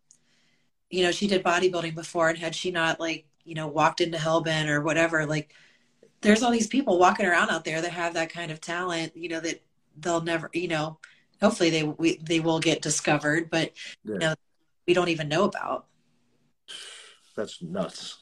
you 0.90 1.02
know, 1.02 1.10
she 1.10 1.26
did 1.26 1.42
bodybuilding 1.42 1.94
before, 1.94 2.28
and 2.28 2.38
had 2.38 2.54
she 2.54 2.70
not 2.70 3.00
like 3.00 3.26
you 3.44 3.54
know 3.54 3.66
walked 3.66 4.00
into 4.00 4.18
Hellbent 4.18 4.68
or 4.68 4.82
whatever, 4.82 5.26
like 5.26 5.52
there's 6.20 6.42
all 6.42 6.50
these 6.50 6.66
people 6.66 6.98
walking 6.98 7.26
around 7.26 7.50
out 7.50 7.64
there 7.64 7.80
that 7.80 7.92
have 7.92 8.14
that 8.14 8.30
kind 8.30 8.50
of 8.50 8.60
talent, 8.60 9.16
you 9.16 9.28
know, 9.28 9.40
that 9.40 9.62
they'll 9.98 10.20
never, 10.20 10.50
you 10.52 10.68
know, 10.68 10.98
hopefully 11.40 11.70
they 11.70 11.84
we, 11.84 12.16
they 12.16 12.40
will 12.40 12.60
get 12.60 12.82
discovered, 12.82 13.50
but 13.50 13.72
yeah. 14.04 14.12
you 14.12 14.18
know, 14.18 14.34
we 14.86 14.94
don't 14.94 15.08
even 15.08 15.28
know 15.28 15.44
about. 15.44 15.86
That's 17.36 17.62
nuts. 17.62 18.18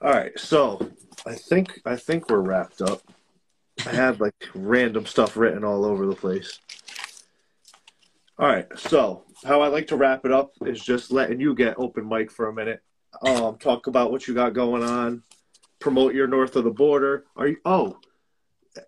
All 0.00 0.12
right, 0.12 0.38
so 0.38 0.90
I 1.26 1.34
think 1.34 1.80
I 1.84 1.96
think 1.96 2.28
we're 2.28 2.40
wrapped 2.40 2.82
up. 2.82 3.02
I 3.86 3.90
have 3.90 4.20
like 4.20 4.48
random 4.54 5.06
stuff 5.06 5.36
written 5.36 5.64
all 5.64 5.84
over 5.84 6.06
the 6.06 6.14
place. 6.14 6.58
All 8.38 8.48
right, 8.48 8.66
so 8.76 9.23
how 9.44 9.60
I 9.60 9.68
like 9.68 9.88
to 9.88 9.96
wrap 9.96 10.24
it 10.24 10.32
up 10.32 10.52
is 10.64 10.82
just 10.82 11.12
letting 11.12 11.40
you 11.40 11.54
get 11.54 11.78
open 11.78 12.08
mic 12.08 12.30
for 12.30 12.48
a 12.48 12.54
minute. 12.54 12.82
Um, 13.22 13.58
talk 13.58 13.86
about 13.86 14.10
what 14.10 14.26
you 14.26 14.34
got 14.34 14.54
going 14.54 14.82
on, 14.82 15.22
promote 15.78 16.14
your 16.14 16.26
north 16.26 16.56
of 16.56 16.64
the 16.64 16.70
border. 16.70 17.24
Are 17.36 17.48
you? 17.48 17.58
Oh, 17.64 17.98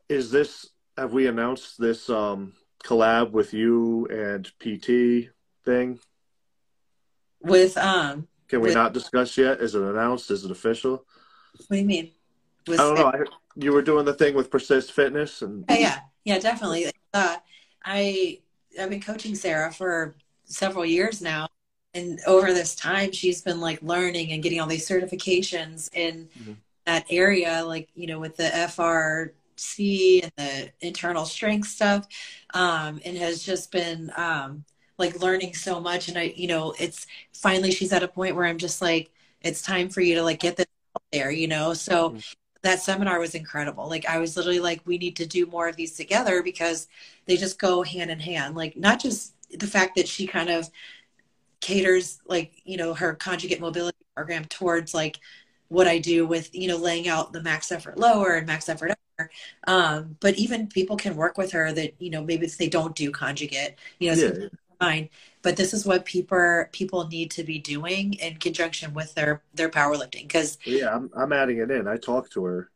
is 0.09 0.31
this? 0.31 0.71
Have 0.97 1.13
we 1.13 1.27
announced 1.27 1.79
this 1.79 2.11
um, 2.11 2.55
collab 2.83 3.31
with 3.31 3.55
you 3.55 4.07
and 4.07 4.47
PT 4.59 5.31
thing? 5.65 6.01
With 7.41 7.77
um. 7.77 8.27
Can 8.49 8.61
we 8.61 8.69
with, 8.69 8.75
not 8.75 8.93
discuss 8.93 9.37
yet? 9.37 9.61
Is 9.61 9.75
it 9.75 9.83
announced? 9.83 10.31
Is 10.31 10.45
it 10.45 10.51
official? 10.51 11.05
What 11.69 11.69
do 11.71 11.77
you 11.77 11.85
mean? 11.85 12.13
With, 12.67 12.81
I 12.81 12.83
don't 12.83 12.95
know. 12.95 13.07
I, 13.07 13.19
you 13.57 13.73
were 13.73 13.83
doing 13.83 14.05
the 14.05 14.15
thing 14.15 14.35
with 14.35 14.51
Persist 14.51 14.93
Fitness, 14.93 15.43
and 15.43 15.65
yeah, 15.69 15.77
yeah, 15.77 15.99
yeah 16.25 16.39
definitely. 16.39 16.91
Uh, 17.15 17.37
I 17.85 18.41
I've 18.81 18.91
been 18.91 19.01
coaching 19.01 19.35
Sarah 19.35 19.73
for 19.73 20.17
several 20.47 20.85
years 20.85 21.21
now, 21.21 21.49
and 21.95 22.19
over 22.27 22.53
this 22.53 22.75
time, 22.75 23.13
she's 23.13 23.43
been 23.43 23.61
like 23.61 23.83
learning 23.83 24.33
and 24.33 24.43
getting 24.43 24.61
all 24.61 24.67
these 24.67 24.89
certifications 24.89 25.89
in 25.95 26.29
mm-hmm 26.39 26.53
that 26.87 27.05
area, 27.11 27.63
like, 27.65 27.89
you 27.95 28.07
know, 28.07 28.19
with 28.19 28.37
the 28.37 28.45
FRC 28.45 30.23
and 30.23 30.33
the 30.37 30.71
internal 30.81 31.25
strength 31.25 31.69
stuff, 31.69 32.07
um, 32.55 33.01
and 33.05 33.19
has 33.19 33.43
just 33.43 33.71
been 33.71 34.11
um, 34.17 34.65
like 34.97 35.21
learning 35.21 35.53
so 35.53 35.81
much. 35.81 36.09
And 36.09 36.17
I, 36.17 36.33
you 36.37 36.47
know, 36.47 36.75
it's 36.79 37.07
finally 37.35 37.73
she's 37.73 37.93
at 37.93 38.05
a 38.05 38.09
point 38.09 38.37
where 38.37 38.47
I'm 38.47 38.59
just 38.59 38.81
like, 38.81 39.11
it's 39.43 39.63
time 39.63 39.89
for 39.89 40.01
you 40.01 40.15
to 40.15 40.23
like 40.23 40.41
get 40.41 40.57
this 40.57 40.67
out 40.97 41.03
there, 41.13 41.31
you 41.31 41.49
know? 41.49 41.75
So 41.75 42.11
mm-hmm. 42.11 42.19
that 42.63 42.81
seminar 42.81 43.19
was 43.19 43.35
incredible. 43.35 43.89
Like, 43.89 44.07
I 44.07 44.19
was 44.19 44.37
literally 44.37 44.61
like, 44.61 44.81
we 44.87 44.97
need 44.97 45.17
to 45.17 45.27
do 45.27 45.47
more 45.47 45.69
of 45.69 45.77
these 45.77 45.97
together 45.97 46.43
because 46.43 46.87
they 47.27 47.37
just 47.37 47.59
go 47.59 47.83
hand 47.83 48.11
in 48.11 48.21
hand. 48.21 48.55
Like, 48.55 48.77
not 48.77 49.01
just 49.01 49.35
the 49.51 49.67
fact 49.67 49.97
that 49.97 50.09
she 50.09 50.27
kind 50.27 50.49
of 50.49 50.69
caters 51.61 52.21
like 52.27 52.53
you 52.65 52.77
know 52.77 52.95
her 52.95 53.15
conjugate 53.15 53.61
mobility 53.61 53.99
program 54.15 54.45
towards 54.45 54.95
like 54.95 55.19
what 55.69 55.89
I 55.89 55.99
do 55.99 56.27
with, 56.27 56.55
you 56.55 56.69
know, 56.69 56.77
laying 56.77 57.09
out 57.09 57.33
the 57.33 57.43
max 57.43 57.73
effort 57.73 57.99
lower 57.99 58.35
and 58.35 58.47
max 58.47 58.69
effort 58.69 58.93
upper. 58.93 59.31
Um, 59.67 60.17
but 60.21 60.35
even 60.37 60.69
people 60.69 60.97
can 60.97 61.17
work 61.17 61.37
with 61.39 61.53
her 61.53 61.73
that, 61.73 61.95
you 61.99 62.11
know, 62.11 62.23
maybe 62.23 62.47
they 62.47 62.69
don't 62.69 62.95
do 62.95 63.11
conjugate, 63.11 63.75
you 63.99 64.15
know, 64.15 64.17
yeah. 64.17 64.49
fine. 64.79 65.09
But 65.43 65.57
this 65.57 65.73
is 65.73 65.87
what 65.87 66.05
people 66.05 66.65
people 66.73 67.07
need 67.09 67.31
to 67.33 67.45
be 67.45 67.59
doing 67.59 68.15
in 68.15 68.37
conjunction 68.37 68.95
with 68.95 69.15
their 69.15 69.43
their 69.55 69.69
powerlifting. 69.69 70.23
Because 70.23 70.59
yeah, 70.65 70.95
I'm 70.95 71.11
I'm 71.17 71.33
adding 71.33 71.59
it 71.59 71.71
in. 71.71 71.89
I 71.89 71.97
talked 71.97 72.33
to 72.33 72.45
her. 72.45 72.71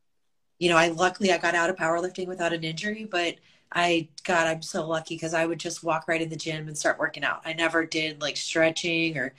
You 0.59 0.71
know, 0.71 0.77
I 0.77 0.89
luckily 0.89 1.33
I 1.33 1.39
got 1.39 1.55
out 1.55 1.71
of 1.71 1.77
powerlifting 1.77 2.27
without 2.27 2.53
an 2.53 2.65
injury, 2.65 3.05
but 3.11 3.37
I 3.73 4.09
God, 4.25 4.47
I'm 4.47 4.63
so 4.63 4.87
lucky 4.87 5.15
because 5.15 5.35
I 5.35 5.47
would 5.47 5.61
just 5.61 5.85
walk 5.85 6.09
right 6.09 6.21
in 6.23 6.29
the 6.29 6.37
gym 6.37 6.67
and 6.69 6.77
start 6.77 6.99
working 6.99 7.25
out. 7.25 7.43
I 7.45 7.53
never 7.53 7.85
did 7.87 8.21
like 8.21 8.37
stretching 8.37 9.17
or 9.17 9.35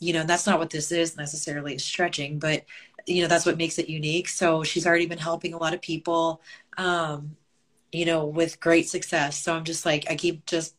you 0.00 0.12
know 0.12 0.24
that's 0.24 0.46
not 0.46 0.58
what 0.58 0.70
this 0.70 0.92
is 0.92 1.16
necessarily 1.16 1.78
stretching 1.78 2.38
but 2.38 2.64
you 3.06 3.22
know 3.22 3.28
that's 3.28 3.46
what 3.46 3.56
makes 3.56 3.78
it 3.78 3.88
unique 3.88 4.28
so 4.28 4.62
she's 4.62 4.86
already 4.86 5.06
been 5.06 5.18
helping 5.18 5.54
a 5.54 5.58
lot 5.58 5.74
of 5.74 5.80
people 5.80 6.40
um 6.76 7.36
you 7.92 8.04
know 8.04 8.26
with 8.26 8.60
great 8.60 8.88
success 8.88 9.38
so 9.38 9.54
i'm 9.54 9.64
just 9.64 9.86
like 9.86 10.04
i 10.10 10.14
keep 10.14 10.44
just 10.46 10.74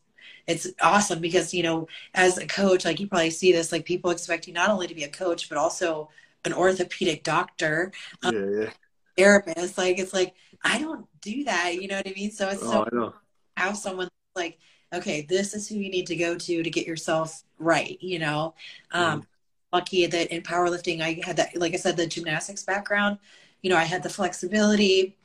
it's 0.46 0.68
awesome 0.80 1.20
because 1.20 1.52
you 1.52 1.62
know 1.62 1.88
as 2.14 2.38
a 2.38 2.46
coach 2.46 2.84
like 2.84 3.00
you 3.00 3.08
probably 3.08 3.30
see 3.30 3.52
this 3.52 3.72
like 3.72 3.84
people 3.84 4.10
expect 4.10 4.46
you 4.46 4.52
not 4.52 4.70
only 4.70 4.86
to 4.86 4.94
be 4.94 5.04
a 5.04 5.08
coach 5.08 5.48
but 5.48 5.58
also 5.58 6.08
an 6.44 6.52
orthopedic 6.52 7.24
doctor 7.24 7.92
um, 8.22 8.34
yeah, 8.34 8.62
yeah. 8.62 8.70
therapist 9.16 9.76
like 9.76 9.98
it's 9.98 10.14
like 10.14 10.34
i 10.64 10.78
don't 10.78 11.06
do 11.20 11.44
that 11.44 11.80
you 11.80 11.88
know 11.88 11.96
what 11.96 12.08
i 12.08 12.12
mean 12.14 12.30
so 12.30 12.48
it's 12.48 12.62
oh, 12.62 12.86
so 12.90 13.14
have 13.56 13.76
someone 13.76 14.08
like 14.34 14.58
okay 14.92 15.26
this 15.28 15.54
is 15.54 15.68
who 15.68 15.76
you 15.76 15.90
need 15.90 16.06
to 16.06 16.16
go 16.16 16.36
to 16.36 16.62
to 16.62 16.70
get 16.70 16.86
yourself 16.86 17.42
right 17.58 17.98
you 18.00 18.18
know 18.18 18.54
um 18.92 19.22
mm. 19.22 19.26
lucky 19.72 20.06
that 20.06 20.32
in 20.32 20.42
powerlifting 20.42 21.00
i 21.00 21.20
had 21.24 21.36
that 21.36 21.56
like 21.56 21.74
i 21.74 21.76
said 21.76 21.96
the 21.96 22.06
gymnastics 22.06 22.62
background 22.62 23.18
you 23.62 23.70
know 23.70 23.76
i 23.76 23.84
had 23.84 24.02
the 24.02 24.08
flexibility 24.08 25.16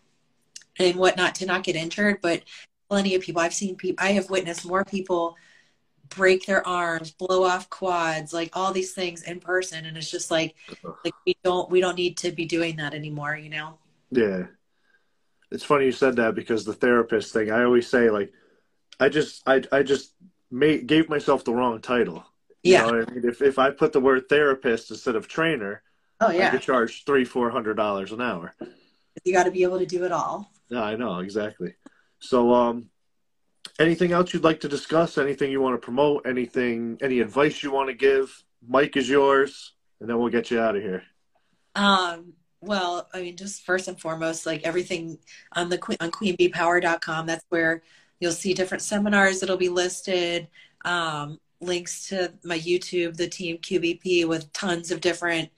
and 0.80 0.96
whatnot 0.96 1.36
to 1.36 1.46
not 1.46 1.64
get 1.64 1.76
injured 1.76 2.20
but 2.22 2.44
plenty 2.94 3.16
of 3.16 3.24
people. 3.24 3.42
I've 3.42 3.56
seen 3.56 3.76
people, 3.76 4.04
I 4.06 4.12
have 4.12 4.30
witnessed 4.30 4.66
more 4.68 4.86
people 4.86 5.36
break 6.10 6.46
their 6.46 6.66
arms, 6.68 7.10
blow 7.10 7.44
off 7.44 7.68
quads, 7.72 8.34
like 8.34 8.52
all 8.54 8.72
these 8.72 8.94
things 8.94 9.24
in 9.24 9.40
person. 9.40 9.86
And 9.86 9.98
it's 9.98 10.12
just 10.12 10.30
like, 10.30 10.54
like 11.04 11.16
we 11.26 11.36
don't, 11.44 11.72
we 11.72 11.82
don't 11.82 11.98
need 11.98 12.18
to 12.18 12.32
be 12.32 12.46
doing 12.46 12.76
that 12.76 12.94
anymore, 12.94 13.36
you 13.36 13.50
know? 13.50 13.80
Yeah. 14.12 14.44
It's 15.54 15.64
funny 15.64 15.86
you 15.86 15.92
said 15.94 16.18
that 16.18 16.36
because 16.36 16.66
the 16.66 16.74
therapist 16.74 17.32
thing, 17.32 17.52
I 17.52 17.64
always 17.64 17.88
say 17.88 18.10
like, 18.10 18.34
I 19.00 19.08
just, 19.08 19.48
I, 19.48 19.62
I 19.72 19.84
just 19.84 20.14
made, 20.52 20.88
gave 20.88 21.08
myself 21.08 21.46
the 21.46 21.54
wrong 21.54 21.80
title. 21.80 22.26
You 22.64 22.74
yeah. 22.74 22.86
I 22.86 22.92
mean? 22.92 23.22
If, 23.24 23.42
if 23.42 23.60
I 23.60 23.70
put 23.70 23.94
the 23.94 24.00
word 24.00 24.30
therapist 24.30 24.90
instead 24.90 25.16
of 25.16 25.28
trainer, 25.28 25.84
oh 26.22 26.32
yeah, 26.32 26.48
I 26.48 26.52
could 26.52 26.62
charge 26.62 27.04
three, 27.06 27.26
four 27.26 27.50
hundred 27.50 27.76
dollars 27.76 28.12
an 28.14 28.22
hour. 28.22 28.56
You 29.26 29.34
got 29.34 29.44
to 29.44 29.52
be 29.52 29.64
able 29.64 29.80
to 29.80 29.86
do 29.86 30.06
it 30.06 30.12
all. 30.12 30.50
Yeah, 30.70 30.82
I 30.82 30.96
know 30.96 31.20
exactly. 31.20 31.76
So, 32.20 32.54
um, 32.54 32.90
anything 33.78 34.14
else 34.14 34.34
you'd 34.34 34.46
like 34.46 34.62
to 34.62 34.70
discuss? 34.70 35.18
Anything 35.18 35.52
you 35.52 35.62
want 35.62 35.76
to 35.76 35.86
promote? 35.86 36.26
Anything? 36.26 36.98
Any 37.02 37.20
advice 37.20 37.62
you 37.62 37.72
want 37.72 37.90
to 37.90 37.96
give? 37.96 38.44
Mic 38.66 38.96
is 38.96 39.10
yours, 39.10 39.74
and 40.00 40.10
then 40.10 40.18
we'll 40.18 40.30
get 40.30 40.50
you 40.50 40.60
out 40.60 40.78
of 40.78 40.82
here. 40.82 41.04
Um. 41.76 42.34
Well, 42.66 43.10
I 43.14 43.22
mean, 43.22 43.36
just 43.36 43.64
first 43.66 43.88
and 43.90 44.00
foremost, 44.00 44.46
like 44.46 44.64
everything 44.64 45.18
on 45.54 45.70
the 45.70 45.78
on 46.00 46.12
queenbeepower.com, 46.12 47.26
that's 47.26 47.46
where 47.50 47.84
you'll 48.20 48.32
see 48.32 48.54
different 48.54 48.82
seminars 48.84 49.40
that'll 49.42 49.58
be 49.58 49.70
listed. 49.70 50.48
Um, 50.86 51.40
links 51.60 52.08
to 52.10 52.34
my 52.44 52.58
YouTube, 52.60 53.18
the 53.18 53.28
Team 53.28 53.58
QBP, 53.58 54.28
with 54.28 54.52
tons 54.54 54.92
of 54.92 55.02
different 55.02 55.50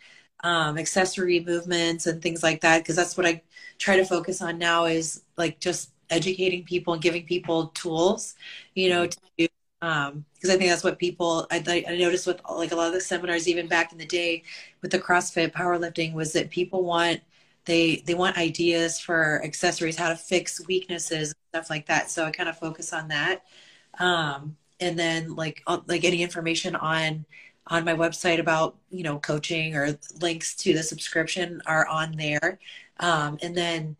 um, 0.43 0.77
accessory 0.79 1.39
movements 1.41 2.07
and 2.07 2.21
things 2.23 2.41
like 2.41 2.61
that. 2.61 2.79
Because 2.79 2.95
that's 2.95 3.17
what 3.17 3.27
I 3.27 3.43
try 3.77 3.97
to 3.97 4.05
focus 4.05 4.41
on 4.41 4.57
now 4.57 4.85
is 4.85 5.23
like 5.37 5.59
just 5.59 5.91
educating 6.09 6.63
people 6.63 6.93
and 6.93 7.01
giving 7.03 7.25
people 7.25 7.67
tools, 7.69 8.33
you 8.73 8.89
know, 8.89 9.05
to 9.07 9.17
do 9.81 9.87
um 9.87 10.25
because 10.35 10.49
I 10.49 10.57
think 10.57 10.69
that's 10.69 10.83
what 10.83 10.99
people 10.99 11.47
I, 11.51 11.85
I 11.87 11.97
noticed 11.97 12.27
with 12.27 12.41
like 12.49 12.71
a 12.71 12.75
lot 12.75 12.87
of 12.87 12.93
the 12.93 13.01
seminars 13.01 13.47
even 13.47 13.67
back 13.67 13.91
in 13.91 13.97
the 13.97 14.05
day 14.05 14.43
with 14.81 14.91
the 14.91 14.99
CrossFit 14.99 15.51
powerlifting 15.51 16.13
was 16.13 16.33
that 16.33 16.49
people 16.49 16.83
want 16.83 17.21
they 17.65 17.97
they 18.05 18.13
want 18.13 18.37
ideas 18.37 18.99
for 18.99 19.41
accessories 19.43 19.97
how 19.97 20.09
to 20.09 20.15
fix 20.15 20.65
weaknesses 20.67 21.33
stuff 21.53 21.69
like 21.69 21.85
that. 21.87 22.09
So 22.09 22.25
I 22.25 22.31
kind 22.31 22.49
of 22.49 22.57
focus 22.57 22.93
on 22.93 23.07
that. 23.09 23.43
Um 23.99 24.57
and 24.79 24.97
then 24.99 25.35
like 25.35 25.61
like 25.87 26.03
any 26.03 26.21
information 26.21 26.75
on 26.75 27.25
on 27.67 27.85
my 27.85 27.93
website 27.95 28.39
about 28.39 28.77
you 28.89 29.03
know 29.03 29.19
coaching 29.19 29.75
or 29.75 29.97
links 30.21 30.55
to 30.57 30.73
the 30.73 30.83
subscription 30.83 31.61
are 31.65 31.87
on 31.87 32.13
there. 32.13 32.59
Um 32.99 33.37
and 33.41 33.55
then 33.55 33.97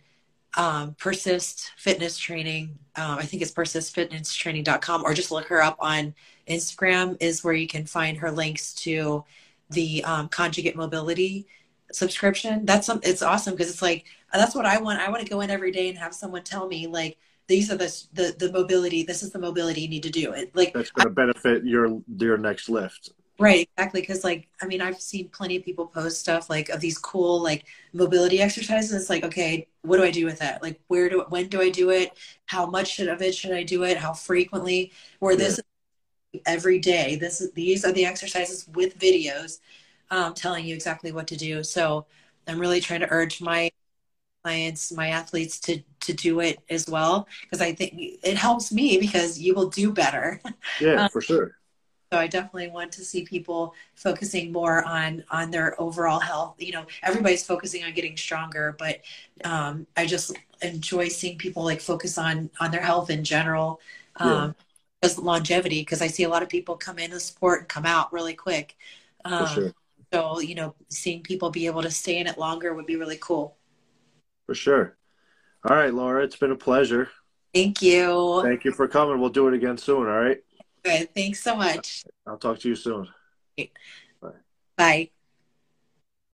um, 0.56 0.96
Persist 1.00 1.72
Fitness 1.78 2.18
Training. 2.18 2.78
Um, 2.96 3.18
I 3.20 3.24
think 3.24 3.42
it's 3.42 3.52
persistfitnesstraining.com, 3.52 5.04
or 5.04 5.14
just 5.14 5.32
look 5.32 5.48
her 5.48 5.62
up 5.62 5.78
on 5.80 6.14
Instagram, 6.48 7.18
is 7.20 7.44
where 7.44 7.54
you 7.54 7.68
can 7.68 7.86
find 7.86 8.18
her 8.18 8.32
links 8.32 8.74
to 8.76 9.24
the 9.70 10.04
um, 10.04 10.30
conjugate 10.30 10.76
mobility 10.76 11.48
subscription. 11.92 12.66
That's 12.66 12.88
some, 12.88 13.00
it's 13.04 13.22
awesome 13.22 13.54
because 13.54 13.70
it's 13.70 13.82
like 13.82 14.06
that's 14.34 14.56
what 14.56 14.66
I 14.66 14.78
want. 14.80 15.00
I 15.00 15.10
want 15.10 15.24
to 15.24 15.30
go 15.30 15.42
in 15.42 15.50
every 15.50 15.72
day 15.72 15.90
and 15.90 15.98
have 15.98 16.14
someone 16.14 16.44
tell 16.44 16.68
me 16.68 16.88
like 16.88 17.18
these 17.48 17.72
are 17.72 17.78
the 17.78 18.04
the, 18.14 18.36
the 18.38 18.52
mobility. 18.52 19.04
This 19.04 19.24
is 19.24 19.32
the 19.32 19.40
mobility 19.40 19.82
you 19.82 19.90
need 19.90 20.04
to 20.04 20.10
do. 20.10 20.34
It 20.34 20.56
like 20.56 20.74
that's 20.74 20.92
going 20.92 21.08
to 21.08 21.14
benefit 21.14 21.64
your 21.64 22.02
your 22.18 22.38
next 22.38 22.70
lift. 22.70 23.12
Right, 23.38 23.68
exactly. 23.76 24.02
Because, 24.02 24.24
like, 24.24 24.48
I 24.62 24.66
mean, 24.66 24.82
I've 24.82 25.02
seen 25.02 25.28
plenty 25.28 25.58
of 25.58 25.66
people 25.66 25.88
post 25.88 26.22
stuff 26.22 26.50
like 26.50 26.70
of 26.70 26.80
these 26.80 26.98
cool 26.98 27.42
like 27.42 27.66
mobility 27.92 28.42
exercises. 28.42 28.94
It's 28.94 29.10
like, 29.10 29.26
okay, 29.26 29.68
what 29.82 29.98
do 29.98 30.04
I 30.04 30.12
do 30.12 30.26
with 30.26 30.40
that? 30.40 30.64
Like, 30.64 30.80
where 30.88 31.10
do 31.10 31.26
when 31.30 31.50
do 31.50 31.62
I 31.62 31.70
do 31.70 31.90
it? 31.90 32.12
How 32.46 32.66
much 32.66 33.00
of 33.00 33.22
it 33.22 33.36
should 33.36 33.52
I 33.52 33.64
do 33.64 33.84
it? 33.84 33.98
How 33.98 34.14
frequently? 34.14 34.94
Where 35.20 35.34
yeah. 35.34 35.40
this 35.40 35.60
every 36.46 36.80
day. 36.80 37.18
This 37.18 37.50
these 37.56 37.84
are 37.86 37.92
the 37.92 38.06
exercises 38.06 38.68
with 38.70 38.98
videos 39.00 39.60
um, 40.12 40.34
telling 40.34 40.66
you 40.66 40.76
exactly 40.76 41.12
what 41.12 41.28
to 41.28 41.38
do. 41.38 41.64
So 41.64 42.06
I'm 42.48 42.60
really 42.60 42.80
trying 42.80 43.02
to 43.02 43.12
urge 43.12 43.42
my 43.42 43.70
clients, 44.44 44.92
my 44.94 45.10
athletes 45.10 45.60
to 45.62 45.82
to 46.02 46.14
do 46.14 46.40
it 46.40 46.60
as 46.70 46.88
well 46.88 47.28
because 47.42 47.62
I 47.62 47.74
think 47.74 47.94
it 48.24 48.38
helps 48.38 48.72
me 48.72 48.98
because 48.98 49.40
you 49.40 49.56
will 49.56 49.70
do 49.70 49.92
better. 49.92 50.40
Yeah, 50.82 51.04
um, 51.04 51.10
for 51.10 51.22
sure 51.22 51.56
so 52.16 52.22
I 52.22 52.28
definitely 52.28 52.70
want 52.70 52.94
to 52.94 53.04
see 53.04 53.26
people 53.26 53.76
focusing 53.96 54.50
more 54.50 54.86
on 54.86 55.26
on 55.32 55.52
their 55.52 55.80
overall 55.82 56.22
health. 56.22 56.56
You 56.60 56.72
know, 56.72 56.86
everybody's 57.04 57.46
focusing 57.46 57.84
on 57.84 57.92
getting 57.92 58.16
stronger, 58.16 58.74
but 58.80 59.02
um, 59.44 59.86
I 59.98 60.06
just 60.06 60.32
enjoy 60.62 61.10
seeing 61.10 61.38
people 61.38 61.66
like 61.66 61.82
focus 61.82 62.18
on 62.18 62.50
on 62.62 62.72
their 62.72 62.82
health 62.82 63.10
in 63.10 63.26
general. 63.26 63.82
Um, 64.16 64.56
yeah. 65.04 65.10
Longevity, 65.18 65.82
because 65.82 66.02
I 66.02 66.08
see 66.08 66.24
a 66.24 66.30
lot 66.30 66.42
of 66.42 66.48
people 66.48 66.78
come 66.78 67.00
in 67.00 67.12
the 67.12 67.20
sport 67.20 67.60
and 67.60 67.68
come 67.70 67.86
out 67.86 68.14
really 68.14 68.34
quick. 68.34 68.78
Um, 69.26 69.48
sure. 69.48 69.74
So 70.14 70.40
you 70.40 70.56
know, 70.56 70.74
seeing 70.88 71.22
people 71.22 71.50
be 71.50 71.66
able 71.66 71.82
to 71.82 71.92
stay 71.92 72.18
in 72.18 72.28
it 72.28 72.38
longer 72.38 72.74
would 72.74 72.86
be 72.86 72.96
really 72.96 73.18
cool. 73.20 73.58
For 74.46 74.56
sure. 74.56 74.96
All 75.70 75.76
right, 75.76 75.94
Laura, 75.94 76.24
it's 76.24 76.38
been 76.38 76.52
a 76.52 76.56
pleasure. 76.56 77.10
Thank 77.54 77.82
you. 77.82 78.42
Thank 78.42 78.64
you 78.64 78.72
for 78.72 78.88
coming. 78.88 79.20
We'll 79.20 79.30
do 79.32 79.50
it 79.50 79.54
again 79.54 79.78
soon. 79.78 80.08
All 80.08 80.18
right. 80.18 80.45
Good. 80.86 81.16
Thanks 81.16 81.42
so 81.42 81.56
much. 81.56 82.04
I'll 82.28 82.38
talk 82.38 82.60
to 82.60 82.70
you 82.70 82.76
soon. 82.76 83.08
Bye. 83.58 83.72
Bye. 84.78 85.10